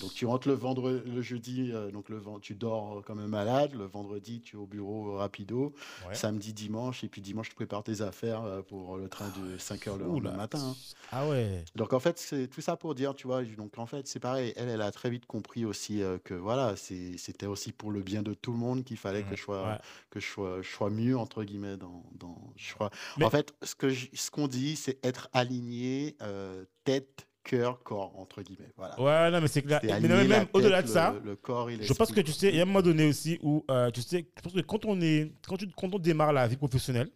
Donc 0.00 0.14
tu 0.14 0.24
rentres 0.26 0.46
le 0.46 0.54
vendredi, 0.54 1.02
le 1.10 1.20
jeudi, 1.20 1.72
donc 1.92 2.08
le 2.08 2.20
tu 2.40 2.54
dors 2.54 3.02
comme 3.04 3.18
un 3.18 3.26
malade. 3.26 3.72
Le 3.74 3.86
vendredi, 3.86 4.40
tu 4.40 4.56
es 4.56 4.58
au 4.58 4.66
bureau 4.66 5.16
rapido. 5.16 5.74
Samedi, 6.14 6.52
dimanche, 6.52 7.02
et 7.04 7.08
puis 7.08 7.20
dimanche, 7.20 7.48
tu 7.48 7.54
prépares 7.56 7.82
tes 7.82 8.00
affaires 8.00 8.42
pour 8.68 8.96
le 8.98 9.08
train 9.08 9.26
de 9.28 9.58
5 9.58 9.86
heures 9.88 9.96
le 9.98 10.30
matin. 10.36 10.60
hein. 10.60 10.76
Ah 11.12 11.26
ouais. 11.28 11.39
Donc 11.76 11.92
en 11.92 12.00
fait, 12.00 12.18
c'est 12.18 12.48
tout 12.48 12.60
ça 12.60 12.76
pour 12.76 12.94
dire, 12.94 13.14
tu 13.14 13.26
vois, 13.26 13.42
donc 13.44 13.78
en 13.78 13.86
fait, 13.86 14.06
c'est 14.06 14.20
pareil, 14.20 14.52
elle, 14.56 14.68
elle 14.68 14.82
a 14.82 14.90
très 14.90 15.10
vite 15.10 15.26
compris 15.26 15.64
aussi 15.64 16.02
euh, 16.02 16.18
que 16.18 16.34
voilà, 16.34 16.74
c'était 16.76 17.46
aussi 17.46 17.72
pour 17.72 17.90
le 17.90 18.00
bien 18.02 18.22
de 18.22 18.34
tout 18.34 18.52
le 18.52 18.58
monde 18.58 18.84
qu'il 18.84 18.96
fallait 18.96 19.22
que 19.22 19.36
je 19.36 19.42
sois, 19.42 19.62
Ouais. 19.66 19.78
que 20.10 20.20
je 20.20 20.26
sois, 20.26 20.62
je 20.62 20.68
sois 20.68 20.90
mieux, 20.90 21.16
entre 21.18 21.44
guillemets, 21.44 21.76
dans... 21.76 22.04
dans 22.18 22.52
je 22.56 22.70
sois... 22.70 22.90
Mais- 23.18 23.24
En 23.24 23.30
fait, 23.30 23.54
ce 23.62 23.74
que 23.74 23.88
je- 23.90 24.08
ce 24.12 24.30
qu'on 24.30 24.48
dit, 24.48 24.76
c'est 24.76 24.98
être 25.04 25.28
aligné, 25.32 26.16
euh, 26.22 26.64
tête, 26.84 27.26
cœur, 27.42 27.82
corps, 27.82 28.18
entre 28.18 28.42
guillemets. 28.42 28.70
Voilà. 28.76 29.00
Ouais, 29.00 29.30
non, 29.30 29.40
mais 29.40 29.48
c'est 29.48 29.62
clair. 29.62 29.80
Mais 29.82 29.88
non, 29.88 29.94
aligner 29.94 30.16
mais 30.16 30.28
la 30.28 30.38
même 30.40 30.48
au-delà 30.52 30.82
de 30.82 30.88
ça, 30.88 31.14
le, 31.24 31.30
le 31.30 31.36
corps 31.36 31.70
et 31.70 31.78
je 31.82 31.92
pense 31.94 32.12
que 32.12 32.20
tu 32.20 32.32
sais, 32.32 32.50
il 32.50 32.56
y 32.56 32.58
a 32.60 32.62
un 32.62 32.66
moment 32.66 32.82
donné 32.82 33.06
aussi 33.06 33.38
où, 33.42 33.64
euh, 33.70 33.90
tu 33.90 34.02
sais, 34.02 34.26
je 34.36 34.42
pense 34.42 34.52
que 34.52 34.60
quand 34.60 34.84
on 34.84 35.00
est, 35.00 35.32
quand, 35.48 35.56
tu, 35.56 35.66
quand 35.76 35.94
on 35.94 35.98
démarre 35.98 36.32
la 36.32 36.46
vie 36.46 36.56
professionnelle, 36.56 37.10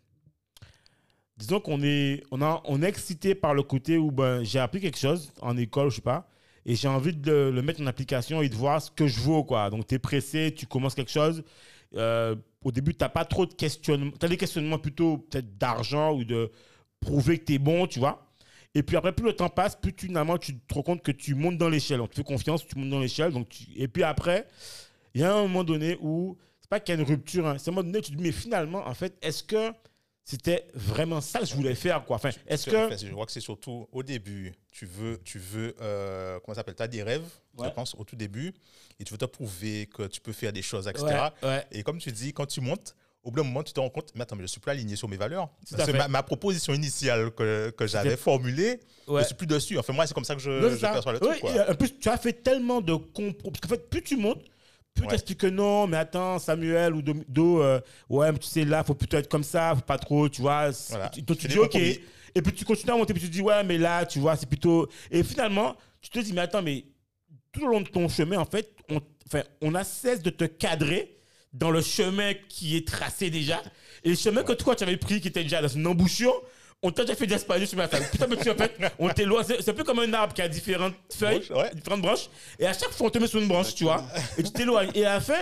disons 1.36 1.60
qu'on 1.60 1.82
est, 1.82 2.22
on 2.30 2.42
a, 2.42 2.62
on 2.66 2.82
est 2.82 2.88
excité 2.88 3.34
par 3.34 3.54
le 3.54 3.62
côté 3.62 3.96
où 3.96 4.10
ben, 4.10 4.42
j'ai 4.42 4.58
appris 4.58 4.80
quelque 4.80 4.98
chose 4.98 5.32
en 5.40 5.56
école, 5.56 5.90
je 5.90 5.96
sais 5.96 6.02
pas, 6.02 6.28
et 6.66 6.76
j'ai 6.76 6.88
envie 6.88 7.12
de 7.14 7.50
le, 7.54 7.62
mettre 7.62 7.82
en 7.82 7.86
application 7.86 8.42
et 8.42 8.48
de 8.48 8.54
voir 8.54 8.80
ce 8.80 8.90
que 8.90 9.06
je 9.06 9.20
vaux, 9.20 9.44
quoi. 9.44 9.70
Donc, 9.70 9.86
tu 9.86 9.94
es 9.94 9.98
pressé, 9.98 10.54
tu 10.56 10.66
commences 10.66 10.94
quelque 10.94 11.10
chose. 11.10 11.44
Euh, 11.96 12.34
au 12.64 12.72
début, 12.72 12.94
tu 12.94 13.04
n'as 13.04 13.10
pas 13.10 13.24
trop 13.24 13.46
de 13.46 13.52
questionnements. 13.52 14.12
Tu 14.18 14.24
as 14.24 14.28
des 14.28 14.36
questionnements 14.36 14.78
plutôt 14.78 15.18
peut-être 15.18 15.58
d'argent 15.58 16.14
ou 16.14 16.24
de 16.24 16.50
prouver 17.00 17.38
que 17.38 17.44
tu 17.44 17.54
es 17.54 17.58
bon, 17.58 17.86
tu 17.86 17.98
vois. 17.98 18.26
Et 18.74 18.82
puis 18.82 18.96
après, 18.96 19.12
plus 19.12 19.26
le 19.26 19.34
temps 19.34 19.50
passe, 19.50 19.76
plus 19.76 19.94
tu, 19.94 20.06
finalement, 20.06 20.38
tu 20.38 20.58
te 20.58 20.74
rends 20.74 20.82
compte 20.82 21.02
que 21.02 21.12
tu 21.12 21.34
montes 21.34 21.58
dans 21.58 21.68
l'échelle. 21.68 22.00
On 22.00 22.08
te 22.08 22.16
fait 22.16 22.24
confiance, 22.24 22.66
tu 22.66 22.78
montes 22.78 22.90
dans 22.90 23.00
l'échelle. 23.00 23.32
Donc 23.32 23.48
Et 23.76 23.86
puis 23.86 24.02
après, 24.02 24.46
il 25.14 25.20
y 25.20 25.24
a 25.24 25.34
un 25.34 25.42
moment 25.42 25.64
donné 25.64 25.96
où, 26.00 26.36
c'est 26.60 26.68
pas 26.68 26.80
qu'il 26.80 26.94
y 26.94 26.98
a 26.98 27.00
une 27.00 27.06
rupture, 27.06 27.46
hein, 27.46 27.56
c'est 27.58 27.70
un 27.70 27.72
moment 27.72 27.84
donné 27.84 27.98
où 27.98 28.02
tu 28.02 28.10
te 28.10 28.16
dis, 28.16 28.22
mais 28.22 28.32
finalement, 28.32 28.86
en 28.88 28.94
fait, 28.94 29.16
est-ce 29.22 29.44
que 29.44 29.70
c'était 30.24 30.66
vraiment 30.74 31.20
ça 31.20 31.40
que 31.40 31.46
je 31.46 31.54
voulais 31.54 31.74
faire, 31.74 32.04
quoi 32.04 32.16
Enfin, 32.16 32.30
est-ce 32.46 32.70
que. 32.70 32.96
je 32.96 33.10
crois 33.12 33.26
que 33.26 33.32
c'est 33.32 33.40
surtout 33.40 33.86
au 33.92 34.02
début, 34.02 34.52
tu 34.72 34.86
veux, 34.86 35.18
tu 35.22 35.38
veux 35.38 35.74
euh, 35.82 36.38
comment 36.40 36.54
ça 36.54 36.60
s'appelle, 36.60 36.74
tu 36.76 36.82
as 36.82 36.88
des 36.88 37.02
rêves, 37.02 37.24
Ouais. 37.56 37.68
je 37.68 37.72
pense, 37.74 37.94
au 37.94 38.04
tout 38.04 38.16
début, 38.16 38.52
et 38.98 39.04
tu 39.04 39.12
veux 39.12 39.18
te 39.18 39.24
prouver 39.26 39.86
que 39.86 40.06
tu 40.08 40.20
peux 40.20 40.32
faire 40.32 40.52
des 40.52 40.62
choses, 40.62 40.88
etc. 40.88 41.04
Ouais, 41.42 41.48
ouais. 41.48 41.64
Et 41.70 41.82
comme 41.82 41.98
tu 41.98 42.10
dis, 42.10 42.32
quand 42.32 42.46
tu 42.46 42.60
montes, 42.60 42.96
au 43.22 43.30
bout 43.30 43.36
d'un 43.40 43.46
moment, 43.46 43.62
tu 43.62 43.72
te 43.72 43.80
rends 43.80 43.88
compte, 43.90 44.10
mais 44.14 44.22
attends, 44.22 44.34
mais 44.36 44.42
je 44.42 44.48
suis 44.48 44.60
plus 44.60 44.70
aligné 44.72 44.96
sur 44.96 45.08
mes 45.08 45.16
valeurs. 45.16 45.48
Parce 45.70 45.90
que 45.90 45.96
ma, 45.96 46.08
ma 46.08 46.22
proposition 46.22 46.74
initiale 46.74 47.30
que, 47.30 47.70
que 47.70 47.86
j'avais 47.86 48.16
formulée, 48.16 48.80
je 49.08 49.22
suis 49.24 49.34
plus 49.34 49.46
dessus. 49.46 49.78
Enfin, 49.78 49.92
moi, 49.92 50.06
c'est 50.06 50.14
comme 50.14 50.24
ça 50.24 50.34
que 50.34 50.40
je, 50.42 50.50
Non, 50.50 50.68
je 50.70 50.76
perçois 50.76 51.12
le 51.12 51.20
truc. 51.20 51.40
quoi. 51.40 51.52
et 51.54 51.60
en 51.70 51.74
plus, 51.74 51.98
tu 51.98 52.08
as 52.08 52.16
fait 52.18 52.32
tellement 52.34 52.80
de 52.80 52.94
compro. 52.94 53.50
Parce 53.50 53.60
qu'en 53.60 53.68
fait, 53.68 53.88
plus 53.88 54.02
tu 54.02 54.16
montes, 54.16 54.42
plus 54.94 55.06
Ouais. 55.06 55.34
que 55.36 55.46
non, 55.48 55.86
mais 55.86 55.96
attends, 55.96 56.38
Samuel 56.38 56.94
ou 56.94 57.02
Do, 57.02 57.60
euh, 57.62 57.80
ouais, 58.08 58.30
mais 58.32 58.38
tu 58.38 58.46
sais, 58.46 58.64
là, 58.64 58.84
faut 58.84 58.94
plutôt 58.94 59.16
être 59.16 59.28
comme 59.28 59.42
ça, 59.44 59.74
faut 59.74 59.82
pas 59.82 59.98
trop, 59.98 60.28
tu 60.28 60.40
vois. 60.40 60.70
Voilà. 60.90 61.10
Donc 61.26 61.38
tu 61.38 61.48
dis, 61.48 61.58
ok. 61.58 61.64
compromis. 61.72 61.98
Et 62.36 62.42
puis 62.42 62.52
tu 62.52 62.64
continues 62.64 62.92
à 62.92 62.96
monter, 62.96 63.12
puis 63.14 63.22
tu 63.22 63.28
dis, 63.28 63.40
ouais, 63.42 63.62
mais 63.64 63.78
là, 63.78 64.06
tu 64.06 64.18
vois, 64.18 64.36
c'est 64.36 64.48
plutôt. 64.48 64.88
Et 65.10 65.22
finalement, 65.22 65.76
tu 66.00 66.10
te 66.10 66.18
dis, 66.18 66.32
mais 66.32 66.40
attends, 66.42 66.62
mais 66.62 66.84
tout 67.52 67.62
au 67.64 67.66
long 67.68 67.80
de 67.80 67.88
ton 67.88 68.08
chemin, 68.08 68.38
en 68.38 68.44
fait, 68.44 68.74
on, 68.88 69.00
enfin, 69.26 69.42
on 69.60 69.74
a 69.74 69.84
cesse 69.84 70.22
de 70.22 70.30
te 70.30 70.44
cadrer 70.44 71.16
dans 71.52 71.70
le 71.70 71.80
chemin 71.80 72.32
qui 72.48 72.76
est 72.76 72.86
tracé 72.86 73.30
déjà. 73.30 73.62
Et 74.02 74.10
le 74.10 74.16
chemin 74.16 74.42
que 74.42 74.52
toi, 74.52 74.74
tu 74.74 74.82
avais 74.82 74.96
pris, 74.96 75.20
qui 75.20 75.28
était 75.28 75.42
déjà 75.44 75.62
dans 75.62 75.68
une 75.68 75.86
embouchure, 75.86 76.34
on 76.84 76.90
t'a 76.92 77.02
déjà 77.02 77.16
fait 77.16 77.26
d'espagnol 77.26 77.66
sur 77.66 77.78
ma 77.78 77.88
table. 77.88 78.04
Putain, 78.12 78.26
mais 78.28 78.36
tu 78.36 78.50
en 78.50 78.54
fait, 78.54 78.76
on 78.98 79.08
t'éloigne. 79.08 79.44
C'est 79.60 79.70
un 79.70 79.74
peu 79.74 79.84
comme 79.84 79.98
un 80.00 80.12
arbre 80.12 80.34
qui 80.34 80.42
a 80.42 80.48
différentes 80.48 80.94
feuilles, 81.12 81.42
ouais. 81.50 81.74
différentes 81.74 82.02
branches. 82.02 82.28
Et 82.58 82.66
à 82.66 82.72
chaque 82.74 82.90
fois, 82.90 83.06
on 83.06 83.10
te 83.10 83.18
met 83.18 83.26
sur 83.26 83.40
une 83.40 83.48
branche, 83.48 83.74
tu 83.74 83.84
vois. 83.84 84.04
Et 84.38 84.42
tu 84.42 84.50
t'éloignes. 84.52 84.90
Et 84.94 85.04
à 85.04 85.14
la 85.14 85.20
fin, 85.20 85.38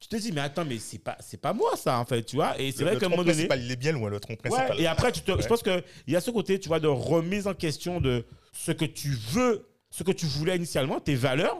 tu 0.00 0.08
te 0.08 0.16
dis, 0.16 0.32
mais 0.32 0.40
attends, 0.40 0.64
mais 0.64 0.78
c'est 0.78 0.98
pas, 0.98 1.16
c'est 1.20 1.40
pas 1.40 1.52
moi, 1.52 1.76
ça, 1.76 1.98
en 1.98 2.04
fait, 2.04 2.22
tu 2.24 2.36
vois. 2.36 2.58
Et 2.60 2.72
c'est 2.72 2.82
vrai 2.84 2.96
qu'à 2.96 3.06
un 3.06 3.08
moment 3.10 3.24
donné. 3.24 3.46
il 3.56 3.70
est 3.70 3.76
bien 3.76 3.92
loin, 3.92 4.08
le 4.10 4.18
tronc 4.20 4.36
principal. 4.36 4.70
Ouais, 4.72 4.82
et 4.82 4.86
après, 4.86 5.12
tu 5.12 5.20
te- 5.20 5.40
je 5.40 5.46
pense 5.46 5.62
qu'il 5.62 5.82
y 6.08 6.16
a 6.16 6.20
ce 6.20 6.30
côté, 6.30 6.58
tu 6.58 6.68
vois, 6.68 6.80
de 6.80 6.88
remise 6.88 7.46
en 7.46 7.54
question 7.54 8.00
de 8.00 8.24
ce 8.52 8.72
que 8.72 8.84
tu 8.86 9.10
veux, 9.30 9.68
ce 9.90 10.02
que 10.02 10.12
tu 10.12 10.26
voulais 10.26 10.56
initialement, 10.56 10.98
tes 11.00 11.14
valeurs. 11.14 11.58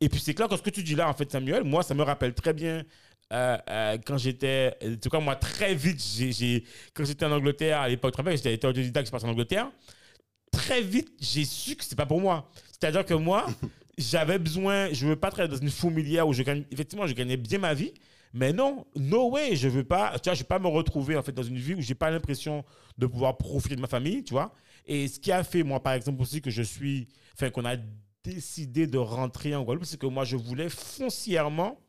Et 0.00 0.10
puis, 0.10 0.20
c'est 0.20 0.34
clair 0.34 0.48
que 0.48 0.56
ce 0.56 0.62
que 0.62 0.70
tu 0.70 0.82
dis 0.82 0.94
là, 0.94 1.08
en 1.08 1.14
fait, 1.14 1.30
Samuel, 1.32 1.64
moi, 1.64 1.82
ça 1.82 1.94
me 1.94 2.02
rappelle 2.02 2.34
très 2.34 2.52
bien 2.52 2.82
euh, 3.32 3.58
euh, 3.68 3.98
quand 4.04 4.18
j'étais. 4.18 4.76
En 4.84 4.96
tout 4.96 5.08
cas, 5.08 5.20
moi, 5.20 5.36
très 5.36 5.74
vite, 5.74 6.00
j'ai, 6.00 6.64
quand 6.94 7.04
j'étais 7.04 7.24
en 7.24 7.32
Angleterre, 7.32 7.80
à 7.80 7.88
l'époque, 7.88 8.14
j'étais 8.30 8.54
autodidacte, 8.66 9.06
je 9.06 9.08
suis 9.08 9.10
parti 9.10 9.26
en 9.26 9.30
Angleterre. 9.30 9.70
Très 10.52 10.80
vite, 10.80 11.10
j'ai 11.20 11.44
su 11.44 11.76
que 11.76 11.84
c'est 11.84 11.96
pas 11.96 12.06
pour 12.06 12.20
moi. 12.20 12.48
C'est-à-dire 12.70 13.04
que 13.04 13.14
moi, 13.14 13.46
j'avais 13.98 14.38
besoin, 14.38 14.92
je 14.92 15.06
veux 15.06 15.16
pas 15.16 15.30
travailler 15.30 15.54
dans 15.54 15.60
une 15.60 15.70
fourmilière 15.70 16.28
où 16.28 16.32
je 16.32 16.42
gagne, 16.42 16.64
effectivement, 16.70 17.06
je 17.06 17.14
gagnais 17.14 17.36
bien 17.36 17.58
ma 17.58 17.74
vie. 17.74 17.92
Mais 18.32 18.52
non, 18.52 18.86
no 18.96 19.30
way, 19.30 19.56
je 19.56 19.68
veux 19.68 19.84
pas, 19.84 20.18
tu 20.18 20.28
vois, 20.28 20.34
je 20.34 20.40
vais 20.40 20.46
pas 20.46 20.58
me 20.58 20.68
retrouver 20.68 21.16
en 21.16 21.22
fait 21.22 21.32
dans 21.32 21.42
une 21.42 21.56
vie 21.56 21.74
où 21.74 21.80
j'ai 21.80 21.94
pas 21.94 22.10
l'impression 22.10 22.64
de 22.98 23.06
pouvoir 23.06 23.38
profiter 23.38 23.76
de 23.76 23.80
ma 23.80 23.86
famille, 23.86 24.22
tu 24.24 24.34
vois. 24.34 24.52
Et 24.86 25.08
ce 25.08 25.18
qui 25.18 25.32
a 25.32 25.42
fait, 25.42 25.62
moi, 25.62 25.82
par 25.82 25.94
exemple, 25.94 26.20
aussi 26.20 26.42
que 26.42 26.50
je 26.50 26.62
suis, 26.62 27.08
enfin, 27.34 27.50
qu'on 27.50 27.64
a 27.64 27.76
décidé 28.22 28.86
de 28.86 28.98
rentrer 28.98 29.54
en 29.54 29.62
Guadeloupe, 29.62 29.86
c'est 29.86 29.98
que 29.98 30.06
moi, 30.06 30.24
je 30.24 30.36
voulais 30.36 30.68
foncièrement, 30.68 31.80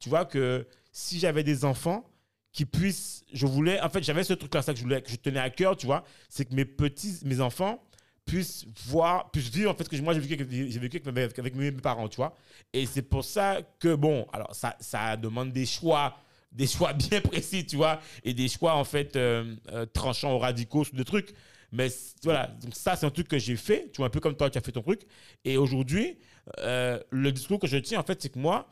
tu 0.00 0.08
vois, 0.08 0.24
que 0.24 0.66
si 0.92 1.18
j'avais 1.18 1.42
des 1.42 1.64
enfants, 1.64 2.04
qui 2.52 2.66
puissent, 2.66 3.24
je 3.32 3.46
voulais, 3.46 3.80
en 3.80 3.88
fait, 3.88 4.02
j'avais 4.04 4.24
ce 4.24 4.34
truc-là, 4.34 4.62
ça 4.62 4.72
que 4.72 4.78
je 4.78 4.84
voulais, 4.84 5.00
que 5.00 5.10
je 5.10 5.16
tenais 5.16 5.40
à 5.40 5.50
cœur, 5.50 5.76
tu 5.76 5.86
vois, 5.86 6.04
c'est 6.28 6.44
que 6.44 6.54
mes 6.54 6.66
petits, 6.66 7.18
mes 7.24 7.40
enfants 7.40 7.82
puissent 8.26 8.66
voir, 8.86 9.30
puissent 9.30 9.50
vivre, 9.50 9.70
en 9.70 9.74
fait, 9.74 9.84
ce 9.84 9.88
que 9.88 10.00
moi 10.02 10.12
j'ai 10.14 10.20
vécu, 10.20 10.34
avec, 10.34 11.54
mes, 11.54 11.72
parents, 11.72 12.08
tu 12.08 12.16
vois. 12.16 12.36
Et 12.72 12.86
c'est 12.86 13.02
pour 13.02 13.24
ça 13.24 13.60
que, 13.80 13.94
bon, 13.94 14.26
alors 14.32 14.54
ça, 14.54 14.76
ça 14.80 15.16
demande 15.16 15.50
des 15.50 15.66
choix, 15.66 16.18
des 16.52 16.66
choix 16.66 16.92
bien 17.10 17.22
précis, 17.22 17.66
tu 17.66 17.76
vois, 17.76 18.00
et 18.22 18.34
des 18.34 18.48
choix, 18.48 18.74
en 18.74 18.84
fait, 18.84 19.16
euh, 19.16 19.56
euh, 19.72 19.86
tranchants 19.86 20.34
ou 20.34 20.38
radicaux 20.38 20.84
sur 20.84 20.94
des 20.94 21.04
trucs. 21.04 21.34
Mais 21.72 21.88
voilà, 22.22 22.48
donc 22.48 22.74
ça, 22.74 22.96
c'est 22.96 23.06
un 23.06 23.10
truc 23.10 23.28
que 23.28 23.38
j'ai 23.38 23.56
fait, 23.56 23.90
tu 23.92 23.96
vois, 23.96 24.06
un 24.06 24.10
peu 24.10 24.20
comme 24.20 24.36
toi, 24.36 24.50
tu 24.50 24.58
as 24.58 24.60
fait 24.60 24.72
ton 24.72 24.82
truc. 24.82 25.00
Et 25.46 25.56
aujourd'hui, 25.56 26.18
euh, 26.58 27.00
le 27.08 27.32
discours 27.32 27.58
que 27.58 27.66
je 27.66 27.78
tiens, 27.78 27.98
en 27.98 28.02
fait, 28.02 28.20
c'est 28.20 28.28
que 28.28 28.38
moi, 28.38 28.68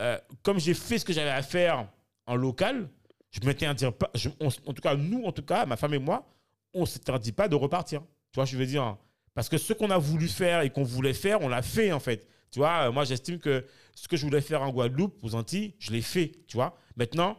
euh, 0.00 0.18
comme 0.42 0.58
j'ai 0.58 0.74
fait 0.74 0.98
ce 0.98 1.04
que 1.04 1.12
j'avais 1.12 1.30
à 1.30 1.42
faire 1.42 1.86
en 2.26 2.34
local, 2.36 2.88
je 3.30 3.40
m'interdis 3.46 3.86
pas, 3.92 4.10
je- 4.14 4.28
on- 4.40 4.48
en 4.48 4.72
tout 4.72 4.82
cas, 4.82 4.96
nous, 4.96 5.24
en 5.24 5.32
tout 5.32 5.42
cas, 5.42 5.66
ma 5.66 5.76
femme 5.76 5.94
et 5.94 5.98
moi, 5.98 6.26
on 6.74 6.82
ne 6.82 6.86
s'interdit 6.86 7.32
pas 7.32 7.48
de 7.48 7.54
repartir. 7.54 8.00
Tu 8.32 8.36
vois, 8.36 8.44
je 8.44 8.56
veux 8.56 8.66
dire, 8.66 8.96
parce 9.34 9.48
que 9.48 9.58
ce 9.58 9.72
qu'on 9.72 9.90
a 9.90 9.98
voulu 9.98 10.28
faire 10.28 10.62
et 10.62 10.70
qu'on 10.70 10.82
voulait 10.84 11.14
faire, 11.14 11.40
on 11.42 11.48
l'a 11.48 11.62
fait, 11.62 11.92
en 11.92 12.00
fait. 12.00 12.26
Tu 12.50 12.58
vois, 12.58 12.88
euh, 12.88 12.92
moi, 12.92 13.04
j'estime 13.04 13.38
que 13.38 13.64
ce 13.94 14.08
que 14.08 14.16
je 14.16 14.24
voulais 14.24 14.40
faire 14.40 14.62
en 14.62 14.70
Guadeloupe, 14.70 15.16
aux 15.22 15.34
Antilles, 15.34 15.74
je 15.78 15.92
l'ai 15.92 16.02
fait, 16.02 16.32
tu 16.48 16.56
vois. 16.56 16.76
Maintenant, 16.96 17.36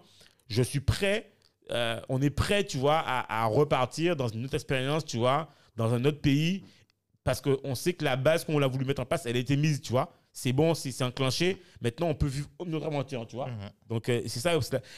je 0.47 0.62
suis 0.63 0.80
prêt, 0.80 1.32
euh, 1.71 2.00
on 2.10 2.21
est 2.21 2.30
prêt, 2.30 2.63
tu 2.65 2.78
vois, 2.78 3.00
à, 3.00 3.43
à 3.43 3.45
repartir 3.45 4.15
dans 4.15 4.28
une 4.30 4.45
autre 4.45 4.54
expérience, 4.56 5.04
tu 5.06 5.17
vois, 5.17 5.50
dans 5.76 5.93
un 5.93 6.04
autre 6.06 6.21
pays, 6.21 6.63
parce 7.24 7.41
qu'on 7.41 7.76
sait 7.76 7.93
que 7.93 8.04
la 8.06 8.15
base 8.15 8.45
qu'on 8.45 8.62
a 8.62 8.67
voulu 8.67 8.86
mettre 8.86 9.02
en 9.02 9.06
place, 9.06 9.26
elle 9.26 9.36
a 9.36 9.39
été 9.39 9.56
mise, 9.58 9.82
tu 9.82 9.91
vois. 9.91 10.13
C'est 10.34 10.54
bon, 10.54 10.74
c'est 10.74 11.04
enclenché. 11.04 11.58
Maintenant, 11.82 12.08
on 12.08 12.15
peut 12.15 12.28
vivre 12.28 12.48
notre 12.65 12.86
aventure, 12.86 13.28
tu 13.28 13.36
vois. 13.36 13.48
Mhm. 13.48 13.70
Donc, 13.89 14.08
euh, 14.08 14.22
c'est 14.28 14.39
ça. 14.39 14.52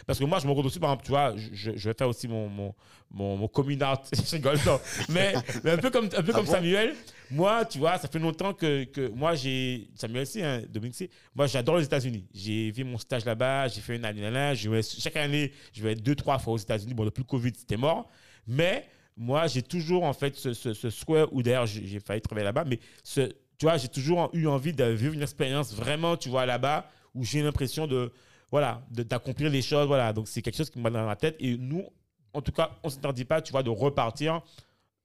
Parce 0.06 0.20
que 0.20 0.26
moi, 0.26 0.38
je 0.40 0.46
me 0.48 0.52
rends 0.52 0.62
aussi, 0.64 0.80
par 0.80 0.92
exemple, 0.92 1.06
tu 1.06 1.10
vois, 1.12 1.34
je, 1.36 1.72
je- 1.76 1.90
vais 1.90 1.96
faire 1.98 2.08
aussi 2.08 2.28
mon, 2.28 2.48
mon, 2.50 2.76
mon, 3.10 3.38
mon 3.38 3.48
coming 3.48 3.82
out. 3.84 4.02
je 4.14 4.32
rigole, 4.36 4.60
non. 4.66 4.80
Mais, 5.10 5.34
mais 5.64 5.72
un 5.72 5.78
peu 5.78 5.90
comme, 5.90 6.06
un 6.06 6.10
peu 6.22 6.32
Ah 6.34 6.34
comme 6.34 6.46
bon? 6.46 6.52
Samuel, 6.52 6.94
moi, 7.32 7.66
tu 7.66 7.80
vois, 7.80 7.98
ça 7.98 8.08
fait 8.08 8.20
longtemps 8.20 8.54
que, 8.54 8.84
que 8.84 9.10
moi, 9.10 9.34
j'ai. 9.34 9.90
Samuel, 9.96 10.28
c'est, 10.28 10.44
hein, 10.44 10.62
Dominique, 10.70 10.96
c'est. 10.96 11.10
Moi, 11.34 11.48
j'adore 11.48 11.78
les 11.78 11.86
États-Unis. 11.86 12.28
J'ai 12.32 12.72
fait 12.72 12.84
mon 12.84 13.00
stage 13.00 13.26
là-bas, 13.26 13.70
j'ai 13.70 13.82
fait 13.82 13.96
une 13.96 14.06
année 14.06 14.22
là-là. 14.22 14.54
je 14.54 14.70
vais- 14.70 14.84
Chaque 14.84 15.16
année, 15.18 15.52
je 15.74 15.82
vais 15.82 15.96
deux, 15.96 16.16
trois 16.16 16.38
fois 16.38 16.54
aux 16.54 16.58
États-Unis. 16.58 16.94
Bon, 16.94 17.06
depuis 17.06 17.22
le 17.22 17.28
Covid, 17.28 17.54
c'était 17.58 17.78
mort. 17.78 18.08
Mais 18.46 18.88
moi, 19.18 19.48
j'ai 19.48 19.64
toujours, 19.64 20.04
en 20.04 20.14
fait, 20.14 20.36
ce, 20.36 20.54
ce, 20.54 20.74
ce 20.74 20.90
souhait, 20.92 21.26
ou 21.32 21.42
d'ailleurs, 21.42 21.66
j'ai 21.66 21.86
j'ai 21.88 22.00
failli 22.00 22.22
travailler 22.22 22.46
là-bas, 22.46 22.66
mais 22.66 22.80
ce, 23.04 23.32
tu 23.64 23.68
vois, 23.70 23.78
j'ai 23.78 23.88
toujours 23.88 24.30
eu 24.34 24.46
envie 24.46 24.74
de 24.74 24.84
vivre 24.84 25.14
une 25.14 25.22
expérience 25.22 25.74
vraiment, 25.74 26.18
tu 26.18 26.28
vois, 26.28 26.46
là-bas, 26.46 26.86
où 27.16 27.24
j'ai 27.24 27.42
l'impression 27.42 27.88
de, 27.88 28.12
voilà, 28.52 28.86
d'accomplir 28.92 29.50
les 29.50 29.62
choses, 29.62 29.88
voilà. 29.88 30.12
Donc, 30.12 30.28
c'est 30.28 30.42
quelque 30.42 30.58
chose 30.58 30.70
qui 30.70 30.80
me 30.80 30.84
va 30.84 30.90
dans 30.90 31.06
la 31.06 31.16
tête. 31.16 31.38
Et 31.40 31.56
nous, 31.58 31.86
en 32.34 32.42
tout 32.42 32.52
cas, 32.52 32.72
on 32.84 32.90
ne 32.90 32.92
s'interdit 32.92 33.24
pas, 33.24 33.42
tu 33.42 33.54
vois, 33.54 33.64
de 33.64 33.70
repartir, 33.70 34.42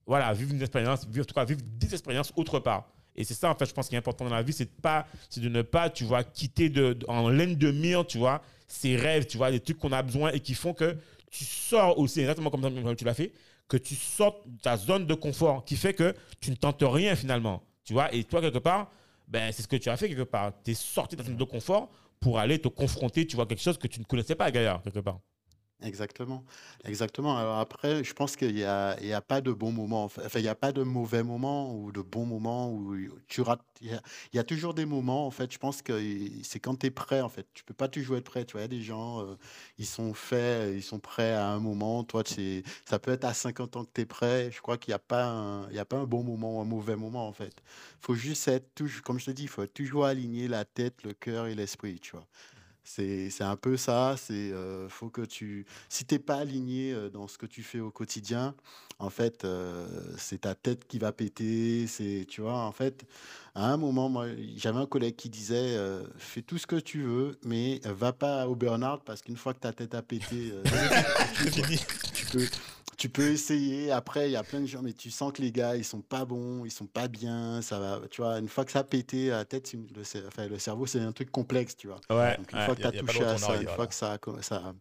voilà, 0.07 0.33
vivre 0.33 0.53
une 0.53 0.61
expérience, 0.61 1.07
vivre, 1.07 1.23
en 1.23 1.27
tout 1.27 1.35
cas, 1.37 1.45
vivre 1.45 1.61
des 1.63 1.93
expériences 1.93 2.33
autre 2.35 2.59
part. 2.59 2.89
Et 3.15 3.23
c'est 3.23 3.35
ça, 3.35 3.49
en 3.49 3.55
fait, 3.55 3.67
je 3.67 3.73
pense, 3.73 3.89
qui 3.89 3.95
est 3.95 3.99
important 3.99 4.25
dans 4.25 4.35
la 4.35 4.43
vie, 4.43 4.53
c'est 4.53 4.65
de, 4.65 5.41
de 5.41 5.49
ne 5.49 5.63
pas, 5.63 5.89
tu 5.89 6.03
vois, 6.03 6.25
quitter 6.25 6.69
de, 6.69 6.99
en 7.07 7.29
laine 7.29 7.55
de 7.55 7.71
mire, 7.71 8.05
tu 8.09 8.19
vois, 8.19 8.43
ces 8.67 8.97
rêves, 8.97 9.27
tu 9.27 9.37
vois, 9.37 9.53
des 9.53 9.61
trucs 9.61 9.79
qu'on 9.79 9.93
a 9.93 10.03
besoin 10.03 10.33
et 10.33 10.41
qui 10.41 10.55
font 10.55 10.75
que 10.75 10.97
tu 11.31 11.45
sors 11.45 11.97
aussi, 11.97 12.19
exactement 12.19 12.51
comme 12.51 12.97
tu 12.97 13.05
l'as 13.05 13.15
fait, 13.15 13.33
que 13.69 13.77
tu 13.77 13.95
sortes 13.95 14.49
de 14.49 14.59
ta 14.61 14.77
zone 14.77 15.07
de 15.07 15.15
confort, 15.15 15.65
qui 15.65 15.77
fait 15.77 15.95
que 15.95 16.13
tu 16.41 16.51
ne 16.51 16.57
tentes 16.57 16.83
rien 16.83 17.15
finalement, 17.15 17.63
tu 17.89 17.95
vois. 17.95 18.15
Et 18.15 18.23
toi, 18.23 18.43
quelque 18.43 18.59
part, 18.59 18.91
ben, 19.27 19.51
c'est 19.51 19.63
ce 19.63 19.69
que 19.69 19.77
tu 19.77 19.89
as 19.89 19.97
fait 19.97 20.09
quelque 20.11 20.25
part. 20.25 20.53
Tu 20.63 20.73
es 20.73 20.75
sorti 20.75 21.17
de 21.17 21.23
ta 21.23 21.27
zone 21.27 21.39
de 21.39 21.45
confort 21.45 21.89
pour 22.21 22.39
aller 22.39 22.59
te 22.59 22.69
confronter, 22.69 23.27
tu 23.27 23.35
vois, 23.35 23.47
quelque 23.47 23.63
chose 23.63 23.79
que 23.79 23.87
tu 23.87 23.99
ne 23.99 24.05
connaissais 24.05 24.35
pas, 24.35 24.51
Gaillard, 24.51 24.83
quelque 24.83 25.01
part. 25.01 25.21
Exactement, 25.81 26.45
exactement. 26.85 27.39
Alors 27.39 27.59
après, 27.59 28.03
je 28.03 28.13
pense 28.13 28.35
qu'il 28.35 28.59
y 28.59 28.65
a, 28.65 28.97
a 28.97 29.21
pas 29.21 29.41
de 29.41 29.53
bon 29.53 29.71
moment. 29.71 30.05
Enfin, 30.07 30.23
il 30.35 30.43
n'y 30.43 30.49
a 30.49 30.57
pas 30.57 30.73
de 30.73 30.83
mauvais 30.83 31.23
moment 31.23 31.73
ou 31.73 31.93
de 31.93 32.01
bon 32.03 32.27
moment 32.27 32.73
où 32.73 32.97
tu 33.29 33.43
rates. 33.43 33.63
Il 33.81 33.97
y 34.33 34.39
a, 34.41 34.43
toujours 34.45 34.75
des 34.75 34.87
moments, 34.87 35.25
en 35.25 35.31
fait. 35.31 35.53
Je 35.53 35.59
pense 35.59 35.81
que 35.81 35.97
c'est 36.43 36.59
quand 36.59 36.81
tu 36.81 36.87
es 36.87 36.91
prêt, 36.91 37.21
en 37.21 37.29
fait. 37.29 37.47
Tu 37.55 37.63
peux 37.63 37.75
pas 37.75 37.87
toujours 37.87 38.17
être 38.17 38.25
prêt. 38.25 38.45
Tu 38.45 38.55
vois, 38.55 38.63
il 38.63 38.65
y 38.65 38.67
a 38.67 38.69
des 38.69 38.83
gens, 38.83 39.21
euh, 39.23 39.37
ils 39.79 39.87
sont 39.87 40.15
faits, 40.15 40.75
ils 40.75 40.83
sont 40.83 40.99
prêts 40.99 41.33
à 41.33 41.47
un 41.47 41.61
moment. 41.61 42.03
Toi, 42.03 42.25
c'est, 42.27 42.65
ça 42.85 42.99
peut 42.99 43.13
être 43.13 43.25
à 43.25 43.33
50 43.33 43.77
ans 43.77 43.85
que 43.85 43.91
tu 43.95 44.01
es 44.01 44.07
prêt. 44.07 44.51
Je 44.51 44.61
crois 44.61 44.79
qu'il 44.79 44.91
n'y 44.91 44.97
a 44.97 44.99
pas 44.99 45.27
un, 45.27 45.73
a 45.73 45.85
pas 45.85 45.99
un 45.99 46.07
bon 46.07 46.25
moment 46.25 46.59
ou 46.59 46.61
un 46.61 46.65
mauvais 46.65 46.97
moment, 46.97 47.29
en 47.29 47.33
fait. 47.33 47.55
faut 48.01 48.15
juste 48.17 48.49
être 48.49 48.83
comme 49.05 49.21
je 49.21 49.27
te 49.27 49.31
dis, 49.31 49.43
il 49.45 49.49
faut 49.49 49.65
toujours 49.69 50.07
aligner 50.07 50.49
la 50.49 50.65
tête, 50.65 51.05
le 51.05 51.13
cœur 51.15 51.47
et 51.47 51.55
l'esprit, 51.55 52.01
tu 52.01 52.13
vois. 52.17 52.27
C'est 52.89 53.43
un 53.43 53.57
peu 53.57 53.77
ça. 53.77 54.17
C'est 54.17 54.53
euh, 54.53 54.89
faut 54.89 55.11
que 55.11 55.23
tu, 55.23 55.67
si 55.89 56.05
t'es 56.05 56.19
pas 56.19 56.37
aligné 56.37 56.93
euh, 56.93 57.11
dans 57.11 57.29
ce 57.29 57.37
que 57.37 57.47
tu 57.47 57.63
fais 57.63 57.81
au 57.81 57.91
quotidien, 57.91 58.55
en 58.99 59.11
fait, 59.11 59.45
euh, 59.45 59.87
c'est 60.17 60.43
ta 60.43 60.55
tête 60.55 60.87
qui 60.87 60.99
va 60.99 61.13
péter. 61.13 61.87
C'est, 61.87 62.25
tu 62.29 62.41
vois, 62.41 62.59
en 62.59 62.73
fait, 62.73 63.05
à 63.55 63.71
un 63.71 63.77
moment, 63.77 64.09
moi, 64.09 64.27
j'avais 64.57 64.79
un 64.79 64.87
collègue 64.87 65.17
qui 65.17 65.29
disait, 65.29 65.77
euh, 65.77 66.03
fais 66.17 66.43
tout 66.43 66.59
ce 66.59 66.67
que 66.67 66.77
tu 66.77 67.03
veux, 67.03 67.39
mais 67.45 67.81
va 67.85 68.13
pas 68.13 68.49
au 68.49 68.57
burn-out 68.57 69.03
parce 69.05 69.23
qu'une 69.23 69.37
fois 69.37 69.53
que 69.55 69.61
ta 69.61 69.73
tête 69.73 69.95
a 69.95 70.03
pété, 70.03 70.53
tu 72.15 72.27
peux, 72.27 72.47
tu 72.99 73.09
peux 73.09 73.29
essayer. 73.31 73.91
Après, 73.93 74.29
il 74.29 74.33
y 74.33 74.37
a 74.37 74.43
plein 74.43 74.61
de 74.61 74.67
gens, 74.67 74.83
mais 74.83 74.93
tu 74.93 75.11
sens 75.11 75.33
que 75.33 75.41
les 75.41 75.53
gars, 75.53 75.77
ils 75.77 75.85
sont 75.85 76.01
pas 76.01 76.25
bons, 76.25 76.65
ils 76.65 76.71
sont 76.71 76.87
pas 76.87 77.07
bien. 77.09 77.63
Ça 77.63 77.79
va, 77.79 78.01
tu 78.11 78.21
vois, 78.21 78.39
une 78.39 78.49
fois 78.49 78.65
que 78.65 78.73
ça 78.73 78.81
a 78.81 78.85
pété, 78.85 79.29
la 79.29 79.45
tête, 79.45 79.73
le, 79.73 80.03
cer- 80.03 80.27
enfin, 80.27 80.49
le 80.49 80.59
cerveau, 80.59 80.85
c'est 80.85 81.01
un 81.01 81.13
truc 81.13 81.31
complexe, 81.31 81.77
tu 81.77 81.87
vois. 81.87 82.01
Ouais. 82.11 82.37
Donc, 82.37 82.53
une 82.53 82.59
ouais. 82.59 82.65
fois 82.67 82.75
que 82.75 82.81
tu 82.83 82.87
as 82.89 82.93
touché 82.93 83.25
à 83.25 83.39
ça, 83.39 83.57
une 83.57 83.69
fois 83.69 83.87
que 83.87 83.95
ça 83.95 84.19
ça, 84.43 84.75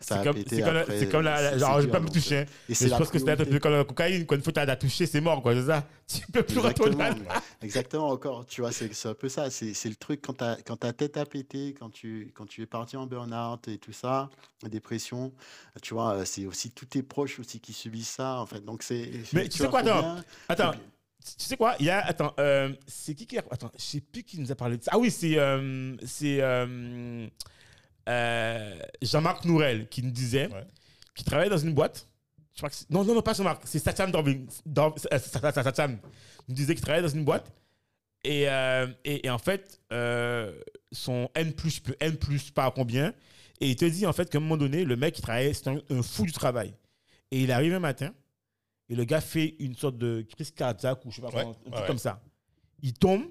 ça 0.00 0.20
a 0.20 0.22
comme, 0.24 0.34
pété, 0.34 0.62
c'est 0.98 1.08
comme, 1.10 1.22
la- 1.22 1.56
genre, 1.58 1.80
je 1.80 1.86
vais 1.86 1.92
pas 1.92 2.00
me 2.00 2.08
toucher. 2.08 2.38
hein. 2.38 2.44
Et 2.68 2.74
je 2.74 2.88
pense 2.88 3.08
que 3.08 3.18
c'est 3.18 3.30
un 3.30 3.36
peu 3.36 3.58
comme 3.58 3.72
la 3.72 3.84
cocaïne. 3.84 4.26
Quand 4.26 4.36
une 4.36 4.42
fois 4.42 4.52
que 4.52 4.60
t'as 4.60 4.76
touché, 4.76 5.06
c'est 5.06 5.20
mort, 5.20 5.42
quoi, 5.42 5.54
c'est 5.54 5.66
ça. 5.66 5.86
Tu 6.12 6.26
peux 6.30 6.42
plus 6.42 6.58
retourner. 6.58 6.92
Exactement, 6.92 7.30
exactement 7.62 8.08
encore, 8.08 8.44
tu 8.44 8.60
vois, 8.60 8.70
c'est 8.70 9.06
un 9.06 9.14
peu 9.14 9.30
ça, 9.30 9.48
c'est 9.50 9.88
le 9.88 9.94
truc 9.96 10.20
quand, 10.20 10.34
ta- 10.34 10.58
quand 10.66 10.76
ta 10.76 10.92
tête 10.92 11.16
a 11.16 11.24
pété, 11.24 11.74
quand 11.78 11.88
tu, 11.88 12.30
quand 12.34 12.44
tu 12.44 12.60
es 12.60 12.66
parti 12.66 12.98
en 12.98 13.06
burn-out 13.06 13.66
et 13.68 13.78
tout 13.78 13.92
ça, 13.94 14.28
la 14.62 14.68
dépression, 14.68 15.32
tu 15.80 15.94
vois, 15.94 16.26
c'est 16.26 16.44
aussi 16.44 16.70
tous 16.70 16.84
tes 16.84 17.02
proches 17.02 17.38
aussi 17.40 17.60
qui 17.62 17.72
subissent 17.72 18.10
ça, 18.10 18.38
en 18.40 18.46
fait, 18.46 18.60
donc 18.64 18.82
c'est... 18.82 19.10
Mais 19.32 19.48
tu 19.48 19.56
sais 19.58 19.68
quoi, 19.68 19.80
attends, 19.80 20.16
Attends, 20.48 20.72
tu 20.72 21.44
sais 21.46 21.56
quoi 21.56 21.76
Il 21.78 21.86
y 21.86 21.90
a. 21.90 22.00
Attends, 22.04 22.34
euh, 22.40 22.72
c'est 22.86 23.14
qui 23.14 23.26
qui 23.26 23.38
a. 23.38 23.44
Attends, 23.50 23.70
je 23.78 23.82
sais 23.82 24.00
plus 24.00 24.24
qui 24.24 24.40
nous 24.40 24.50
a 24.50 24.56
parlé 24.56 24.76
de 24.76 24.82
ça. 24.82 24.90
Ah 24.94 24.98
oui, 24.98 25.08
c'est. 25.10 25.38
euh, 25.38 25.96
c'est. 26.04 26.40
euh, 26.40 27.28
euh, 28.08 28.78
Jean-Marc 29.00 29.44
Nourel 29.44 29.88
qui 29.88 30.02
nous 30.02 30.10
disait 30.10 30.48
Ouais. 30.52 30.66
qu'il 31.14 31.24
travaillait 31.24 31.50
dans 31.50 31.58
une 31.58 31.74
boîte. 31.74 32.08
Je 32.54 32.58
crois 32.58 32.70
que 32.70 32.74
c'est- 32.76 32.90
non, 32.90 33.04
non, 33.04 33.14
non, 33.14 33.22
pas 33.22 33.34
Jean-Marc, 33.34 33.62
c'est 33.64 33.78
Satcham 33.78 34.10
Dorving. 34.10 34.46
Dor- 34.66 34.98
Sa- 34.98 35.18
Sa- 35.18 35.52
Sa- 35.52 35.62
Satcham. 35.62 35.98
Il 36.48 36.50
nous 36.50 36.54
disait 36.56 36.74
qu'il 36.74 36.82
travaillait 36.82 37.06
dans 37.06 37.14
une 37.14 37.24
boîte. 37.24 37.50
Et, 38.24 38.48
euh, 38.48 38.86
et, 39.04 39.26
et 39.26 39.30
en 39.30 39.38
fait, 39.38 39.80
euh, 39.92 40.52
son 40.92 41.28
N, 41.34 41.52
N, 42.00 42.16
pas 42.54 42.70
combien. 42.70 43.14
Et 43.60 43.68
il 43.70 43.76
te 43.76 43.84
dit 43.84 44.06
en 44.06 44.12
fait 44.12 44.28
qu'à 44.28 44.38
un 44.38 44.40
moment 44.40 44.56
donné, 44.56 44.84
le 44.84 44.96
mec, 44.96 45.16
il 45.18 45.22
travaillait, 45.22 45.52
c'était 45.54 45.70
un, 45.70 45.80
un 45.90 46.02
fou 46.02 46.24
du 46.24 46.32
travail. 46.32 46.74
Et 47.32 47.40
il 47.42 47.50
arrive 47.50 47.74
un 47.74 47.80
matin, 47.80 48.12
et 48.88 48.94
le 48.94 49.04
gars 49.04 49.20
fait 49.20 49.56
une 49.58 49.74
sorte 49.74 49.96
de 49.98 50.24
crise 50.32 50.50
cardiaque 50.52 51.04
ou 51.04 51.10
je 51.10 51.16
sais 51.16 51.22
pas, 51.22 51.28
Ouais, 51.28 51.42
comment, 51.42 51.50
un 51.50 51.70
truc 51.70 51.74
ouais, 51.80 51.86
comme 51.88 51.98
ça. 51.98 52.20
Il 52.82 52.92
tombe, 52.92 53.24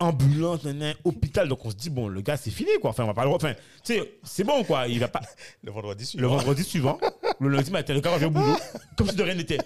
ambulance, 0.00 0.64
nan, 0.64 0.78
nan, 0.78 0.94
hôpital. 1.04 1.48
Donc 1.48 1.64
on 1.64 1.70
se 1.70 1.76
dit, 1.76 1.90
bon, 1.90 2.08
le 2.08 2.20
gars, 2.20 2.36
c'est 2.36 2.50
fini, 2.50 2.70
quoi. 2.80 2.90
Enfin, 2.90 3.04
on 3.04 3.06
va 3.06 3.14
pas 3.14 3.24
le. 3.24 3.30
Enfin, 3.30 3.54
tu 3.84 3.94
sais, 3.94 4.18
c'est 4.24 4.44
bon, 4.44 4.64
quoi. 4.64 4.88
Il 4.88 4.98
va 4.98 5.08
pas. 5.08 5.20
Le 5.62 5.70
vendredi 5.70 6.02
Le 6.02 6.06
suivant. 6.06 6.36
vendredi 6.36 6.64
suivant, 6.64 7.00
le 7.40 7.48
lundi 7.48 7.70
matin, 7.70 7.94
le 7.94 8.00
gars 8.00 8.12
revient 8.14 8.24
au 8.26 8.30
boulot, 8.30 8.56
comme 8.98 9.08
si 9.08 9.14
de 9.16 9.22
rien 9.22 9.34
n'était. 9.34 9.58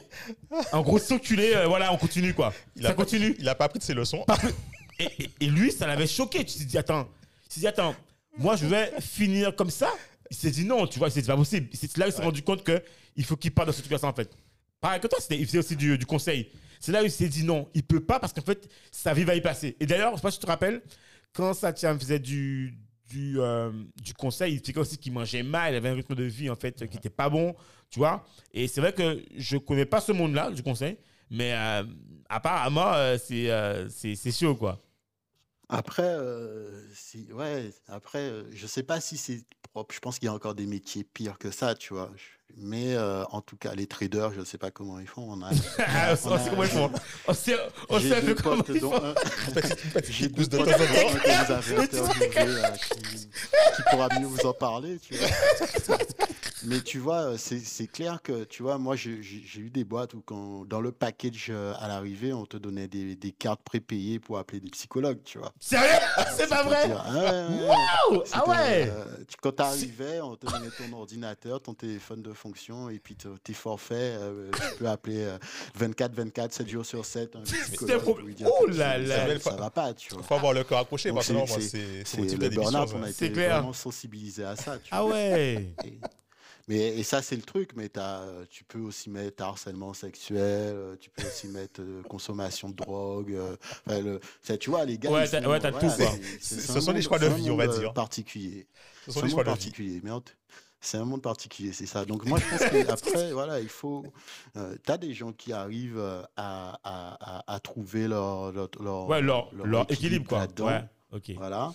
En 0.72 0.82
gros, 0.82 0.98
circuler, 0.98 1.52
euh, 1.54 1.66
voilà, 1.66 1.92
on 1.92 1.96
continue, 1.96 2.34
quoi. 2.34 2.52
Il 2.76 2.82
ça 2.82 2.88
a 2.88 2.92
pas- 2.92 2.96
continue. 3.02 3.34
Il 3.38 3.48
a 3.48 3.54
pas 3.54 3.68
pris 3.68 3.78
de 3.78 3.84
ses 3.84 3.94
leçons. 3.94 4.24
Et, 4.98 5.04
et- 5.24 5.30
et 5.40 5.46
lui, 5.46 5.72
ça 5.72 5.86
l'avait 5.86 6.06
choqué. 6.06 6.44
Tu 6.44 6.58
t'es 6.58 6.64
dit, 6.64 6.78
attends, 6.78 7.08
il 7.48 7.52
s'est 7.54 7.60
dit, 7.60 7.66
attends, 7.66 7.94
moi, 8.36 8.56
je 8.56 8.66
vais 8.66 8.92
finir 9.00 9.56
comme 9.56 9.70
ça. 9.70 9.90
Il 10.30 10.36
s'est 10.36 10.50
dit, 10.50 10.64
non, 10.66 10.86
tu 10.86 10.98
vois, 10.98 11.08
c'est 11.10 11.26
pas 11.26 11.36
possible. 11.36 11.68
C'est 11.72 11.96
là 11.96 12.04
où 12.06 12.08
il 12.08 12.12
s'est 12.12 12.18
Ouais. 12.18 12.24
rendu 12.26 12.42
compte 12.42 12.62
qu'il 13.18 13.26
faut 13.26 13.36
qu'il 13.36 13.52
parte 13.52 13.66
dans 13.66 13.72
cette 13.72 13.82
situation, 13.82 14.08
en 14.08 14.14
fait. 14.14 14.30
Pareil 14.80 15.00
que 15.00 15.08
toi, 15.08 15.18
il 15.30 15.44
faisait 15.44 15.58
aussi 15.58 15.74
du, 15.74 15.98
du 15.98 16.06
conseil. 16.06 16.50
C'est 16.78 16.92
là 16.92 17.02
où 17.02 17.04
il 17.04 17.10
s'est 17.10 17.28
dit, 17.28 17.42
non, 17.42 17.68
il 17.74 17.82
peut 17.82 18.04
pas 18.04 18.20
parce 18.20 18.32
qu'en 18.32 18.42
fait, 18.42 18.68
sa 18.92 19.12
vie 19.12 19.24
va 19.24 19.34
y 19.34 19.40
passer. 19.40 19.76
Et 19.80 19.86
d'ailleurs, 19.86 20.12
je 20.12 20.16
sais 20.16 20.22
pas 20.22 20.30
si 20.30 20.38
tu 20.38 20.44
te 20.44 20.50
rappelles, 20.50 20.82
quand 21.32 21.52
Satya 21.52 21.98
faisait 21.98 22.20
du, 22.20 22.78
du, 23.10 23.40
euh, 23.40 23.72
du 23.96 24.14
conseil, 24.14 24.52
il 24.52 24.54
expliquait 24.56 24.78
aussi 24.78 24.96
qu'il 24.96 25.12
mangeait 25.12 25.42
mal, 25.42 25.72
il 25.72 25.76
avait 25.76 25.88
un 25.88 25.94
rythme 25.94 26.14
de 26.14 26.22
vie, 26.22 26.48
en 26.48 26.54
fait, 26.54 26.86
qui 26.88 26.96
était 26.96 27.10
pas 27.10 27.28
bon, 27.28 27.56
tu 27.90 27.98
vois. 27.98 28.24
Et 28.54 28.68
c'est 28.68 28.80
vrai 28.80 28.92
que 28.92 29.20
je 29.36 29.56
connais 29.56 29.86
pas 29.86 30.00
ce 30.00 30.12
monde-là, 30.12 30.52
du 30.52 30.62
conseil, 30.62 30.96
mais 31.28 31.52
euh, 31.54 31.82
apparemment, 32.28 32.92
euh, 32.94 33.18
c'est 33.18 33.50
euh, 33.50 33.88
c'est 33.88 34.14
c'est 34.14 34.30
chaud, 34.30 34.54
quoi. 34.54 34.80
Après, 35.68 36.02
euh, 36.04 36.86
si, 36.94 37.32
ouais, 37.32 37.70
après, 37.88 38.44
je 38.52 38.66
sais 38.68 38.84
pas 38.84 39.00
si 39.00 39.16
c'est 39.16 39.44
propre. 39.72 39.92
Je 39.94 40.00
pense 40.00 40.18
qu'il 40.20 40.26
y 40.26 40.30
a 40.30 40.34
encore 40.34 40.54
des 40.54 40.66
métiers 40.66 41.02
pires 41.02 41.38
que 41.38 41.50
ça, 41.50 41.74
tu 41.74 41.94
vois. 41.94 42.10
Mais 42.56 42.94
euh, 42.96 43.24
en 43.30 43.40
tout 43.40 43.56
cas, 43.56 43.74
les 43.74 43.86
traders, 43.86 44.32
je 44.32 44.42
sais 44.42 44.58
pas 44.58 44.70
comment 44.70 44.98
ils 44.98 45.06
font. 45.06 45.26
On 45.30 45.42
a, 45.42 45.50
Ah, 45.78 46.14
on 46.24 46.32
on 46.32 46.38
sait 46.38 46.50
comment 46.50 46.64
ils 46.64 46.68
font. 46.68 46.90
On 47.28 47.34
sait, 47.34 47.56
on 47.88 48.00
sait 48.00 48.22
deux 48.22 48.34
comment 48.34 48.62
ils 48.68 48.80
font. 48.80 48.92
J'ai 50.08 50.28
deux 50.28 50.46
de 50.46 50.56
potes 50.56 50.68
euh, 50.68 50.74
qui, 53.76 53.82
pourra 53.90 54.08
mieux 54.18 54.26
vous 54.26 54.46
en 54.46 54.52
parler, 54.52 54.98
tu 54.98 55.14
vois. 55.14 55.28
Mais 56.64 56.80
tu 56.80 56.98
vois, 56.98 57.32
euh, 57.32 57.36
c'est 57.38 57.86
clair 57.86 58.20
que, 58.22 58.44
tu 58.44 58.62
vois, 58.62 58.78
moi, 58.78 58.96
j'ai 58.96 59.20
eu 59.56 59.70
des 59.70 59.84
boîtes 59.84 60.14
où, 60.14 60.22
quand, 60.22 60.64
dans 60.64 60.80
le 60.80 60.90
package 60.90 61.50
à 61.78 61.86
l'arrivée, 61.86 62.32
on 62.32 62.46
te 62.46 62.56
donnait 62.56 62.88
des, 62.88 63.14
des 63.14 63.32
cartes 63.32 63.62
prépayées 63.62 64.18
pour 64.18 64.38
appeler 64.38 64.60
des 64.60 64.70
psychologues, 64.70 65.20
tu 65.24 65.38
vois. 65.38 65.52
Sérieux? 65.60 65.86
C'est 66.36 66.48
pas 66.48 66.64
vrai? 66.64 66.88
dire, 66.88 67.04
ah. 67.06 67.48
Waouh 67.50 68.22
Ah 68.32 68.48
ouais 68.48 68.90
euh, 68.90 69.04
quand 69.42 69.52
tu 69.52 69.62
arrivais, 69.62 70.20
on 70.20 70.36
te 70.36 70.46
donnait 70.46 70.70
ton 70.70 70.96
ordinateur, 70.96 71.60
ton 71.60 71.74
téléphone 71.74 72.22
de 72.22 72.32
fonction 72.38 72.88
et 72.88 72.98
puis 72.98 73.16
te- 73.16 73.28
tes 73.38 73.52
forfaits. 73.52 73.96
euh, 74.20 74.50
tu 74.52 74.78
peux 74.78 74.88
appeler 74.88 75.24
euh, 75.24 75.38
24, 75.74 76.14
24, 76.14 76.52
7 76.52 76.68
jours 76.68 76.86
sur 76.86 77.04
7. 77.04 77.36
un 77.36 77.42
psychologue 77.42 78.00
pro- 78.02 78.14
pour 78.14 78.22
lui 78.24 78.34
dire 78.34 78.48
Oh 78.60 78.66
là 78.66 78.96
là. 78.98 79.38
Ça, 79.40 79.56
va 79.56 79.70
pas, 79.70 79.92
tu 79.94 80.10
vois. 80.10 80.22
Il 80.22 80.26
faut 80.26 80.34
avoir 80.34 80.52
le 80.52 80.64
cœur 80.64 80.78
accroché, 80.78 81.12
parce 81.12 81.28
que 81.28 81.60
c'est- 81.60 82.04
type 82.26 82.40
le 82.40 82.48
burn-out, 82.48 82.88
on 82.94 83.02
a 83.02 83.10
été 83.10 83.30
clair. 83.32 83.56
vraiment 83.56 83.72
sensibilisé 83.72 84.44
à 84.44 84.56
ça. 84.56 84.78
Tu 84.78 84.88
Ah 84.92 85.02
vois. 85.02 85.12
ouais 85.12 85.74
Et, 85.84 85.98
mais, 86.68 86.98
et 86.98 87.02
ça, 87.02 87.22
c'est 87.22 87.36
le 87.36 87.40
truc, 87.42 87.70
mais 87.76 87.88
t'as, 87.88 88.20
euh, 88.20 88.44
tu 88.50 88.62
peux 88.62 88.80
aussi 88.80 89.08
mettre 89.08 89.42
harcèlement 89.42 89.94
sexuel, 89.94 90.38
euh, 90.74 90.96
tu 91.00 91.08
peux 91.08 91.26
aussi 91.26 91.48
mettre 91.48 91.80
euh, 91.80 92.02
consommation 92.02 92.68
de 92.68 92.74
drogue. 92.76 93.32
euh, 93.32 93.56
enfin, 93.86 94.00
le, 94.00 94.20
ça, 94.42 94.58
tu 94.58 94.68
vois, 94.68 94.84
les 94.84 94.98
gars. 94.98 95.10
Ouais, 95.10 95.26
t'as- 95.26 95.38
ouais, 95.38 95.44
voilà, 95.46 95.72
tout, 95.72 95.78
quoi. 95.78 96.12
Ce 96.42 96.80
sont 96.80 96.92
des 96.92 97.00
choix 97.02 97.18
de 97.18 97.26
vie, 97.28 97.50
on 97.50 97.56
va 97.56 97.66
dire. 97.68 97.92
particulier. 97.94 98.66
Ce 99.06 99.12
sont 99.12 99.22
des 99.22 99.30
choix 99.30 99.44
de 99.44 99.50
vie. 99.52 100.00
Mais 100.04 100.10
en 100.10 100.22
c'est 100.80 100.98
un 100.98 101.04
monde 101.04 101.22
particulier, 101.22 101.72
c'est 101.72 101.86
ça. 101.86 102.04
Donc 102.04 102.24
moi, 102.24 102.38
je 102.38 102.48
pense 102.50 102.70
qu'après, 102.70 103.32
voilà, 103.32 103.60
il 103.60 103.68
faut. 103.68 104.04
tu 104.54 104.92
as 104.92 104.98
des 104.98 105.14
gens 105.14 105.32
qui 105.32 105.52
arrivent 105.52 105.98
euh, 105.98 106.22
à, 106.36 106.78
à, 106.84 107.38
à, 107.38 107.54
à 107.54 107.60
trouver 107.60 108.08
leur, 108.08 108.52
leur, 108.52 108.68
leur, 108.80 109.08
Ouais, 109.08 109.20
leur, 109.20 109.50
équilibre, 109.90 110.26
quoi. 110.28 110.46
Ouais, 110.60 110.84
ok. 111.12 111.32
Voilà. 111.36 111.72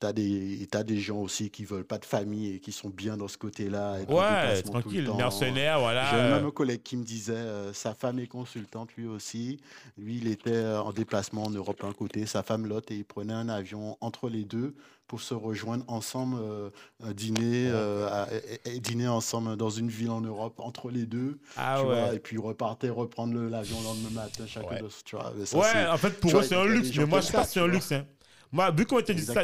T'as 0.00 0.12
des, 0.12 0.68
t'as 0.70 0.84
des 0.84 0.98
gens 1.00 1.18
aussi 1.18 1.50
qui 1.50 1.64
veulent 1.64 1.84
pas 1.84 1.98
de 1.98 2.04
famille 2.04 2.54
et 2.54 2.60
qui 2.60 2.70
sont 2.70 2.88
bien 2.88 3.16
dans 3.16 3.26
ce 3.26 3.36
côté-là. 3.36 3.96
Ouais, 4.08 4.62
tranquille, 4.62 5.10
mercenaire, 5.16 5.80
voilà. 5.80 6.08
J'ai 6.10 6.16
même 6.16 6.46
un 6.46 6.50
collègue 6.52 6.82
qui 6.84 6.96
me 6.96 7.04
disait, 7.04 7.32
euh, 7.32 7.72
sa 7.72 7.94
femme 7.94 8.18
est 8.20 8.28
consultante 8.28 8.90
lui 8.96 9.06
aussi. 9.08 9.58
Lui, 9.96 10.18
il 10.18 10.28
était 10.28 10.52
euh, 10.52 10.80
en 10.80 10.92
déplacement 10.92 11.44
en 11.44 11.50
Europe 11.50 11.82
un 11.82 11.92
côté, 11.92 12.26
sa 12.26 12.42
femme 12.44 12.66
l'autre, 12.66 12.92
et 12.92 12.96
il 12.96 13.04
prenait 13.04 13.32
un 13.32 13.48
avion 13.48 13.96
entre 14.00 14.28
les 14.28 14.44
deux 14.44 14.74
pour 15.08 15.20
se 15.22 15.34
rejoindre 15.34 15.84
ensemble, 15.88 16.36
euh, 16.40 16.70
dîner, 17.14 17.66
euh, 17.70 18.06
à- 18.08 18.28
et- 18.66 18.76
et 18.76 18.78
dîner 18.80 19.08
ensemble 19.08 19.56
dans 19.56 19.70
une 19.70 19.88
ville 19.88 20.10
en 20.10 20.20
Europe 20.20 20.60
entre 20.60 20.90
les 20.90 21.06
deux. 21.06 21.38
Ah 21.56 21.78
tu 21.80 21.86
vois, 21.86 21.94
ouais. 22.10 22.16
et 22.16 22.18
puis 22.20 22.36
repartait 22.38 22.90
reprendre 22.90 23.34
l'avion 23.40 23.78
le 23.80 23.84
lendemain 23.84 24.10
matin, 24.22 24.44
chacun 24.46 24.68
Ouais. 24.68 24.82
de 24.82 24.88
tu 25.04 25.16
vois, 25.16 25.32
mais 25.36 25.46
ça, 25.46 25.58
Ouais, 25.58 25.86
en 25.90 25.96
fait, 25.96 26.10
pour 26.20 26.30
eux, 26.30 26.34
vois, 26.34 26.42
c'est 26.44 26.54
un 26.54 26.66
luxe. 26.66 26.90
Mais 26.96 27.06
moi, 27.06 27.20
je 27.20 27.32
pas 27.32 27.44
si 27.44 27.54
c'est 27.54 27.60
un 27.60 27.64
vois. 27.64 27.72
luxe. 27.72 27.90
Hein. 27.90 28.04
Moi, 28.50 28.70
vu 28.70 28.86
qu'on 28.86 29.00
t'a 29.02 29.12
dit 29.12 29.22
ça, 29.22 29.34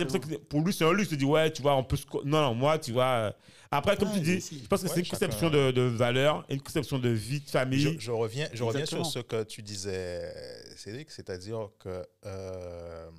pour 0.48 0.60
lui, 0.62 0.72
c'est 0.72 0.84
un 0.84 0.92
luxe. 0.92 1.10
Je 1.10 1.16
dis, 1.16 1.24
ouais, 1.24 1.52
tu 1.52 1.60
vois, 1.62 1.76
on 1.76 1.84
peut 1.84 1.96
se. 1.96 2.04
Non, 2.24 2.40
non, 2.42 2.54
moi, 2.54 2.78
tu 2.78 2.92
vois. 2.92 3.04
euh, 3.04 3.32
Après, 3.70 3.96
comme 3.96 4.08
Ouais, 4.08 4.14
tu 4.14 4.20
dis, 4.20 4.40
si. 4.40 4.60
je 4.62 4.66
pense 4.66 4.80
que 4.82 4.86
Ouais, 4.86 4.94
c'est 4.94 5.00
une 5.00 5.04
chacun- 5.06 5.26
conception 5.26 5.50
de, 5.50 5.70
de 5.72 5.82
valeur, 5.82 6.44
une 6.48 6.60
conception 6.62 6.98
de 6.98 7.08
vie, 7.10 7.40
de 7.40 7.50
famille. 7.50 7.80
Je, 7.80 7.98
je 7.98 8.10
reviens, 8.12 8.48
je 8.52 8.62
reviens 8.62 8.86
sur 8.86 9.04
ce 9.04 9.18
que 9.18 9.42
tu 9.42 9.62
disais, 9.62 10.32
Cédric, 10.76 11.10
c'est-à-dire 11.10 11.68
que 11.80 12.02
euh, 12.24 13.10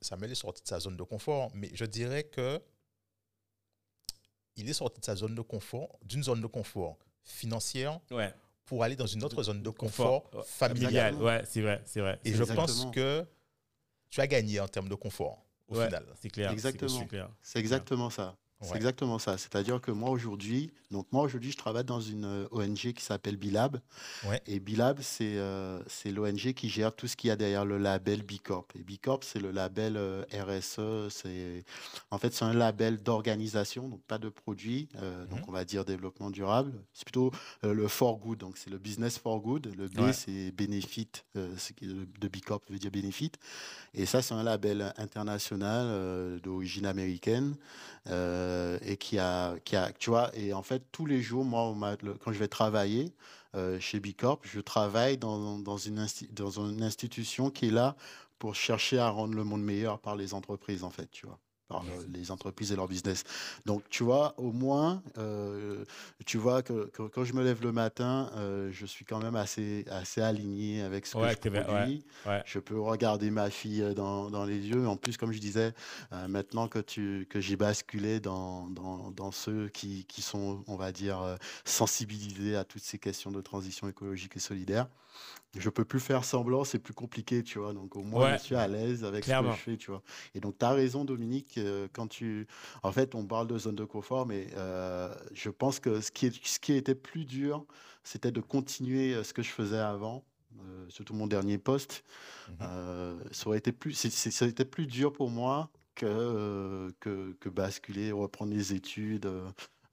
Samuel 0.00 0.32
est 0.32 0.34
sorti 0.36 0.62
de 0.62 0.68
sa 0.68 0.80
zone 0.80 0.96
de 0.96 1.02
confort, 1.02 1.50
mais 1.54 1.70
je 1.74 1.84
dirais 1.84 2.24
que 2.24 2.60
il 4.56 4.68
est 4.68 4.72
sorti 4.74 5.00
de 5.00 5.04
sa 5.04 5.16
zone 5.16 5.34
de 5.34 5.40
confort, 5.42 5.98
d'une 6.02 6.22
zone 6.22 6.40
de 6.40 6.46
confort 6.46 6.96
financière, 7.22 8.00
Ouais. 8.10 8.32
pour 8.66 8.82
aller 8.82 8.96
dans 8.96 9.06
une 9.06 9.22
autre 9.24 9.42
zone 9.42 9.62
de 9.62 9.70
Confort, 9.70 10.24
confort 10.24 10.40
ouais, 10.40 10.46
familial. 10.46 10.92
Familial, 11.14 11.22
ouais, 11.22 11.42
c'est 11.46 11.60
vrai, 11.60 11.82
c'est 11.86 12.00
vrai. 12.00 12.18
Et 12.24 12.30
je 12.32 12.40
exactement. 12.42 12.66
pense 12.66 12.86
que 12.92 13.24
tu 14.10 14.20
as 14.20 14.26
gagné 14.26 14.60
en 14.60 14.68
termes 14.68 14.88
de 14.88 14.94
confort, 14.94 15.44
au 15.68 15.76
Ouais, 15.78 15.86
final. 15.86 16.04
C'est 16.20 16.30
clair. 16.30 16.50
Exactement. 16.50 16.98
C'est 16.98 17.06
clair. 17.06 17.30
C'est 17.42 17.58
exactement 17.60 18.10
ça. 18.10 18.36
C'est 18.62 18.72
Ouais. 18.72 18.76
exactement 18.76 19.18
ça. 19.18 19.38
C'est-à-dire 19.38 19.80
que 19.80 19.90
moi 19.90 20.10
aujourd'hui, 20.10 20.70
donc 20.90 21.06
moi 21.12 21.22
aujourd'hui, 21.22 21.50
je 21.50 21.56
travaille 21.56 21.84
dans 21.84 22.00
une 22.02 22.24
euh, 22.26 22.46
ONG 22.50 22.92
qui 22.92 23.02
s'appelle 23.02 23.36
Bilab. 23.36 23.80
Ouais. 24.26 24.42
Et 24.46 24.60
Bilab, 24.60 24.98
c'est 25.00 25.38
euh, 25.38 25.80
l'ONG 26.04 26.52
qui 26.52 26.68
gère 26.68 26.94
tout 26.94 27.06
ce 27.06 27.16
qu'il 27.16 27.28
y 27.28 27.30
a 27.30 27.36
derrière 27.36 27.64
le 27.64 27.78
label 27.78 28.22
B 28.22 28.32
Corp. 28.42 28.70
Et 28.78 28.82
B 28.82 28.98
Corp, 29.02 29.24
c'est 29.24 29.38
le 29.40 29.50
label 29.50 29.96
euh, 29.96 30.24
RSE. 30.34 31.08
C'est 31.10 31.64
en 32.10 32.18
fait 32.18 32.34
c'est 32.34 32.44
un 32.44 32.52
label 32.52 33.02
d'organisation, 33.02 33.88
donc 33.88 34.02
pas 34.02 34.18
de 34.18 34.28
produit. 34.28 34.88
euh, 34.96 35.24
Donc 35.26 35.38
Mhm. 35.40 35.44
on 35.48 35.52
va 35.52 35.64
dire 35.64 35.84
développement 35.86 36.30
durable. 36.30 36.72
C'est 36.92 37.04
plutôt 37.04 37.30
le 37.62 37.88
for 37.88 38.18
good. 38.18 38.38
Donc 38.38 38.58
c'est 38.58 38.68
le 38.70 38.78
business 38.78 39.16
for 39.18 39.40
good. 39.40 39.72
Le 39.78 39.88
B 39.88 40.00
Ouais. 40.00 40.12
c'est 40.12 40.50
benefit. 40.52 41.08
ce 41.34 41.72
qui- 41.72 41.86
de 41.86 42.28
B 42.28 42.40
Corp 42.44 42.62
veut 42.70 42.78
dire 42.78 42.90
benefit. 42.90 43.32
Et 43.94 44.04
ça 44.04 44.20
c'est 44.20 44.34
un 44.34 44.42
label 44.42 44.92
international 44.98 46.40
d'origine 46.42 46.84
américaine 46.86 47.54
euh, 48.08 48.49
et 48.82 48.96
qui 48.96 49.18
a, 49.18 49.56
qui 49.64 49.76
a, 49.76 49.92
tu 49.92 50.10
vois, 50.10 50.30
et 50.36 50.52
en 50.52 50.62
fait, 50.62 50.82
tous 50.92 51.06
les 51.06 51.22
jours, 51.22 51.44
moi, 51.44 51.74
quand 52.20 52.32
je 52.32 52.38
vais 52.38 52.48
travailler 52.48 53.14
euh, 53.54 53.80
chez 53.80 54.00
Bicorp, 54.00 54.40
je 54.44 54.60
travaille 54.60 55.18
dans, 55.18 55.58
une 55.58 56.06
dans 56.32 56.50
une 56.50 56.82
institution 56.82 57.50
qui 57.50 57.68
est 57.68 57.70
là 57.70 57.96
pour 58.38 58.54
chercher 58.54 58.98
à 58.98 59.08
rendre 59.10 59.34
le 59.34 59.44
monde 59.44 59.62
meilleur 59.62 59.98
par 59.98 60.16
les 60.16 60.34
entreprises, 60.34 60.84
en 60.84 60.90
fait, 60.90 61.10
tu 61.10 61.26
vois, 61.26 61.38
par 61.70 61.84
le- 61.84 62.06
les 62.12 62.30
entreprises 62.32 62.72
et 62.72 62.76
leur 62.76 62.88
business. 62.88 63.22
Donc, 63.64 63.84
tu 63.90 64.02
vois, 64.02 64.34
au 64.38 64.50
moins, 64.50 65.02
euh, 65.18 65.84
tu 66.26 66.36
vois 66.36 66.62
que, 66.62 66.86
que 66.88 67.02
quand 67.04 67.24
je 67.24 67.32
me 67.32 67.44
lève 67.44 67.62
le 67.62 67.70
matin, 67.70 68.28
euh, 68.36 68.70
je 68.72 68.84
suis 68.86 69.04
quand 69.04 69.22
même 69.22 69.36
assez, 69.36 69.84
assez 69.88 70.20
aligné 70.20 70.82
avec 70.82 71.06
ce 71.06 71.14
que 71.14 71.20
Ouais, 71.20 71.36
je 71.44 71.48
ver- 71.48 71.60
ouais. 71.60 71.64
produis. 71.64 72.04
Ouais. 72.26 72.42
Je 72.44 72.58
peux 72.58 72.78
regarder 72.80 73.30
ma 73.30 73.50
fille 73.50 73.82
euh, 73.82 73.94
dans, 73.94 74.30
dans 74.30 74.44
les 74.44 74.58
yeux. 74.66 74.86
En 74.88 74.96
plus, 74.96 75.16
comme 75.16 75.30
je 75.32 75.38
disais, 75.38 75.72
euh, 76.12 76.26
maintenant 76.26 76.66
que, 76.66 76.80
tu, 76.80 77.26
que 77.30 77.40
j'ai 77.40 77.54
basculé 77.56 78.18
dans, 78.18 78.66
dans, 78.66 79.12
dans 79.12 79.30
ceux 79.30 79.68
qui, 79.68 80.04
qui 80.06 80.22
sont, 80.22 80.64
on 80.66 80.74
va 80.74 80.90
dire, 80.90 81.36
sensibilisés 81.64 82.56
à 82.56 82.64
toutes 82.64 82.82
ces 82.82 82.98
questions 82.98 83.30
de 83.30 83.40
transition 83.40 83.88
écologique 83.88 84.36
et 84.36 84.40
solidaire, 84.40 84.88
je 85.56 85.68
peux 85.70 85.84
plus 85.84 86.00
faire 86.00 86.24
semblant, 86.24 86.64
c'est 86.64 86.78
plus 86.78 86.94
compliqué, 86.94 87.42
tu 87.42 87.58
vois. 87.58 87.72
Donc 87.72 87.96
au 87.96 88.02
moins, 88.02 88.30
Ouais. 88.32 88.38
je 88.38 88.44
suis 88.44 88.54
à 88.54 88.68
l'aise 88.68 89.04
avec 89.04 89.24
Clairement. 89.24 89.50
ce 89.50 89.56
que 89.56 89.58
je 89.58 89.64
fais, 89.72 89.76
tu 89.76 89.90
vois. 89.90 90.02
Et 90.34 90.40
donc, 90.40 90.58
tu 90.58 90.64
as 90.64 90.70
raison, 90.70 91.04
Dominique, 91.04 91.58
euh, 91.58 91.88
quand 91.92 92.06
tu... 92.06 92.46
En 92.82 92.92
fait, 92.92 93.14
on 93.14 93.26
parle 93.26 93.46
de 93.48 93.58
zone 93.58 93.74
de 93.74 93.84
confort, 93.84 94.26
mais 94.26 94.46
euh, 94.56 95.12
je 95.32 95.50
pense 95.50 95.80
que 95.80 96.00
ce 96.00 96.10
qui, 96.12 96.26
est, 96.26 96.46
ce 96.46 96.60
qui 96.60 96.72
était 96.74 96.94
plus 96.94 97.24
dur, 97.24 97.64
c'était 98.04 98.30
de 98.32 98.40
continuer 98.40 99.14
euh, 99.14 99.24
ce 99.24 99.32
que 99.34 99.42
je 99.42 99.50
faisais 99.50 99.78
avant. 99.78 100.24
euh, 100.60 100.86
surtout 100.88 101.14
mon 101.14 101.26
dernier 101.26 101.58
poste, 101.58 102.04
euh, 102.60 103.16
ça 103.30 103.46
aurait 103.48 103.58
été 103.58 103.72
plus, 103.72 103.92
ça 103.94 104.44
aurait 104.44 104.50
été 104.50 104.64
plus 104.64 104.86
dur 104.86 105.12
pour 105.12 105.30
moi 105.30 105.70
que, 105.94 106.90
que, 107.00 107.32
que 107.40 107.48
basculer, 107.48 108.10
reprendre 108.12 108.52
les 108.52 108.72
études, 108.74 109.30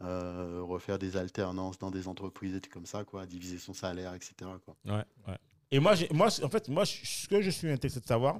euh, 0.04 0.62
refaire 0.62 1.00
des 1.00 1.18
alternances 1.18 1.80
dans 1.80 1.90
des 1.90 2.08
entreprises 2.08 2.56
et 2.56 2.62
tout 2.62 2.70
comme 2.70 2.86
ça, 2.86 3.04
quoi, 3.04 3.26
diviser 3.26 3.58
son 3.58 3.74
salaire, 3.74 4.14
etc. 4.14 4.34
Quoi. 4.64 4.76
Ouais. 4.86 5.36
Et 5.72 5.80
moi, 5.80 5.96
moi, 6.12 6.28
en 6.44 6.50
fait, 6.50 6.70
moi, 6.70 6.86
ce 6.86 7.28
que 7.28 7.42
je 7.42 7.50
suis 7.50 7.70
intéressé 7.70 8.00
de 8.00 8.06
savoir, 8.06 8.40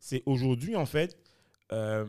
c'est 0.00 0.22
aujourd'hui, 0.26 0.76
en 0.76 0.86
fait, 0.86 1.16
euh, 1.72 2.06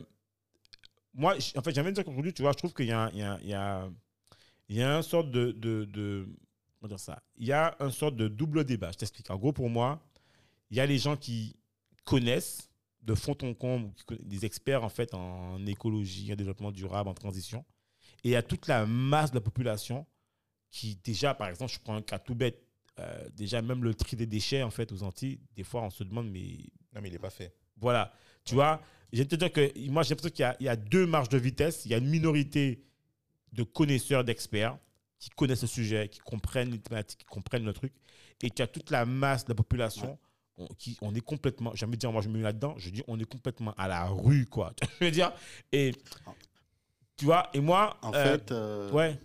moi, 1.14 1.34
en 1.56 1.62
fait, 1.62 1.74
j'aimerais 1.74 1.92
dire 1.92 2.04
qu'aujourd'hui, 2.04 2.32
tu 2.32 2.42
vois, 2.42 2.52
je 2.52 2.58
trouve 2.58 2.74
qu'il 2.74 2.86
y 2.86 2.92
a, 2.92 3.10
il 3.12 3.18
y 3.18 3.22
a, 3.22 3.38
il 4.68 4.76
y 4.76 4.82
a, 4.82 4.96
un 4.96 5.02
sorte 5.02 5.30
de, 5.30 5.52
de, 5.52 6.28
comment 6.78 6.88
dire 6.88 7.00
ça 7.00 7.22
Il 7.36 7.46
y 7.46 7.52
a 7.52 7.76
un 7.80 7.90
sorte 7.90 8.16
de 8.16 8.28
double 8.28 8.64
débat. 8.64 8.92
Je 8.92 8.98
t'explique. 8.98 9.30
En 9.30 9.36
gros, 9.36 9.52
pour 9.52 9.70
moi, 9.70 10.00
il 10.70 10.76
y 10.76 10.80
a 10.80 10.86
les 10.86 10.98
gens 10.98 11.16
qui 11.16 11.56
connaissent 12.04 12.68
de 13.02 13.14
fond 13.14 13.36
en 13.42 13.54
comble, 13.54 13.90
des 14.20 14.44
experts 14.44 14.84
en 14.84 14.88
fait 14.88 15.14
en 15.14 15.64
écologie, 15.66 16.32
en 16.32 16.36
développement 16.36 16.70
durable, 16.70 17.08
en 17.08 17.14
transition, 17.14 17.64
et 18.24 18.28
il 18.28 18.30
y 18.32 18.36
a 18.36 18.42
toute 18.42 18.66
la 18.66 18.86
masse 18.86 19.30
de 19.30 19.36
la 19.36 19.40
population 19.40 20.06
qui 20.70 20.96
déjà, 21.02 21.34
par 21.34 21.48
exemple, 21.48 21.72
je 21.72 21.78
prends 21.78 21.94
un 21.96 22.02
cas 22.02 22.18
tout 22.18 22.34
bête, 22.34 22.62
euh, 22.98 23.28
déjà 23.34 23.62
même 23.62 23.82
le 23.84 23.94
tri 23.94 24.16
des 24.16 24.26
déchets 24.26 24.62
en 24.62 24.70
fait 24.70 24.90
aux 24.92 25.02
Antilles, 25.02 25.40
des 25.56 25.64
fois 25.64 25.82
on 25.82 25.90
se 25.90 26.04
demande 26.04 26.28
mais 26.30 26.58
Non, 26.94 27.00
mais 27.00 27.08
il 27.08 27.12
n'est 27.12 27.18
pas 27.18 27.30
fait. 27.30 27.54
voilà, 27.76 28.12
tu 28.44 28.54
vois, 28.54 28.80
je 29.12 29.18
vais 29.18 29.24
te 29.24 29.36
dire 29.36 29.52
que 29.52 29.60
moi 29.88 30.02
j'ai 30.02 30.10
l'impression 30.10 30.30
qu'il 30.34 30.42
y 30.42 30.44
a- 30.44 30.56
il 30.60 30.66
y, 30.66 30.68
a 30.68 30.76
deux 30.76 31.06
marges 31.06 31.28
de 31.28 31.38
vitesse, 31.38 31.84
il 31.86 31.90
y 31.92 31.94
a 31.94 31.98
une 31.98 32.08
minorité 32.08 32.84
de 33.52 33.62
connaisseurs, 33.62 34.24
d'experts 34.24 34.76
qui 35.18 35.30
connaissent 35.30 35.62
le 35.62 35.68
sujet, 35.68 36.08
qui 36.08 36.18
comprennent 36.18 36.70
les 36.70 36.78
thématiques, 36.80 37.20
qui 37.20 37.26
comprennent 37.26 37.64
le 37.64 37.72
truc, 37.72 37.92
et 38.42 38.50
tu 38.50 38.60
as 38.62 38.66
toute 38.66 38.90
la 38.90 39.04
masse 39.06 39.44
de 39.44 39.50
la 39.50 39.54
population. 39.54 40.18
On, 40.60 40.66
qui, 40.76 40.98
on 41.02 41.14
est 41.14 41.20
complètement, 41.20 41.70
j'ai 41.76 41.86
envie 41.86 41.94
de 41.94 42.00
dire, 42.00 42.10
moi 42.10 42.20
je 42.20 42.28
me 42.28 42.36
mets 42.36 42.42
là-dedans, 42.42 42.74
je 42.78 42.90
dis 42.90 43.02
on 43.06 43.16
est 43.20 43.24
complètement 43.24 43.72
à 43.76 43.86
la 43.86 44.06
rue, 44.08 44.44
quoi. 44.46 44.74
Je 45.00 45.04
veux 45.04 45.10
dire, 45.12 45.32
et 45.70 45.92
tu 47.18 47.24
vois, 47.24 47.50
et 47.52 47.60
moi, 47.60 47.96
En 48.02 48.12
euh, 48.14 48.38
fait, 48.38 48.52
euh, 48.52 48.92
ouais, 48.92 49.18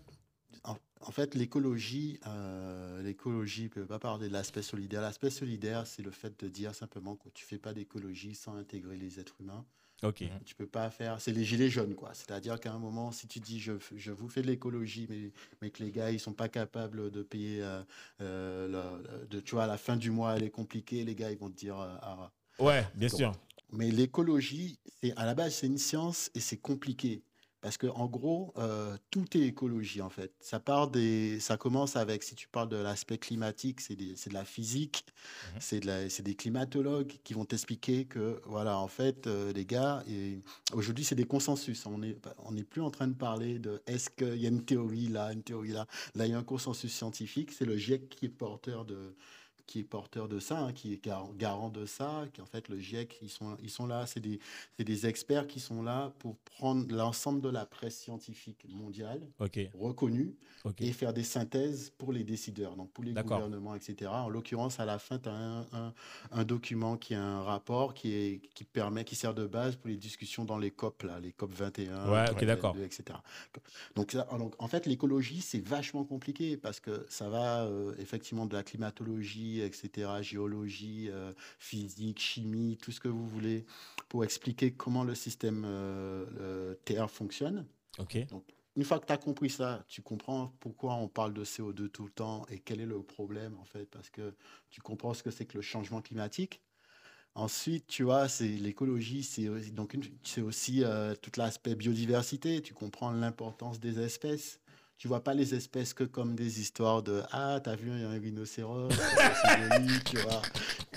en, 0.64 0.76
en 1.02 1.12
fait, 1.12 1.36
l'écologie, 1.36 2.20
euh, 2.28 3.02
l'écologie 3.04 3.70
peut 3.70 3.86
pas 3.86 4.00
parler 4.00 4.28
de 4.28 4.34
l'aspect 4.34 4.62
solidaire. 4.64 5.02
L'aspect 5.02 5.30
solidaire, 5.30 5.86
c'est 5.88 6.02
le 6.02 6.12
fait 6.12 6.40
de 6.44 6.50
dire 6.50 6.74
simplement 6.74 7.16
que 7.16 7.30
tu 7.30 7.46
fais 7.46 7.60
pas 7.60 7.74
d'écologie 7.74 8.36
sans 8.36 8.56
intégrer 8.56 8.98
les 8.98 9.20
êtres 9.20 9.36
humains. 9.40 9.66
ok, 10.02 10.24
Tu 10.46 10.56
peux 10.56 10.66
pas 10.68 10.90
faire. 10.90 11.22
C'est 11.22 11.32
les 11.32 11.46
gilets 11.46 11.70
jaunes, 11.70 11.96
quoi. 11.96 12.14
C'est-à-dire 12.14 12.60
qu'à 12.60 12.74
un 12.74 12.80
moment, 12.80 13.12
si 13.12 13.28
tu 13.28 13.40
dis 13.40 13.60
je, 13.60 13.74
je 13.96 14.12
vous 14.12 14.28
fais 14.28 14.42
de 14.42 14.48
l'écologie, 14.48 15.06
mais, 15.10 15.32
mais 15.62 15.70
que 15.70 15.84
les 15.84 15.92
gars, 15.92 16.12
ils 16.12 16.20
sont 16.20 16.34
pas 16.34 16.50
capables 16.50 17.12
de 17.12 17.24
payer, 17.24 17.62
euh, 17.64 17.84
euh, 18.22 18.68
le- 19.02 19.28
de, 19.28 19.40
tu 19.40 19.56
vois, 19.56 19.66
à 19.66 19.68
la 19.68 19.78
fin 19.78 19.98
du 19.98 20.10
mois, 20.12 20.36
elle 20.36 20.44
est 20.44 20.50
compliquée, 20.52 21.04
les 21.04 21.16
gars, 21.16 21.32
ils 21.32 21.38
vont 21.38 21.50
te 21.50 21.56
dire. 21.58 21.80
euh, 21.80 21.96
ah. 22.02 22.32
ouais, 22.60 22.86
bien 22.96 23.10
Donc, 23.10 23.20
sûr, 23.20 23.32
Mais 23.72 23.92
l'écologie, 23.92 24.80
c'est 25.02 25.14
à 25.18 25.26
la 25.26 25.36
base, 25.36 25.56
c'est 25.56 25.68
une 25.68 25.78
science 25.78 26.30
et 26.36 26.40
c'est 26.40 26.58
compliqué. 26.58 27.24
Parce 27.64 27.78
que 27.78 27.88
en 27.88 28.08
gros, 28.08 28.54
euh, 28.58 28.98
tout 29.10 29.26
est 29.38 29.42
écologie 29.42 30.02
en 30.02 30.10
fait. 30.10 30.34
Ça 30.42 30.60
part 30.60 30.90
des, 30.90 31.40
ça 31.40 31.56
commence 31.56 31.96
avec, 31.96 32.22
si 32.22 32.36
tu 32.36 32.50
parles 32.50 32.68
de 32.68 32.76
l'aspect 32.76 33.18
climatique, 33.18 33.80
c'est 33.80 33.96
de 33.96 34.34
la 34.34 34.44
physique, 34.44 35.06
Mhm. 35.54 35.60
c'est 35.62 35.80
de 35.80 36.24
des 36.24 36.36
climatologues 36.36 37.14
qui 37.24 37.34
vont 37.34 37.46
t'expliquer 37.46 38.04
que 38.04 38.42
voilà, 38.46 38.78
en 38.78 38.90
fait, 38.90 39.28
euh, 39.28 39.54
les 39.54 39.66
gars, 39.66 40.04
et 40.10 40.42
aujourd'hui 40.74 41.06
c'est 41.06 41.16
des 41.16 41.24
consensus. 41.26 41.86
On 41.86 42.00
n'est 42.00 42.18
on 42.40 42.52
n'est 42.52 42.66
plus 42.66 42.82
en 42.82 42.92
train 42.92 43.08
de 43.08 43.14
parler 43.16 43.60
de 43.60 43.82
est-ce 43.88 44.10
qu'il 44.10 44.36
y 44.42 44.46
a 44.46 44.50
une 44.50 44.66
théorie 44.66 45.08
là, 45.08 45.32
une 45.32 45.44
théorie 45.44 45.72
là. 45.72 45.88
Là, 46.16 46.26
il 46.26 46.32
y 46.32 46.36
a 46.36 46.38
un 46.38 46.44
consensus 46.44 46.92
scientifique. 46.94 47.54
C'est 47.54 47.66
le 47.66 47.78
GIEC 47.78 48.10
qui 48.10 48.26
est 48.26 48.30
porteur 48.30 48.84
de 48.84 49.16
qui 49.66 49.80
est 49.80 49.84
porteur 49.84 50.28
de 50.28 50.40
ça, 50.40 50.60
hein, 50.60 50.74
qui 50.74 50.94
est 50.94 51.04
gar- 51.04 51.34
garant 51.36 51.70
de 51.70 51.86
ça, 51.86 52.26
qui 52.34 52.42
en 52.42 52.46
fait 52.46 52.68
le 52.70 52.78
GIEC, 52.80 53.18
ils 53.22 53.30
sont, 53.30 53.58
ils 53.64 53.70
sont 53.70 53.88
là, 53.88 54.06
c'est 54.06 54.20
des, 54.20 54.40
des 54.78 55.06
experts 55.08 55.48
qui 55.48 55.60
sont 55.60 55.82
là 55.82 56.12
pour 56.20 56.36
prendre 56.38 56.94
l'ensemble 56.94 57.42
de 57.42 57.50
la 57.50 57.66
presse 57.66 57.98
scientifique 57.98 58.66
mondiale 58.70 59.22
reconnue 59.74 60.36
et 60.84 60.92
faire 60.94 61.14
des 61.14 61.24
synthèses 61.24 61.92
pour 61.98 62.12
les 62.14 62.24
décideurs, 62.24 62.76
donc 62.76 62.92
pour 62.92 63.04
les 63.04 63.14
gouvernements, 63.38 63.76
etc. 63.76 64.12
En 64.12 64.30
l'occurrence, 64.30 64.80
à 64.80 64.86
la 64.86 65.00
fin, 65.00 65.18
tu 65.20 65.30
as 65.30 65.34
un, 65.34 65.62
un- 65.74 65.94
un 66.32 66.44
document 66.44 66.98
qui 66.98 67.14
est 67.14 67.18
un 67.18 67.42
rapport 67.42 67.94
qui, 67.94 68.14
est, 68.14 68.42
qui 68.54 68.64
permet, 68.66 69.04
qui 69.06 69.16
sert 69.16 69.34
de 69.34 69.46
base 69.48 69.76
pour 69.76 69.90
les 69.90 69.98
discussions 69.98 70.46
dans 70.46 70.58
les 70.58 70.72
COP, 70.72 71.04
là, 71.04 71.20
les 71.20 71.32
COP 71.32 71.52
21, 71.54 72.12
Ouais, 72.12 72.26
COP 72.28 72.36
ok, 72.38 72.46
d'accord. 72.46 72.74
22, 72.74 72.86
etc. 72.86 73.20
Donc, 73.96 74.16
en 74.60 74.68
fait, 74.68 74.86
l'écologie, 74.86 75.42
c'est 75.42 75.60
vachement 75.66 76.04
compliqué 76.04 76.58
parce 76.58 76.80
que 76.80 77.06
ça 77.10 77.30
va 77.30 77.64
euh, 77.66 77.94
effectivement 78.00 78.46
de 78.46 78.54
la 78.56 78.64
climatologie, 78.64 79.53
etc., 79.62 80.22
géologie, 80.22 81.10
euh, 81.10 81.34
physique, 81.60 82.20
chimie, 82.20 82.78
tout 82.82 82.92
ce 82.92 83.00
que 83.00 83.08
vous 83.08 83.28
voulez, 83.28 83.66
pour 84.10 84.24
expliquer 84.24 84.72
comment 84.74 85.04
le 85.04 85.16
système 85.16 85.64
euh, 85.66 86.26
euh, 86.40 86.76
Terre 86.86 87.10
fonctionne. 87.10 87.66
ok, 88.00 88.18
Une 88.76 88.84
fois 88.84 89.00
que 89.00 89.06
tu 89.06 89.14
as 89.14 89.18
compris 89.18 89.50
ça, 89.52 89.86
tu 89.88 90.02
comprends 90.02 90.48
pourquoi 90.60 90.96
on 90.96 91.08
parle 91.08 91.34
de 91.34 91.44
CO2 91.44 91.90
tout 91.90 92.06
le 92.06 92.12
temps 92.12 92.46
et 92.50 92.60
quel 92.60 92.82
est 92.82 92.86
le 92.88 93.04
problème, 93.04 93.56
en 93.60 93.66
fait, 93.66 93.86
parce 93.86 94.10
que 94.10 94.34
tu 94.72 94.82
comprends 94.82 95.14
ce 95.14 95.22
que 95.22 95.30
c'est 95.32 95.46
que 95.46 95.58
le 95.58 95.62
changement 95.62 96.02
climatique. 96.02 96.62
Ensuite, 97.36 97.88
tu 97.88 98.04
vois, 98.04 98.28
c'est 98.30 98.48
l'écologie, 98.48 99.24
c'est 99.24 99.50
aussi- 99.50 99.72
donc 99.72 99.98
c'est 100.24 100.42
aussi 100.42 100.84
euh, 100.84 101.16
tout 101.16 101.32
l'aspect 101.38 101.76
biodiversité. 101.76 102.62
Tu 102.62 102.74
comprends 102.76 103.12
l'importance 103.12 103.80
des 103.80 104.00
espèces. 104.00 104.60
Tu 105.04 105.10
vois 105.10 105.22
pas 105.22 105.34
les 105.34 105.54
espèces 105.54 105.94
que 105.94 106.06
comme 106.06 106.34
des 106.34 106.62
histoires 106.62 107.04
de 107.04 107.24
ah 107.34 107.60
t'as 107.62 107.76
vu 107.76 107.90
il 107.92 108.00
y 108.00 108.04
a 108.06 108.10
un 108.10 108.18
rhinocéros, 108.18 108.88
tu 110.10 110.16
vois. 110.16 110.42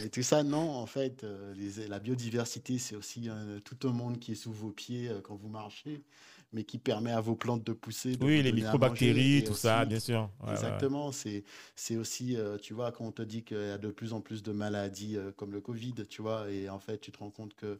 Et 0.01 0.09
tout 0.09 0.23
ça, 0.23 0.45
non, 0.45 0.77
en 0.77 0.87
fait, 0.87 1.25
euh, 1.25 1.53
les- 1.55 1.89
la 1.89 1.99
biodiversité, 1.99 2.79
c'est 2.79 2.95
aussi 2.95 3.29
euh, 3.29 3.59
tout 3.65 3.89
un 3.89 3.93
monde 3.93 4.21
qui 4.21 4.31
est 4.31 4.37
sous 4.37 4.53
vos 4.53 4.71
pieds 4.71 5.09
euh, 5.09 5.21
quand 5.21 5.35
vous 5.35 5.49
marchez, 5.49 6.05
mais 6.53 6.63
qui 6.63 6.79
permet 6.79 7.11
à 7.11 7.21
vos 7.21 7.35
plantes 7.35 7.65
de 7.65 7.73
pousser. 7.73 8.17
de 8.17 8.25
oui, 8.25 8.45
les 8.45 8.53
microbactéries, 8.53 9.43
tout 9.45 9.55
ça, 9.55 9.85
bien 9.85 9.99
sûr. 9.99 10.31
Ouais, 10.39 10.45
ouais, 10.45 10.51
ouais. 10.51 10.53
Exactement, 10.55 11.11
c'est 11.11 11.43
c'est 11.75 11.97
aussi, 11.97 12.37
euh, 12.37 12.59
tu 12.59 12.75
vois, 12.75 12.93
quand 12.93 13.07
on 13.07 13.11
te 13.11 13.23
dit 13.23 13.43
qu'il 13.43 13.57
y 13.57 13.71
a 13.73 13.77
de 13.79 13.91
plus 13.91 14.13
en 14.13 14.21
plus 14.21 14.41
de 14.45 14.53
maladies 14.53 15.19
comme 15.37 15.51
le 15.51 15.61
Covid, 15.61 15.95
tu 16.09 16.23
vois, 16.23 16.49
et 16.49 16.69
en 16.69 16.79
fait, 16.79 16.99
tu 16.99 17.11
te 17.11 17.19
rends 17.19 17.31
compte 17.33 17.55
que 17.55 17.77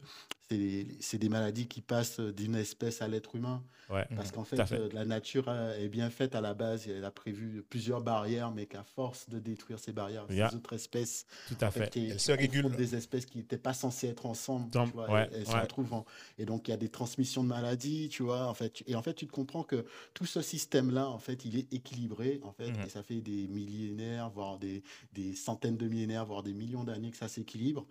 c'est 0.99 1.17
des 1.17 1.29
maladies 1.29 1.67
qui 1.67 1.81
passent 1.81 2.19
d'une 2.19 2.55
espèce 2.55 3.01
à 3.01 3.07
l'être 3.07 3.35
humain. 3.35 3.63
Ouais. 3.89 4.05
Parce 4.15 4.31
qu'en 4.31 4.43
fait, 4.43 4.59
euh, 4.73 4.89
la 4.91 5.05
nature 5.05 5.45
euh, 5.47 5.77
est 5.79 5.87
bien 5.87 6.09
faite 6.09 6.35
à 6.35 6.41
la 6.41 6.53
base. 6.53 6.87
Elle 6.89 7.05
a 7.05 7.11
prévu 7.11 7.63
plusieurs 7.69 8.01
barrières, 8.01 8.51
mais 8.51 8.65
qu'à 8.65 8.83
force 8.83 9.29
de 9.29 9.39
détruire 9.39 9.79
ces 9.79 9.93
barrières, 9.93 10.25
Yeah. 10.29 10.49
ces 10.49 10.57
autres 10.57 10.73
espèces, 10.73 11.25
Tout 11.47 11.55
à 11.61 11.67
en 11.67 11.71
fait, 11.71 11.93
fait. 11.93 12.17
se 12.19 12.31
régule. 12.33 12.63
confrontent 12.63 12.77
des 12.77 12.95
espèces 12.95 13.25
qui 13.25 13.37
n'étaient 13.37 13.57
pas 13.57 13.73
censées 13.73 14.07
être 14.07 14.25
ensemble. 14.25 14.69
Dans- 14.71 14.85
tu 14.85 14.91
vois, 14.93 15.09
ouais, 15.09 15.29
elles, 15.31 15.39
elles 15.41 15.47
se 15.47 15.55
retrouvent 15.55 15.93
en- 15.93 16.05
Et 16.37 16.45
donc, 16.45 16.67
il 16.67 16.71
y 16.71 16.73
a 16.73 16.77
des 16.77 16.89
transmissions 16.89 17.43
de 17.43 17.49
maladies, 17.49 18.09
tu 18.09 18.23
vois. 18.23 18.47
En 18.47 18.53
fait, 18.53 18.71
tu- 18.71 18.83
et 18.87 18.95
en 18.95 19.01
fait, 19.01 19.13
tu 19.13 19.25
te 19.25 19.31
comprends 19.31 19.63
que 19.63 19.85
tout 20.13 20.25
ce 20.25 20.41
système-là, 20.41 21.09
en 21.09 21.19
fait, 21.19 21.45
il 21.45 21.57
est 21.57 21.73
équilibré, 21.73 22.41
en 22.43 22.51
fait, 22.51 22.71
Mhm. 22.71 22.81
et 22.85 22.89
ça 22.89 23.03
fait 23.03 23.21
des 23.21 23.47
millénaires, 23.47 24.29
voire 24.31 24.57
des, 24.59 24.83
des 25.13 25.33
centaines 25.33 25.77
de 25.77 25.87
millénaires, 25.87 26.25
voire 26.25 26.43
des 26.43 26.53
millions 26.53 26.83
d'années 26.83 27.11
que 27.11 27.17
ça 27.17 27.27
s'équilibre. 27.29 27.85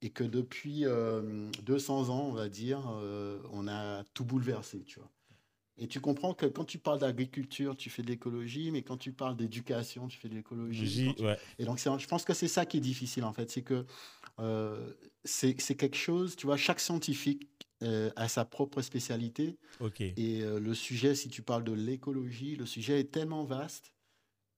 Et 0.00 0.10
que 0.10 0.24
depuis 0.24 0.84
euh, 0.84 1.50
200 1.64 2.08
ans, 2.08 2.26
on 2.28 2.32
va 2.32 2.48
dire, 2.48 2.82
euh, 3.00 3.40
on 3.52 3.66
a 3.66 4.04
tout 4.14 4.24
bouleversé, 4.24 4.84
tu 4.84 5.00
vois. 5.00 5.10
Et 5.80 5.86
tu 5.86 6.00
comprends 6.00 6.34
que 6.34 6.46
quand 6.46 6.64
tu 6.64 6.78
parles 6.78 6.98
d'agriculture, 6.98 7.76
tu 7.76 7.88
fais 7.88 8.02
de 8.02 8.08
l'écologie, 8.08 8.72
mais 8.72 8.82
quand 8.82 8.96
tu 8.96 9.12
parles 9.12 9.36
d'éducation, 9.36 10.08
tu 10.08 10.18
fais 10.18 10.28
de 10.28 10.34
l'écologie. 10.34 11.14
Tu- 11.16 11.22
ouais. 11.22 11.38
Et 11.58 11.64
donc, 11.64 11.78
je 11.78 12.06
pense 12.06 12.24
que 12.24 12.34
c'est 12.34 12.48
ça 12.48 12.66
qui 12.66 12.78
est 12.78 12.80
difficile, 12.80 13.24
en 13.24 13.32
fait. 13.32 13.48
C'est 13.50 13.62
que 13.62 13.86
euh, 14.40 14.92
c'est 15.24 15.54
quelque 15.54 15.96
chose, 15.96 16.34
tu 16.36 16.46
vois, 16.46 16.56
chaque 16.56 16.80
scientifique 16.80 17.48
euh, 17.82 18.10
a 18.16 18.28
sa 18.28 18.44
propre 18.44 18.82
spécialité. 18.82 19.56
Ok. 19.80 20.00
Et 20.00 20.42
euh, 20.42 20.58
le 20.58 20.74
sujet, 20.74 21.14
si 21.14 21.28
tu 21.28 21.42
parles 21.42 21.64
de 21.64 21.72
l'écologie, 21.72 22.56
le 22.56 22.66
sujet 22.66 22.98
est 23.00 23.12
tellement 23.12 23.44
vaste 23.44 23.92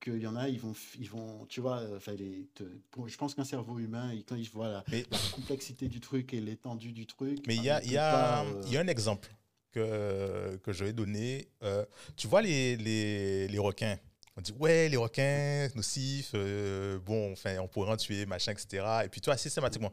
qu'il 0.01 0.19
y 0.19 0.27
en 0.27 0.35
a, 0.37 0.49
ils 0.49 0.59
vont, 0.59 0.73
ils 0.99 1.09
vont 1.11 1.47
tu 1.47 1.61
vois, 1.61 1.79
euh, 1.81 1.97
enfin, 1.99 2.13
les- 2.13 2.49
te- 2.55 2.65
pour- 2.91 3.09
je 3.09 3.17
pense 3.17 3.35
qu'un 3.35 3.45
cerveau 3.45 3.79
humain, 3.79 4.13
il- 4.13 4.25
quand 4.25 4.37
il 4.37 4.49
voit 4.51 4.69
la, 4.69 4.85
Mais- 4.91 5.05
la 5.11 5.19
complexité 5.33 5.89
du 5.89 6.01
truc 6.01 6.33
et 6.35 6.41
l'étendue 6.41 6.93
du 6.93 7.07
truc, 7.07 7.39
Mais 7.47 7.57
il 7.57 7.61
ah, 7.61 7.65
y 7.65 7.71
a, 7.71 7.81
peut 7.81 7.87
il 7.87 7.93
y, 7.93 7.99
a, 7.99 8.13
pas, 8.13 8.45
euh, 8.45 8.63
y 8.71 8.77
a 8.77 8.81
un 8.81 8.89
exemple 8.89 9.29
que, 9.73 10.57
que 10.65 10.73
je 10.73 10.85
vais 10.85 10.93
donner. 10.93 11.49
Euh, 11.63 11.85
tu 12.17 12.27
vois 12.27 12.43
les, 12.43 12.77
les, 12.77 13.47
les 13.49 13.59
requins 13.59 13.99
on 14.37 14.41
dit 14.41 14.53
ouais 14.61 14.89
les 14.89 14.97
requins 14.97 15.69
nocifs 15.75 16.31
euh, 16.35 16.99
bon 17.01 17.33
enfin 17.33 17.59
on 17.59 17.67
pourrait 17.67 17.91
en 17.91 17.97
tuer 17.97 18.27
machin 18.27 18.53
etc 18.53 18.85
et 19.05 19.09
puis 19.09 19.21
tu 19.21 19.27
vois 19.27 19.37
systématiquement 19.37 19.93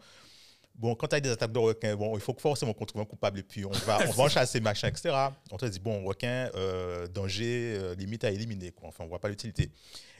bon 0.77 0.95
quand 0.95 1.07
tu 1.07 1.15
as 1.15 1.19
des 1.19 1.29
attaques 1.29 1.51
de 1.51 1.59
requins 1.59 1.95
bon 1.95 2.15
il 2.15 2.21
faut 2.21 2.35
forcément 2.37 2.73
qu'on 2.73 2.85
trouve 2.85 3.01
un 3.01 3.05
coupable 3.05 3.39
et 3.39 3.43
puis 3.43 3.65
on 3.65 3.71
va 3.71 3.99
on 4.07 4.11
va 4.11 4.23
en 4.23 4.29
chasser 4.29 4.59
machin 4.59 4.87
etc 4.87 5.13
on 5.51 5.57
te 5.57 5.65
dit 5.65 5.79
bon 5.79 6.03
requin 6.03 6.49
euh, 6.55 7.07
danger 7.07 7.77
euh, 7.77 7.95
limite 7.95 8.23
à 8.23 8.31
éliminer 8.31 8.71
quoi. 8.71 8.87
Enfin 8.89 9.03
on 9.03 9.07
voit 9.07 9.19
pas 9.19 9.29
l'utilité. 9.29 9.71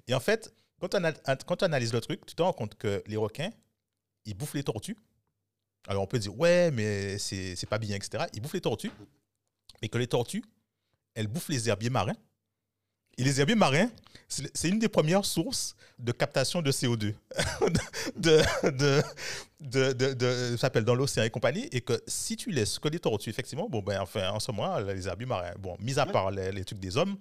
Et 0.08 0.14
en 0.14 0.20
fait 0.20 0.54
quand 0.80 0.90
tu 1.58 1.66
analyses 1.66 1.94
le 1.94 2.02
truc 2.02 2.26
tu 2.26 2.36
te 2.36 2.42
rends 2.42 2.54
compte 2.54 2.76
que 2.76 3.04
les 3.08 3.18
requins 3.18 3.52
ils 4.26 4.34
bouffent 4.34 4.56
les 4.56 4.64
tortues. 4.64 4.98
Alors 5.88 6.04
on 6.04 6.08
peut 6.08 6.20
dire 6.20 6.38
ouais 6.38 6.72
mais 6.72 7.18
c'est 7.18 7.56
c'est 7.56 7.68
pas 7.68 7.78
bien 7.78 7.96
etc 7.96 8.26
ils 8.34 8.42
bouffent 8.42 8.54
les 8.54 8.62
tortues. 8.62 8.92
Mais 9.82 9.90
que 9.90 9.98
les 9.98 10.08
tortues 10.08 10.44
elles 11.14 11.28
bouffent 11.28 11.50
les 11.50 11.70
herbiers 11.70 11.90
marins 11.90 12.16
et 13.18 13.24
les 13.24 13.40
herbiers 13.40 13.56
marins, 13.56 13.90
c'est 14.28 14.68
une 14.70 14.80
des 14.80 14.90
premières 14.90 15.24
sources 15.26 15.76
de 16.00 16.12
captation 16.12 16.62
de 16.62 16.72
CO2 16.72 17.14
de, 18.18 18.42
de, 18.70 19.02
de, 19.62 19.94
de, 19.94 20.14
de- 20.14 20.52
ça 20.52 20.58
s'appelle 20.58 20.84
dans 20.84 20.96
l'océan 20.96 21.24
et 21.24 21.30
compagnie. 21.30 21.68
Et 21.72 21.82
que 21.82 22.02
si 22.08 22.36
tu 22.36 22.52
laisses 22.52 22.78
que 22.78 22.90
les 22.90 23.00
tortues, 23.00 23.30
effectivement, 23.30 23.70
bon, 23.70 23.82
ben, 23.82 24.02
enfin, 24.02 24.30
en 24.32 24.40
ce 24.40 24.52
moment, 24.52 24.78
les 24.80 25.08
herbiers 25.08 25.26
marins, 25.28 25.54
bon, 25.60 25.78
mis 25.80 25.98
à 25.98 26.06
Ouais. 26.06 26.12
part 26.12 26.30
les, 26.32 26.52
les 26.52 26.66
trucs 26.66 26.80
des 26.80 26.98
hommes, 26.98 27.18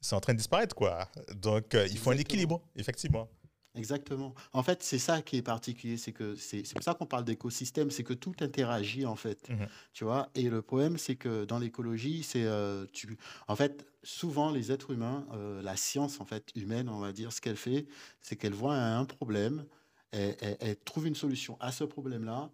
c'est 0.00 0.14
en 0.16 0.20
train 0.20 0.32
de 0.32 0.38
disparaître, 0.38 0.74
quoi. 0.74 1.08
Donc, 1.36 1.74
euh, 1.74 1.86
il 1.90 1.98
faut 1.98 2.10
un 2.10 2.16
équilibre, 2.16 2.60
effectivement. 2.76 3.28
Exactement. 3.76 4.34
En 4.52 4.64
fait, 4.64 4.82
c'est 4.82 4.98
ça 4.98 5.22
qui 5.22 5.36
est 5.36 5.42
particulier, 5.42 5.96
c'est 5.96 6.10
que 6.12 6.34
c'est 6.34 6.66
c'est 6.66 6.74
pour 6.74 6.82
ça 6.82 6.94
qu'on 6.94 7.06
parle 7.06 7.24
d'écosystème, 7.24 7.92
c'est 7.92 8.02
que 8.02 8.14
tout 8.14 8.34
interagit 8.40 9.06
en 9.06 9.14
fait, 9.14 9.48
Mhm. 9.48 9.68
tu 9.92 10.02
vois. 10.02 10.28
Et 10.34 10.50
le 10.50 10.60
problème, 10.60 10.98
c'est 10.98 11.14
que 11.14 11.44
dans 11.44 11.60
l'écologie, 11.60 12.24
c'est 12.24 12.42
euh, 12.44 12.84
tu, 12.92 13.16
en 13.46 13.54
fait, 13.54 13.86
souvent 14.02 14.50
les 14.50 14.72
êtres 14.72 14.92
humains, 14.92 15.26
euh, 15.32 15.62
la 15.62 15.76
science 15.76 16.20
en 16.20 16.24
fait 16.24 16.50
humaine, 16.54 16.88
on 16.88 17.00
va 17.00 17.12
dire, 17.12 17.32
ce 17.32 17.40
qu'elle 17.40 17.56
fait, 17.56 17.86
c'est 18.20 18.36
qu'elle 18.36 18.54
voit 18.54 18.74
un 18.74 19.04
problème, 19.04 19.66
elle, 20.12 20.76
trouve 20.84 21.06
une 21.06 21.14
solution 21.14 21.56
à 21.60 21.70
ce 21.70 21.84
problème-là. 21.84 22.50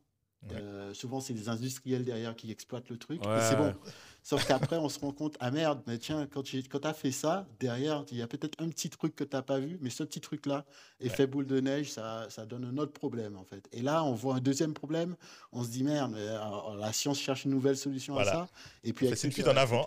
Ouais. 0.51 0.61
Euh, 0.61 0.94
souvent, 0.94 1.20
c'est 1.20 1.34
des 1.34 1.49
industriels 1.49 2.05
derrière 2.05 2.36
qui 2.36 2.51
exploitent 2.51 2.88
le 2.90 2.99
truc. 2.99 3.24
Ouais. 3.24 3.40
c'est 3.40 3.57
bon. 3.57 3.74
Sauf 4.22 4.44
qu'après, 4.47 4.76
on 4.76 4.88
se 4.88 4.99
rend 4.99 5.12
compte, 5.12 5.36
ah 5.38 5.53
merde, 5.53 5.80
mais 5.86 5.99
tiens, 5.99 6.26
quand 6.26 6.42
tu 6.42 6.61
as 6.82 6.92
fait 6.94 7.12
ça, 7.12 7.47
derrière, 7.61 8.05
il 8.11 8.18
y 8.18 8.22
a 8.22 8.26
peut-être 8.26 8.61
un 8.61 8.68
petit 8.68 8.90
truc 8.90 9.14
que 9.14 9.22
tu 9.22 9.36
n'as 9.36 9.42
pas 9.42 9.61
vu, 9.61 9.78
mais 9.80 9.88
ce 9.88 10.03
petit 10.03 10.20
truc-là, 10.20 10.64
effet 10.99 11.28
boule 11.28 11.47
de 11.47 11.61
neige, 11.61 11.92
ça, 11.92 12.26
ça 12.28 12.44
donne 12.44 12.64
un 12.64 12.76
autre 12.78 12.92
problème, 12.92 13.36
en 13.36 13.44
fait. 13.44 13.68
Et 13.72 13.82
là, 13.82 14.03
on 14.03 14.14
voit 14.14 14.34
un 14.34 14.40
deuxième 14.40 14.74
problème, 14.74 15.14
on 15.53 15.62
se 15.62 15.68
dit, 15.68 15.84
merde, 15.84 16.11
mais, 16.12 16.26
alors, 16.26 16.74
la 16.76 16.92
science 16.92 17.20
cherche 17.20 17.44
une 17.44 17.53
nouvelle 17.53 17.76
solution 17.76 18.14
Voilà. 18.14 18.30
à 18.30 18.34
ça. 18.34 18.49
Et 18.82 18.92
puis, 18.92 19.09
C'est 19.14 19.28
une 19.28 19.32
fuite 19.32 19.47
en 19.47 19.57
avant, 19.57 19.84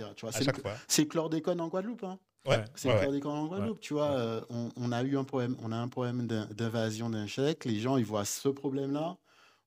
c'est 0.88 1.05
chlordécone 1.07 1.60
en 1.60 1.68
Guadeloupe, 1.68 2.03
hein. 2.05 2.18
Ouais, 2.47 2.64
C'est 2.76 2.88
ouais, 2.88 3.07
ouais. 3.07 3.26
en 3.26 3.47
Guadeloupe, 3.47 3.82
tu 3.82 3.93
vois. 3.93 4.10
Ouais. 4.12 4.18
euh, 4.18 4.41
on, 4.49 4.70
on 4.78 4.91
a 4.93 5.03
eu 5.03 5.18
un 5.18 5.26
problème, 5.26 5.57
on 5.62 5.74
a 5.74 5.76
un 5.78 5.89
problème 5.89 6.26
d'in- 6.26 6.47
d'invasion 6.55 7.10
d'insectes. 7.10 7.66
Les 7.66 7.80
gens, 7.82 7.97
ils 7.97 8.05
voient 8.05 8.24
ce 8.24 8.47
problème-là. 8.47 9.18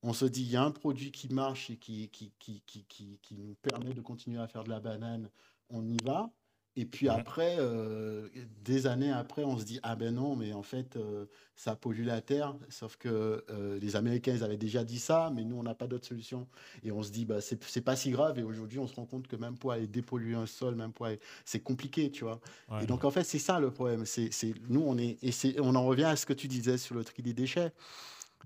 On 0.02 0.12
se 0.12 0.24
dit, 0.24 0.42
il 0.42 0.50
y 0.50 0.56
a 0.56 0.62
un 0.62 0.72
produit 0.72 1.12
qui 1.12 1.32
marche 1.32 1.70
et 1.70 1.76
qui, 1.76 2.08
qui, 2.08 2.32
qui, 2.38 2.62
qui, 2.66 3.18
qui, 3.22 3.34
nous 3.34 3.54
permet 3.62 3.94
de 3.94 4.00
continuer 4.00 4.40
à 4.40 4.48
faire 4.48 4.64
de 4.64 4.70
la 4.70 4.80
banane. 4.80 5.30
On 5.70 5.86
y 5.86 5.96
va. 6.02 6.30
Et 6.74 6.86
puis 6.86 7.08
après, 7.10 7.56
euh, 7.58 8.28
des 8.64 8.86
années 8.86 9.12
après, 9.12 9.44
on 9.44 9.58
se 9.58 9.64
dit, 9.64 9.78
ah 9.82 9.94
ben 9.94 10.14
non, 10.14 10.36
mais 10.36 10.54
en 10.54 10.62
fait, 10.62 10.96
euh, 10.96 11.26
ça 11.54 11.76
pollue 11.76 12.04
la 12.06 12.22
terre. 12.22 12.56
Sauf 12.70 12.96
que 12.96 13.44
euh, 13.50 13.78
les 13.78 13.94
Américains, 13.94 14.32
ils 14.34 14.42
avaient 14.42 14.56
déjà 14.56 14.82
dit 14.82 14.98
ça, 14.98 15.30
mais 15.34 15.44
nous, 15.44 15.56
on 15.56 15.62
n'a 15.62 15.74
pas 15.74 15.86
d'autre 15.86 16.06
solution. 16.06 16.48
Et 16.82 16.90
on 16.90 17.02
se 17.02 17.10
dit, 17.10 17.26
bah, 17.26 17.42
c'est 17.42 17.82
pas 17.82 17.94
si 17.94 18.10
grave. 18.10 18.38
Et 18.38 18.42
aujourd'hui, 18.42 18.78
on 18.78 18.86
se 18.86 18.94
rend 18.96 19.04
compte 19.04 19.28
que 19.28 19.36
même 19.36 19.58
pour 19.58 19.72
aller 19.72 19.86
dépolluer 19.86 20.34
un 20.34 20.46
sol, 20.46 20.74
même 20.74 20.94
pour 20.94 21.04
aller- 21.06 21.20
c'est 21.44 21.60
compliqué, 21.60 22.10
tu 22.10 22.24
vois. 22.24 22.40
Ouais. 22.70 22.84
Et 22.84 22.86
donc, 22.86 23.04
en 23.04 23.10
fait, 23.10 23.24
c'est 23.24 23.38
ça 23.38 23.60
le 23.60 23.70
problème. 23.70 24.06
C'est, 24.06 24.32
c'est- 24.32 24.54
nous, 24.70 24.80
on 24.84 24.96
est, 24.96 25.18
et 25.22 25.30
c'est- 25.30 25.60
on 25.60 25.74
en 25.74 25.84
revient 25.84 26.04
à 26.04 26.16
ce 26.16 26.24
que 26.24 26.32
tu 26.32 26.48
disais 26.48 26.78
sur 26.78 26.94
le 26.94 27.04
tri 27.04 27.22
des 27.22 27.34
déchets. 27.34 27.72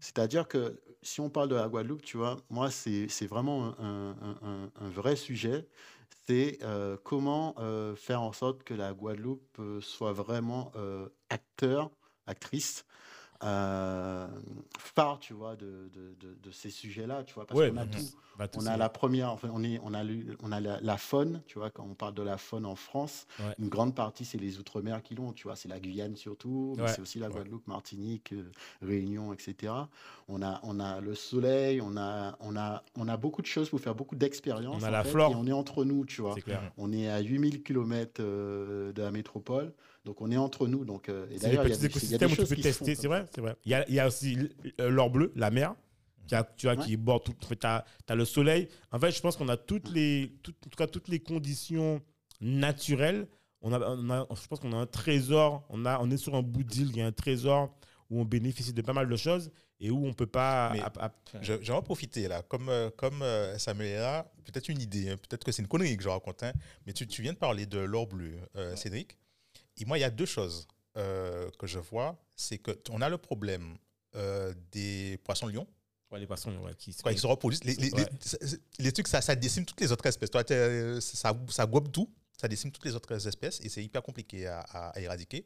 C'est-à-dire 0.01 0.49
que 0.49 0.81
si 1.03 1.21
on 1.21 1.31
parle 1.31 1.49
de 1.49 1.55
la 1.55 1.69
Guadeloupe, 1.69 2.03
tu 2.03 2.17
vois, 2.17 2.37
moi, 2.51 2.71
c'est, 2.71 3.27
vraiment 3.27 3.75
un, 3.79 4.67
vrai 4.81 5.17
sujet. 5.17 5.67
C'est 6.27 6.59
euh, 6.63 6.97
comment 7.05 7.55
euh, 7.59 7.95
faire 7.95 8.23
en 8.23 8.33
sorte 8.33 8.65
que 8.65 8.75
la 8.75 8.93
Guadeloupe 8.93 9.59
euh, 9.61 9.81
soit 9.81 10.13
vraiment 10.13 10.73
acteur, 11.31 11.91
actrice, 12.27 12.85
euh, 13.43 14.27
phare, 14.79 15.19
tu 15.19 15.33
vois, 15.35 15.57
de, 15.57 15.91
de, 15.93 16.15
de- 16.21 16.35
de 16.43 16.51
ces 16.51 16.71
sujets-là, 16.71 17.25
tu 17.25 17.35
vois, 17.35 17.47
parce 17.47 17.59
Ouais, 17.59 17.71
qu'on 17.71 17.77
a 17.77 17.87
tout. 17.87 17.99
Bah, 18.39 18.49
tout 18.49 18.59
On 18.63 18.67
a 18.67 18.77
la 18.77 18.91
première, 18.91 19.31
enfin, 19.33 19.49
on, 19.55 19.65
est, 19.65 19.81
on 19.83 19.95
a, 19.95 20.05
lu- 20.05 20.37
on 20.43 20.53
a 20.53 20.61
la, 20.61 20.79
la 20.83 20.97
faune, 20.99 21.41
tu 21.47 21.59
vois, 21.59 21.71
quand 21.71 21.87
on 21.91 21.95
parle 21.95 22.13
de 22.13 22.23
la 22.23 22.37
faune 22.37 22.67
en 22.67 22.75
France, 22.77 23.27
Ouais. 23.39 23.55
une 23.59 23.69
grande 23.71 23.95
partie, 23.95 24.27
c'est 24.27 24.37
les 24.37 24.59
Outre-mer 24.59 25.03
qui 25.03 25.15
l'ont, 25.15 25.33
tu 25.33 25.45
vois, 25.45 25.57
c'est 25.57 25.69
la 25.69 25.81
Guyane 25.81 26.17
surtout, 26.17 26.75
mais 26.77 26.89
c'est 26.89 27.01
aussi 27.01 27.19
la. 27.19 27.29
Guadeloupe, 27.31 27.67
Martinique, 27.67 28.33
euh, 28.35 28.51
Réunion, 28.83 29.33
etc. 29.33 29.73
On 30.29 30.43
a, 30.43 30.61
on 30.65 30.81
a 30.81 31.01
le 31.01 31.15
soleil, 31.15 31.81
on 31.81 31.97
a, 31.97 32.37
on, 32.41 32.57
a, 32.57 32.83
on 32.97 33.09
a 33.09 33.17
beaucoup 33.17 33.41
de 33.43 33.47
choses 33.47 33.71
pour 33.71 33.81
faire 33.81 33.95
beaucoup 33.95 34.17
d'expériences. 34.17 34.83
On 34.83 34.87
a 34.87 34.91
la 34.91 35.03
fait, 35.03 35.11
flore. 35.11 35.33
Et 35.33 35.35
on 35.35 35.47
est 35.47 35.53
entre 35.53 35.85
nous, 35.85 36.05
tu 36.05 36.21
vois. 36.21 36.35
Clair. 36.35 36.61
On 36.77 36.93
est 36.93 37.09
à 37.09 37.21
8000 37.21 37.63
km 37.63 38.23
de 38.23 38.93
la 38.97 39.11
métropole, 39.11 39.73
donc 40.07 40.21
on 40.23 40.31
est 40.31 40.37
entre 40.39 40.67
nous. 40.69 40.85
Donc, 40.87 41.09
euh, 41.11 41.27
et 41.31 41.39
C'est 41.39 41.47
a 41.47 41.49
petits 41.49 41.51
des- 41.51 41.53
il 41.53 41.57
y 41.57 41.75
a 41.75 41.79
des 41.79 41.87
écosystèmes 41.87 42.31
où 42.33 42.37
tu 42.37 42.47
peux 42.47 42.63
tester, 42.63 42.95
c'est 42.95 43.09
vrai, 43.09 43.27
c'est 43.35 43.41
vrai. 43.43 43.57
Il 43.67 43.73
y 43.73 43.75
a, 43.75 43.87
il 43.89 43.95
y 43.95 44.01
a 44.01 44.07
aussi 44.07 44.39
euh, 44.81 44.89
l'or 44.89 45.11
bleu, 45.11 45.33
la 45.37 45.51
mer, 45.51 45.75
qui, 46.27 46.35
a- 46.35 46.45
tu 46.57 46.67
vois, 46.67 46.77
Ouais. 46.77 46.85
qui 46.85 46.97
borde 46.97 47.25
tout. 47.25 47.35
Tu 47.41 47.67
as, 47.67 47.85
le 48.15 48.25
soleil. 48.25 48.69
En 48.93 48.99
fait, 48.99 49.11
je 49.11 49.21
pense 49.21 49.37
qu'on 49.37 49.49
a 49.49 49.57
toutes 49.57 49.91
les, 49.91 50.33
en 50.49 50.69
tout 50.71 50.77
cas, 50.77 50.87
toutes 50.87 51.09
les 51.09 51.21
conditions 51.21 52.01
naturelles. 52.41 53.27
On 53.63 53.73
a, 53.73 53.81
on 53.81 54.11
a- 54.11 54.27
je 54.41 54.47
pense 54.47 54.61
qu'on 54.61 54.73
a 54.73 54.77
un 54.77 54.87
trésor. 54.87 55.65
On, 55.71 55.85
a, 55.85 55.99
on 56.01 56.11
est 56.11 56.17
sur 56.17 56.35
un 56.35 56.43
bout 56.43 56.63
d'île, 56.65 56.91
il 56.91 56.97
y 56.97 57.03
a 57.03 57.07
un 57.07 57.13
trésor 57.13 57.75
où 58.11 58.21
on 58.21 58.25
bénéficie 58.25 58.73
de 58.73 58.83
pas 58.83 58.93
mal 58.93 59.09
de 59.09 59.17
choses 59.17 59.51
et 59.81 59.91
où 59.91 60.07
on 60.07 60.13
peut 60.13 60.27
pas. 60.27 60.71
Mais- 60.73 60.81
ap- 60.81 60.99
ap- 61.01 61.31
Je, 61.43 61.55
je 61.55 61.67
vais 61.73 61.73
en 61.73 61.83
profiter 61.83 62.29
là. 62.29 62.43
Comme, 62.43 62.69
euh, 62.69 62.91
comme 62.97 63.21
euh, 63.23 63.57
peut-être 64.45 64.69
une 64.69 64.81
idée, 64.81 65.11
hein, 65.11 65.17
peut-être 65.17 65.43
que 65.45 65.51
c'est 65.53 65.63
une 65.63 65.69
connerie 65.69 65.97
que 65.97 66.03
je 66.05 66.09
raconte, 66.09 66.43
hein, 66.45 66.53
mais 66.87 66.93
tu, 66.93 67.07
tu 67.07 67.23
viens 67.23 67.33
de 67.33 67.39
parler 67.39 67.67
de 67.67 67.79
l'or 67.81 68.07
bleu, 68.07 68.37
euh, 68.57 68.77
Cédric. 68.77 69.19
Et 69.79 69.85
moi, 69.85 69.99
il 69.99 70.01
y 70.01 70.05
a 70.05 70.11
deux 70.11 70.27
choses 70.27 70.67
euh, 70.97 71.51
que 71.59 71.67
je 71.67 71.79
vois. 71.79 72.17
C'est 72.35 72.59
qu'on 72.59 73.01
a 73.03 73.09
le 73.09 73.19
problème 73.19 73.77
euh, 74.15 74.55
des 74.73 75.19
poissons 75.25 75.47
lions. 75.47 75.67
ouais, 76.11 76.19
les 76.21 76.27
poissons 76.27 76.57
ouais, 76.59 76.75
qui, 76.79 76.95
Quand 76.95 77.11
ils 77.11 77.19
se 77.19 77.27
reproduisent, 77.27 77.65
les, 77.65 77.77
Ouais. 77.93 78.93
trucs, 78.93 79.09
ça, 79.09 79.21
ça 79.21 79.35
décime 79.35 79.65
toutes 79.65 79.81
les 79.81 79.93
autres 79.93 80.07
espèces. 80.07 80.31
Toi, 80.31 80.43
ça, 81.01 81.35
ça 81.51 81.67
gobe 81.67 81.91
tout, 81.93 82.11
ça 82.41 82.49
décime 82.49 82.71
toutes 82.71 82.85
les 82.85 82.95
autres 82.95 83.27
espèces 83.27 83.61
et 83.63 83.69
c'est 83.69 83.83
hyper 83.85 84.03
compliqué 84.03 84.47
à, 84.47 84.61
à- 84.61 84.89
à 84.91 85.01
éradiquer, 85.01 85.45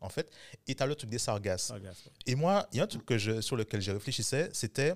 en 0.00 0.08
fait. 0.08 0.30
Et 0.66 0.74
tu 0.74 0.82
as 0.82 0.86
le 0.86 0.94
truc 0.94 1.10
des 1.10 1.18
sargasses. 1.18 1.70
Ouais. 1.70 1.80
Et 2.26 2.34
moi, 2.34 2.66
il 2.72 2.78
y 2.78 2.80
a 2.80 2.84
un 2.84 2.86
truc 2.86 3.04
que 3.04 3.18
je, 3.18 3.40
sur 3.40 3.56
lequel 3.56 3.80
je 3.82 3.90
réfléchissais, 3.92 4.48
c'était, 4.52 4.94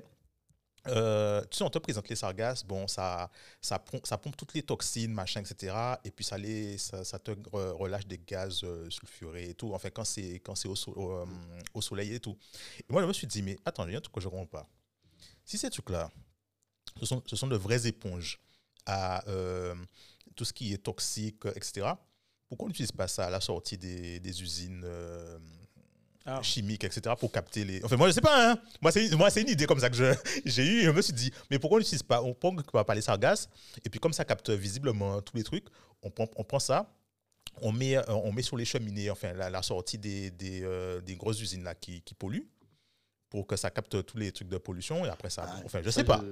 euh, 0.87 1.43
tu 1.51 1.59
sais, 1.59 1.65
on 1.65 1.71
te 1.71 1.79
présente 1.79 2.09
les 2.09 2.17
sargasses, 2.17 2.65
bon, 2.65 2.89
ça, 2.89 3.31
ça, 3.61 3.79
pompe, 3.79 4.07
ça 4.07 4.17
pompe 4.17 4.37
toutes 4.37 4.55
les 4.55 4.63
toxines, 4.63 5.13
machin, 5.13 5.41
etc. 5.41 5.75
Et 6.05 6.11
puis 6.11 6.25
ça, 6.25 6.39
les, 6.39 6.79
ça, 6.79 7.19
te 7.19 7.33
re- 7.33 7.73
relâche 7.73 8.07
des 8.07 8.19
gaz 8.19 8.63
euh, 8.65 8.89
sulfurés 8.89 9.51
et 9.51 9.55
tout, 9.55 9.73
enfin, 9.75 9.91
quand 9.91 10.05
c'est, 10.05 10.41
euh, 10.49 11.27
au 11.75 11.83
soleil 11.83 12.15
et 12.15 12.21
tout. 12.21 12.37
Et 12.79 12.93
moi, 12.93 13.03
je 13.03 13.07
me 13.07 13.13
suis 13.13 13.27
dit, 13.27 13.43
mais 13.43 13.57
attends, 13.65 13.87
il 13.87 13.93
y 13.93 13.95
a 13.95 13.99
un 13.99 14.01
truc 14.01 14.15
que 14.15 14.21
je 14.21 14.27
ne 14.27 14.31
comprends 14.31 14.47
pas. 14.47 14.69
Si 15.45 15.59
ces 15.59 15.71
trucs-là 15.71 16.11
ce 16.99 17.07
sont, 17.07 17.23
ce 17.27 17.37
sont 17.37 17.47
de 17.47 17.57
vraies 17.57 17.87
éponges 17.87 18.41
à 18.87 19.23
tout 20.35 20.45
ce 20.45 20.53
qui 20.53 20.73
est 20.73 20.79
toxique, 20.79 21.45
etc. 21.55 21.93
Pourquoi 22.49 22.67
on 22.67 22.69
n'utilise 22.69 22.93
pas 22.93 23.07
ça 23.07 23.27
à 23.27 23.31
la 23.31 23.41
sortie 23.41 23.79
des, 23.79 24.43
usines 24.43 24.85
Ah. 26.27 26.43
chimiques, 26.43 26.85
etc. 26.85 27.15
pour 27.19 27.33
capter 27.33 27.65
les... 27.65 27.83
Enfin, 27.83 27.97
moi, 27.97 28.09
je 28.09 28.13
sais 28.13 28.21
pas, 28.21 28.53
hein. 28.53 28.59
Moi, 28.83 28.93
c'est 28.93 29.11
moi, 29.17 29.31
c'est 29.31 29.41
une 29.41 29.49
idée 29.49 29.67
comme 29.67 29.81
ça 29.81 29.89
que 29.89 29.97
j'ai 30.45 30.65
eue. 30.67 30.83
Je 30.83 30.91
me 30.91 31.01
suis 31.01 31.15
dit, 31.15 31.33
mais 31.51 31.59
pourquoi 31.59 31.77
on 31.77 31.81
n'utilise 31.81 32.03
pas 32.03 32.23
On 32.23 32.35
prend 32.35 32.55
pas 32.55 32.95
les 32.95 33.01
sargasses, 33.01 33.49
et 33.85 33.89
puis 33.89 33.99
comme 33.99 34.13
ça 34.13 34.25
capte 34.25 34.51
visiblement 34.51 35.23
tous 35.23 35.37
les 35.37 35.45
trucs, 35.45 35.67
on 36.03 36.11
prend, 36.11 36.27
on 36.37 36.45
prend 36.45 36.59
ça, 36.59 36.95
on 37.63 37.73
met, 37.73 37.97
euh, 37.97 38.03
on 38.09 38.33
met 38.33 38.43
sur 38.43 38.57
les 38.57 38.65
cheminées, 38.65 39.11
enfin, 39.11 39.33
la, 39.33 39.51
la 39.51 39.63
sortie 39.63 39.99
des, 39.99 40.31
des, 40.31 40.63
euh, 40.63 41.01
des 41.01 41.17
grosses 41.17 41.41
usines 41.41 41.65
là, 41.65 41.75
qui, 41.75 42.03
qui 42.03 42.15
polluent, 42.15 42.47
pour 43.31 43.47
que 43.47 43.57
ça 43.57 43.71
capte 43.71 44.05
tous 44.05 44.19
les 44.19 44.31
trucs 44.31 44.49
de 44.49 44.59
pollution, 44.59 45.05
et 45.07 45.09
après 45.09 45.31
ça... 45.31 45.47
Ah, 45.49 45.63
enfin, 45.65 45.81
je 45.83 45.91
ça, 45.91 46.01
sais 46.01 46.05
pas. 46.05 46.23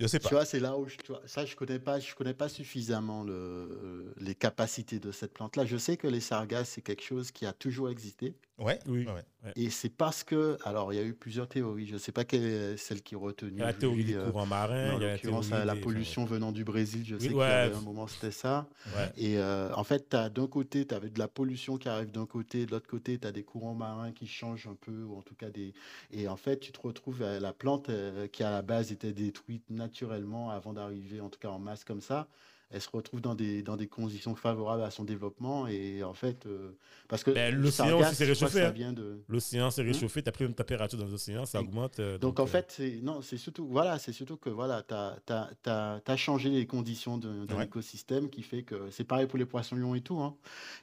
Je 0.00 0.08
sais 0.08 0.18
pas. 0.18 0.28
Tu 0.28 0.34
vois, 0.34 0.44
c'est 0.44 0.58
là 0.58 0.76
où 0.76 0.88
je, 0.88 0.96
tu 0.96 1.12
vois, 1.12 1.22
ça, 1.24 1.46
je 1.46 1.54
connais 1.54 1.78
pas, 1.78 2.00
je 2.00 2.14
connais 2.14 2.34
pas 2.34 2.48
suffisamment 2.48 3.22
le, 3.22 3.32
euh, 3.32 4.14
les 4.18 4.34
capacités 4.34 4.98
de 4.98 5.12
cette 5.12 5.32
plante-là. 5.32 5.64
Je 5.66 5.76
sais 5.76 5.96
que 5.96 6.08
les 6.08 6.20
sargasses, 6.20 6.70
c'est 6.70 6.82
quelque 6.82 7.04
chose 7.04 7.30
qui 7.30 7.46
a 7.46 7.52
toujours 7.52 7.88
existé. 7.90 8.34
Ouais, 8.58 8.78
Oui. 8.86 9.04
ouais. 9.06 9.52
Et 9.56 9.68
c'est 9.68 9.88
parce 9.88 10.22
que, 10.22 10.56
alors, 10.64 10.92
il 10.92 10.96
y 10.96 10.98
a 10.98 11.04
eu 11.04 11.12
plusieurs 11.12 11.48
théories. 11.48 11.86
Je 11.86 11.96
sais 11.96 12.12
pas 12.12 12.24
quelle 12.24 12.44
est 12.44 12.76
celle 12.76 13.02
qui 13.02 13.14
est 13.14 13.18
retenue. 13.18 13.58
La 13.58 13.72
théorie 13.72 14.04
des 14.04 14.14
euh, 14.14 14.30
courants 14.30 14.46
marins, 14.46 14.94
en 14.94 15.00
il 15.00 15.50
y 15.50 15.52
a 15.52 15.64
la 15.64 15.76
pollution 15.76 16.24
venant 16.24 16.52
du 16.52 16.64
Brésil, 16.64 17.04
je 17.04 17.16
Oui, 17.16 17.20
sais 17.20 17.34
ouais. 17.34 17.44
avait 17.44 17.74
un 17.74 17.80
moment, 17.80 18.06
c'était 18.06 18.30
ça. 18.30 18.68
Ouais. 18.96 19.10
Et 19.16 19.38
euh, 19.38 19.74
en 19.74 19.82
fait, 19.84 20.10
d'un 20.12 20.46
côté, 20.46 20.86
tu 20.86 20.94
avais 20.94 21.10
de 21.10 21.18
la 21.18 21.28
pollution 21.28 21.76
qui 21.78 21.88
arrive 21.88 22.12
d'un 22.12 22.26
côté, 22.26 22.64
de 22.64 22.70
l'autre 22.70 22.86
côté, 22.88 23.18
tu 23.18 23.26
as 23.26 23.32
des 23.32 23.42
courants 23.42 23.74
marins 23.74 24.12
qui 24.12 24.26
changent 24.26 24.68
un 24.68 24.76
peu, 24.76 25.02
ou 25.02 25.16
en 25.16 25.22
tout 25.22 25.34
cas 25.34 25.50
des. 25.50 25.74
Et 26.12 26.28
en 26.28 26.36
fait, 26.36 26.60
tu 26.60 26.70
te 26.72 26.80
retrouves 26.80 27.22
à 27.22 27.40
la 27.40 27.52
plante 27.52 27.88
euh, 27.90 28.28
qui 28.28 28.44
à 28.44 28.50
la 28.50 28.62
base 28.62 28.92
était 28.92 29.12
détruite 29.12 29.68
naturellement 29.68 30.50
avant 30.50 30.72
d'arriver, 30.72 31.20
en 31.20 31.28
tout 31.28 31.40
cas 31.40 31.48
en 31.48 31.58
masse 31.58 31.84
comme 31.84 32.00
ça. 32.00 32.28
Elle 32.74 32.80
se 32.80 32.90
retrouve 32.92 33.20
dans 33.20 33.34
des, 33.36 33.62
dans 33.62 33.76
des 33.76 33.86
conditions 33.86 34.34
favorables 34.34 34.82
à 34.82 34.90
son 34.90 35.04
développement. 35.04 35.68
Et 35.68 36.02
en 36.02 36.12
fait, 36.12 36.44
euh, 36.46 36.72
parce 37.08 37.22
que 37.22 37.30
Ben, 37.30 37.54
l'océan 37.54 38.02
s'est 38.12 38.24
réchauffé, 38.24 38.62
hein. 38.62 38.92
de. 38.92 39.22
L'océan 39.28 39.70
s'est 39.70 39.82
réchauffé, 39.82 40.22
tu 40.22 40.28
as 40.28 40.32
pris 40.32 40.44
une 40.44 40.54
température 40.54 40.98
dans 40.98 41.06
l'océan, 41.06 41.46
ça 41.46 41.60
augmente. 41.60 42.00
euh, 42.00 42.18
Donc, 42.18 42.40
en 42.40 42.44
euh, 42.44 42.46
fait, 42.46 42.66
c'est 42.70 42.98
non, 43.00 43.22
c'est 43.22 43.36
surtout 43.36 43.66
voilà, 43.68 43.98
c'est 43.98 44.12
surtout 44.12 44.36
que 44.36 44.50
voilà, 44.50 44.82
tu 44.82 44.92
as, 44.92 46.16
changé 46.16 46.50
les 46.50 46.66
conditions 46.66 47.16
d'un 47.16 47.46
Ouais. 47.56 47.64
écosystème 47.64 48.28
qui 48.28 48.42
fait 48.42 48.64
que 48.64 48.90
c'est 48.90 49.04
pareil 49.04 49.26
pour 49.26 49.38
les 49.38 49.46
poissons 49.46 49.76
lions 49.76 49.94
et 49.94 50.00
tout. 50.00 50.18
hein. 50.20 50.34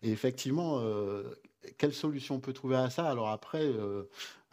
Et 0.01 0.11
effectivement, 0.11 0.81
quelle 1.77 1.93
solution 1.93 2.35
on 2.35 2.39
peut 2.39 2.53
trouver 2.53 2.75
à 2.75 2.89
ça? 2.89 3.07
Alors 3.09 3.29
après, 3.29 3.63
euh, 3.63 4.03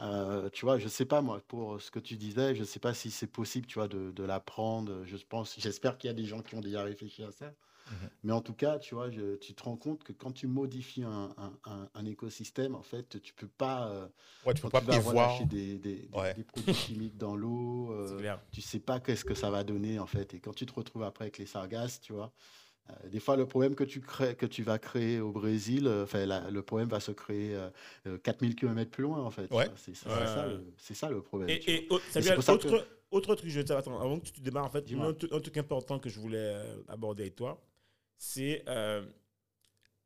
euh, 0.01 0.49
tu 0.51 0.65
vois, 0.65 0.79
je 0.79 0.89
sais 0.89 1.05
pas 1.05 1.21
moi 1.23 1.41
pour 1.49 1.81
ce 1.81 1.91
que 1.91 1.99
tu 1.99 2.17
disais, 2.17 2.55
je 2.55 2.65
sais 2.65 2.79
pas 2.81 2.95
si 2.95 3.11
c'est 3.11 3.27
possible, 3.27 3.67
tu 3.67 3.79
vois, 3.79 3.89
de, 3.89 4.11
de 4.13 4.23
l'apprendre. 4.25 5.05
Je 5.05 5.17
pense, 5.29 5.57
j'espère 5.59 5.99
qu'il 5.99 6.09
y 6.09 6.11
a 6.11 6.15
des 6.15 6.25
gens 6.25 6.41
qui 6.43 6.55
ont 6.55 6.61
déjà 6.61 6.83
réfléchi 6.83 7.23
à 7.25 7.33
ça. 7.33 7.53
Mhm. 7.91 8.11
Mais 8.25 8.33
en 8.33 8.43
tout 8.43 8.53
cas, 8.53 8.79
tu 8.79 8.95
vois, 8.95 9.11
je- 9.11 9.37
tu 9.37 9.55
te 9.55 9.63
rends 9.63 9.77
compte 9.79 10.05
que 10.05 10.13
quand 10.13 10.31
tu 10.33 10.47
modifies 10.47 11.05
un, 11.05 11.31
un- 11.39 11.59
un- 11.65 11.89
un 11.95 12.05
écosystème, 12.05 12.75
en 12.75 12.83
fait, 12.83 13.21
tu 13.23 13.33
peux 13.33 13.49
pas. 13.49 13.89
euh, 13.91 14.07
Ouais, 14.45 14.53
tu 14.55 14.61
peux 14.63 14.69
pas 14.69 14.81
tu 14.81 14.87
prévoir. 14.89 15.39
des, 15.47 15.79
des- 15.79 16.07
des- 16.07 16.09
Ouais. 16.17 16.35
des 16.35 16.45
produits 16.45 16.75
chimiques 16.75 17.17
dans 17.17 17.35
l'eau, 17.35 17.91
euh, 17.93 18.37
tu 18.53 18.61
sais 18.61 18.81
pas 18.81 19.01
qu'est-ce 19.01 19.25
que 19.25 19.35
ça 19.35 19.51
va 19.51 19.65
donner 19.65 19.99
en 19.99 20.07
fait. 20.07 20.35
Et 20.35 20.41
quand 20.41 20.53
tu 20.55 20.67
te 20.67 20.75
retrouves 20.75 21.03
après 21.03 21.25
avec 21.25 21.39
les 21.39 21.47
sargasses, 21.47 22.01
tu 22.01 22.13
vois, 22.13 22.31
des 23.11 23.21
fois 23.21 23.37
le 23.37 23.47
problème 23.47 23.75
que 23.75 23.85
tu 23.85 24.01
crées, 24.01 24.35
que 24.35 24.47
tu 24.47 24.63
vas 24.63 24.79
créer 24.79 25.21
au 25.21 25.33
Brésil, 25.33 25.87
euh, 25.87 26.05
enfin 26.05 26.25
la- 26.27 26.51
le 26.51 26.63
problème 26.63 26.89
va 26.89 27.01
se 27.01 27.13
créer 27.13 27.55
euh, 27.55 27.71
euh, 28.07 28.19
4000 28.19 28.55
km 28.57 28.91
plus 28.91 29.03
loin 29.03 29.21
en 29.23 29.31
fait. 29.31 29.51
Ouais. 29.53 29.67
C'est 29.77 29.95
c'est 29.95 30.09
Ouais. 30.09 30.27
ça, 30.27 30.47
le- 30.47 30.65
c'est 30.79 30.95
ça 30.95 31.11
le 31.11 31.21
problème. 31.23 31.51
Et, 31.51 31.59
vois. 31.89 31.99
et 31.99 32.03
c'est 32.11 32.51
autre, 32.51 32.69
que- 32.69 32.85
autre 33.11 33.35
truc, 33.35 33.51
je 33.51 33.59
vais 33.61 33.65
te 33.65 33.73
attends, 33.73 34.01
avant 34.01 34.19
que 34.21 34.29
tu 34.29 34.41
démarres, 34.41 34.65
en 34.67 34.71
fait, 34.71 34.85
un, 34.93 35.13
truc- 35.13 35.33
un 35.33 35.41
truc 35.41 35.57
important 35.57 35.99
que 35.99 36.09
je 36.09 36.19
voulais 36.21 36.37
euh, 36.39 36.83
aborder 36.89 37.25
avec 37.25 37.37
toi, 37.37 37.61
c'est 38.17 38.65
euh, 38.69 39.05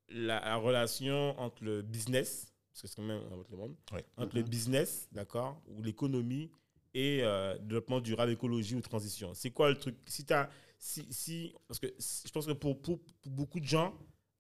la, 0.09 0.41
la 0.41 0.57
relation 0.57 1.39
entre 1.39 1.65
le 1.65 1.83
business, 1.83 2.53
parce 2.73 2.83
que 2.83 2.89
c'est 2.89 2.97
quand 2.97 3.03
même 3.03 3.23
un 3.33 3.37
autre 3.37 3.57
monde, 3.57 3.75
Ouais. 3.93 4.05
entre 4.17 4.37
le 4.37 4.43
Mhm. 4.43 4.49
business, 4.49 5.09
d'accord, 5.13 5.61
ou 5.69 5.83
l'économie 5.83 6.51
et 6.95 7.21
euh, 7.23 7.57
développement 7.59 8.01
durable, 8.01 8.33
écologie 8.33 8.75
ou 8.75 8.81
transition. 8.81 9.33
C'est 9.35 9.51
quoi 9.51 9.71
le 9.71 9.79
truc? 9.79 9.97
Si 10.07 10.25
tu 10.27 10.35
si, 10.83 11.07
si, 11.11 11.55
parce 11.69 11.79
que 11.79 11.87
si- 11.99 12.27
je 12.27 12.33
pense 12.33 12.45
que 12.45 12.53
pour, 12.53 12.81
pour, 12.83 12.99
pour 13.21 13.31
beaucoup 13.33 13.61
de 13.61 13.65
gens, 13.65 13.95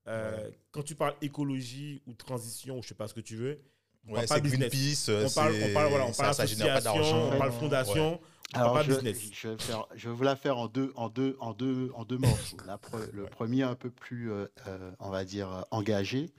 euh, 0.09 0.51
quand 0.73 0.83
tu 0.83 0.97
parles 0.97 1.15
écologie 1.23 2.03
ou 2.07 2.15
transition, 2.15 2.79
ou 2.79 2.83
je 2.83 2.89
sais 2.89 2.95
pas 2.97 3.07
ce 3.07 3.15
que 3.15 3.21
tu 3.21 3.37
veux, 3.37 3.61
on 4.09 4.15
Ouais, 4.15 4.27
parle 4.27 4.29
pas 4.29 4.41
business. 4.41 4.69
Greenpeace, 4.73 5.09
On 5.09 5.31
parle, 5.31 5.55
on 5.63 5.73
parle, 5.73 5.89
voilà, 5.91 6.07
on 6.07 6.13
ça, 6.13 6.23
parle 6.25 6.35
ça 6.35 6.43
pas 6.43 6.43
association, 6.45 6.83
d'argent. 6.95 7.31
on 7.33 7.39
parle 7.39 7.51
Ouais. 7.53 7.59
fondation, 7.61 8.21
on 8.55 8.59
Alors, 8.59 8.73
parle 8.73 8.87
je, 8.87 8.93
business. 8.95 9.31
je 9.33 9.49
vais 9.51 9.59
faire, 9.59 9.87
je 9.95 10.09
vais 10.09 10.15
vous 10.17 10.23
la 10.25 10.35
faire 10.35 10.59
en 10.59 10.67
deux, 10.67 10.93
en 10.97 11.09
deux, 11.09 11.37
en 11.39 11.53
deux, 11.55 11.93
en 11.95 12.05
deux 12.05 12.19
morceaux. 12.19 12.57
La 12.67 12.77
pre- 12.77 13.09
le 13.13 13.23
Ouais. 13.23 13.31
premier 13.31 13.63
un 13.63 13.77
peu 13.77 13.91
plus, 13.93 14.33
euh, 14.33 14.47
euh, 14.67 14.91
on 14.99 15.11
va 15.11 15.25
dire, 15.25 15.65
engagé, 15.71 16.31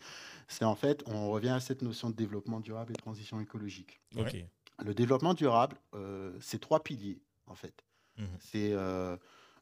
c'est 0.50 0.66
en 0.66 0.76
fait, 0.76 1.02
on 1.06 1.32
revient 1.32 1.50
à 1.50 1.62
cette 1.62 1.82
notion 1.82 2.10
de 2.10 2.16
développement 2.16 2.60
durable 2.60 2.92
et 2.92 2.96
transition 2.98 3.40
écologique. 3.40 4.02
Le 4.84 4.94
développement 4.94 5.34
durable, 5.34 5.78
euh, 5.96 6.38
c'est 6.42 6.60
trois 6.60 6.84
piliers, 6.84 7.22
en 7.48 7.56
fait. 7.56 7.86
Mhm. 8.18 8.28
C'est 8.40 8.74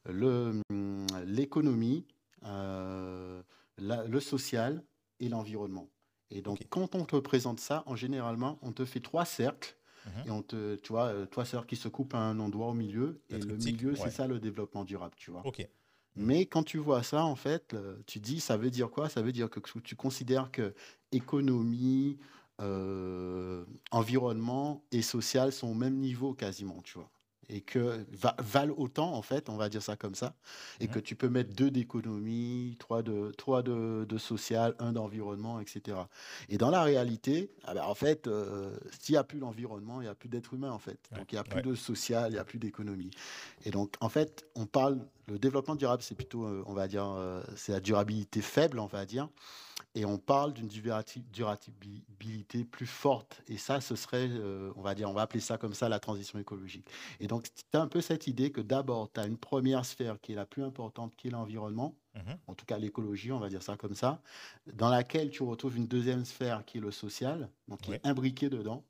l'économie, 0.08 2.06
euh, 2.44 3.42
le 3.78 4.20
social 4.20 4.82
et 5.20 5.28
l'environnement. 5.28 5.88
Et 6.30 6.40
donc, 6.40 6.66
quand 6.70 6.94
on 6.94 7.04
te 7.04 7.16
présente 7.16 7.60
ça, 7.60 7.82
en 7.86 7.96
généralement, 7.96 8.58
on 8.62 8.72
te 8.72 8.84
fait 8.84 9.00
trois 9.00 9.24
cercles. 9.24 9.76
Mhm. 10.04 10.26
Et 10.26 10.30
on 10.30 10.42
te, 10.42 10.74
tu 10.76 10.92
vois, 10.92 11.06
euh, 11.06 11.26
trois 11.26 11.44
cercles 11.44 11.68
qui 11.68 11.76
se 11.76 11.86
coupent 11.86 12.14
à 12.14 12.18
un 12.18 12.40
endroit 12.40 12.68
au 12.68 12.74
milieu. 12.74 13.20
Et 13.30 13.38
le 13.38 13.56
milieu, 13.56 13.90
ouais. 13.90 13.96
c'est 13.96 14.10
ça 14.10 14.26
le 14.26 14.40
développement 14.40 14.84
durable, 14.84 15.14
tu 15.16 15.30
vois. 15.30 15.42
Ok. 15.46 15.66
Mais 16.16 16.44
quand 16.44 16.62
tu 16.62 16.76
vois 16.76 17.02
ça, 17.02 17.24
en 17.24 17.36
fait, 17.36 17.74
tu 18.06 18.18
dis, 18.18 18.40
ça 18.40 18.58
veut 18.58 18.70
dire 18.70 18.90
quoi? 18.90 19.08
Ça 19.08 19.22
veut 19.22 19.32
dire 19.32 19.48
que 19.48 19.60
tu 19.80 19.96
considères 19.96 20.50
que 20.50 20.74
économie, 21.10 22.18
euh, 22.60 23.64
environnement 23.90 24.84
et 24.92 25.02
social 25.02 25.52
sont 25.52 25.68
au 25.68 25.74
même 25.74 25.96
niveau 25.96 26.34
quasiment, 26.34 26.80
tu 26.82 26.98
vois. 26.98 27.10
Et 27.48 27.60
que 27.60 28.04
va- 28.12 28.36
valent 28.38 28.74
autant, 28.78 29.12
en 29.14 29.22
fait, 29.22 29.48
on 29.50 29.56
va 29.56 29.68
dire 29.68 29.82
ça 29.82 29.96
comme 29.96 30.14
ça. 30.14 30.34
Et 30.80 30.88
que 30.88 30.98
tu 30.98 31.16
peux 31.16 31.28
mettre 31.28 31.52
deux 31.54 31.70
d'économie, 31.70 32.76
trois 32.78 33.02
de, 33.02 33.30
trois 33.36 33.62
de, 33.62 34.06
de 34.08 34.18
social, 34.18 34.74
un 34.78 34.92
d'environnement, 34.92 35.60
etc. 35.60 35.98
Et 36.48 36.56
dans 36.56 36.70
la 36.70 36.82
réalité, 36.82 37.50
ah 37.64 37.74
ben, 37.74 37.82
en 37.84 37.94
fait, 37.94 38.26
euh, 38.26 38.76
s'il 39.00 39.14
n'y 39.14 39.18
a 39.18 39.24
plus 39.24 39.38
d'environnement, 39.38 40.00
il 40.00 40.04
n'y 40.04 40.10
a 40.10 40.14
plus 40.14 40.28
d'être 40.28 40.54
humain, 40.54 40.70
en 40.70 40.78
fait. 40.78 40.98
Ouais. 41.10 41.18
Donc, 41.18 41.32
il 41.32 41.34
n'y 41.34 41.40
a 41.40 41.44
plus 41.44 41.56
Ouais. 41.56 41.62
de 41.62 41.74
social, 41.74 42.30
il 42.30 42.34
n'y 42.34 42.38
a 42.40 42.44
plus 42.44 42.58
d'économie. 42.58 43.10
Et 43.64 43.70
donc, 43.70 43.94
en 44.00 44.08
fait, 44.08 44.46
on 44.54 44.64
parle, 44.66 44.98
le 45.26 45.38
développement 45.38 45.76
durable, 45.76 46.02
c'est 46.02 46.14
plutôt, 46.14 46.44
euh, 46.44 46.62
on 46.66 46.74
va 46.74 46.88
dire, 46.88 47.04
euh, 47.06 47.42
c'est 47.56 47.72
la 47.72 47.80
durabilité 47.80 48.40
faible, 48.42 48.78
on 48.78 48.86
va 48.86 49.06
dire. 49.06 49.28
Et 49.94 50.04
on 50.04 50.18
parle 50.18 50.52
d'une 50.54 50.68
durabilité 50.68 52.64
plus 52.64 52.86
forte. 52.86 53.42
Et 53.48 53.58
ça, 53.58 53.80
ce 53.80 53.96
serait, 53.96 54.28
euh, 54.30 54.72
on 54.76 54.82
va 54.82 54.94
dire, 54.94 55.08
on 55.10 55.12
va 55.12 55.22
appeler 55.22 55.40
ça 55.40 55.58
comme 55.58 55.74
ça 55.74 55.88
la 55.88 56.00
transition 56.00 56.38
écologique. 56.38 56.88
Et 57.20 57.26
donc, 57.26 57.44
tu 57.54 57.76
as 57.76 57.80
un 57.80 57.88
peu 57.88 58.00
cette 58.00 58.26
idée 58.26 58.52
que 58.52 58.60
d'abord, 58.60 59.10
tu 59.12 59.20
as 59.20 59.26
une 59.26 59.38
première 59.38 59.84
sphère 59.84 60.20
qui 60.20 60.32
est 60.32 60.36
la 60.36 60.46
plus 60.46 60.62
importante, 60.62 61.14
qui 61.16 61.28
est 61.28 61.30
l'environnement, 61.30 61.96
Mhm. 62.14 62.38
en 62.46 62.54
tout 62.54 62.66
cas 62.66 62.78
l'écologie, 62.78 63.32
on 63.32 63.38
va 63.40 63.48
dire 63.48 63.62
ça 63.62 63.76
comme 63.76 63.94
ça, 63.94 64.22
dans 64.66 64.88
laquelle 64.90 65.30
tu 65.30 65.42
retrouves 65.42 65.76
une 65.76 65.86
deuxième 65.88 66.24
sphère 66.24 66.64
qui 66.64 66.78
est 66.78 66.80
le 66.80 66.90
social, 66.90 67.50
donc 67.68 67.80
qui 67.82 67.90
Ouais. 67.90 67.96
est 67.96 68.06
imbriqué 68.06 68.50
dedans. 68.50 68.84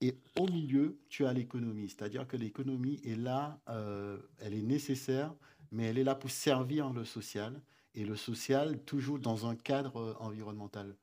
Et 0.00 0.18
au 0.38 0.46
milieu, 0.46 0.98
tu 1.08 1.26
as 1.26 1.32
l'économie, 1.32 1.88
c'est-à-dire 1.90 2.26
que 2.26 2.36
l'économie 2.36 3.00
est 3.04 3.16
là, 3.16 3.60
euh, 3.68 4.18
elle 4.38 4.54
est 4.54 4.62
nécessaire, 4.62 5.34
mais 5.72 5.84
elle 5.86 5.98
est 5.98 6.04
là 6.04 6.14
pour 6.14 6.30
servir 6.30 6.90
le 6.92 7.04
social, 7.04 7.60
et 7.94 8.04
le 8.04 8.16
social 8.16 8.78
toujours 8.84 9.18
dans 9.18 9.46
un 9.46 9.56
cadre 9.56 9.96
euh, 9.98 10.14
environnemental. 10.20 10.96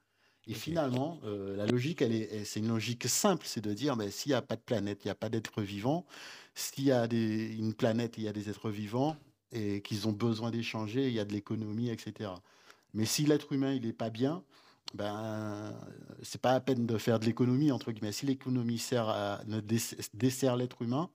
Et 0.48 0.54
finalement, 0.54 1.20
euh, 1.26 1.56
la 1.58 1.66
logique, 1.66 2.02
elle 2.02 2.14
est, 2.14 2.30
elle- 2.32 2.46
c'est 2.46 2.60
une 2.62 2.70
logique 2.70 3.08
simple, 3.08 3.46
c'est 3.46 3.62
de 3.62 3.74
dire, 3.74 3.96
mais 3.98 4.12
s'il 4.12 4.32
n'y 4.32 4.36
a 4.36 4.42
pas 4.42 4.56
de 4.56 4.62
planète, 4.62 5.04
il 5.04 5.08
n'y 5.08 5.12
a 5.12 5.16
pas 5.16 5.30
d'êtres 5.30 5.62
vivants. 5.62 6.06
S'il 6.56 6.86
y 6.86 6.92
a 6.92 7.08
des, 7.08 7.56
une 7.58 7.74
planète, 7.74 8.18
il 8.18 8.24
y 8.24 8.28
a 8.30 8.34
des 8.34 8.50
êtres 8.50 8.70
vivants 8.70 9.18
et 9.52 9.82
qu'ils 9.82 10.08
ont 10.08 10.14
besoin 10.14 10.52
d'échanger, 10.52 11.08
il 11.08 11.14
y 11.14 11.20
a 11.20 11.26
de 11.26 11.34
l'économie, 11.34 11.90
etc. 11.90 12.32
Mais 12.94 13.06
si 13.06 13.26
l'être 13.26 13.52
humain, 13.54 13.74
il 13.74 13.86
n'est 13.86 13.94
pas 13.94 14.10
bien, 14.10 14.44
ben, 14.94 15.74
c'est 16.24 16.42
pas 16.42 16.54
la 16.54 16.62
peine 16.62 16.86
de 16.86 16.98
faire 16.98 17.20
de 17.20 17.26
l'économie, 17.26 17.72
entre 17.72 17.92
guillemets. 17.92 18.12
Si 18.14 18.26
l'économie 18.26 18.80
sert 18.80 19.10
à, 19.10 19.42
dessert 20.14 20.56
l'être 20.56 20.82
humain, 20.82 21.10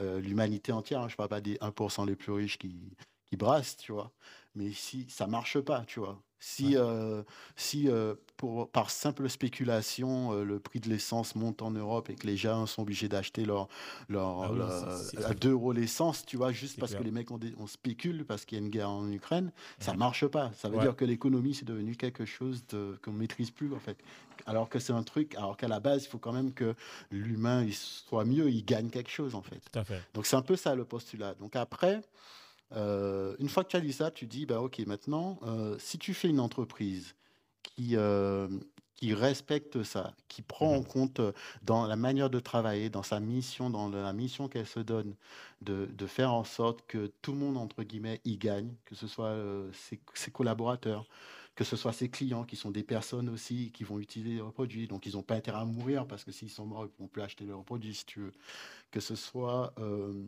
euh, 0.00 0.20
l'humanité 0.20 0.72
entière, 0.72 1.00
hein, 1.00 1.08
je 1.08 1.14
ne 1.14 1.16
parle 1.16 1.28
pas 1.28 1.40
des 1.40 1.56
1% 1.60 2.06
les 2.06 2.16
plus 2.16 2.32
riches 2.32 2.58
qui, 2.58 2.96
qui 3.26 3.36
brassent, 3.36 3.76
tu 3.76 3.92
vois. 3.92 4.12
Mais 4.54 4.72
si 4.72 5.06
ça 5.08 5.26
marche 5.26 5.60
pas, 5.60 5.84
tu 5.86 6.00
vois. 6.00 6.22
Si, 6.38 6.76
euh, 6.76 7.22
si 7.56 7.88
euh, 7.88 8.14
pour, 8.44 8.68
par 8.68 8.90
simple 8.90 9.28
spéculation, 9.30 10.32
euh, 10.34 10.44
le 10.44 10.58
prix 10.60 10.78
de 10.78 10.90
l'essence 10.90 11.34
monte 11.34 11.62
en 11.62 11.70
Europe 11.70 12.10
et 12.10 12.14
que 12.14 12.26
les 12.26 12.36
gens 12.36 12.66
sont 12.66 12.82
obligés 12.82 13.08
d'acheter 13.08 13.46
leur, 13.46 13.68
leur, 14.10 14.42
Ah 14.42 14.52
oui, 14.52 14.60
à 14.60 15.10
clair. 15.22 15.34
2 15.34 15.50
euros 15.52 15.72
l'essence, 15.72 16.26
tu 16.26 16.36
vois, 16.36 16.52
juste 16.52 16.78
parce 16.78 16.90
clair. 16.92 17.00
que 17.00 17.04
les 17.06 17.10
mecs 17.10 17.30
ont 17.30 17.38
des- 17.38 17.54
on 17.58 17.66
spécule 17.66 18.26
parce 18.26 18.44
qu'il 18.44 18.58
y 18.58 18.60
a 18.60 18.64
une 18.64 18.70
guerre 18.70 18.90
en 18.90 19.10
Ukraine, 19.10 19.50
ça 19.78 19.92
Ouais. 19.92 19.96
marche 19.96 20.26
pas. 20.26 20.50
Ça 20.56 20.68
veut 20.68 20.76
Ouais. 20.76 20.82
dire 20.82 20.94
que 20.94 21.06
l'économie, 21.06 21.54
c'est 21.54 21.64
devenu 21.64 21.96
quelque 21.96 22.26
chose 22.26 22.66
de- 22.68 22.98
qu'on 23.02 23.12
maîtrise 23.12 23.50
plus, 23.50 23.72
en 23.72 23.78
fait. 23.78 23.96
Alors 24.44 24.68
que 24.68 24.78
c'est 24.78 24.92
un 24.92 25.02
truc, 25.04 25.34
alors 25.36 25.56
qu'à 25.56 25.68
la 25.68 25.80
base, 25.80 26.04
il 26.04 26.08
faut 26.08 26.18
quand 26.18 26.32
même 26.34 26.52
que 26.52 26.74
l'humain 27.10 27.64
il 27.64 27.72
soit 27.74 28.26
mieux, 28.26 28.50
il 28.50 28.62
gagne 28.62 28.90
quelque 28.90 29.10
chose, 29.10 29.34
en 29.34 29.42
fait. 29.42 29.60
Tout 29.72 29.78
à 29.78 29.84
fait. 29.84 30.02
Donc 30.12 30.26
c'est 30.26 30.36
un 30.36 30.42
peu 30.42 30.56
ça 30.56 30.74
le 30.74 30.84
postulat. 30.84 31.32
Donc 31.36 31.56
après, 31.56 32.02
euh, 32.72 33.34
une 33.38 33.48
fois 33.48 33.64
que 33.64 33.70
tu 33.70 33.76
as 33.76 33.80
dit 33.80 33.92
ça, 33.94 34.10
tu 34.10 34.26
dis, 34.26 34.44
bah, 34.44 34.60
ok, 34.60 34.80
maintenant, 34.86 35.38
euh, 35.46 35.76
si 35.78 35.98
tu 35.98 36.12
fais 36.12 36.28
une 36.28 36.40
entreprise 36.40 37.14
qui, 37.64 37.96
euh, 37.96 38.48
qui 38.96 39.14
respecte 39.14 39.82
ça, 39.82 40.14
qui 40.28 40.42
prend 40.42 40.76
en 40.76 40.82
Mhm. 40.82 40.84
compte 40.84 41.20
euh, 41.20 41.32
dans 41.62 41.86
la 41.86 41.96
manière 41.96 42.30
de 42.30 42.40
travailler, 42.40 42.90
dans 42.90 43.02
sa 43.02 43.20
mission, 43.20 43.70
dans 43.70 43.88
la 43.90 44.12
mission 44.12 44.48
qu'elle 44.48 44.66
se 44.66 44.80
donne, 44.80 45.16
de, 45.62 45.86
de 45.86 46.06
faire 46.06 46.32
en 46.32 46.44
sorte 46.44 46.86
que 46.86 47.08
tout 47.22 47.32
le 47.32 47.38
monde, 47.38 47.56
entre 47.58 47.82
guillemets, 47.82 48.20
y 48.24 48.38
gagne, 48.38 48.74
que 48.84 48.94
ce 48.94 49.06
soit 49.08 49.28
euh, 49.28 49.70
ses, 49.72 50.00
ses 50.14 50.30
collaborateurs, 50.30 51.06
que 51.56 51.64
ce 51.64 51.76
soit 51.76 51.92
ses 51.92 52.10
clients, 52.10 52.44
qui 52.44 52.56
sont 52.56 52.70
des 52.70 52.84
personnes 52.84 53.28
aussi 53.28 53.72
qui 53.72 53.84
vont 53.84 53.98
utiliser 53.98 54.38
leurs 54.38 54.52
produits. 54.52 54.88
Donc, 54.88 55.06
ils 55.06 55.14
n'ont 55.14 55.22
pas 55.22 55.34
intérêt 55.36 55.58
à 55.60 55.64
mourir 55.64 56.06
parce 56.06 56.24
que 56.24 56.32
s'ils 56.32 56.50
sont 56.50 56.66
morts, 56.66 56.82
ils 56.84 56.88
ne 56.88 56.90
pourront 56.92 57.08
plus 57.08 57.22
acheter 57.22 57.44
leurs 57.46 57.64
produits, 57.64 57.94
si 57.94 58.06
tu 58.06 58.20
veux. 58.20 58.32
Que 58.90 59.00
ce 59.00 59.14
soit 59.16 59.74
euh, 59.78 60.24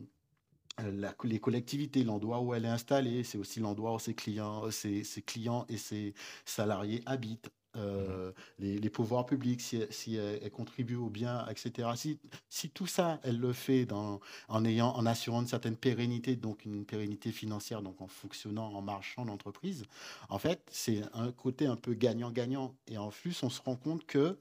la- 0.79 1.15
les 1.23 1.39
collectivités, 1.39 2.03
l'endroit 2.03 2.41
où 2.41 2.53
elle 2.53 2.65
est 2.65 2.69
installée, 2.69 3.23
c'est 3.23 3.37
aussi 3.37 3.59
l'endroit 3.59 3.93
où 3.95 3.99
ses 3.99 4.13
clients, 4.13 4.69
ses, 4.71 5.03
ses 5.03 5.21
clients 5.21 5.65
et 5.69 5.77
ses 5.77 6.13
salariés 6.45 7.01
habitent. 7.05 7.49
Euh, 7.75 8.31
les, 8.57 8.79
les 8.79 8.89
pouvoirs 8.89 9.25
publics, 9.27 9.61
si, 9.61 9.83
si 9.91 10.15
elle, 10.15 10.39
elle 10.41 10.49
contribue 10.51 10.95
au 10.95 11.09
bien, 11.11 11.45
etc. 11.47 11.89
Si, 11.95 12.19
si 12.49 12.69
tout 12.71 12.87
ça, 12.87 13.19
elle 13.23 13.39
le 13.39 13.53
fait 13.53 13.85
dans, 13.85 14.19
en, 14.47 14.65
ayant, 14.65 14.89
en 14.95 15.05
assurant 15.05 15.41
une 15.41 15.47
certaine 15.47 15.75
pérennité, 15.77 16.35
donc 16.35 16.65
une 16.65 16.85
pérennité 16.85 17.31
financière, 17.31 17.83
donc 17.83 18.01
en 18.01 18.07
fonctionnant, 18.07 18.73
en 18.73 18.81
marchant 18.81 19.25
l'entreprise, 19.25 19.83
en 20.29 20.39
fait, 20.39 20.63
c'est 20.71 21.03
un 21.13 21.31
côté 21.31 21.67
un 21.67 21.75
peu 21.75 21.93
gagnant-gagnant. 21.93 22.75
Et 22.87 22.97
en 22.97 23.09
plus, 23.09 23.43
on 23.43 23.49
se 23.51 23.61
rend 23.61 23.75
compte 23.75 24.05
que 24.07 24.39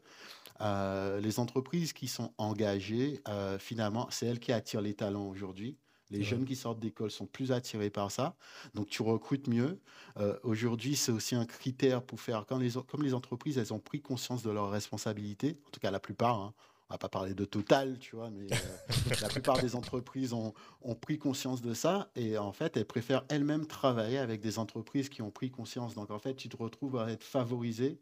euh, 0.60 1.20
les 1.20 1.38
entreprises 1.40 1.92
qui 1.92 2.08
sont 2.08 2.32
engagées, 2.38 3.20
euh, 3.28 3.58
finalement, 3.58 4.08
c'est 4.10 4.26
elles 4.26 4.40
qui 4.40 4.52
attirent 4.52 4.80
les 4.82 4.94
talents 4.94 5.26
aujourd'hui. 5.28 5.76
Les 6.10 6.22
jeunes 6.22 6.44
qui 6.44 6.54
sortent 6.54 6.78
d'école 6.78 7.10
sont 7.10 7.26
plus 7.26 7.52
attirés 7.52 7.90
par 7.90 8.10
ça, 8.10 8.36
donc 8.74 8.88
tu 8.88 9.02
recrutes 9.02 9.48
mieux. 9.48 9.80
Euh, 10.18 10.38
aujourd'hui, 10.44 10.94
c'est 10.94 11.12
aussi 11.12 11.34
un 11.34 11.46
critère 11.46 12.02
pour 12.02 12.20
faire, 12.20 12.46
quand 12.46 12.58
les, 12.58 12.72
comme 12.88 13.02
les 13.02 13.14
entreprises, 13.14 13.58
elles 13.58 13.72
ont 13.72 13.80
pris 13.80 14.00
conscience 14.00 14.42
de 14.42 14.50
leurs 14.50 14.70
responsabilités, 14.70 15.58
en 15.66 15.70
tout 15.70 15.80
cas 15.80 15.90
la 15.90 16.00
plupart, 16.00 16.40
hein, 16.40 16.54
on 16.88 16.94
va 16.94 16.98
pas 16.98 17.08
parler 17.08 17.34
de 17.34 17.44
Total, 17.44 17.98
tu 17.98 18.14
vois, 18.14 18.30
mais 18.30 18.46
euh, 18.52 19.14
la 19.20 19.28
plupart 19.28 19.58
des 19.58 19.74
entreprises 19.74 20.32
ont, 20.32 20.54
ont 20.82 20.94
pris 20.94 21.18
conscience 21.18 21.60
de 21.60 21.74
ça 21.74 22.10
et 22.14 22.38
en 22.38 22.52
fait, 22.52 22.76
elles 22.76 22.86
préfèrent 22.86 23.24
elles-mêmes 23.28 23.66
travailler 23.66 24.18
avec 24.18 24.40
des 24.40 24.58
entreprises 24.58 25.08
qui 25.08 25.20
ont 25.20 25.30
pris 25.30 25.50
conscience. 25.50 25.94
Donc 25.94 26.10
en 26.10 26.18
fait, 26.18 26.34
tu 26.34 26.48
te 26.48 26.56
retrouves 26.56 26.96
à 26.98 27.10
être 27.10 27.24
favorisé. 27.24 27.98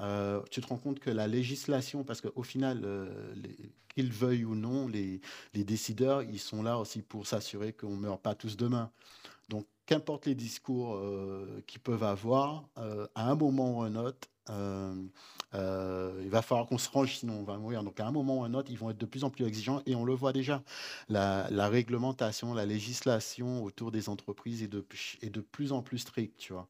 Euh, 0.00 0.40
tu 0.50 0.60
te 0.60 0.68
rends 0.68 0.76
compte 0.76 1.00
que 1.00 1.10
la 1.10 1.26
législation, 1.26 2.04
parce 2.04 2.20
qu'au 2.20 2.44
final, 2.44 2.82
euh, 2.84 3.34
qu'ils 3.88 4.12
veuillent 4.12 4.44
ou 4.44 4.54
non, 4.54 4.86
les, 4.86 5.20
les 5.54 5.64
décideurs, 5.64 6.22
ils 6.22 6.38
sont 6.38 6.62
là 6.62 6.78
aussi 6.78 7.02
pour 7.02 7.26
s'assurer 7.26 7.72
qu'on 7.72 7.96
ne 7.96 8.00
meurt 8.00 8.22
pas 8.22 8.36
tous 8.36 8.56
demain. 8.56 8.92
Donc, 9.48 9.66
qu'importe 9.86 10.26
les 10.26 10.34
discours 10.34 11.00
qu'ils 11.66 11.80
peuvent 11.80 12.02
avoir, 12.04 12.68
à 12.76 13.30
un 13.30 13.34
moment 13.34 13.78
ou 13.78 13.82
un 13.82 13.96
autre, 13.96 14.28
euh, 14.50 14.94
euh, 15.54 16.20
il 16.22 16.30
va 16.30 16.42
falloir 16.42 16.66
qu'on 16.66 16.78
se 16.78 16.90
range, 16.90 17.16
sinon 17.18 17.34
on 17.40 17.42
va 17.44 17.56
mourir. 17.58 17.82
Donc, 17.82 18.00
à 18.00 18.06
un 18.06 18.10
moment 18.12 18.38
ou 18.40 18.44
un 18.44 18.54
autre, 18.54 18.70
ils 18.70 18.78
vont 18.78 18.90
être 18.90 18.98
de 18.98 19.06
plus 19.06 19.24
en 19.24 19.30
plus 19.30 19.46
exigeants 19.46 19.82
et 19.86 19.94
on 19.94 20.04
le 20.04 20.14
voit 20.14 20.32
déjà. 20.32 20.62
La, 21.08 21.48
la 21.50 21.68
réglementation, 21.68 22.54
la 22.54 22.66
législation 22.66 23.64
autour 23.64 23.90
des 23.90 24.08
entreprises 24.08 24.62
est 24.62 24.68
de, 24.68 24.84
est 25.22 25.30
de 25.30 25.40
plus 25.40 25.72
en 25.72 25.82
plus 25.82 25.98
stricte, 25.98 26.38
tu 26.38 26.52
vois. 26.52 26.68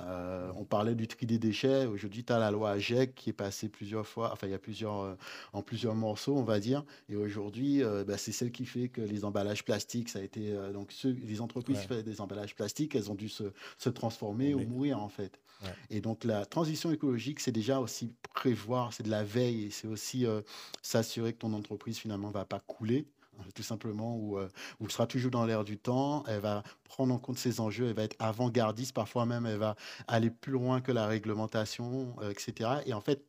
Euh, 0.00 0.52
on 0.56 0.64
parlait 0.64 0.94
du 0.94 1.08
tri 1.08 1.26
des 1.26 1.38
déchets. 1.38 1.86
Aujourd'hui, 1.86 2.24
tu 2.24 2.32
as 2.32 2.38
la 2.38 2.52
loi 2.52 2.70
AGEC 2.70 3.14
qui 3.16 3.30
est 3.30 3.32
passée 3.32 3.68
plusieurs 3.68 4.06
fois, 4.06 4.32
enfin, 4.32 4.46
il 4.46 4.50
y 4.50 4.54
a 4.54 4.58
plusieurs, 4.58 5.00
euh, 5.00 5.14
en 5.52 5.62
plusieurs 5.62 5.96
morceaux, 5.96 6.36
on 6.36 6.44
va 6.44 6.60
dire. 6.60 6.84
Et 7.08 7.16
aujourd'hui, 7.16 7.82
euh, 7.82 8.04
bah, 8.04 8.16
c'est 8.16 8.30
celle 8.32 8.52
qui 8.52 8.64
fait 8.64 8.88
que 8.90 9.00
les 9.00 9.24
emballages 9.24 9.64
plastiques, 9.64 10.08
ça 10.08 10.20
a 10.20 10.22
été. 10.22 10.54
donc, 10.72 10.92
ceux, 10.92 11.10
les 11.10 11.40
entreprises 11.40 11.76
Ouais. 11.76 11.82
qui 11.82 11.88
faisaient 11.88 12.02
des 12.04 12.20
emballages 12.20 12.54
plastiques, 12.54 12.94
elles 12.94 13.10
ont 13.10 13.16
dû 13.16 13.28
se, 13.28 13.44
se 13.76 13.88
transformer 13.90 14.54
ou 14.54 14.64
mourir, 14.64 15.00
en 15.02 15.08
fait. 15.08 15.40
Et 15.90 16.00
donc, 16.00 16.24
la 16.24 16.46
transition 16.46 16.92
écologique, 16.92 17.40
c'est 17.40 17.52
déjà 17.52 17.80
aussi 17.80 18.12
prévoir, 18.34 18.92
c'est 18.92 19.02
de 19.02 19.10
la 19.10 19.24
veille, 19.24 19.70
c'est 19.70 19.88
aussi 19.88 20.26
euh, 20.26 20.42
s'assurer 20.82 21.32
que 21.32 21.38
ton 21.38 21.52
entreprise, 21.52 21.98
finalement, 21.98 22.30
va 22.30 22.44
pas 22.44 22.60
couler. 22.60 23.06
Hein, 23.38 23.44
Tout 23.54 23.62
simplement, 23.62 24.16
ou, 24.16 24.38
euh, 24.38 24.48
ou 24.80 24.88
sera 24.88 25.06
toujours 25.06 25.30
dans 25.30 25.44
l'air 25.44 25.64
du 25.64 25.78
temps, 25.78 26.24
elle 26.26 26.40
va 26.40 26.62
prendre 26.84 27.14
en 27.14 27.18
compte 27.18 27.38
ces 27.38 27.60
enjeux, 27.60 27.88
elle 27.88 27.94
va 27.94 28.02
être 28.02 28.16
avant-gardiste, 28.18 28.94
parfois 28.94 29.26
même 29.26 29.46
elle 29.46 29.58
va 29.58 29.76
aller 30.06 30.30
plus 30.30 30.52
loin 30.52 30.80
que 30.80 30.92
la 30.92 31.06
réglementation, 31.06 32.16
euh, 32.20 32.30
etc. 32.30 32.70
Et 32.86 32.94
en 32.94 33.00
fait, 33.00 33.24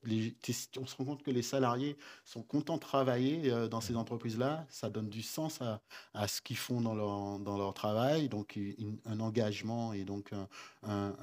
on 0.79 0.85
se 0.85 0.95
rend 0.95 1.05
compte 1.05 1.23
que 1.23 1.31
les 1.31 1.41
salariés 1.41 1.97
sont 2.25 2.41
contents 2.41 2.75
de 2.75 2.81
travailler 2.81 3.51
euh, 3.51 3.67
dans 3.67 3.81
ces 3.81 3.95
entreprises-là. 3.95 4.65
Ça 4.69 4.89
donne 4.89 5.09
du 5.09 5.21
sens 5.21 5.61
à, 5.61 5.81
à 6.13 6.27
ce 6.27 6.41
qu'ils 6.41 6.57
font 6.57 6.81
dans 6.81 6.95
leur, 6.95 7.39
dans 7.39 7.57
leur 7.57 7.73
travail, 7.73 8.29
donc 8.29 8.57
un 9.05 9.19
engagement 9.19 9.93
et 9.93 10.03
donc 10.03 10.31
un, 10.83 11.13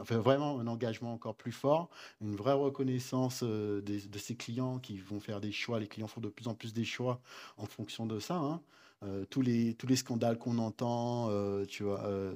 enfin, 0.00 0.18
vraiment 0.18 0.60
un 0.60 0.66
engagement 0.66 1.12
encore 1.12 1.34
plus 1.34 1.52
fort, 1.52 1.90
une 2.20 2.36
vraie 2.36 2.52
reconnaissance 2.52 3.42
de 3.42 4.18
ces 4.18 4.36
clients 4.36 4.78
qui 4.78 4.98
vont 4.98 5.20
faire 5.20 5.40
des 5.40 5.52
choix. 5.52 5.80
Les 5.80 5.88
clients 5.88 6.06
font 6.06 6.20
de 6.20 6.28
plus 6.28 6.48
en 6.48 6.54
plus 6.54 6.72
des 6.72 6.84
choix 6.84 7.20
en 7.56 7.65
fonction 7.66 8.06
de 8.06 8.18
ça. 8.20 8.36
hein. 8.36 8.60
Euh, 9.04 9.26
tous, 9.28 9.42
les, 9.42 9.74
tous 9.74 9.86
les 9.86 9.94
scandales 9.96 10.38
qu'on 10.38 10.56
entend, 10.56 11.28
euh, 11.28 11.66
tu 11.66 11.82
vois, 11.82 12.02
euh, 12.06 12.32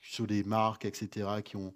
sur 0.00 0.28
les 0.28 0.44
marques, 0.44 0.84
etc., 0.84 1.42
qui 1.44 1.56
ont 1.56 1.74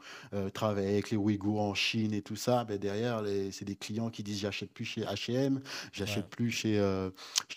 travaillé 0.55 0.91
avec 0.91 1.11
les 1.11 1.17
Ouïghours 1.17 1.61
en 1.61 1.75
Chine 1.75 2.15
et 2.15 2.23
tout 2.23 2.37
ça, 2.37 2.65
ben 2.65 2.79
derrière, 2.79 3.25
c'est 3.51 3.65
des 3.65 3.75
clients 3.75 4.11
qui 4.11 4.23
disent 4.23 4.39
j'achète 4.39 4.73
plus 4.73 4.85
chez 4.85 5.01
H&M, 5.03 5.61
j'achète 5.93 6.25
Ouais. 6.25 6.31
plus 6.31 6.51
chez, 6.53 6.81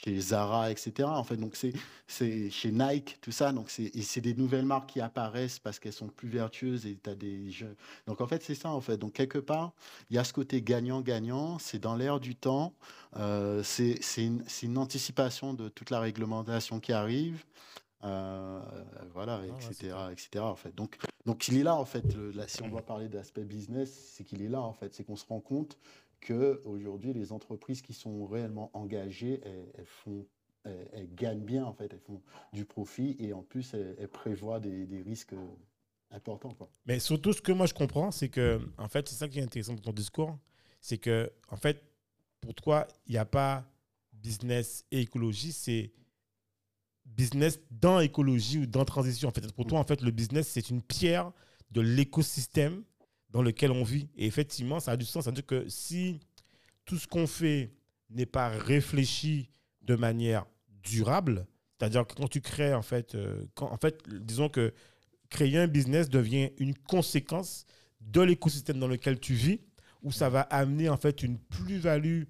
chez 0.03 0.19
Zara, 0.19 0.71
etc. 0.71 1.07
En 1.07 1.23
fait, 1.23 1.37
donc 1.37 1.55
c'est 1.55 1.73
c'est 2.07 2.49
chez 2.49 2.71
Nike, 2.71 3.19
tout 3.21 3.31
ça. 3.31 3.51
Donc 3.53 3.69
c'est 3.69 3.95
et 3.95 4.01
c'est 4.01 4.19
des 4.21 4.33
nouvelles 4.33 4.65
marques 4.65 4.89
qui 4.89 5.01
apparaissent 5.01 5.59
parce 5.59 5.79
qu'elles 5.79 5.93
sont 5.93 6.07
plus 6.09 6.29
vertueuses 6.29 6.85
et 6.87 6.97
tu 7.01 7.09
as 7.09 7.15
des 7.15 7.51
jeux. 7.51 7.75
Donc 8.07 8.21
en 8.21 8.27
fait, 8.27 8.41
c'est 8.43 8.55
ça 8.55 8.69
en 8.69 8.81
fait. 8.81 8.97
Donc 8.97 9.13
quelque 9.13 9.37
part, 9.37 9.73
il 10.09 10.15
y 10.15 10.19
a 10.19 10.23
ce 10.23 10.33
côté 10.33 10.61
gagnant-gagnant, 10.63 11.59
c'est 11.59 11.79
dans 11.79 11.95
l'air 11.95 12.19
du 12.19 12.35
temps, 12.35 12.73
euh, 13.17 13.61
c'est 13.63 13.99
une, 14.63 14.77
anticipation 14.77 15.53
de 15.53 15.69
toute 15.69 15.89
la 15.89 15.99
réglementation 15.99 16.79
qui 16.79 16.93
arrive. 16.93 17.43
euh, 18.03 18.61
voilà, 19.13 19.35
Ah 19.35 19.41
ouais, 19.41 19.53
c'est 19.59 19.87
etc., 19.87 19.97
etc. 20.11 20.45
En 20.45 20.55
fait, 20.55 20.73
donc, 20.73 20.97
donc 21.25 21.47
il 21.47 21.57
est 21.57 21.63
là 21.63 21.75
en 21.75 21.85
fait. 21.85 22.13
le- 22.15 22.31
là, 22.31 22.47
si 22.47 22.61
on 22.63 22.69
doit 22.69 22.81
parler 22.81 23.09
d'aspect 23.09 23.43
business, 23.43 23.91
c'est 24.15 24.23
qu'il 24.23 24.41
est 24.41 24.49
là 24.49 24.61
en 24.61 24.73
fait. 24.73 24.93
C'est 24.93 25.03
qu'on 25.03 25.15
se 25.15 25.25
rend 25.25 25.39
compte 25.39 25.77
que 26.19 26.61
aujourd'hui, 26.65 27.13
les 27.13 27.31
entreprises 27.31 27.81
qui 27.81 27.93
sont 27.93 28.25
réellement 28.25 28.69
engagées, 28.73 29.41
elles, 29.43 29.71
elles 29.77 29.85
font, 29.85 30.25
elles, 30.63 30.89
elles 30.93 31.13
gagnent 31.13 31.43
bien 31.43 31.65
en 31.65 31.73
fait. 31.73 31.91
Elles 31.91 31.99
font 31.99 32.21
du 32.53 32.65
profit 32.65 33.15
et 33.19 33.33
en 33.33 33.43
plus, 33.43 33.73
elles, 33.73 33.95
elles 33.99 34.07
prévoient 34.07 34.59
des, 34.59 34.85
des 34.85 35.01
risques 35.01 35.33
importants. 36.11 36.53
Quoi. 36.53 36.69
Mais 36.85 36.99
surtout, 36.99 37.33
ce 37.33 37.41
que 37.41 37.51
moi 37.51 37.65
je 37.65 37.73
comprends, 37.73 38.11
c'est 38.11 38.29
que, 38.29 38.61
en 38.77 38.87
fait, 38.87 39.07
c'est 39.09 39.15
ça 39.15 39.27
qui 39.27 39.39
est 39.39 39.43
intéressant 39.43 39.73
dans 39.73 39.81
ton 39.81 39.93
discours, 39.93 40.37
c'est 40.79 40.97
que, 40.97 41.31
en 41.49 41.55
fait, 41.57 41.83
pour 42.41 42.53
toi, 42.53 42.87
il 43.07 43.13
n'y 43.13 43.17
a 43.17 43.25
pas 43.25 43.65
business 44.13 44.85
et 44.91 45.01
écologie, 45.01 45.51
c'est 45.51 45.91
business 47.05 47.59
dans 47.69 47.99
écologie 47.99 48.59
ou 48.59 48.65
dans 48.65 48.85
transition. 48.85 49.29
En 49.29 49.31
fait, 49.31 49.51
pour 49.53 49.65
toi, 49.65 49.79
en 49.79 49.83
fait, 49.83 50.01
le 50.01 50.11
business, 50.11 50.47
c'est 50.47 50.69
une 50.69 50.81
pierre 50.81 51.31
de 51.71 51.81
l'écosystème 51.81 52.83
dans 53.29 53.41
lequel 53.41 53.71
on 53.71 53.83
vit. 53.83 54.09
Et 54.15 54.25
effectivement, 54.25 54.79
ça 54.79 54.91
a 54.91 54.97
du 54.97 55.05
sens. 55.05 55.23
C'est-à-dire 55.23 55.45
que 55.45 55.67
si 55.69 56.19
tout 56.85 56.97
ce 56.97 57.07
qu'on 57.07 57.27
fait 57.27 57.73
n'est 58.09 58.25
pas 58.25 58.49
réfléchi 58.49 59.49
de 59.81 59.95
manière 59.95 60.45
durable, 60.83 61.45
c'est-à-dire 61.79 62.05
que 62.05 62.13
quand 62.13 62.27
tu 62.27 62.41
crées, 62.41 62.73
en 62.73 62.81
fait, 62.81 63.15
euh, 63.15 63.45
disons 64.07 64.49
que 64.49 64.73
créer 65.29 65.57
un 65.57 65.67
business 65.67 66.09
devient 66.09 66.51
une 66.57 66.75
conséquence 66.75 67.65
de 68.01 68.21
l'écosystème 68.21 68.79
dans 68.79 68.87
lequel 68.87 69.19
tu 69.19 69.33
vis, 69.33 69.61
où 70.03 70.11
ça 70.11 70.29
va 70.29 70.41
amener 70.41 70.89
en 70.89 70.97
fait 70.97 71.23
une 71.23 71.37
plus-value 71.37 72.23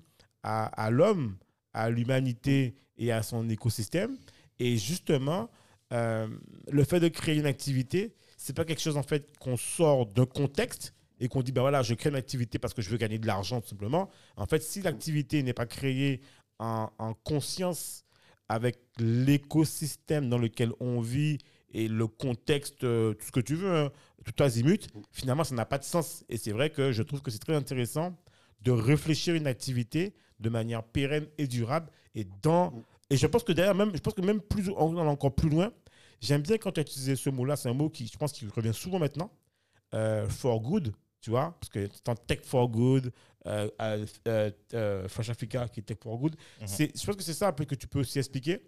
à, 0.43 0.89
l'homme, 0.89 1.37
à 1.73 1.89
l'humanité 1.89 2.75
et 2.97 3.11
à 3.11 3.23
son 3.23 3.49
écosystème. 3.49 4.17
Et 4.59 4.77
justement, 4.77 5.49
euh, 5.93 6.27
le 6.71 6.83
fait 6.83 6.99
de 6.99 7.07
créer 7.07 7.37
une 7.37 7.45
activité, 7.45 8.15
c'est 8.37 8.55
pas 8.55 8.65
quelque 8.65 8.81
chose 8.81 8.97
en 8.97 9.03
fait 9.03 9.37
qu'on 9.39 9.57
sort 9.57 10.07
d'un 10.07 10.25
contexte 10.25 10.93
et 11.19 11.27
qu'on 11.27 11.43
dit 11.43 11.51
ben 11.51 11.61
voilà, 11.61 11.83
je 11.83 11.93
crée 11.93 12.09
une 12.09 12.15
activité 12.15 12.57
parce 12.57 12.73
que 12.73 12.81
je 12.81 12.89
veux 12.89 12.97
gagner 12.97 13.19
de 13.19 13.27
l'argent 13.27 13.61
tout 13.61 13.69
simplement. 13.69 14.09
En 14.35 14.47
fait, 14.47 14.63
si 14.63 14.81
l'activité 14.81 15.43
n'est 15.43 15.53
pas 15.53 15.67
créée 15.67 16.21
en 16.59 17.15
conscience 17.23 18.05
avec 18.51 18.79
l'écosystème 18.99 20.29
dans 20.29 20.37
lequel 20.37 20.73
on 20.79 20.99
vit 20.99 21.37
et 21.73 21.87
le 21.87 22.07
contexte, 22.07 22.83
euh, 22.83 23.13
tout 23.13 23.25
ce 23.27 23.31
que 23.31 23.39
tu 23.39 23.55
veux, 23.55 23.71
hein, 23.75 23.91
tout 24.25 24.43
azimut, 24.43 24.87
finalement, 25.11 25.43
ça 25.43 25.55
n'a 25.55 25.65
pas 25.65 25.77
de 25.77 25.83
sens. 25.83 26.23
Et 26.29 26.37
c'est 26.37 26.51
vrai 26.51 26.69
que 26.69 26.91
je 26.91 27.03
trouve 27.03 27.21
que 27.21 27.31
c'est 27.31 27.39
très 27.39 27.55
intéressant 27.55 28.15
de 28.61 28.71
réfléchir 28.71 29.35
une 29.35 29.47
activité 29.47 30.13
de 30.39 30.49
manière 30.49 30.83
pérenne 30.83 31.27
et 31.37 31.47
durable. 31.47 31.89
Et, 32.15 32.25
dans, 32.41 32.73
et 33.09 33.17
je 33.17 33.27
pense 33.27 33.43
que 33.43 33.51
d'ailleurs, 33.53 33.75
même, 33.75 33.91
je 33.95 33.99
pense 34.01 34.13
que 34.13 34.21
même 34.21 34.41
plus, 34.41 34.69
en 34.71 34.95
allant 34.97 35.11
encore 35.11 35.33
plus 35.35 35.49
loin, 35.49 35.71
j'aime 36.21 36.41
bien 36.41 36.57
quand 36.57 36.71
tu 36.73 36.79
as 36.79 36.83
utilisé 36.83 37.15
ce 37.15 37.29
mot-là. 37.29 37.55
C'est 37.55 37.69
un 37.69 37.73
mot 37.73 37.89
qui, 37.89 38.07
je 38.07 38.17
pense, 38.17 38.31
qui 38.33 38.45
revient 38.47 38.73
souvent 38.73 38.99
maintenant. 38.99 39.31
euh, 39.93 40.27
for 40.29 40.61
good, 40.61 40.93
tu 41.21 41.29
vois, 41.31 41.55
parce 41.59 41.69
que 41.69 41.87
c'est 41.93 42.09
en 42.09 42.15
tech 42.15 42.39
for 42.43 42.69
good, 42.69 43.11
euh, 43.47 43.69
euh, 44.27 45.07
Fresh 45.09 45.29
Africa 45.29 45.67
qui 45.67 45.79
est 45.81 45.83
tech 45.83 45.97
for 46.01 46.17
good. 46.17 46.35
Mhm. 46.61 46.67
Je 46.95 47.05
pense 47.05 47.15
que 47.15 47.23
c'est 47.23 47.33
ça 47.33 47.47
un 47.49 47.51
peu 47.53 47.65
que 47.65 47.75
tu 47.75 47.87
peux 47.87 47.99
aussi 47.99 48.19
expliquer. 48.19 48.61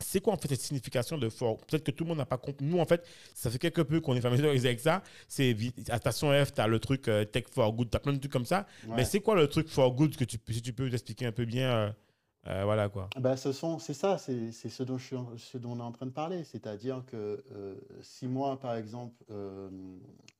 C'est 0.00 0.20
quoi 0.20 0.34
en 0.34 0.36
fait 0.36 0.48
cette 0.48 0.60
signification 0.60 1.18
de 1.18 1.28
for 1.28 1.58
Peut-être 1.58 1.84
que 1.84 1.90
tout 1.92 2.04
le 2.04 2.08
monde 2.08 2.18
n'a 2.18 2.26
pas 2.26 2.36
compris. 2.38 2.64
Nous, 2.66 2.78
en 2.78 2.84
fait, 2.86 3.06
ça 3.32 3.50
fait 3.50 3.58
quelque 3.58 3.80
peu 3.82 4.00
qu'on 4.00 4.14
est 4.16 4.20
familiarisé 4.20 4.68
avec 4.68 4.80
ça. 4.80 5.02
C'est 5.28 5.56
Station 5.98 6.32
F, 6.44 6.52
tu 6.52 6.60
as 6.60 6.66
le 6.66 6.78
truc 6.80 7.08
euh, 7.08 7.24
Tech 7.24 7.44
for 7.50 7.72
Good, 7.72 7.90
tu 7.90 7.96
as 7.96 8.00
plein 8.00 8.12
de 8.12 8.18
trucs 8.18 8.32
comme 8.32 8.44
ça. 8.44 8.66
Ouais. 8.88 8.96
Mais 8.96 9.04
c'est 9.04 9.20
quoi 9.20 9.36
le 9.36 9.46
truc 9.48 9.68
for 9.68 9.94
good 9.94 10.16
que 10.16 10.24
tu, 10.24 10.38
peux- 10.38 10.52
si 10.52 10.62
tu 10.62 10.72
peux 10.72 10.84
nous 10.86 10.92
expliquer 10.92 11.26
un 11.26 11.32
peu 11.32 11.44
bien 11.44 11.70
euh, 11.70 11.90
euh, 12.48 12.64
Voilà 12.64 12.88
quoi? 12.88 13.08
Bah, 13.20 13.36
ce 13.36 13.52
sont, 13.52 13.78
c'est 13.78 13.94
ça, 13.94 14.18
c'est 14.18 14.50
c'est 14.52 14.68
ce 14.68 14.82
dont, 14.82 14.98
je 14.98 15.04
suis 15.06 15.16
ce 15.38 15.58
dont 15.58 15.72
on 15.72 15.78
est 15.78 15.82
en 15.82 15.92
train 15.92 16.06
de 16.06 16.10
parler. 16.10 16.44
C'est-à-dire 16.44 17.04
que 17.06 17.44
si 18.02 18.26
moi, 18.26 18.58
par 18.58 18.74
exemple, 18.74 19.14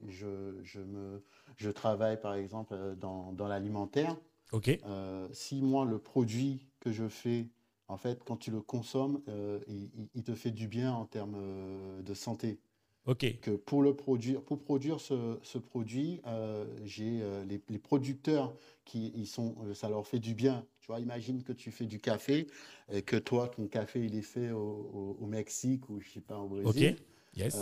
je, 0.08 0.60
je, 0.62 0.80
me, 0.80 1.22
je 1.56 1.70
travaille, 1.70 2.20
par 2.20 2.34
exemple, 2.34 2.74
dans, 3.00 3.32
dans 3.32 3.46
l'alimentaire, 3.48 4.16
Ok 4.52 4.78
si 5.32 5.62
moi, 5.62 5.84
le 5.84 5.98
produit 5.98 6.66
que 6.80 6.92
je 6.92 7.08
fais, 7.08 7.46
en 7.88 7.96
fait, 7.96 8.22
quand 8.24 8.36
tu 8.36 8.50
le 8.50 8.60
consommes, 8.60 9.20
euh, 9.28 9.60
il, 10.14 10.22
te 10.22 10.34
fait 10.34 10.50
du 10.50 10.68
bien 10.68 10.92
en 10.92 11.04
termes 11.06 11.36
euh, 11.36 12.02
de 12.02 12.14
santé. 12.14 12.58
Ok. 13.06 13.26
que 13.42 13.50
pour 13.50 13.82
le 13.82 13.94
produire, 13.94 14.40
pour 14.42 14.58
produire 14.58 14.98
ce, 14.98 15.38
ce 15.42 15.58
produit, 15.58 16.22
euh, 16.26 16.64
j'ai 16.84 17.20
euh, 17.20 17.44
les, 17.44 17.60
les 17.68 17.78
producteurs 17.78 18.54
qui 18.86 19.12
ils 19.14 19.26
sont, 19.26 19.56
ça 19.74 19.90
leur 19.90 20.06
fait 20.06 20.18
du 20.20 20.34
bien. 20.34 20.64
Tu 20.80 20.86
vois, 20.86 21.00
imagine 21.00 21.42
que 21.42 21.52
tu 21.52 21.70
fais 21.70 21.84
du 21.84 22.00
café 22.00 22.46
et 22.90 23.02
que 23.02 23.16
toi, 23.16 23.48
ton 23.48 23.66
café, 23.66 24.02
il 24.04 24.14
est 24.16 24.22
fait 24.22 24.50
au, 24.52 24.58
au- 24.58 25.18
au 25.20 25.26
Mexique 25.26 25.90
ou 25.90 26.00
je 26.00 26.08
sais 26.08 26.20
pas 26.22 26.38
au 26.38 26.48
Brésil. 26.48 26.96
Ok. 26.96 27.04
Yes. 27.36 27.54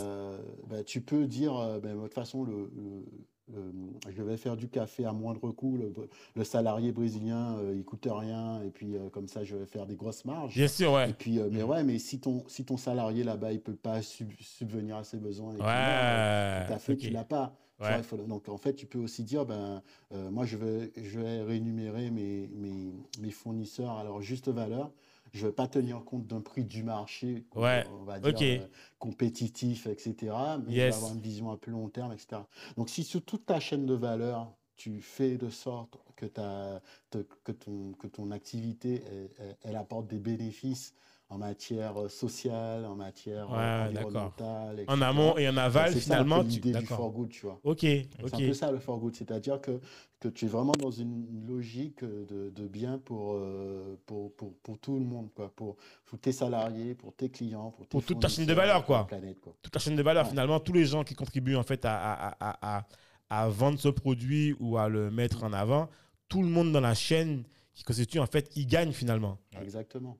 Ben, 0.69 0.83
tu 0.85 1.01
peux 1.01 1.27
dire, 1.27 1.53
ben, 1.81 1.95
de 1.97 2.01
toute 2.03 2.13
façon, 2.13 2.43
le, 2.45 2.71
le- 2.75 3.05
le- 3.51 3.71
je 4.09 4.23
vais 4.23 4.37
faire 4.37 4.55
du 4.55 4.69
café 4.69 5.05
à 5.05 5.11
moindre 5.13 5.51
coût. 5.51 5.77
Le, 5.77 5.91
le 6.35 6.43
salarié 6.43 6.91
brésilien, 6.91 7.57
euh, 7.57 7.73
il 7.75 7.83
coûte 7.83 8.07
rien. 8.09 8.61
Et 8.63 8.69
puis, 8.69 8.95
euh, 8.95 9.09
comme 9.09 9.27
ça, 9.27 9.43
je 9.43 9.55
vais 9.55 9.65
faire 9.65 9.85
des 9.85 9.95
grosses 9.95 10.25
marges. 10.25 10.55
Bien 10.55 10.67
sûr, 10.67 10.91
Et 10.91 10.93
ouais. 10.95 11.13
puis, 11.13 11.39
euh, 11.39 11.49
mais 11.51 11.63
ouais, 11.63 11.83
mais 11.83 11.99
si 11.99 12.19
ton, 12.19 12.43
si 12.47 12.63
ton 12.65 12.77
salarié 12.77 13.23
là-bas, 13.23 13.51
il 13.51 13.59
peut 13.61 13.75
pas 13.75 14.01
sub- 14.01 14.31
subvenir 14.39 14.97
à 14.97 15.03
ses 15.03 15.17
besoins, 15.17 15.53
et 15.53 15.57
Ouais. 15.57 15.63
euh, 15.67 16.67
ok. 16.89 16.97
tu 16.97 17.09
l'as 17.09 17.23
pas. 17.23 17.53
Tu 17.79 17.83
Ouais. 17.83 17.89
vois, 17.89 17.97
il 17.97 18.03
faut- 18.03 18.17
donc, 18.17 18.47
en 18.49 18.57
fait, 18.57 18.73
tu 18.75 18.85
peux 18.85 18.99
aussi 18.99 19.23
dire, 19.23 19.45
ben, 19.45 19.81
euh, 20.13 20.29
moi, 20.29 20.45
je 20.45 20.55
vais, 20.57 20.91
je 20.95 21.19
vais 21.19 21.41
rémunérer 21.41 22.11
mes, 22.11 22.47
mes, 22.55 22.93
mes 23.19 23.31
fournisseurs 23.31 23.91
à 23.97 24.03
leur 24.03 24.21
juste 24.21 24.47
valeur. 24.47 24.91
Je 25.33 25.41
ne 25.41 25.47
vais 25.47 25.53
pas 25.53 25.67
tenir 25.67 26.03
compte 26.05 26.27
d'un 26.27 26.41
prix 26.41 26.63
du 26.63 26.83
marché, 26.83 27.43
qu'on- 27.49 27.61
Ouais, 27.63 27.85
on 27.91 28.03
va 28.03 28.19
dire, 28.19 28.29
ok. 28.35 28.41
euh, 28.43 28.67
compétitif, 28.99 29.87
etc. 29.87 30.15
Mais 30.59 30.71
je 30.71 30.75
vais 30.75 30.93
avoir 30.95 31.13
une 31.15 31.21
vision 31.21 31.51
à 31.51 31.57
plus 31.57 31.71
long 31.71 31.89
terme, 31.89 32.13
etc. 32.13 32.41
Donc, 32.77 32.89
si 32.89 33.03
sur 33.03 33.23
toute 33.23 33.45
ta 33.45 33.59
chaîne 33.59 33.85
de 33.87 33.95
valeur, 33.95 34.53
tu 34.75 35.01
fais 35.01 35.37
de 35.37 35.49
sorte 35.49 35.97
que, 36.15 36.25
ta, 36.27 36.81
te- 37.09 37.25
que, 37.43 37.51
ton, 37.51 37.93
que 37.93 38.07
ton 38.07 38.29
activité, 38.31 39.03
elle, 39.07 39.29
elle- 39.39 39.57
elle 39.63 39.75
apporte 39.75 40.07
des 40.07 40.19
bénéfices 40.19 40.93
en 41.33 41.37
matière 41.39 41.97
euh, 41.97 42.09
sociale, 42.09 42.85
en 42.85 42.95
matière 42.95 43.51
euh, 43.51 43.55
Ouais, 43.57 43.89
environnementale, 43.89 44.75
En 44.87 44.93
etc. 44.95 45.01
amont 45.09 45.37
et 45.37 45.49
en 45.49 45.57
aval, 45.57 45.91
C'est 45.93 45.99
finalement. 46.01 46.43
tu- 46.43 46.49
l'idée 46.49 46.69
du 46.69 46.73
D'accord. 46.73 46.97
for 46.97 47.11
good, 47.11 47.29
tu 47.29 47.45
vois. 47.45 47.59
Ok. 47.63 47.79
C'est 47.81 48.07
Ok. 48.23 48.33
un 48.33 48.37
peu 48.37 48.53
ça 48.53 48.71
le 48.71 48.77
for 48.79 48.99
good, 48.99 49.15
c'est-à-dire 49.15 49.59
que, 49.59 49.79
que 50.19 50.27
tu 50.27 50.45
es 50.45 50.47
vraiment 50.47 50.73
dans 50.73 50.91
une 50.91 51.45
logique 51.47 52.03
de, 52.03 52.51
de 52.51 52.67
bien 52.67 52.99
pour, 52.99 53.33
euh, 53.33 53.95
pour, 54.05 54.31
pour, 54.35 54.53
pour 54.57 54.77
tout 54.77 54.93
le 54.93 55.05
monde, 55.05 55.29
quoi, 55.33 55.51
pour, 55.55 55.75
pour 56.05 56.19
tes 56.19 56.31
salariés, 56.31 56.93
pour 56.93 57.13
tes 57.15 57.29
clients, 57.29 57.71
pour, 57.71 57.85
tes 57.85 57.89
Pour 57.89 58.03
toute 58.03 58.19
ta 58.19 58.27
chaîne 58.29 58.45
de 58.45 58.53
valeur, 58.53 58.85
quoi. 58.85 59.07
planète, 59.07 59.39
quoi. 59.39 59.55
toute 59.61 59.73
la 59.73 59.81
chaîne 59.81 59.95
de 59.95 60.03
valeur, 60.03 60.25
Ouais. 60.25 60.29
finalement, 60.29 60.59
tous 60.59 60.73
les 60.73 60.85
gens 60.85 61.03
qui 61.03 61.15
contribuent 61.15 61.55
en 61.55 61.63
fait 61.63 61.83
à, 61.85 61.95
à, 61.95 62.35
à, 62.79 62.85
à, 63.29 63.49
vendre 63.49 63.79
ce 63.79 63.89
produit 63.89 64.55
ou 64.59 64.77
à 64.77 64.87
le 64.87 65.09
mettre 65.09 65.43
en 65.43 65.51
avant, 65.53 65.89
tout 66.29 66.43
le 66.43 66.49
monde 66.49 66.71
dans 66.71 66.81
la 66.81 66.93
chaîne 66.93 67.43
qui 67.73 67.83
constitue, 67.83 68.19
en 68.19 68.27
fait, 68.27 68.51
il 68.55 68.67
gagne 68.67 68.91
finalement. 68.91 69.39
Exactement. 69.59 70.17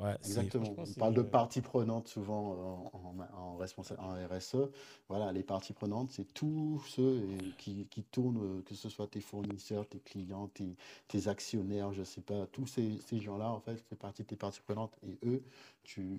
Ouais, 0.00 0.14
Exactement. 0.24 0.74
On 0.76 0.86
parle 0.94 1.14
de 1.14 1.22
parties 1.22 1.60
prenantes 1.60 2.08
souvent 2.08 2.52
euh, 2.52 2.96
en, 2.96 3.14
en, 3.20 3.38
en 3.38 3.58
responsa- 3.58 3.98
en 3.98 4.14
RSE. 4.26 4.70
Voilà, 5.08 5.32
les 5.32 5.42
parties 5.42 5.72
prenantes, 5.72 6.10
c'est 6.10 6.32
tous 6.34 6.82
ceux 6.88 7.02
euh, 7.02 7.38
qui, 7.58 7.86
qui 7.86 8.02
tournent, 8.02 8.58
euh, 8.58 8.62
que 8.62 8.74
ce 8.74 8.88
soit 8.88 9.06
tes 9.06 9.20
fournisseurs, 9.20 9.86
tes 9.88 10.00
clients, 10.00 10.48
tes, 10.48 10.76
tes 11.08 11.28
actionnaires, 11.28 11.92
je 11.92 12.02
sais 12.02 12.22
pas, 12.22 12.46
tous 12.46 12.66
ces, 12.66 12.98
ces 13.06 13.20
gens-là, 13.20 13.50
en 13.50 13.60
fait, 13.60 13.82
c'est 13.88 13.98
partie 13.98 14.22
de 14.22 14.28
tes 14.28 14.36
parties 14.36 14.60
prenantes. 14.66 14.96
Et 15.06 15.18
eux, 15.24 15.42
tu, 15.84 16.18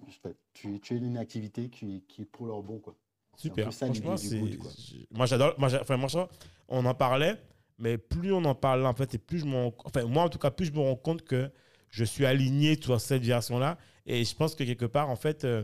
tu, 0.54 0.80
tu 0.80 0.94
es 0.96 0.98
une 0.98 1.18
activité 1.18 1.70
qui, 1.70 2.04
qui 2.08 2.22
est 2.22 2.26
pour 2.26 2.48
leur 2.48 2.62
bon, 2.64 2.80
quoi. 2.80 2.96
Super. 3.38 3.74
Franchement, 3.74 4.16
du 4.16 4.30
good, 4.40 4.58
quoi. 4.58 4.72
moi 5.12 5.26
j'adore. 5.26 5.54
Moi, 5.58 5.70
enfin, 5.82 5.98
moi, 5.98 6.08
ça, 6.10 6.30
on 6.70 6.86
en 6.86 6.94
parlait, 6.94 7.36
mais 7.78 7.98
plus 7.98 8.32
on 8.32 8.44
en 8.46 8.56
parle 8.56 8.86
en 8.86 8.94
fait, 8.94 9.14
et 9.14 9.18
plus 9.18 9.40
je 9.40 9.46
enfin 9.84 10.06
moi 10.06 10.24
en 10.24 10.30
tout 10.30 10.40
cas, 10.40 10.52
plus 10.52 10.66
je 10.68 10.72
me 10.72 10.80
rends 10.80 10.96
compte 10.96 11.22
que 11.24 11.52
je 11.96 12.04
suis 12.04 12.26
aligné 12.26 12.78
sur 12.82 13.00
cette 13.00 13.24
version-là, 13.24 13.78
et 14.06 14.24
je 14.26 14.36
pense 14.36 14.54
que 14.56 14.64
quelque 14.66 14.86
part 14.86 15.10
en 15.10 15.16
fait. 15.16 15.44
euh, 15.46 15.64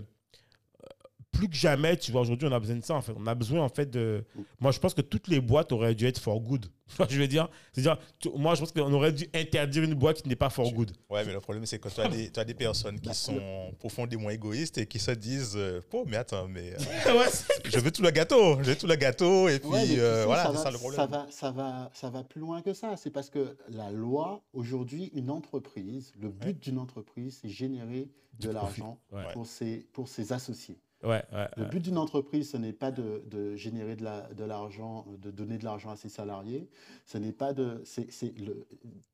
plus 1.41 1.49
que 1.49 1.55
jamais, 1.55 1.97
tu 1.97 2.11
vois, 2.11 2.21
aujourd'hui, 2.21 2.47
on 2.47 2.51
a 2.51 2.59
besoin 2.59 2.75
de 2.75 2.83
ça, 2.85 2.93
en 2.93 3.01
fait. 3.01 3.13
On 3.17 3.25
a 3.25 3.33
besoin, 3.33 3.61
en 3.61 3.69
fait, 3.69 3.89
de... 3.89 4.23
Moi, 4.59 4.71
je 4.71 4.77
pense 4.79 4.93
que 4.93 5.01
toutes 5.01 5.27
les 5.27 5.39
boîtes 5.41 5.71
auraient 5.71 5.95
dû 5.95 6.05
être 6.05 6.19
for 6.19 6.39
good. 6.39 6.67
Je 7.09 7.17
veux 7.19 7.27
dire? 7.27 7.49
C'est-à-dire, 7.73 7.97
moi, 8.35 8.53
je 8.53 8.59
pense 8.59 8.73
qu'on 8.73 8.91
aurait 8.91 9.13
dû 9.13 9.25
interdire 9.33 9.83
une 9.83 9.93
boîte 9.95 10.21
qui 10.21 10.27
n'est 10.27 10.35
pas 10.35 10.49
for 10.49 10.71
good. 10.73 10.91
Ouais, 11.09 11.23
mais 11.25 11.31
le 11.33 11.39
problème, 11.39 11.65
c'est 11.65 11.79
que 11.79 11.87
tu 11.87 12.01
as 12.01 12.09
des, 12.09 12.29
tu 12.29 12.37
as 12.39 12.43
des 12.43 12.53
personnes 12.53 12.99
qui 12.99 13.13
sont 13.15 13.73
profondément 13.79 14.29
égoïstes 14.29 14.77
et 14.77 14.85
qui 14.85 14.99
se 14.99 15.11
disent 15.11 15.57
Oh, 15.93 16.03
mais 16.05 16.17
attends, 16.17 16.49
mais 16.49 16.73
euh, 16.73 17.23
je 17.65 17.79
veux 17.79 17.91
tout 17.91 18.01
le 18.03 18.11
gâteau, 18.11 18.57
je 18.61 18.71
veux 18.71 18.75
tout 18.75 18.87
le 18.87 18.95
gâteau. 18.95 19.47
Et 19.47 19.59
puis, 19.59 19.69
Ouais, 19.69 19.85
euh, 19.99 20.25
voilà, 20.25 20.43
ça 20.43 20.49
c'est 20.49 20.55
va, 20.57 20.63
ça 20.63 20.71
le 20.71 20.77
problème. 20.77 20.99
Ça 20.99 21.05
va, 21.07 21.27
ça, 21.31 21.51
va, 21.51 21.89
ça 21.93 22.09
va 22.09 22.23
plus 22.25 22.41
loin 22.41 22.61
que 22.61 22.73
ça. 22.73 22.97
C'est 22.97 23.09
parce 23.09 23.29
que 23.29 23.55
la 23.69 23.89
loi, 23.89 24.41
aujourd'hui, 24.51 25.11
une 25.13 25.29
entreprise, 25.29 26.11
le 26.19 26.27
but 26.29 26.59
d'une 26.61 26.77
entreprise, 26.77 27.39
c'est 27.41 27.47
générer 27.49 28.09
Du 28.37 28.47
de 28.47 28.51
l'argent 28.51 28.99
Ouais. 29.13 29.23
pour 29.31 29.45
ses, 29.47 29.87
pour 29.93 30.09
ses 30.09 30.33
associés. 30.33 30.77
Ouais, 31.03 31.23
ouais, 31.33 31.47
Le 31.57 31.65
but 31.65 31.79
d'une 31.81 31.97
entreprise, 31.97 32.51
ce 32.51 32.57
n'est 32.57 32.73
pas 32.73 32.91
de, 32.91 33.23
de 33.29 33.55
générer 33.55 33.95
de 33.95 34.03
la- 34.03 34.29
de 34.33 34.43
l'argent, 34.43 35.05
de, 35.21 35.31
donner 35.31 35.57
de 35.57 35.63
l'argent 35.65 35.89
à 35.91 35.95
ses 35.95 36.09
salariés. 36.09 36.67
Ce 37.05 37.17
n'est 37.17 37.31
pas 37.31 37.53
de, 37.53 37.81
c'est, 37.85 38.07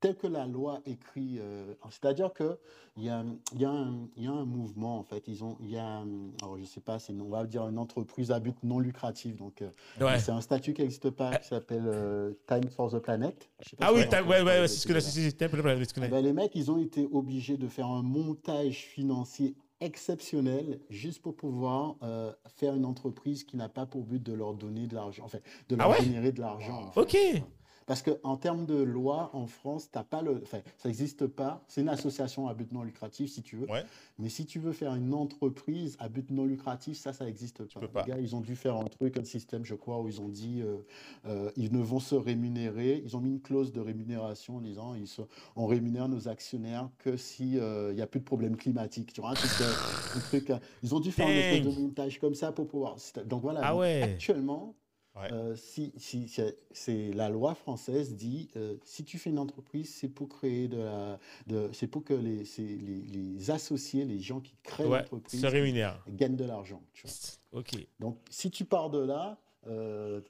tel 0.00 0.16
que 0.16 0.26
la 0.26 0.46
loi 0.46 0.80
écrit. 0.86 1.38
euh, 1.38 1.74
c'est-à-dire 1.90 2.32
que 2.32 2.58
il 2.96 3.04
y 3.04 3.10
a, 3.10 3.24
y, 3.56 3.64
a 3.64 3.70
un- 3.70 4.08
il 4.16 4.24
y 4.24 4.26
a 4.26 4.32
un 4.32 4.44
mouvement 4.44 4.98
en 4.98 5.02
fait. 5.04 5.28
Ils 5.28 5.44
ont, 5.44 5.56
il 5.60 5.70
y 5.70 5.78
a, 5.78 6.02
alors 6.42 6.58
je 6.58 6.64
sais 6.64 6.80
pas, 6.80 6.98
on 7.10 7.28
va 7.28 7.44
dire 7.46 7.68
une 7.68 7.78
entreprise 7.78 8.30
à 8.32 8.40
but 8.40 8.56
non 8.64 8.80
lucratif. 8.80 9.36
Donc 9.36 9.62
euh, 9.62 9.70
Ouais. 10.00 10.18
c'est 10.18 10.32
un 10.32 10.40
statut 10.40 10.74
qui 10.74 10.82
n'existe 10.82 11.10
pas, 11.10 11.36
qui 11.36 11.46
s'appelle 11.48 11.84
euh, 11.86 12.32
Time 12.46 12.68
for 12.70 12.90
the 12.90 12.98
Planet. 12.98 13.48
Ah 13.80 13.92
oui, 13.92 14.00
ouais, 14.00 14.42
ouais, 14.42 14.68
c'est 14.68 14.76
ce 14.78 14.86
que 14.86 14.92
le- 14.92 15.00
je 15.00 15.06
Eh 16.04 16.08
ben, 16.08 16.20
les 16.24 16.32
mecs, 16.32 16.52
ils 16.54 16.70
ont 16.70 16.78
été 16.78 17.08
obligés 17.12 17.56
de 17.56 17.68
faire 17.68 17.86
un 17.86 18.02
montage 18.02 18.78
financier 18.78 19.54
exceptionnel 19.80 20.80
juste 20.90 21.22
pour 21.22 21.36
pouvoir 21.36 21.96
euh, 22.02 22.32
faire 22.56 22.74
une 22.74 22.84
entreprise 22.84 23.44
qui 23.44 23.56
n'a 23.56 23.68
pas 23.68 23.86
pour 23.86 24.04
but 24.04 24.22
de 24.22 24.32
leur 24.32 24.54
donner 24.54 24.86
de 24.86 24.94
l'argent, 24.94 25.22
enfin, 25.24 25.38
de 25.68 25.76
leur 25.76 25.86
Ah 25.86 25.90
ouais? 25.90 26.04
générer 26.04 26.32
de 26.32 26.40
l'argent. 26.40 26.86
en 26.86 26.90
fait. 26.92 27.00
Ok. 27.00 27.42
Parce 27.88 28.02
qu'en 28.02 28.36
termes 28.36 28.66
de 28.66 28.76
loi, 28.76 29.30
en 29.32 29.46
France, 29.46 29.90
t'as 29.90 30.04
pas 30.04 30.22
le, 30.22 30.40
enfin, 30.42 30.60
ça 30.76 30.88
n'existe 30.88 31.26
pas. 31.26 31.64
C'est 31.66 31.80
une 31.80 31.88
association 31.88 32.46
à 32.46 32.54
but 32.54 32.70
non 32.70 32.84
lucratif, 32.84 33.30
si 33.30 33.42
tu 33.42 33.56
veux. 33.56 33.68
Ouais. 33.68 33.82
Mais 34.18 34.28
si 34.28 34.46
tu 34.46 34.60
veux 34.60 34.72
faire 34.72 34.94
une 34.94 35.12
entreprise 35.12 35.96
à 35.98 36.08
but 36.08 36.30
non 36.30 36.44
lucratif, 36.44 36.98
ça, 36.98 37.12
ça 37.12 37.24
n'existe 37.24 37.64
pas. 37.64 38.04
Les 38.04 38.12
gars, 38.12 38.18
ils 38.20 38.36
ont 38.36 38.40
dû 38.40 38.54
faire 38.54 38.76
un 38.76 38.84
truc, 38.84 39.16
un 39.16 39.24
système, 39.24 39.64
je 39.64 39.74
crois, 39.74 40.00
où 40.00 40.08
ils 40.08 40.20
ont 40.20 40.28
dit 40.28 40.62
euh, 40.62 40.76
euh, 41.26 41.50
ils 41.56 41.72
ne 41.72 41.80
vont 41.80 42.00
se 42.00 42.14
rémunérer. 42.14 43.02
Ils 43.04 43.16
ont 43.16 43.20
mis 43.20 43.30
une 43.30 43.40
clause 43.40 43.72
de 43.72 43.80
rémunération 43.80 44.58
en 44.58 44.60
disant 44.60 44.94
ils 44.94 45.08
se, 45.08 45.22
on 45.56 45.66
rémunère 45.66 46.08
nos 46.08 46.28
actionnaires 46.28 46.88
que 46.98 47.16
si 47.16 47.54
il 47.54 47.94
n'y 47.94 48.02
a 48.02 48.06
plus 48.06 48.20
de 48.20 48.24
problème 48.24 48.56
climatique. 48.56 49.12
Tu 49.12 49.20
vois, 49.20 49.30
un 49.30 49.34
truc, 49.34 49.50
euh, 49.60 49.72
un 50.16 50.20
truc, 50.20 50.50
euh, 50.50 50.58
ils 50.82 50.94
ont 50.94 51.00
dû 51.00 51.10
faire 51.10 51.26
un 51.26 51.30
espèce 51.30 51.64
Dang. 51.64 51.74
de 51.74 51.80
montage 51.80 52.18
comme 52.18 52.34
ça 52.34 52.52
pour 52.52 52.68
pouvoir. 52.68 52.96
Donc 53.26 53.42
voilà. 53.42 53.60
Ah 53.62 53.76
ouais. 53.76 54.02
Actuellement, 54.02 54.74
Ouais. 55.20 55.32
euh, 55.32 55.56
si, 55.56 55.92
si, 55.96 56.28
c'est- 56.28 56.56
c'est 56.70 57.10
la 57.12 57.28
loi 57.28 57.54
française 57.54 58.14
dit 58.14 58.48
euh, 58.56 58.76
si 58.84 59.04
tu 59.04 59.18
fais 59.18 59.30
une 59.30 59.38
entreprise, 59.38 59.92
c'est 59.94 60.08
pour 60.08 60.28
créer 60.28 60.68
de 60.68 60.78
la, 60.78 61.18
de, 61.46 61.70
c'est 61.72 61.86
pour 61.88 62.04
que 62.04 62.14
les, 62.14 62.44
les, 62.58 63.02
les 63.02 63.50
associés, 63.50 64.04
les 64.04 64.20
gens 64.20 64.40
qui 64.40 64.54
créent 64.62 64.84
Ouais, 64.86 64.98
l'entreprise, 65.00 65.40
se 66.06 66.10
gagnent 66.12 66.36
de 66.36 66.44
l'argent. 66.44 66.82
Ok. 67.52 67.72
Donc 68.00 68.18
si 68.30 68.50
tu 68.50 68.64
pars 68.64 68.90
de 68.90 68.98
là, 69.00 69.38
euh, 69.66 70.20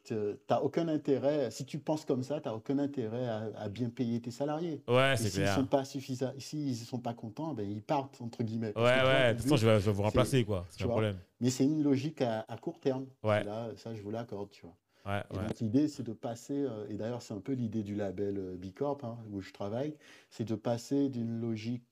t'as 0.46 0.60
aucun 0.60 0.88
intérêt, 0.88 1.50
si 1.50 1.64
tu 1.64 1.78
penses 1.78 2.04
comme 2.04 2.22
ça, 2.22 2.40
tu 2.40 2.48
n'as 2.48 2.54
aucun 2.54 2.78
intérêt 2.78 3.26
à, 3.28 3.50
à 3.56 3.68
bien 3.68 3.90
payer 3.90 4.20
tes 4.20 4.30
salariés. 4.30 4.82
Ouais, 4.88 5.14
c'est 5.16 5.28
s'ils 5.28 5.42
clair. 5.42 5.54
sont 5.54 5.66
pas 5.66 5.84
suffisants, 5.84 6.32
s'ils 6.38 6.76
sont 6.76 6.98
pas 6.98 7.14
contents, 7.14 7.54
ben 7.54 7.68
ils 7.68 7.82
partent 7.82 8.20
entre 8.20 8.42
guillemets. 8.42 8.72
Ouais, 8.76 8.82
ouais. 8.82 9.34
De 9.34 9.40
toute 9.40 9.42
façon, 9.48 9.54
but- 9.54 9.60
je 9.60 9.66
vais, 9.66 9.92
vous 9.92 10.02
remplacer, 10.02 10.44
quoi. 10.44 10.66
C'est 10.70 10.82
un 10.82 10.86
vois. 10.86 10.94
problème. 10.94 11.18
Mais 11.40 11.50
c'est 11.50 11.64
une 11.64 11.82
logique 11.82 12.22
à, 12.22 12.44
à 12.48 12.56
court 12.56 12.80
terme. 12.80 13.06
Ouais. 13.22 13.44
Là, 13.44 13.68
ça, 13.76 13.94
je 13.94 14.02
vous 14.02 14.10
l'accorde, 14.10 14.50
tu 14.50 14.62
vois. 14.62 14.74
Ouais, 15.06 15.22
Et 15.32 15.36
ouais. 15.38 15.46
donc 15.46 15.58
l'idée, 15.60 15.88
c'est 15.88 16.02
de 16.02 16.12
passer, 16.12 16.64
euh, 16.64 16.86
et 16.90 16.94
d'ailleurs 16.94 17.22
c'est 17.22 17.32
un 17.32 17.40
peu 17.40 17.52
l'idée 17.52 17.82
du 17.82 17.94
label 17.94 18.36
euh, 18.36 18.56
B 18.56 18.74
Corp 18.74 19.04
hein, 19.04 19.16
où 19.30 19.40
je 19.40 19.52
travaille, 19.54 19.94
c'est 20.28 20.44
de 20.44 20.54
passer 20.54 21.08
d'une 21.08 21.40
logique 21.40 21.82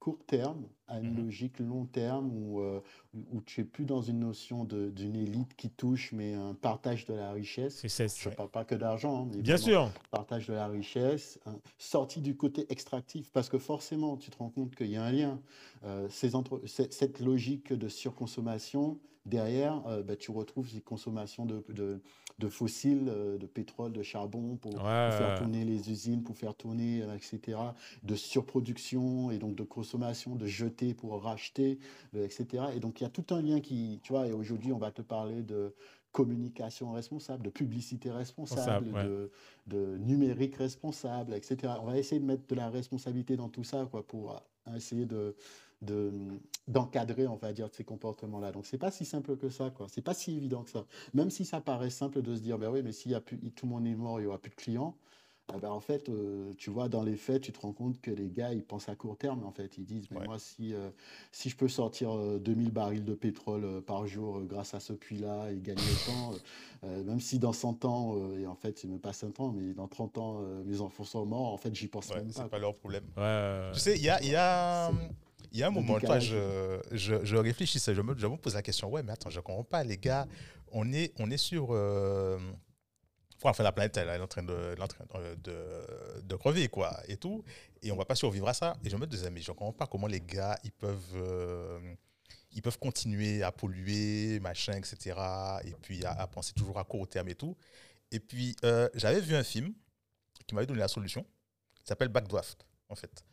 court 0.00 0.18
terme 0.26 0.64
à 0.88 0.98
une 0.98 1.12
Mhm. 1.14 1.24
logique 1.24 1.58
long 1.60 1.84
terme 1.84 2.30
où, 2.32 2.60
euh, 2.60 2.80
où- 3.14 3.40
tu 3.42 3.60
es 3.60 3.64
plus 3.64 3.84
dans 3.84 4.00
une 4.00 4.18
notion 4.18 4.64
d'une 4.64 5.14
élite 5.14 5.54
qui 5.54 5.68
touche, 5.70 6.10
mais 6.12 6.32
un 6.34 6.54
partage 6.54 7.04
de 7.04 7.12
la 7.14 7.30
richesse. 7.32 7.82
Je 7.86 8.28
ne 8.30 8.34
parle 8.34 8.48
pas 8.50 8.64
que 8.64 8.74
d'argent, 8.74 9.26
hein, 9.26 9.38
Bien 9.38 9.58
sûr. 9.58 9.90
partage 10.10 10.48
de 10.48 10.54
la 10.54 10.66
richesse, 10.68 11.38
hein, 11.46 11.56
sorti 11.78 12.20
du 12.22 12.34
côté 12.34 12.64
extractif, 12.72 13.30
parce 13.30 13.48
que 13.50 13.58
forcément, 13.58 14.16
tu 14.16 14.30
te 14.30 14.38
rends 14.38 14.48
compte 14.50 14.74
qu'il 14.74 14.88
y 14.90 14.96
a 14.96 15.04
un 15.04 15.12
lien. 15.12 15.40
Euh, 15.84 16.08
ces 16.08 16.34
entre- 16.34 16.62
cette 16.66 17.20
logique 17.20 17.72
de 17.72 17.88
surconsommation, 17.88 18.98
derrière, 19.26 19.82
euh, 19.86 20.02
bah, 20.02 20.16
tu 20.16 20.30
retrouves 20.30 20.68
ces 20.68 20.80
consommations 20.80 21.46
de, 21.46 21.64
de- 21.68 22.00
de 22.38 22.48
fossiles, 22.48 23.08
euh, 23.08 23.36
de 23.36 23.46
pétrole, 23.46 23.92
de 23.92 24.02
charbon, 24.02 24.56
pour, 24.56 24.72
faire 25.12 25.38
tourner 25.38 25.64
les 25.64 25.90
usines, 25.90 26.22
pour 26.22 26.36
faire 26.36 26.54
tourner, 26.54 27.02
euh, 27.02 27.14
etc., 27.14 27.58
de 28.02 28.14
surproduction 28.14 29.30
et 29.30 29.38
donc 29.38 29.54
de 29.56 29.62
consommation, 29.62 30.36
de 30.36 30.46
jeter 30.46 30.94
pour 30.94 31.22
racheter, 31.22 31.78
euh, 32.14 32.24
etc. 32.24 32.64
Et 32.74 32.80
donc, 32.80 33.00
il 33.00 33.04
y 33.04 33.06
a 33.06 33.10
tout 33.10 33.34
un 33.34 33.42
lien 33.42 33.60
qui, 33.60 34.00
tu 34.02 34.12
vois, 34.12 34.26
et 34.26 34.32
aujourd'hui, 34.32 34.72
on 34.72 34.78
va 34.78 34.90
te 34.90 35.02
parler 35.02 35.42
de 35.42 35.74
communication 36.12 36.90
responsable, 36.92 37.44
de 37.44 37.50
publicité 37.50 38.10
responsable, 38.10 38.86
Responsable, 38.86 38.96
ouais. 38.96 39.04
de, 39.04 39.30
de 39.68 39.98
numérique 39.98 40.56
responsable, 40.56 41.34
etc. 41.34 41.74
On 41.80 41.84
va 41.86 41.98
essayer 41.98 42.20
de 42.20 42.26
mettre 42.26 42.46
de 42.48 42.54
la 42.56 42.68
responsabilité 42.68 43.36
dans 43.36 43.48
tout 43.48 43.64
ça, 43.64 43.86
quoi, 43.90 44.04
pour 44.04 44.42
essayer 44.74 45.06
de 45.06 45.36
de- 45.82 46.12
d'encadrer, 46.68 47.26
on 47.26 47.36
va 47.36 47.52
dire, 47.52 47.68
ces 47.72 47.84
comportements-là. 47.84 48.52
Donc, 48.52 48.66
c'est 48.66 48.78
pas 48.78 48.90
si 48.90 49.04
simple 49.04 49.36
que 49.36 49.48
ça, 49.48 49.70
quoi. 49.70 49.86
C'est 49.88 50.02
pas 50.02 50.14
si 50.14 50.36
évident 50.36 50.62
que 50.62 50.70
ça. 50.70 50.84
Même 51.14 51.30
si 51.30 51.44
ça 51.44 51.60
paraît 51.60 51.90
simple 51.90 52.22
de 52.22 52.34
se 52.34 52.40
dire, 52.40 52.58
ben 52.58 52.70
oui, 52.70 52.82
mais 52.82 52.92
s'il 52.92 53.12
y 53.12 53.14
a 53.14 53.20
plus, 53.20 53.38
tout 53.52 53.66
le 53.66 53.70
monde 53.72 53.86
est 53.86 53.94
mort, 53.94 54.20
il 54.20 54.24
y 54.24 54.26
aura 54.26 54.38
plus 54.38 54.50
de 54.50 54.56
clients. 54.56 54.94
eh 55.52 55.58
ben, 55.58 55.70
en 55.70 55.80
fait, 55.80 56.08
euh, 56.08 56.52
tu 56.58 56.70
vois, 56.70 56.88
dans 56.88 57.02
les 57.02 57.16
faits, 57.16 57.42
tu 57.42 57.50
te 57.50 57.58
rends 57.60 57.72
compte 57.72 58.00
que 58.00 58.12
les 58.12 58.30
gars, 58.30 58.52
ils 58.52 58.62
pensent 58.62 58.88
à 58.88 58.94
court 58.94 59.16
terme, 59.16 59.42
en 59.44 59.50
fait. 59.50 59.78
Ils 59.78 59.84
disent, 59.84 60.06
mais 60.12 60.18
Ouais. 60.20 60.26
moi, 60.26 60.38
si, 60.38 60.72
euh, 60.74 60.90
si 61.32 61.48
je 61.48 61.56
peux 61.56 61.66
sortir 61.66 62.12
euh, 62.16 62.38
2000 62.38 62.70
barils 62.70 63.04
de 63.04 63.14
pétrole 63.14 63.64
euh, 63.64 63.80
par 63.80 64.06
jour 64.06 64.36
euh, 64.38 64.44
grâce 64.44 64.74
à 64.74 64.80
ce 64.80 64.92
puits-là 64.92 65.50
et 65.50 65.58
gagner 65.60 65.82
autant, 65.82 66.34
euh, 66.34 66.36
euh, 66.84 67.02
même 67.04 67.18
si 67.18 67.40
dans 67.40 67.52
100 67.52 67.84
ans, 67.84 68.14
euh, 68.16 68.38
et 68.38 68.46
en 68.46 68.54
fait, 68.54 68.78
c'est 68.78 68.86
même 68.86 69.00
pas 69.00 69.12
100 69.12 69.40
ans, 69.40 69.50
mais 69.50 69.72
dans 69.74 69.88
30 69.88 70.18
ans, 70.18 70.40
euh, 70.40 70.62
mes 70.64 70.80
enfants 70.82 71.02
sont 71.02 71.26
morts, 71.26 71.52
en 71.52 71.56
fait, 71.56 71.74
j'y 71.74 71.88
pense 71.88 72.10
Ouais, 72.10 72.18
même 72.18 72.30
c'est 72.30 72.42
pas. 72.42 72.48
pas 72.50 72.58
leur 72.60 72.76
problème. 72.76 73.02
Ouais, 73.16 73.22
ouais, 73.22 73.70
Tu 73.72 73.80
sais, 73.80 73.96
il 73.96 74.04
y 74.04 74.08
a, 74.10 74.22
il 74.22 74.28
y 74.28 74.36
a, 74.36 74.90
C'est- 74.92 75.14
il 75.52 75.58
y 75.58 75.62
a 75.62 75.68
un 75.68 75.70
moment, 75.70 75.98
toi, 76.00 76.18
je, 76.20 76.80
je, 76.92 77.24
je 77.24 77.36
réfléchissais, 77.36 77.94
je 77.94 78.02
me, 78.02 78.16
je 78.16 78.26
me 78.26 78.36
pose 78.36 78.54
la 78.54 78.62
question, 78.62 78.88
ouais, 78.88 79.02
mais 79.02 79.12
attends, 79.12 79.30
je 79.30 79.40
comprends 79.40 79.64
pas, 79.64 79.84
les 79.84 79.96
gars, 79.98 80.26
on 80.72 80.92
est, 80.92 81.12
on 81.18 81.30
est 81.30 81.36
sur... 81.36 81.68
euh, 81.72 82.38
enfin, 83.42 83.62
la 83.62 83.72
planète, 83.72 83.96
elle 83.96 84.08
est 84.08 84.18
en 84.20 84.26
train 84.26 84.42
de, 84.42 84.54
elle 84.72 84.78
est 84.78 84.82
en 84.82 84.86
train 84.88 85.04
de, 85.06 85.34
de, 85.36 86.20
de 86.22 86.36
crever, 86.36 86.68
quoi, 86.68 87.00
et 87.08 87.16
tout, 87.16 87.42
et 87.82 87.90
on 87.92 87.96
va 87.96 88.04
pas 88.04 88.14
survivre 88.14 88.48
à 88.48 88.54
ça. 88.54 88.76
Et 88.84 88.90
je 88.90 88.96
me 88.96 89.06
disais, 89.06 89.30
mais 89.30 89.40
je 89.40 89.52
comprends 89.52 89.72
pas 89.72 89.86
comment 89.86 90.06
les 90.06 90.20
gars, 90.20 90.58
ils 90.64 90.72
peuvent... 90.72 91.14
euh, 91.14 91.94
ils 92.52 92.62
peuvent 92.62 92.80
continuer 92.80 93.44
à 93.44 93.52
polluer, 93.52 94.40
machin, 94.40 94.72
etc. 94.72 95.16
Et 95.64 95.72
puis 95.82 96.04
à, 96.04 96.12
à 96.12 96.26
penser 96.26 96.52
toujours 96.52 96.80
à 96.80 96.84
court 96.84 97.06
terme 97.08 97.28
et 97.28 97.36
tout. 97.36 97.56
Et 98.10 98.18
puis, 98.18 98.56
euh, 98.64 98.88
j'avais 98.94 99.20
vu 99.20 99.36
un 99.36 99.44
film 99.44 99.72
qui 100.48 100.56
m'avait 100.56 100.66
donné 100.66 100.80
la 100.80 100.88
solution. 100.88 101.24
Il 101.84 101.86
s'appelle 101.86 102.08
Backdraft, 102.08 102.66
en 102.88 102.96
fait. 102.96 103.24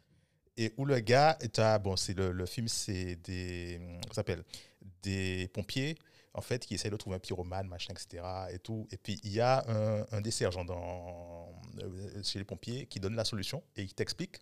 Et 0.57 0.73
où 0.77 0.85
le 0.85 0.99
gars. 0.99 1.37
Bon, 1.83 1.95
c'est 1.95 2.13
le, 2.13 2.31
le 2.31 2.45
film, 2.45 2.67
c'est 2.67 3.15
des. 3.17 3.79
S'appelle 4.11 4.43
Des 5.03 5.49
pompiers, 5.53 5.95
en 6.33 6.41
fait, 6.41 6.65
qui 6.65 6.73
essayent 6.73 6.91
de 6.91 6.97
trouver 6.97 7.15
un 7.17 7.19
pyromane, 7.19 7.67
machin, 7.67 7.93
etc. 7.93 8.23
Et 8.51 8.59
tout. 8.59 8.87
Et 8.91 8.97
puis, 8.97 9.19
il 9.23 9.31
y 9.31 9.39
a 9.39 9.63
un, 9.67 10.05
un 10.11 10.21
des 10.21 10.31
sergents 10.31 10.65
dans, 10.65 11.53
euh, 11.79 12.23
chez 12.23 12.39
les 12.39 12.45
pompiers 12.45 12.87
qui 12.87 12.99
donne 12.99 13.15
la 13.15 13.25
solution 13.25 13.63
et 13.75 13.83
il 13.83 13.93
t'explique. 13.93 14.39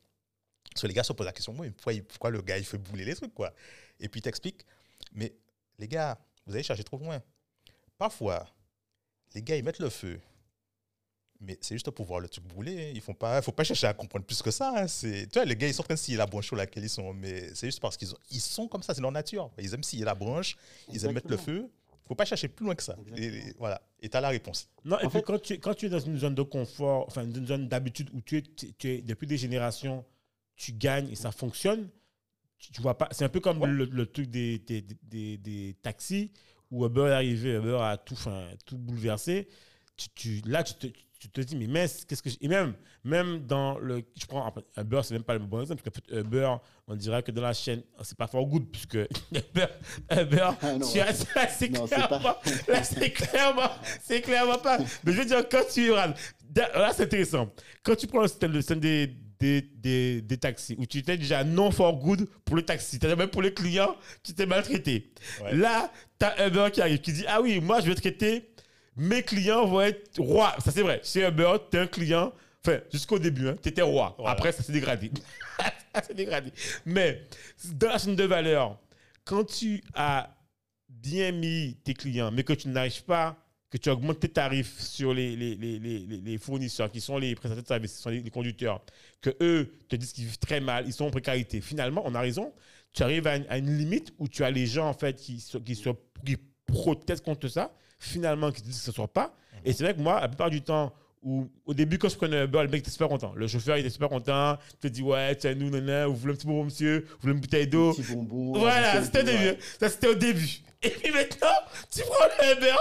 Parce 0.72 0.82
que 0.82 0.88
les 0.88 0.94
gars 0.94 1.04
se 1.04 1.14
posent 1.14 1.26
la 1.26 1.32
question 1.32 1.54
pourquoi, 1.54 1.94
pourquoi 2.08 2.30
le 2.32 2.42
gars, 2.42 2.58
il 2.58 2.66
fait 2.66 2.78
bouler 2.78 3.06
les 3.06 3.16
trucs, 3.16 3.34
quoi? 3.34 3.54
Et 4.00 4.10
puis, 4.10 4.20
il 4.20 4.24
t'explique 4.24 4.66
Mais 5.14 5.34
les 5.78 5.88
gars, 5.88 6.18
vous 6.46 6.54
allez 6.54 6.64
chercher 6.64 6.84
trop 6.84 6.98
loin. 6.98 7.22
Parfois, 7.98 8.48
les 9.34 9.42
gars, 9.42 9.58
ils 9.58 9.64
mettent 9.64 9.80
le 9.80 9.90
feu. 9.90 10.20
Mais 11.42 11.58
c'est 11.62 11.76
juste 11.76 11.90
pour 11.92 12.06
voir 12.06 12.20
le 12.22 12.30
truc 12.30 12.46
brûler. 12.46 12.92
Il 12.96 13.02
ne 13.08 13.14
pas, 13.14 13.42
faut 13.42 13.52
pas 13.52 13.64
chercher 13.64 13.88
à 13.88 13.94
comprendre 13.94 14.26
plus 14.26 14.42
que 14.42 14.52
ça. 14.52 14.74
hein. 14.76 14.88
C'est, 14.88 15.28
tu 15.28 15.34
vois, 15.38 15.46
les 15.46 15.56
gars, 15.56 15.68
ils 15.68 15.74
sont 15.74 15.82
en 15.82 15.86
train 15.86 15.94
de 15.96 16.00
scier 16.00 16.16
la 16.18 16.26
branche 16.26 16.48
sur 16.48 16.56
laquelle 16.56 16.84
ils 16.84 16.90
sont. 16.90 17.14
Mais 17.14 17.54
c'est 17.54 17.68
juste 17.68 17.82
parce 17.82 17.98
qu'ils 17.98 18.14
ont- 18.14 18.18
ils 18.32 18.40
sont 18.42 18.68
comme 18.68 18.82
ça, 18.84 18.94
c'est 18.94 19.02
leur 19.02 19.12
nature. 19.12 19.52
Ils 19.60 19.74
aiment 19.74 19.84
scier 19.84 20.06
la 20.06 20.16
branche, 20.16 20.56
ils 20.92 21.04
aiment 21.06 21.14
mettre 21.14 21.30
le 21.30 21.38
feu. 21.38 21.70
Il 21.92 22.06
ne 22.06 22.08
faut 22.10 22.16
pas 22.16 22.26
chercher 22.26 22.48
plus 22.48 22.66
loin 22.66 22.76
que 22.76 22.84
ça. 22.84 22.96
Et, 23.18 23.42
voilà. 23.58 23.82
Et 24.00 24.10
tu 24.10 24.16
as 24.16 24.22
la 24.22 24.30
réponse. 24.30 24.70
Non, 24.86 24.98
et 25.00 25.06
En 25.06 25.10
puis 25.10 25.18
fait- 25.20 25.24
quand, 25.26 25.40
tu, 25.42 25.60
quand 25.60 25.74
tu 25.74 25.88
es 25.88 25.90
dans 25.90 26.00
une 26.00 26.18
zone 26.20 26.36
de 26.36 26.42
confort, 26.44 27.06
enfin 27.08 27.24
une 27.26 27.46
zone 27.48 27.68
d'habitude 27.68 28.10
où 28.14 28.22
tu 28.22 28.38
es, 28.38 28.42
tu, 28.44 28.74
tu 28.74 28.90
es 28.90 29.02
depuis 29.02 29.26
des 29.28 29.38
générations, 29.38 30.06
tu 30.56 30.72
gagnes 30.72 31.10
et 31.10 31.16
ça 31.16 31.32
fonctionne, 31.32 31.90
tu, 32.60 32.72
tu 32.72 32.82
vois 32.82 32.98
pas. 32.98 33.10
C'est 33.12 33.26
un 33.26 33.30
peu 33.30 33.40
comme 33.42 33.60
Ouais. 33.62 33.68
le, 33.68 33.86
le 33.86 34.06
truc 34.06 34.30
des, 34.30 34.60
des, 34.60 34.82
des, 35.04 35.38
des 35.38 35.76
taxis 35.82 36.32
où 36.72 36.86
Uber 36.86 37.08
est 37.08 37.12
arrivé, 37.14 37.56
Uber 37.56 37.80
a 37.82 37.98
tout, 37.98 38.14
enfin, 38.14 38.50
tout 38.66 38.78
bouleversé. 38.78 39.48
Tu, 39.98 40.10
tu- 40.10 40.42
là, 40.46 40.64
tu 40.64 40.74
te, 40.76 40.88
tu 41.28 41.42
te 41.42 41.42
dis, 41.42 41.56
mais 41.56 41.68
mince, 41.68 42.06
qu'est-ce 42.06 42.22
que. 42.24 42.30
je- 42.30 42.38
Et 42.42 42.48
même, 42.48 42.74
même 43.04 43.40
dans 43.46 43.78
le. 43.80 44.04
Je 44.20 44.26
prends 44.26 44.54
Uber, 44.78 45.02
c'est 45.04 45.14
même 45.14 45.24
pas 45.24 45.34
le 45.34 45.40
bon 45.40 45.62
exemple, 45.62 45.82
parce 45.84 46.00
que 46.00 46.20
Uber, 46.20 46.56
on 46.88 46.96
dirait 46.96 47.24
que 47.24 47.32
dans 47.32 47.42
la 47.42 47.54
chaîne, 47.54 47.82
c'est 48.04 48.18
pas 48.18 48.28
for 48.28 48.46
good, 48.46 48.66
puisque 48.72 48.96
Uber, 49.32 49.66
Uber 50.12 50.50
Ah 50.62 50.74
non, 50.74 50.88
tu 50.92 51.00
as- 51.00 51.26
là, 51.36 51.48
c'est 51.48 51.70
clairement, 51.70 52.20
pas- 52.20 52.42
là, 52.68 52.84
c'est 52.84 53.12
clairement, 53.12 53.70
c'est 54.04 54.22
clairement 54.22 54.58
pas. 54.58 54.78
Mais 55.04 55.12
je 55.14 55.18
veux 55.20 55.26
dire, 55.26 55.48
quand 55.50 55.64
tu 55.72 55.90
là, 55.90 56.14
c'est 56.94 57.04
intéressant. 57.04 57.50
Quand 57.84 57.96
tu 57.96 58.08
prends 58.08 58.22
le 58.22 58.28
système, 58.28 58.52
le 58.54 58.62
système 58.62 58.80
des, 58.80 59.08
des, 59.40 59.62
des, 59.62 60.22
des 60.22 60.38
taxis, 60.38 60.76
où 60.78 60.86
tu 60.86 61.00
étais 61.00 61.18
déjà 61.18 61.44
non 61.44 61.70
for 61.72 61.98
good 61.98 62.28
pour 62.46 62.56
le 62.56 62.62
taxi, 62.62 62.92
c'est-à-dire 62.92 63.18
même 63.18 63.30
pour 63.30 63.42
les 63.42 63.54
clients, 63.54 63.96
tu 64.24 64.34
t'es 64.34 64.46
maltraité. 64.46 65.12
Ouais. 65.44 65.54
Là, 65.56 65.92
tu 66.20 66.26
as 66.26 66.48
Uber 66.48 66.68
qui 66.72 66.82
arrive, 66.82 67.00
qui 67.00 67.12
dit 67.12 67.26
Ah 67.28 67.42
oui, 67.42 67.60
moi, 67.60 67.82
je 67.82 67.88
vais 67.88 67.96
traiter, 67.96 68.50
mes 68.96 69.24
clients 69.24 69.66
vont 69.66 69.82
être 69.82 70.20
rois. 70.20 70.56
Ça, 70.64 70.72
c'est 70.72 70.82
vrai. 70.82 71.02
Chez 71.04 71.28
Uber, 71.28 71.54
tu 71.70 71.78
es 71.78 71.82
un 71.82 71.88
client, 71.88 72.34
enfin, 72.66 72.80
jusqu'au 72.92 73.20
début, 73.20 73.50
tu 73.62 73.70
étais 73.70 73.82
roi. 73.82 74.16
Voilà. 74.18 74.32
Après, 74.32 74.52
ça 74.52 74.64
s'est 74.64 74.72
dégradé. 74.72 75.12
ça 75.96 76.02
s'est 76.02 76.14
dégradé. 76.14 76.52
Mais 76.86 77.24
dans 77.74 77.90
la 77.90 77.98
chaîne 77.98 78.16
de 78.16 78.24
valeur, 78.24 78.78
quand 79.24 79.44
tu 79.44 79.84
as 79.94 80.30
bien 80.90 81.32
mis 81.32 81.78
tes 81.84 81.94
clients, 81.94 82.32
mais 82.32 82.44
que 82.44 82.54
tu 82.54 82.68
n'arrives 82.70 83.04
pas, 83.04 83.38
que 83.70 83.78
tu 83.78 83.90
augmentes 83.90 84.20
tes 84.20 84.30
tarifs 84.30 84.80
sur 84.80 85.14
les, 85.14 85.36
les, 85.36 85.56
les, 85.56 85.80
les, 85.80 86.38
fournisseurs, 86.38 86.90
qui 86.90 87.02
sont 87.02 87.18
les 87.18 87.36
prestataires 87.36 87.64
de 87.64 87.68
services, 87.68 87.96
qui 87.98 88.02
sont 88.02 88.10
les, 88.10 88.30
conducteurs, 88.30 88.82
que 89.22 89.32
eux 89.42 89.72
te 89.90 89.96
disent 89.96 90.14
qu'ils 90.14 90.26
vivent 90.26 90.40
très 90.40 90.62
mal, 90.62 90.86
ils 90.88 90.94
sont 90.94 91.06
en 91.06 91.12
précarité. 91.12 91.60
Finalement, 91.62 92.04
on 92.06 92.16
a 92.16 92.22
raison, 92.22 92.54
tu 92.94 93.04
arrives 93.04 93.28
à 93.28 93.36
une, 93.36 93.46
à 93.50 93.58
une 93.58 93.78
limite 93.78 94.14
où 94.18 94.28
tu 94.30 94.44
as 94.44 94.52
les 94.52 94.66
gens 94.66 94.88
en 94.88 94.94
fait 94.94 95.18
qui, 95.18 95.44
qui, 95.66 95.84
qui 96.26 96.38
protestent 96.66 97.26
contre 97.26 97.48
ça, 97.48 97.76
finalement 98.06 98.52
qui 98.52 98.62
te 98.62 98.68
disent 98.68 98.78
que 98.80 98.86
ce 98.86 98.92
ne 98.92 98.96
soit 98.96 99.08
pas. 99.08 99.34
Et 99.64 99.74
c'est 99.74 99.84
vrai 99.84 99.94
que 99.96 100.00
moi, 100.02 100.20
la 100.22 100.28
plupart 100.28 100.50
du 100.50 100.62
temps, 100.62 100.94
où, 101.24 101.50
au 101.66 101.74
début, 101.74 101.98
quand 101.98 102.08
je 102.10 102.16
prenais 102.18 102.44
Uber, 102.46 102.62
le 102.62 102.68
mec 102.68 102.82
était 102.82 102.92
super 102.92 103.08
content. 103.10 103.34
Le 103.36 103.48
chauffeur, 103.48 103.78
il 103.78 103.82
était 103.82 103.90
super 103.90 104.10
content. 104.10 104.58
Il 104.74 104.78
te 104.78 104.88
dit, 104.88 105.02
ouais, 105.02 105.36
tiens, 105.36 105.56
nous, 105.56 105.72
nanana, 105.72 106.06
vous 106.08 106.16
voulez 106.16 106.34
un 106.34 106.36
petit 106.36 106.46
bonbon, 106.46 106.66
monsieur, 106.66 107.06
vous 107.10 107.18
voulez 107.22 107.34
une 107.34 107.40
bouteille 107.40 107.68
d'eau? 107.68 107.94
Petit 107.94 108.14
bonbon. 108.14 108.60
Voilà, 108.60 108.98
un 109.00 109.04
c'était 109.04 109.22
au 109.22 109.24
début. 109.24 109.58
Ça, 109.80 109.90
c'était 109.90 110.08
au 110.08 110.14
début. 110.14 110.60
Et 110.84 110.90
puis 110.92 111.12
maintenant, 111.12 111.48
tu 111.92 112.02
prends 112.02 112.28
le 112.48 112.58
Uber, 112.58 112.76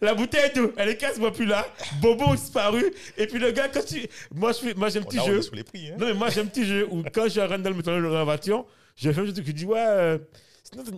la 0.00 0.14
bouteille 0.14 0.52
d'eau, 0.54 0.72
elle 0.78 0.88
est 0.88 0.96
quasiment 0.96 1.30
plus 1.30 1.44
là. 1.44 1.66
Bobo 2.00 2.34
disparu. 2.34 2.82
Et 3.18 3.26
puis 3.26 3.38
le 3.38 3.50
gars, 3.50 3.68
quand 3.68 3.84
tu. 3.84 4.06
Moi, 4.34 4.52
j'ai 4.52 4.70
un 4.70 5.02
On 5.02 5.04
petit 5.04 5.20
on 5.20 5.26
jeu. 5.26 5.42
sur 5.42 5.54
les 5.54 5.64
prix. 5.64 5.90
hein. 5.90 5.96
Non, 5.98 6.06
mais 6.06 6.14
moi, 6.14 6.30
j'ai 6.30 6.40
un 6.40 6.46
petit 6.46 6.64
jeu 6.64 6.88
où 6.90 7.02
quand 7.12 7.28
je 7.28 7.40
rentre 7.40 7.58
dans 7.62 7.68
le 7.70 7.82
dans 8.10 8.24
voiture, 8.24 8.64
je 8.96 9.12
fais 9.12 9.20
un 9.20 9.24
truc 9.30 9.44
qui 9.44 9.52
dit, 9.52 9.66
ouais. 9.66 9.76
euh, 9.78 10.18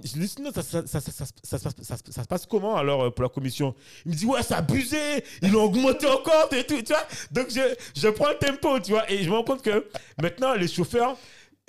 Sinon, 0.05 0.53
ça, 0.55 0.63
ça, 0.63 0.87
ça, 0.87 1.01
ça, 1.01 1.11
ça, 1.43 1.59
ça, 1.63 2.23
se 2.23 2.29
passe- 2.29 2.47
comment 2.47 2.77
alors 2.77 3.03
euh, 3.05 3.11
pour 3.11 3.23
la 3.25 3.29
commission? 3.29 3.75
Il 4.07 4.13
me 4.13 4.17
dit, 4.17 4.25
ouais, 4.27 4.43
c'est 4.43 4.55
abusé, 4.55 5.25
ils 5.43 5.51
l'ont 5.51 5.65
augmenté 5.65 6.07
encore 6.07 6.49
et 6.53 6.65
tout, 6.65 6.81
tu 6.81 6.93
vois? 6.93 7.05
Donc, 7.33 7.49
je, 7.51 7.61
je 7.97 8.09
prends 8.09 8.29
le 8.29 8.39
tempo, 8.39 8.79
tu 8.81 8.93
vois, 8.93 9.11
et 9.11 9.23
je 9.25 9.29
me 9.31 9.35
rends 9.35 9.43
compte 9.45 9.63
que 9.63 9.87
maintenant, 10.23 10.55
les 10.55 10.69
chauffeurs, 10.69 11.17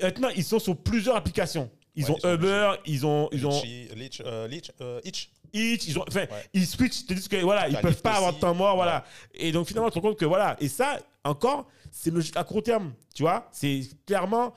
maintenant, 0.02 0.30
ils 0.36 0.44
sont 0.44 0.60
sur 0.60 0.78
plusieurs 0.78 1.16
applications. 1.16 1.70
Ils 1.96 2.06
Ouais, 2.06 2.12
ont 2.12 2.18
ils 2.24 2.34
Uber, 2.34 2.72
ils 2.86 3.06
ont, 3.06 3.30
ils 3.32 3.48
ont 3.48 3.52
Litchi, 3.62 3.88
Litch, 3.96 4.22
euh, 4.26 4.48
Litch, 4.48 4.72
euh, 4.82 5.00
Itch. 5.06 5.30
Hitch, 5.56 5.88
ils 5.88 5.98
ont, 5.98 6.06
enfin, 6.08 6.22
Ouais. 6.22 6.46
ils 6.54 6.68
switchent, 6.68 7.02
ils 7.02 7.06
te 7.08 7.14
disent 7.14 7.28
que 7.28 7.38
voilà, 7.38 7.68
ils 7.70 7.78
peuvent 7.80 8.02
pas 8.02 8.16
avoir 8.18 8.34
de 8.34 8.40
temps 8.40 8.54
mort, 8.54 8.76
voilà. 8.76 9.04
Et 9.34 9.52
donc 9.52 9.68
finalement, 9.68 9.90
tu 9.90 9.94
te 9.94 10.00
rends 10.00 10.10
compte 10.10 10.20
que 10.20 10.26
voilà, 10.26 10.56
et 10.60 10.68
ça, 10.68 11.00
encore, 11.24 11.68
c'est 11.92 12.12
logique 12.12 12.36
à 12.38 12.44
court 12.44 12.62
terme, 12.62 12.94
tu 13.16 13.24
vois. 13.24 13.48
C'est 13.52 13.82
clairement, 14.06 14.54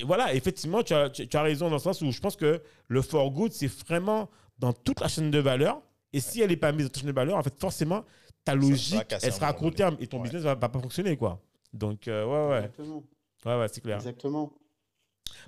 et 0.00 0.04
voilà, 0.04 0.34
effectivement, 0.34 0.82
tu 0.82 0.94
as, 0.94 1.10
tu, 1.10 1.28
tu 1.28 1.36
as 1.36 1.42
raison 1.42 1.66
dans 1.68 1.74
le 1.76 1.80
sens 1.80 2.00
où 2.02 2.10
je 2.10 2.20
pense 2.20 2.36
que 2.36 2.62
le 2.88 3.02
for 3.02 3.30
good, 3.30 3.52
c'est 3.52 3.68
vraiment 3.86 4.28
dans 4.58 4.72
toute 4.72 5.00
la 5.00 5.08
chaîne 5.08 5.30
de 5.30 5.38
valeur. 5.38 5.80
Et 6.12 6.20
si 6.20 6.40
elle 6.40 6.48
n'est 6.48 6.56
pas 6.56 6.72
mise 6.72 6.86
en 6.86 6.98
chaîne 6.98 7.08
de 7.08 7.12
valeur, 7.14 7.36
en 7.36 7.42
fait, 7.42 7.54
forcément, 7.60 8.04
ta 8.44 8.54
logique, 8.54 9.14
elle 9.22 9.32
sera 9.32 9.48
à 9.48 9.52
court 9.52 9.74
terme 9.74 9.96
et 10.00 10.06
ton 10.06 10.16
Ouais. 10.18 10.22
business 10.24 10.42
va, 10.42 10.54
va 10.54 10.68
pas 10.68 10.80
fonctionner, 10.80 11.16
quoi. 11.18 11.38
Donc, 11.74 12.08
euh, 12.08 12.24
ouais, 12.24 12.50
ouais, 12.50 12.58
Exactement. 12.64 13.02
ouais, 13.44 13.58
ouais, 13.58 13.68
c'est 13.70 13.80
clair. 13.82 13.96
Exactement. 13.98 14.52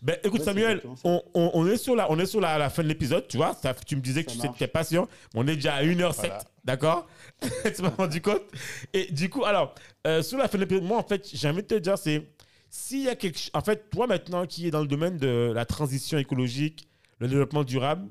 Ben, 0.03 0.17
écoute, 0.25 0.41
Ouais, 0.41 0.45
Samuel, 0.47 0.83
on, 1.05 1.23
on- 1.35 1.51
on 1.55 1.67
est 1.67 1.77
sur 1.77 1.95
la, 1.95 2.11
on 2.11 2.19
est 2.19 2.27
sur 2.27 2.41
la, 2.41 2.57
la 2.59 2.71
fin 2.71 2.83
de 2.83 2.89
l'épisode, 2.89 3.27
tu 3.29 3.37
vois. 3.37 3.55
Ça, 3.55 3.75
tu 3.75 3.97
me 3.97 4.01
disais 4.01 4.25
que 4.25 4.33
Ça 4.33 4.39
tu 4.43 4.49
n'étais 4.49 4.67
pas 4.69 4.85
sûr. 4.85 5.09
mais 5.35 5.41
On 5.41 5.47
est 5.47 5.57
déjà 5.57 5.75
à 5.75 5.83
1h07, 5.83 6.15
Voilà. 6.17 6.39
d'accord? 6.65 7.07
Tu 7.75 7.83
m'as 7.83 7.91
rendu 7.91 8.21
compte? 8.23 8.43
Et 8.93 9.11
du 9.13 9.29
coup, 9.29 9.45
alors, 9.45 9.75
euh, 10.07 10.23
sur 10.23 10.39
la 10.39 10.49
fin 10.49 10.57
de 10.59 10.63
l'épisode, 10.63 10.85
moi, 10.85 10.99
en 10.99 11.03
fait, 11.07 11.29
j'ai 11.33 11.49
envie 11.49 11.63
de 11.63 11.67
te 11.69 11.75
dire, 11.75 11.99
c'est 11.99 12.27
s'il 12.71 13.03
y 13.03 13.09
a 13.09 13.17
quelque 13.17 13.39
chose. 13.39 13.51
En 13.55 13.61
fait, 13.63 13.91
toi, 13.91 14.07
maintenant, 14.07 14.47
qui 14.47 14.67
est 14.67 14.71
dans 14.71 14.81
le 14.81 14.87
domaine 14.87 15.17
de 15.19 15.53
la 15.55 15.65
transition 15.67 16.19
écologique, 16.19 16.89
le 17.19 17.29
développement 17.29 17.65
durable, 17.65 18.09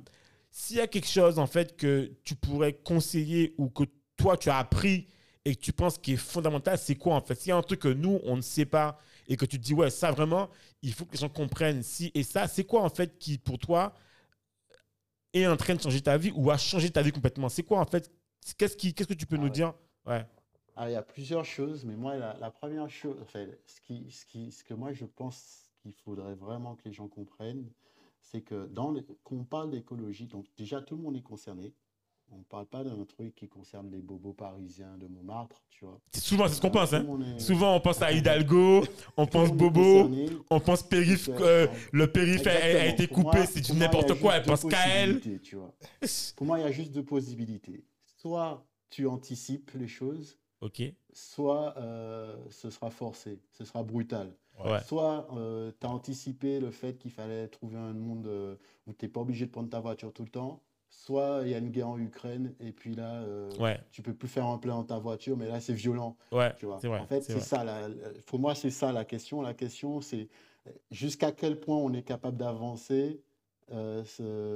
s'il 0.52 0.78
y 0.78 0.82
a 0.82 0.88
quelque 0.88 1.08
chose, 1.08 1.40
en 1.40 1.48
fait, 1.48 1.78
que 1.78 2.12
tu 2.24 2.36
pourrais 2.36 2.74
conseiller 2.74 3.54
ou 3.58 3.70
que 3.70 3.84
toi, 4.18 4.36
tu 4.38 4.50
as 4.50 4.58
appris 4.58 5.08
et 5.45 5.56
que 5.56 5.61
tu 5.61 5.74
penses 5.74 5.98
qui 5.98 6.14
est 6.14 6.18
fondamental, 6.18 6.78
c'est 6.78 6.95
quoi, 6.95 7.16
en 7.16 7.22
fait? 7.22 7.36
S'il 7.36 7.49
y 7.49 7.52
a 7.52 7.57
un 7.57 7.61
truc 7.61 7.80
que 7.82 7.88
nous, 7.88 8.20
on 8.24 8.36
ne 8.38 8.41
sait 8.41 8.66
pas 8.66 8.99
et 9.28 9.38
que 9.38 9.45
tu 9.45 9.57
te 9.60 9.64
dis, 9.64 9.74
ouais, 9.74 9.90
ça, 9.90 10.11
vraiment, 10.11 10.49
il 10.82 10.94
faut 10.94 11.06
que 11.06 11.14
les 11.14 11.20
gens 11.20 11.30
comprennent 11.30 11.84
si 11.84 12.11
et 12.14 12.24
ça, 12.24 12.48
c'est 12.48 12.66
quoi, 12.66 12.82
en 12.84 12.90
fait, 12.90 13.18
qui, 13.20 13.38
pour 13.38 13.57
toi, 13.60 13.94
est 15.34 15.45
en 15.48 15.57
train 15.57 15.76
de 15.76 15.82
changer 15.82 16.02
ta 16.02 16.18
vie 16.18 16.32
ou 16.36 16.52
a 16.52 16.57
changé 16.57 16.90
ta 16.91 17.02
vie 17.02 17.11
complètement? 17.11 17.49
C'est 17.49 17.64
quoi, 17.64 17.80
en 17.80 17.86
fait? 17.86 18.11
Qu'est-ce 18.57 18.76
qu'est-ce 18.78 19.07
que 19.07 19.14
tu 19.14 19.26
peux 19.26 19.36
Ah 19.36 19.40
nous 19.40 19.49
ouais. 19.49 19.49
dire? 19.49 19.74
Ouais. 20.06 20.26
Ah, 20.76 20.90
il 20.90 20.94
y 20.94 20.95
a 20.95 21.02
plusieurs 21.02 21.45
choses, 21.45 21.84
mais 21.86 21.95
moi, 21.95 22.16
la, 22.18 22.38
la 22.38 22.52
première 22.52 22.90
chose, 22.90 23.18
enfin, 23.22 23.45
ce, 23.66 23.82
qui, 23.82 24.10
ce, 24.11 24.26
qui, 24.26 24.52
ce 24.52 24.64
que 24.64 24.74
moi 24.74 24.94
je 24.94 25.06
pense 25.06 25.70
qu'il 25.82 25.94
faudrait 25.94 26.36
vraiment 26.36 26.76
que 26.76 26.84
les 26.86 26.94
gens 26.94 27.07
comprennent, 27.07 27.70
c'est 28.22 28.41
que 28.41 28.68
dans 28.68 28.91
les, 28.91 29.03
quand 29.24 29.36
on 29.36 29.44
parle 29.44 29.72
d'écologie, 29.72 30.28
donc 30.28 30.45
déjà 30.57 30.82
tout 30.82 30.95
le 30.95 31.02
monde 31.03 31.18
est 31.18 31.22
concerné. 31.22 31.74
On 32.31 32.38
ne 32.38 32.43
parle 32.43 32.68
pas 32.68 32.84
d'un 32.84 33.03
truc 33.06 33.34
qui 33.35 33.47
concerne 33.47 33.89
les 33.91 34.01
bobos 34.01 34.34
parisiens 34.34 34.97
de 34.97 35.07
Montmartre, 35.07 35.61
tu 35.69 35.85
vois. 35.85 35.99
C'est 36.11 36.22
souvent, 36.22 36.47
c'est 36.47 36.56
ce 36.56 36.61
qu'on 36.61 36.69
pense. 36.69 36.93
Hein. 36.93 37.06
est- 37.35 37.39
Souvent, 37.39 37.76
on 37.76 37.80
pense 37.80 38.01
à 38.01 38.11
Hidalgo, 38.11 38.84
on 39.18 39.26
pense 39.26 39.51
Bobo, 39.51 40.10
on 40.49 40.60
pense 40.60 40.84
périph. 40.84 41.30
Euh, 41.30 41.39
euh, 41.41 41.68
le 41.91 42.11
périph' 42.11 42.45
a, 42.45 42.85
été 42.85 43.07
coupé, 43.07 43.45
c'est 43.45 43.61
du 43.61 43.73
n'importe 43.73 44.19
quoi. 44.19 44.35
Elle 44.38 44.43
pense 44.43 44.64
qu'à 44.64 44.88
elle. 44.88 45.22
tu 45.41 45.56
vois. 45.56 45.73
Pour 46.35 46.45
moi, 46.45 46.60
il 46.60 46.64
y 46.64 46.68
a 46.68 46.72
juste 46.72 46.91
deux 46.91 47.03
possibilités. 47.03 47.84
Soit 48.18 48.64
tu 48.89 49.07
anticipes 49.07 49.72
les 49.76 49.88
choses, 49.88 50.38
Ok. 50.61 50.84
soit 51.14 51.76
euh, 51.77 52.35
ce 52.49 52.69
sera 52.69 52.89
forcé, 52.91 53.39
ce 53.51 53.65
sera 53.65 53.84
brutal. 53.84 54.35
Ouais. 54.64 54.81
Soit 54.85 55.27
tu 55.80 55.88
as 55.88 55.89
anticipé 55.89 56.60
le 56.60 56.69
fait 56.69 56.97
qu'il 56.97 57.11
fallait 57.11 57.47
trouver 57.47 57.77
un 57.77 57.93
monde 57.93 58.27
euh, 58.27 58.56
où 58.88 58.93
tu 58.93 59.06
n'es 59.06 59.10
pas 59.10 59.22
obligé 59.22 59.45
de 59.45 59.51
prendre 59.51 59.69
ta 59.69 59.80
voiture 59.80 60.11
tout 60.11 60.23
le 60.23 60.30
temps, 60.30 60.61
soit 60.90 61.41
il 61.44 61.49
y 61.52 61.53
a 61.53 61.60
une 61.60 61.70
guerre 61.70 61.90
en 61.90 61.99
Ukraine 61.99 62.53
et 62.60 62.72
puis 62.72 62.95
là, 62.95 63.22
euh, 63.22 63.49
Ouais. 63.60 63.80
tu 63.91 64.02
peux 64.02 64.14
plus 64.14 64.28
faire 64.28 64.45
un 64.48 64.57
plein 64.57 64.74
dans 64.76 64.84
ta 64.84 64.98
voiture, 64.99 65.38
mais 65.38 65.48
là, 65.48 65.60
c'est 65.61 65.74
violent. 65.74 66.18
Ouais. 66.32 66.53
Tu 66.57 66.66
vois. 66.66 66.78
Vrai. 66.78 66.99
en 66.99 67.06
fait, 67.06 67.22
c'est 67.22 67.40
ça. 67.40 67.64
La, 67.64 67.88
pour 68.26 68.40
moi, 68.40 68.56
c'est 68.56 68.72
ça 68.72 68.91
la 68.91 69.06
question. 69.06 69.41
La 69.41 69.53
question, 69.53 70.02
c'est 70.02 70.28
jusqu'à 70.91 71.32
quel 71.32 71.60
point 71.60 71.78
on 71.78 71.94
est 71.94 72.02
capable 72.03 72.38
d'avancer 72.38 73.22
euh, 73.72 74.03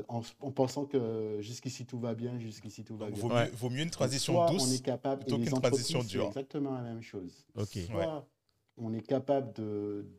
en, 0.08 0.22
en 0.42 0.52
pensant 0.52 0.86
que 0.86 1.38
jusqu'ici 1.40 1.86
tout 1.86 2.00
va 2.00 2.16
bien, 2.16 2.40
jusqu'ici 2.40 2.84
tout 2.84 2.98
va 2.98 3.12
bien. 3.12 3.22
Vaut, 3.22 3.30
Ouais. 3.32 3.46
mieux, 3.46 3.52
vaut 3.56 3.70
mieux 3.70 3.84
une 3.84 3.92
transition 3.92 4.34
Soit 4.34 4.50
on 4.50 4.54
douce. 4.54 4.74
est 4.74 4.84
capable, 4.84 5.22
plutôt 5.24 5.38
qu'une 5.38 5.62
transition 5.62 6.02
c'est 6.02 6.08
dure. 6.08 6.26
exactement 6.26 6.72
la 6.74 6.82
même 6.82 7.04
chose. 7.04 7.46
Ok. 7.56 7.78
Soit 7.86 7.96
Ouais. 8.16 8.22
on 8.78 8.92
est 8.92 9.06
capable 9.06 9.54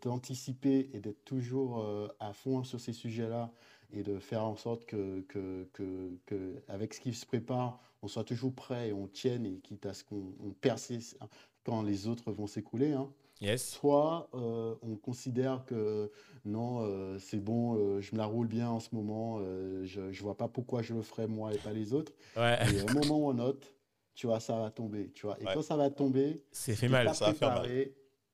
d'anticiper 0.00 0.90
et 0.92 1.00
d'être 1.00 1.24
toujours 1.24 1.80
euh, 1.80 2.08
à 2.20 2.32
fond 2.32 2.62
sur 2.64 2.80
ces 2.80 2.92
sujets-là 2.92 3.50
et 3.92 4.02
de 4.02 4.18
faire 4.18 4.44
en 4.44 4.56
sorte 4.56 4.84
que, 4.86 5.20
que, 5.28 5.68
que, 5.72 6.10
que, 6.26 6.54
avec 6.68 6.94
ce 6.94 7.00
qui 7.00 7.12
se 7.14 7.26
prépare, 7.26 7.80
on 8.02 8.08
soit 8.08 8.24
toujours 8.24 8.52
prêt 8.54 8.88
et 8.88 8.92
on 8.92 9.06
tienne 9.06 9.46
et 9.46 9.58
quitte 9.60 9.86
à 9.86 9.94
ce 9.94 10.04
qu'on 10.04 10.34
on 10.44 10.50
persiste 10.50 11.18
quand 11.64 11.82
les 11.82 12.06
autres 12.08 12.32
vont 12.32 12.46
s'écouler. 12.46 12.92
hein. 12.92 13.10
Yes. 13.40 13.68
Soit 13.68 14.28
euh, 14.34 14.74
on 14.82 14.94
considère 14.96 15.64
que 15.66 16.10
non, 16.44 16.80
euh, 16.82 17.18
c'est 17.18 17.40
bon, 17.42 17.76
euh, 17.76 18.00
je 18.00 18.12
me 18.12 18.18
la 18.18 18.26
roule 18.26 18.46
bien 18.46 18.68
en 18.70 18.78
ce 18.80 18.94
moment, 18.94 19.40
je 19.84 20.00
ne 20.00 20.12
vois 20.22 20.36
pas 20.36 20.48
pourquoi 20.48 20.82
je 20.82 20.94
le 20.94 21.02
ferais 21.02 21.26
moi 21.26 21.52
et 21.52 21.58
pas 21.58 21.72
les 21.72 21.92
autres. 21.92 22.12
Ouais. 22.36 22.58
Et 22.72 22.80
au 22.82 22.92
moment 22.94 23.18
où 23.18 23.30
on 23.30 23.34
note, 23.34 23.74
tu 24.14 24.28
vois, 24.28 24.38
ça 24.38 24.56
va 24.58 24.70
tomber. 24.70 25.10
Tu 25.14 25.26
vois. 25.26 25.36
Et 25.40 25.44
Ouais. 25.46 25.54
quand 25.54 25.62
ça 25.62 25.76
va 25.76 25.90
tomber, 25.90 26.42
C'est 26.52 26.76
fait 26.76 26.88
mal. 26.88 27.12
Ça 27.14 27.26
va 27.26 27.34
faire 27.34 27.54
mal. 27.62 27.68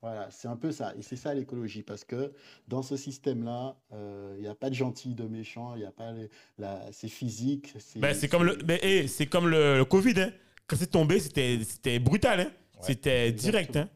Voilà, 0.02 0.30
c'est 0.30 0.48
un 0.48 0.56
peu 0.56 0.72
ça. 0.72 0.94
Et 0.96 1.02
c'est 1.02 1.16
ça 1.16 1.34
l'écologie. 1.34 1.82
Parce 1.82 2.04
que 2.04 2.32
dans 2.68 2.82
ce 2.82 2.96
système-là, 2.96 3.76
euh, 3.92 4.32
il 4.36 4.42
n'y 4.42 4.48
a 4.48 4.54
pas 4.54 4.70
de 4.70 4.74
gentil, 4.74 5.14
de 5.14 5.24
méchant, 5.24 5.74
il 5.74 5.82
y 5.82 5.84
a 5.84 5.92
pas 5.92 6.12
les- 6.12 6.30
la, 6.58 6.90
c'est 6.92 7.08
physique. 7.08 7.74
C'est 7.78 8.00
Ben, 8.00 8.14
c'est 8.14 8.28
comme 8.28 8.44
le, 8.44 8.56
ben, 8.56 8.78
hey, 8.82 9.08
c'est 9.08 9.26
comme 9.26 9.48
le, 9.48 9.76
le 9.76 9.84
Covid. 9.84 10.14
Hein. 10.20 10.32
Quand 10.66 10.76
c'est 10.76 10.90
tombé, 10.90 11.20
c'était 11.20 11.58
c'était 11.64 11.98
brutal. 11.98 12.40
Hein. 12.40 12.44
Ouais. 12.44 12.80
C'était 12.86 13.30
direct. 13.32 13.76
Hein. 13.76 13.90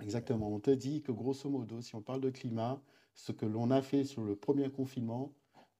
Exactement. 0.00 0.50
On 0.52 0.60
te 0.60 0.70
dit 0.70 1.02
que 1.02 1.12
grosso 1.12 1.48
modo, 1.50 1.80
si 1.82 1.94
on 1.94 2.00
parle 2.00 2.20
de 2.20 2.30
climat, 2.30 2.80
ce 3.14 3.32
que 3.32 3.44
l'on 3.46 3.70
a 3.70 3.82
fait 3.82 4.04
sur 4.04 4.22
le 4.24 4.34
premier 4.34 4.70
confinement 4.70 5.32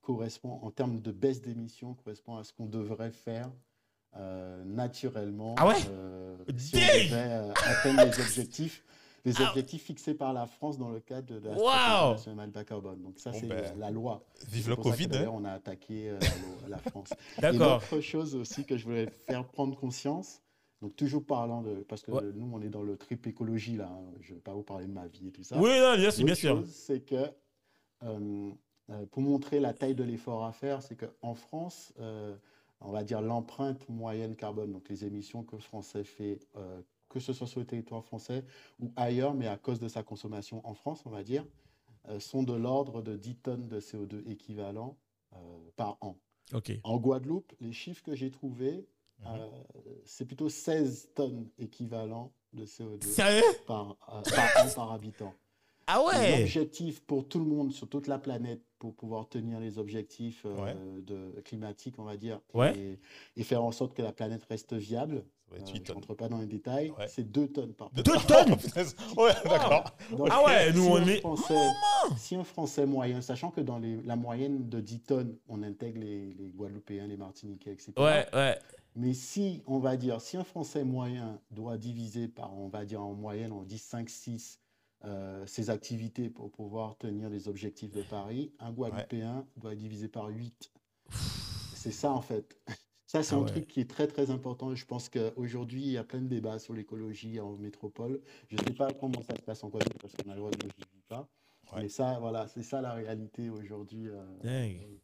correspond, 0.02 0.59
en 0.62 0.70
termes 0.70 1.00
de 1.00 1.10
baisse 1.12 1.40
d'émissions, 1.40 1.94
correspond 1.94 2.36
à 2.36 2.44
ce 2.44 2.52
qu'on 2.52 2.66
devrait 2.66 3.12
faire 3.12 3.50
euh, 4.16 4.62
naturellement 4.64 5.54
Ah 5.56 5.68
ouais? 5.68 5.74
euh, 5.88 6.36
si 6.59 6.74
on 6.76 6.78
devait 6.78 7.14
euh, 7.14 7.52
atteindre 7.54 8.04
les 8.04 8.20
objectifs, 8.20 8.84
les 9.24 9.32
Ah. 9.40 9.49
objectifs 9.51 9.85
fixés 9.85 10.15
par 10.15 10.32
la 10.32 10.47
France 10.47 10.78
dans 10.78 10.90
le 10.90 11.01
cadre 11.01 11.35
de 11.39 11.39
la 11.49 11.53
Wow 11.53 11.59
stratégie 11.69 12.11
nationale 12.36 12.65
carbone. 12.65 13.03
Donc 13.03 13.19
ça, 13.19 13.31
Bon 13.31 13.39
c'est 13.40 13.47
ben, 13.47 13.78
la, 13.78 13.90
loi. 13.90 14.24
Vive 14.49 14.69
le 14.70 14.77
Covid. 14.77 15.09
hein. 15.15 15.31
on 15.32 15.44
a 15.44 15.53
attaqué 15.53 16.11
euh, 16.11 16.19
la, 16.69 16.78
France. 16.78 17.11
D'accord. 17.40 17.81
l'autre 17.90 18.01
chose 18.01 18.35
aussi 18.35 18.65
que 18.65 18.77
je 18.77 18.85
voulais 18.85 19.09
faire 19.27 19.47
prendre 19.47 19.77
conscience, 19.77 20.40
donc 20.81 20.97
toujours 20.97 21.24
parlant 21.24 21.62
de, 21.62 21.74
parce 21.89 22.03
que 22.03 22.11
Ouais. 22.11 22.23
nous 22.35 22.51
on 22.53 22.61
est 22.62 22.69
dans 22.70 22.82
le 22.82 22.97
trip 22.97 23.27
écologie 23.27 23.77
là, 23.77 23.89
hein, 23.93 24.12
je 24.20 24.31
ne 24.31 24.35
vais 24.36 24.40
pas 24.43 24.53
vous 24.55 24.62
parler 24.65 24.86
de 24.86 24.93
ma 24.93 25.07
vie 25.07 25.28
et 25.28 25.31
tout 25.31 25.44
ça. 25.44 25.57
Oui, 25.59 25.70
non, 25.81 25.97
bien 25.97 26.11
sûr, 26.11 26.24
bien 26.24 26.35
sûr. 26.35 26.65
c'est 26.66 27.01
que 27.01 27.31
euh, 28.03 28.51
euh, 28.90 29.07
pour 29.12 29.23
montrer 29.23 29.61
la 29.61 29.73
taille 29.73 29.94
de 29.94 30.03
l'effort 30.03 30.44
à 30.44 30.53
faire, 30.53 30.82
c'est 30.82 30.97
qu'en 30.97 31.35
France, 31.35 31.93
euh, 32.01 32.35
on 32.81 32.90
va 32.90 33.05
dire 33.05 33.20
l'empreinte 33.23 33.89
moyenne 33.89 34.35
carbone, 34.35 34.73
donc 34.73 34.89
les 34.89 35.05
émissions 35.05 35.44
que 35.44 35.55
le 35.55 35.62
Français 35.62 36.03
fait, 36.03 36.40
euh, 36.57 36.82
que 37.12 37.20
ce 37.20 37.32
soit 37.32 37.47
sur 37.47 37.60
le 37.60 37.66
territoire 37.66 38.02
français 38.05 38.44
ou 38.80 38.90
ailleurs, 38.97 39.34
mais 39.34 39.47
à 39.47 39.56
cause 39.59 39.78
de 39.78 39.89
sa 39.89 40.02
consommation 40.02 40.66
en 40.66 40.74
France, 40.74 41.02
on 41.05 41.10
va 41.10 41.22
dire, 41.22 41.47
euh, 42.09 42.18
sont 42.18 42.43
de 42.43 42.55
l'ordre 42.55 43.02
de 43.02 43.16
10 43.16 43.36
tonnes 43.36 43.68
de 43.68 43.78
CO2 43.80 44.26
équivalent 44.28 44.97
euh, 45.34 45.36
par 45.76 45.98
an. 46.01 46.16
Ok. 46.55 46.72
En 46.82 46.97
Guadeloupe, 46.98 47.52
les 47.60 47.72
chiffres 47.72 48.02
que 48.02 48.14
j'ai 48.14 48.30
trouvés, 48.30 48.86
Mhm. 49.20 49.26
euh, 49.28 49.48
c'est 50.05 50.24
plutôt 50.24 50.48
16 50.48 51.10
tonnes 51.14 51.48
équivalent 51.59 52.32
de 52.55 52.64
CO2 52.64 53.05
Sérieux? 53.06 53.43
par, 53.66 53.97
par 53.97 54.44
an 54.56 54.68
par 54.74 54.93
habitant. 54.93 55.32
Ah 55.86 56.02
ouais? 56.05 56.39
L'objectif 56.39 57.05
pour 57.05 57.28
tout 57.28 57.39
le 57.39 57.44
monde 57.44 57.72
sur 57.72 57.89
toute 57.89 58.06
la 58.06 58.18
planète 58.18 58.62
pour 58.78 58.94
pouvoir 58.94 59.28
tenir 59.28 59.60
les 59.60 59.78
objectifs 59.78 60.44
euh, 60.47 60.56
Ouais. 60.64 61.02
de, 61.02 61.40
climatiques, 61.44 61.98
on 61.98 62.05
va 62.05 62.16
dire, 62.16 62.40
Ouais. 62.55 62.76
et, 62.76 62.98
et 63.36 63.44
faire 63.44 63.62
en 63.62 63.70
sorte 63.72 63.94
que 63.94 64.02
la 64.02 64.12
planète 64.12 64.43
reste 64.44 64.72
viable, 64.74 65.24
Être 65.56 65.68
euh, 65.70 65.72
je 65.74 65.78
tonnes. 65.82 65.94
rentre 65.96 66.14
pas 66.14 66.28
dans 66.28 66.38
les 66.38 66.46
détails, 66.46 66.90
Ouais. 66.98 67.08
c'est 67.08 67.30
2 67.30 67.48
tonnes 67.48 67.72
par 67.74 67.90
Deux 67.90 68.02
Deux 68.02 68.12
tonnes 68.26 68.56
tonnes 68.74 68.86
Ouais, 69.16 69.32
d'accord. 69.44 69.84
Donc, 70.10 70.28
Ah 70.30 70.44
ouais, 70.44 70.72
nous 70.72 70.82
si 70.84 70.88
on 70.90 71.06
est. 71.06 71.20
Français, 71.20 71.68
si 72.16 72.34
un 72.36 72.44
Français 72.44 72.86
moyen, 72.86 73.20
sachant 73.20 73.50
que 73.50 73.60
dans 73.60 73.78
les, 73.78 74.00
la 74.02 74.16
moyenne 74.16 74.68
de 74.68 74.80
10 74.80 75.00
tonnes, 75.00 75.36
on 75.48 75.62
intègre 75.62 76.00
les, 76.00 76.32
les 76.34 76.50
Guadeloupéens, 76.50 77.06
les 77.06 77.16
Martiniquais, 77.16 77.72
etc. 77.72 77.92
Ouais, 77.98 78.26
ouais. 78.32 78.58
Mais 78.94 79.14
si, 79.14 79.62
on 79.66 79.78
va 79.78 79.96
dire, 79.96 80.20
si 80.20 80.36
un 80.36 80.44
Français 80.44 80.84
moyen 80.84 81.40
doit 81.50 81.78
diviser 81.78 82.28
par, 82.28 82.52
on 82.54 82.68
va 82.68 82.84
dire 82.84 83.00
en 83.02 83.14
moyenne, 83.14 83.50
on 83.52 83.62
dit 83.62 83.78
5, 83.78 84.08
6, 84.10 84.58
euh, 85.04 85.44
ses 85.46 85.70
activités 85.70 86.28
pour 86.28 86.50
pouvoir 86.50 86.96
tenir 86.98 87.28
les 87.30 87.48
objectifs 87.48 87.90
de 87.90 88.02
Paris, 88.02 88.52
un 88.60 88.70
Guadeloupéen 88.70 89.46
doit 89.56 89.74
diviser 89.74 90.08
par 90.08 90.26
8. 90.28 90.70
C'est 91.74 91.90
ça, 91.90 92.12
en 92.12 92.20
fait. 92.20 92.56
Ça, 93.12 93.22
c'est 93.22 93.34
Ah 93.34 93.39
un 93.39 93.43
ouais. 93.43 93.47
truc 93.47 93.66
qui 93.66 93.80
est 93.80 93.90
très, 93.90 94.06
très 94.06 94.30
important. 94.30 94.74
Je 94.74 94.86
pense 94.86 95.10
qu'aujourd'hui, 95.10 95.82
il 95.82 95.90
y 95.93 95.98
a 95.98 96.05
plein 96.05 96.22
de 96.22 96.28
débats 96.28 96.59
sur 96.59 96.72
l'écologie 96.72 97.40
en 97.40 97.56
métropole. 97.59 98.22
Je 98.48 98.56
ne 98.56 98.62
sais 98.62 98.72
pas 98.72 98.90
comment 98.94 99.20
ça 99.22 99.36
se 99.36 99.43
passe 99.43 99.62
en 99.64 99.68
Guadeloupe 99.68 100.01
parce 100.01 100.14
qu'on 100.14 100.30
a 100.30 100.34
le 100.34 100.39
droit 100.40 100.51
de 100.51 100.56
ne 100.66 100.70
pas. 101.09 101.28
Ouais. 101.74 101.82
Mais 101.82 101.89
ça, 101.89 102.18
voilà, 102.20 102.48
c'est 102.48 102.62
ça 102.62 102.80
la 102.80 102.94
réalité 102.94 103.51
aujourd'hui. 103.51 104.09
euh, 104.09 104.24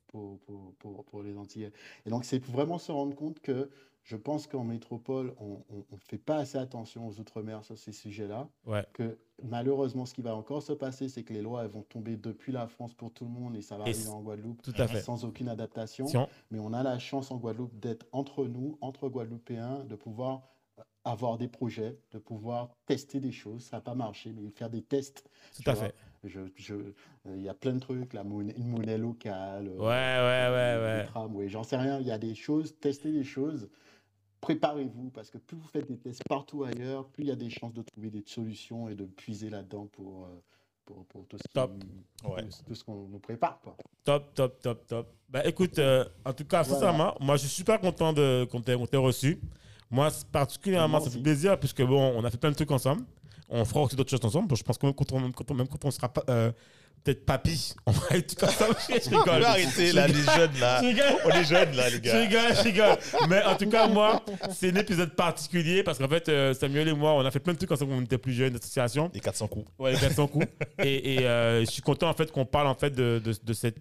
pour, 0.06 0.38
pour, 0.40 0.74
pour, 0.76 1.04
pour 1.04 1.22
les 1.22 1.36
Antillais. 1.36 1.70
Et 2.06 2.10
donc, 2.10 2.24
c'est 2.24 2.42
vraiment 2.42 2.78
se 2.78 2.90
rendre 2.92 3.14
compte 3.14 3.40
que 3.40 3.68
je 4.04 4.16
pense 4.16 4.46
qu'en 4.46 4.64
métropole, 4.64 5.34
on 5.38 5.62
ne 5.70 5.98
fait 6.08 6.18
pas 6.18 6.36
assez 6.38 6.56
attention 6.56 7.06
aux 7.06 7.20
Outre-mer 7.20 7.62
sur 7.64 7.76
ces 7.76 7.92
sujets-là. 7.92 8.48
Ouais. 8.66 8.86
Que 8.94 9.18
malheureusement, 9.42 10.06
ce 10.06 10.14
qui 10.14 10.22
va 10.22 10.34
encore 10.34 10.62
se 10.62 10.72
passer, 10.72 11.08
c'est 11.08 11.22
que 11.24 11.32
les 11.34 11.42
lois 11.42 11.64
elles 11.64 11.70
vont 11.70 11.82
tomber 11.82 12.16
depuis 12.16 12.52
la 12.52 12.66
France 12.68 12.94
pour 12.94 13.12
tout 13.12 13.24
le 13.24 13.30
monde 13.30 13.54
et 13.56 13.60
ça 13.62 13.76
va 13.76 13.84
Et 13.86 13.90
arriver 13.90 14.08
en 14.08 14.22
Guadeloupe 14.22 14.62
Tout 14.62 14.72
à 14.78 14.88
fait. 14.88 15.00
sans 15.00 15.24
aucune 15.24 15.48
adaptation. 15.48 16.06
Si 16.06 16.16
on- 16.16 16.28
Mais 16.50 16.58
on 16.58 16.72
a 16.72 16.82
la 16.82 16.98
chance 16.98 17.30
en 17.30 17.36
Guadeloupe 17.36 17.78
d'être 17.78 18.06
entre 18.12 18.46
nous, 18.46 18.78
entre 18.80 19.08
Guadeloupéens, 19.08 19.84
de 19.84 19.94
pouvoir 19.94 20.42
euh, 20.78 20.82
avoir 21.04 21.36
des 21.36 21.48
projets, 21.48 21.98
de 22.12 22.18
pouvoir 22.18 22.70
tester 22.86 23.20
des 23.20 23.32
choses. 23.32 23.62
Ça 23.64 23.76
n'a 23.76 23.80
pas 23.82 23.94
marché, 23.94 24.32
mais 24.32 24.48
faire 24.50 24.70
des 24.70 24.82
tests 24.82 25.28
Tout 25.62 25.68
à 25.70 25.74
vois. 25.74 25.84
fait. 25.86 25.94
je, 26.24 26.40
je, 26.56 26.74
il 27.26 27.42
y 27.42 27.48
a 27.48 27.54
plein 27.54 27.72
de 27.74 27.78
trucs, 27.80 28.12
la 28.14 28.24
monnaie, 28.24 28.54
une 28.56 28.68
monnaie 28.68 28.96
locale. 28.98 29.68
Ouais, 29.68 29.76
ouais, 29.84 30.48
ouais, 30.50 31.06
ouais. 31.36 31.48
j'en 31.48 31.62
sais 31.62 31.76
rien. 31.76 32.00
Il 32.00 32.06
y 32.06 32.10
a 32.10 32.18
des 32.18 32.34
choses, 32.34 32.74
testez 32.80 33.12
des 33.12 33.24
choses. 33.24 33.68
Préparez-vous 34.40 35.10
parce 35.10 35.30
que 35.30 35.38
plus 35.38 35.56
vous 35.56 35.66
faites 35.68 35.88
des 35.88 35.98
tests 35.98 36.22
partout 36.28 36.64
ailleurs, 36.64 37.06
plus 37.08 37.24
il 37.24 37.28
y 37.28 37.32
a 37.32 37.36
des 37.36 37.50
chances 37.50 37.74
de 37.74 37.82
trouver 37.82 38.10
des 38.10 38.22
solutions 38.24 38.88
et 38.88 38.94
de 38.94 39.04
puiser 39.04 39.50
là-dedans 39.50 39.86
pour, 39.92 40.24
euh, 40.24 40.28
pour, 40.84 41.04
pour 41.06 41.26
tout 41.26 41.36
ce. 41.38 41.60
Ouais. 41.60 42.44
tout- 42.66 42.84
qu'on 42.86 43.08
nous 43.08 43.18
prépare. 43.18 43.60
Quoi. 43.60 43.76
Top, 44.04 44.32
top, 44.34 44.60
top, 44.60 44.86
top. 44.86 45.08
Bah 45.28 45.44
écoute, 45.46 45.78
euh, 45.78 46.04
en 46.24 46.32
tout 46.32 46.44
cas, 46.44 46.62
Voilà. 46.62 46.64
sincèrement, 46.80 47.14
moi 47.20 47.36
je 47.36 47.40
suis 47.42 47.50
super 47.50 47.80
content 47.80 48.12
de 48.12 48.46
qu'on 48.50 48.60
t'ait 48.60 48.74
reçu. 48.96 49.40
Moi, 49.90 50.08
particulièrement, 50.30 51.00
ça 51.00 51.10
fait 51.10 51.20
plaisir 51.20 51.58
puisque 51.58 51.82
bon, 51.82 52.12
on 52.16 52.22
a 52.24 52.30
fait 52.30 52.36
plein 52.38 52.50
de 52.50 52.54
trucs 52.56 52.70
ensemble. 52.70 53.02
On 53.48 53.64
fera 53.64 53.80
aussi 53.82 53.96
d'autres 53.96 54.10
choses 54.10 54.24
ensemble. 54.24 54.54
Je 54.54 54.62
pense 54.62 54.76
que 54.78 54.84
même 54.86 54.94
quand 54.94 55.10
on, 55.12 55.20
même 55.20 55.32
quand 55.32 55.50
on, 55.50 55.54
même 55.54 55.66
quand 55.68 55.82
on 55.84 55.90
sera 55.90 56.08
pas, 56.10 56.22
euh, 56.28 56.52
peut-être 57.04 57.24
papy, 57.26 57.74
on 57.86 57.92
va 57.92 58.16
être 58.16 58.36
tout 58.36 58.44
ensemble. 58.44 58.76
Je 58.88 59.14
On 59.14 59.18
rigole. 59.20 59.40
peut 59.40 59.46
arrêter 59.46 59.92
là, 59.92 60.06
les 60.08 60.14
jeunes 60.14 60.58
là. 60.60 60.82
Je. 60.82 61.26
On 61.26 61.30
est 61.30 61.44
jeunes 61.44 61.76
là, 61.76 61.88
les 61.90 61.96
Je 61.96 62.00
gars. 62.00 62.20
rigole, 62.20 62.54
je 62.56 62.62
rigole. 62.62 62.96
Mais 63.28 63.42
en 63.44 63.56
tout 63.56 63.68
cas, 63.68 63.86
moi, 63.88 64.22
c'est 64.54 64.70
un 64.70 64.76
épisode 64.76 65.14
particulier 65.14 65.82
parce 65.82 65.98
qu'en 65.98 66.08
fait, 66.08 66.28
euh, 66.28 66.54
Samuel 66.54 66.88
et 66.88 66.92
moi, 66.92 67.12
on 67.14 67.20
a 67.24 67.30
fait 67.30 67.40
plein 67.40 67.52
de 67.52 67.58
trucs 67.58 67.72
ensemble 67.72 67.92
quand 67.92 67.98
on 67.98 68.02
était 68.04 68.18
plus 68.18 68.32
jeunes, 68.32 68.52
d'association. 68.52 69.10
Les 69.14 69.20
400 69.20 69.48
coups. 69.48 69.66
Ouais, 69.78 69.92
les 69.92 69.98
400 69.98 70.26
coups. 70.28 70.46
Et, 70.82 71.14
et, 71.14 71.26
euh, 71.26 71.60
je 71.64 71.70
suis 71.70 71.82
content 71.82 72.08
en 72.08 72.14
fait 72.14 72.30
qu'on 72.32 72.44
parle 72.46 72.66
en 72.66 72.74
fait 72.74 72.90
de, 72.90 73.20
de, 73.24 73.32
de 73.42 73.52
cette, 73.52 73.76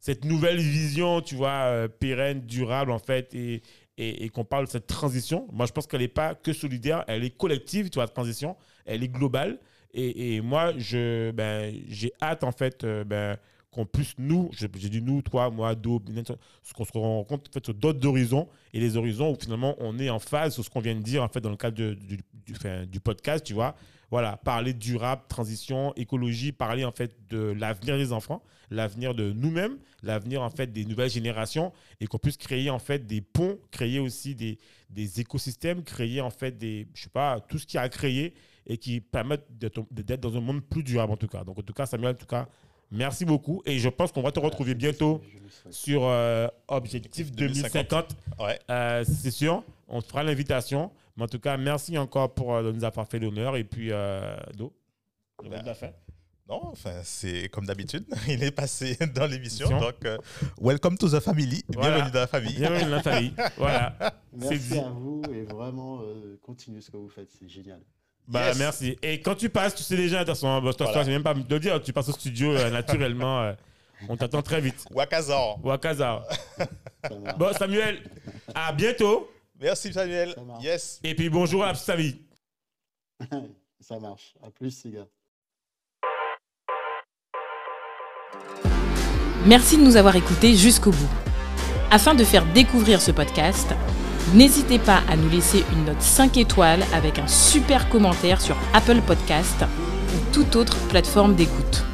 cette 0.00 0.24
nouvelle 0.24 0.58
vision, 0.58 1.20
tu 1.20 1.34
vois, 1.34 1.50
euh, 1.66 1.88
pérenne, 1.88 2.40
durable 2.42 2.92
en 2.92 2.98
fait, 3.00 3.34
et, 3.34 3.62
et, 3.96 4.24
et 4.24 4.28
qu'on 4.28 4.44
parle 4.44 4.66
de 4.66 4.70
cette 4.70 4.86
transition. 4.86 5.48
Moi, 5.52 5.66
je 5.66 5.72
pense 5.72 5.86
qu'elle 5.88 6.00
n'est 6.02 6.08
pas 6.08 6.34
que 6.36 6.52
solidaire, 6.52 7.04
elle 7.08 7.24
est 7.24 7.36
collective, 7.36 7.90
tu 7.90 7.94
vois, 7.96 8.04
la 8.04 8.08
transition, 8.08 8.56
elle 8.86 9.02
est 9.02 9.08
globale. 9.08 9.58
Et, 9.94 10.40
moi, 10.40 10.72
je, 10.76 11.30
ben, 11.30 11.74
j'ai 11.88 12.12
hâte 12.20 12.44
en 12.44 12.52
fait 12.52 12.84
euh, 12.84 13.04
ben, 13.04 13.38
qu'on 13.70 13.86
puisse 13.86 14.14
nous, 14.18 14.50
j'ai 14.52 14.68
dit 14.68 15.02
nous, 15.02 15.22
toi, 15.22 15.50
moi, 15.50 15.74
Do, 15.74 16.00
qu'on 16.74 16.84
se 16.84 16.92
rend 16.92 17.24
compte 17.24 17.48
en 17.48 17.52
fait, 17.52 17.64
sur 17.64 17.74
d'autres 17.74 18.06
horizons. 18.06 18.48
Et 18.72 18.80
les 18.80 18.96
horizons 18.96 19.32
où 19.32 19.36
finalement 19.40 19.74
on 19.78 19.98
est 19.98 20.10
en 20.10 20.18
phase 20.18 20.54
sur 20.54 20.64
ce 20.64 20.70
qu'on 20.70 20.80
vient 20.80 20.94
de 20.94 21.02
dire 21.02 21.22
en 21.22 21.28
fait 21.28 21.40
dans 21.40 21.50
le 21.50 21.56
cadre 21.56 21.76
du, 21.76 22.18
du, 22.86 23.00
podcast, 23.00 23.44
tu 23.44 23.54
vois. 23.54 23.74
Voilà, 24.10 24.38
parler 24.38 24.72
durable, 24.72 25.22
transition, 25.28 25.92
écologie, 25.94 26.52
parler 26.52 26.84
en 26.84 26.92
fait 26.92 27.14
de 27.28 27.38
l'avenir 27.38 27.98
des 27.98 28.12
enfants, 28.12 28.42
l'avenir 28.70 29.14
de 29.14 29.32
nous-mêmes, 29.32 29.76
l'avenir 30.02 30.42
en 30.42 30.48
fait 30.48 30.72
des 30.72 30.86
nouvelles 30.86 31.10
générations. 31.10 31.72
Et 32.00 32.06
qu'on 32.06 32.18
puisse 32.18 32.38
créer 32.38 32.70
en 32.70 32.78
fait 32.78 33.06
des 33.06 33.20
ponts, 33.20 33.58
créer 33.70 33.98
aussi 33.98 34.34
des, 34.34 34.58
des 34.88 35.20
écosystèmes, 35.20 35.82
créer 35.82 36.22
en 36.22 36.30
fait 36.30 36.56
des, 36.56 36.88
je 36.94 37.02
sais 37.02 37.10
pas, 37.10 37.40
tout 37.40 37.58
ce 37.58 37.66
qui 37.66 37.76
a 37.76 37.82
à 37.82 37.88
créer 37.90 38.34
et 38.68 38.76
qui 38.78 39.00
permettent 39.00 39.46
d'être 39.50 40.20
dans 40.20 40.36
un 40.36 40.40
monde 40.40 40.62
plus 40.62 40.82
durable 40.82 41.12
en 41.12 41.16
tout 41.16 41.26
cas. 41.26 41.42
Donc 41.42 41.58
en 41.58 41.62
tout 41.62 41.72
cas, 41.72 41.86
Samuel, 41.86 42.12
en 42.12 42.18
tout 42.18 42.26
cas, 42.26 42.46
merci 42.90 43.24
beaucoup 43.24 43.62
et 43.66 43.78
je 43.78 43.88
pense 43.88 44.12
qu'on 44.12 44.22
va 44.22 44.30
te 44.30 44.38
retrouver 44.38 44.74
bientôt 44.74 45.20
sur 45.70 46.04
euh, 46.04 46.46
Objectif 46.68 47.32
2050. 47.32 48.14
Ouais. 48.38 48.58
Euh, 48.70 49.04
c'est 49.04 49.30
sûr, 49.30 49.64
on 49.88 50.00
te 50.02 50.06
fera 50.08 50.22
l'invitation. 50.22 50.92
Mais 51.16 51.24
en 51.24 51.28
tout 51.28 51.40
cas, 51.40 51.56
merci 51.56 51.98
encore 51.98 52.32
pour 52.32 52.54
euh, 52.54 52.62
de 52.62 52.70
nous 52.70 52.84
avoir 52.84 53.08
fait 53.08 53.18
l'honneur. 53.18 53.56
Et 53.56 53.64
puis, 53.64 53.88
euh, 53.90 54.36
Do, 54.56 54.72
le 55.42 55.50
mot 55.50 55.58
de 55.58 55.66
la 55.66 55.74
fin. 55.74 55.90
Non, 56.48 56.60
enfin, 56.68 57.00
c'est 57.02 57.48
comme 57.50 57.66
d'habitude. 57.66 58.06
Il 58.28 58.42
est 58.42 58.52
passé 58.52 58.96
dans 59.14 59.26
l'émission. 59.26 59.68
Émission. 59.68 59.86
Donc, 59.86 60.04
euh, 60.04 60.16
welcome 60.60 60.96
to 60.96 61.08
the 61.08 61.20
family. 61.20 61.62
Voilà. 61.68 61.96
Bienvenue 61.96 62.12
dans 62.12 62.20
la 62.20 62.26
famille. 62.28 62.54
Bienvenue 62.54 62.82
dans 62.82 62.96
la 62.96 63.02
famille. 63.02 63.34
Voilà. 63.58 63.96
Merci 64.32 64.78
à 64.78 64.88
vous 64.90 65.22
et 65.32 65.42
vraiment 65.42 66.00
euh, 66.02 66.38
continuez 66.40 66.80
ce 66.80 66.90
que 66.90 66.96
vous 66.96 67.08
faites, 67.08 67.30
c'est 67.38 67.48
génial. 67.48 67.80
Bah, 68.28 68.48
Yes. 68.48 68.58
merci. 68.58 68.98
Et 69.02 69.20
quand 69.22 69.34
tu 69.34 69.48
passes, 69.48 69.74
tu 69.74 69.82
sais 69.82 69.96
déjà, 69.96 70.18
de 70.18 70.24
toute 70.24 70.34
façon, 70.34 70.60
bah, 70.60 70.70
je 70.78 70.84
Voilà. 70.84 71.04
même 71.04 71.22
pas 71.22 71.32
me 71.34 71.42
le 71.48 71.58
dire, 71.58 71.82
tu 71.82 71.92
passes 71.94 72.10
au 72.10 72.12
studio 72.12 72.52
euh, 72.52 72.70
naturellement. 72.70 73.40
euh, 73.42 73.52
on 74.08 74.16
t'attend 74.16 74.42
très 74.42 74.60
vite. 74.60 74.84
Wakazan. 74.90 75.58
Wakaza. 75.64 76.24
Ça 77.08 77.14
marche. 77.18 77.38
Bon, 77.38 77.52
Samuel, 77.54 78.02
à 78.54 78.72
bientôt. 78.72 79.30
Merci 79.60 79.92
Samuel. 79.92 80.34
Ça. 80.36 80.42
Yes. 80.62 81.00
Et 81.02 81.14
puis, 81.14 81.28
bonjour 81.30 81.64
à 81.64 81.72
la. 81.72 82.20
Ça 83.80 83.98
marche. 83.98 84.34
À 84.46 84.50
plus, 84.50 84.84
les 84.84 84.90
gars. 84.92 85.06
Merci 89.46 89.78
de 89.78 89.82
nous 89.82 89.96
avoir 89.96 90.14
écoutés 90.16 90.54
jusqu'au 90.54 90.90
bout. 90.90 91.10
Afin 91.90 92.14
de 92.14 92.22
faire 92.24 92.44
découvrir 92.52 93.00
ce 93.00 93.10
podcast, 93.10 93.68
n'hésitez 94.34 94.78
pas 94.78 95.02
à 95.08 95.16
nous 95.16 95.28
laisser 95.28 95.64
une 95.72 95.84
note 95.84 96.00
5 96.00 96.36
étoiles 96.36 96.82
avec 96.94 97.18
un 97.18 97.26
super 97.26 97.88
commentaire 97.88 98.40
sur 98.40 98.56
Apple 98.74 99.00
Podcast 99.06 99.64
ou 100.14 100.32
toute 100.32 100.56
autre 100.56 100.76
plateforme 100.88 101.34
d'écoute. 101.34 101.84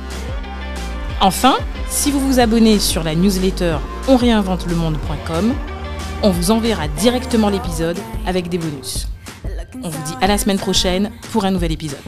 Enfin, 1.21 1.55
si 1.89 2.11
vous 2.11 2.21
vous 2.21 2.41
abonnez 2.41 2.79
sur 2.79 3.03
la 3.03 3.15
newsletter 3.15 3.77
onréinventelemonde.com, 4.09 5.55
on 6.23 6.31
vous 6.31 6.51
enverra 6.51 6.89
directement 6.89 7.49
l'épisode 7.49 7.99
avec 8.27 8.49
des 8.49 8.59
bonus. 8.59 9.09
On 9.83 9.89
vous 9.89 10.03
dit 10.05 10.15
à 10.21 10.27
la 10.27 10.39
semaine 10.39 10.59
prochaine 10.59 11.11
pour 11.33 11.45
un 11.45 11.51
nouvel 11.51 11.73
épisode. 11.73 11.99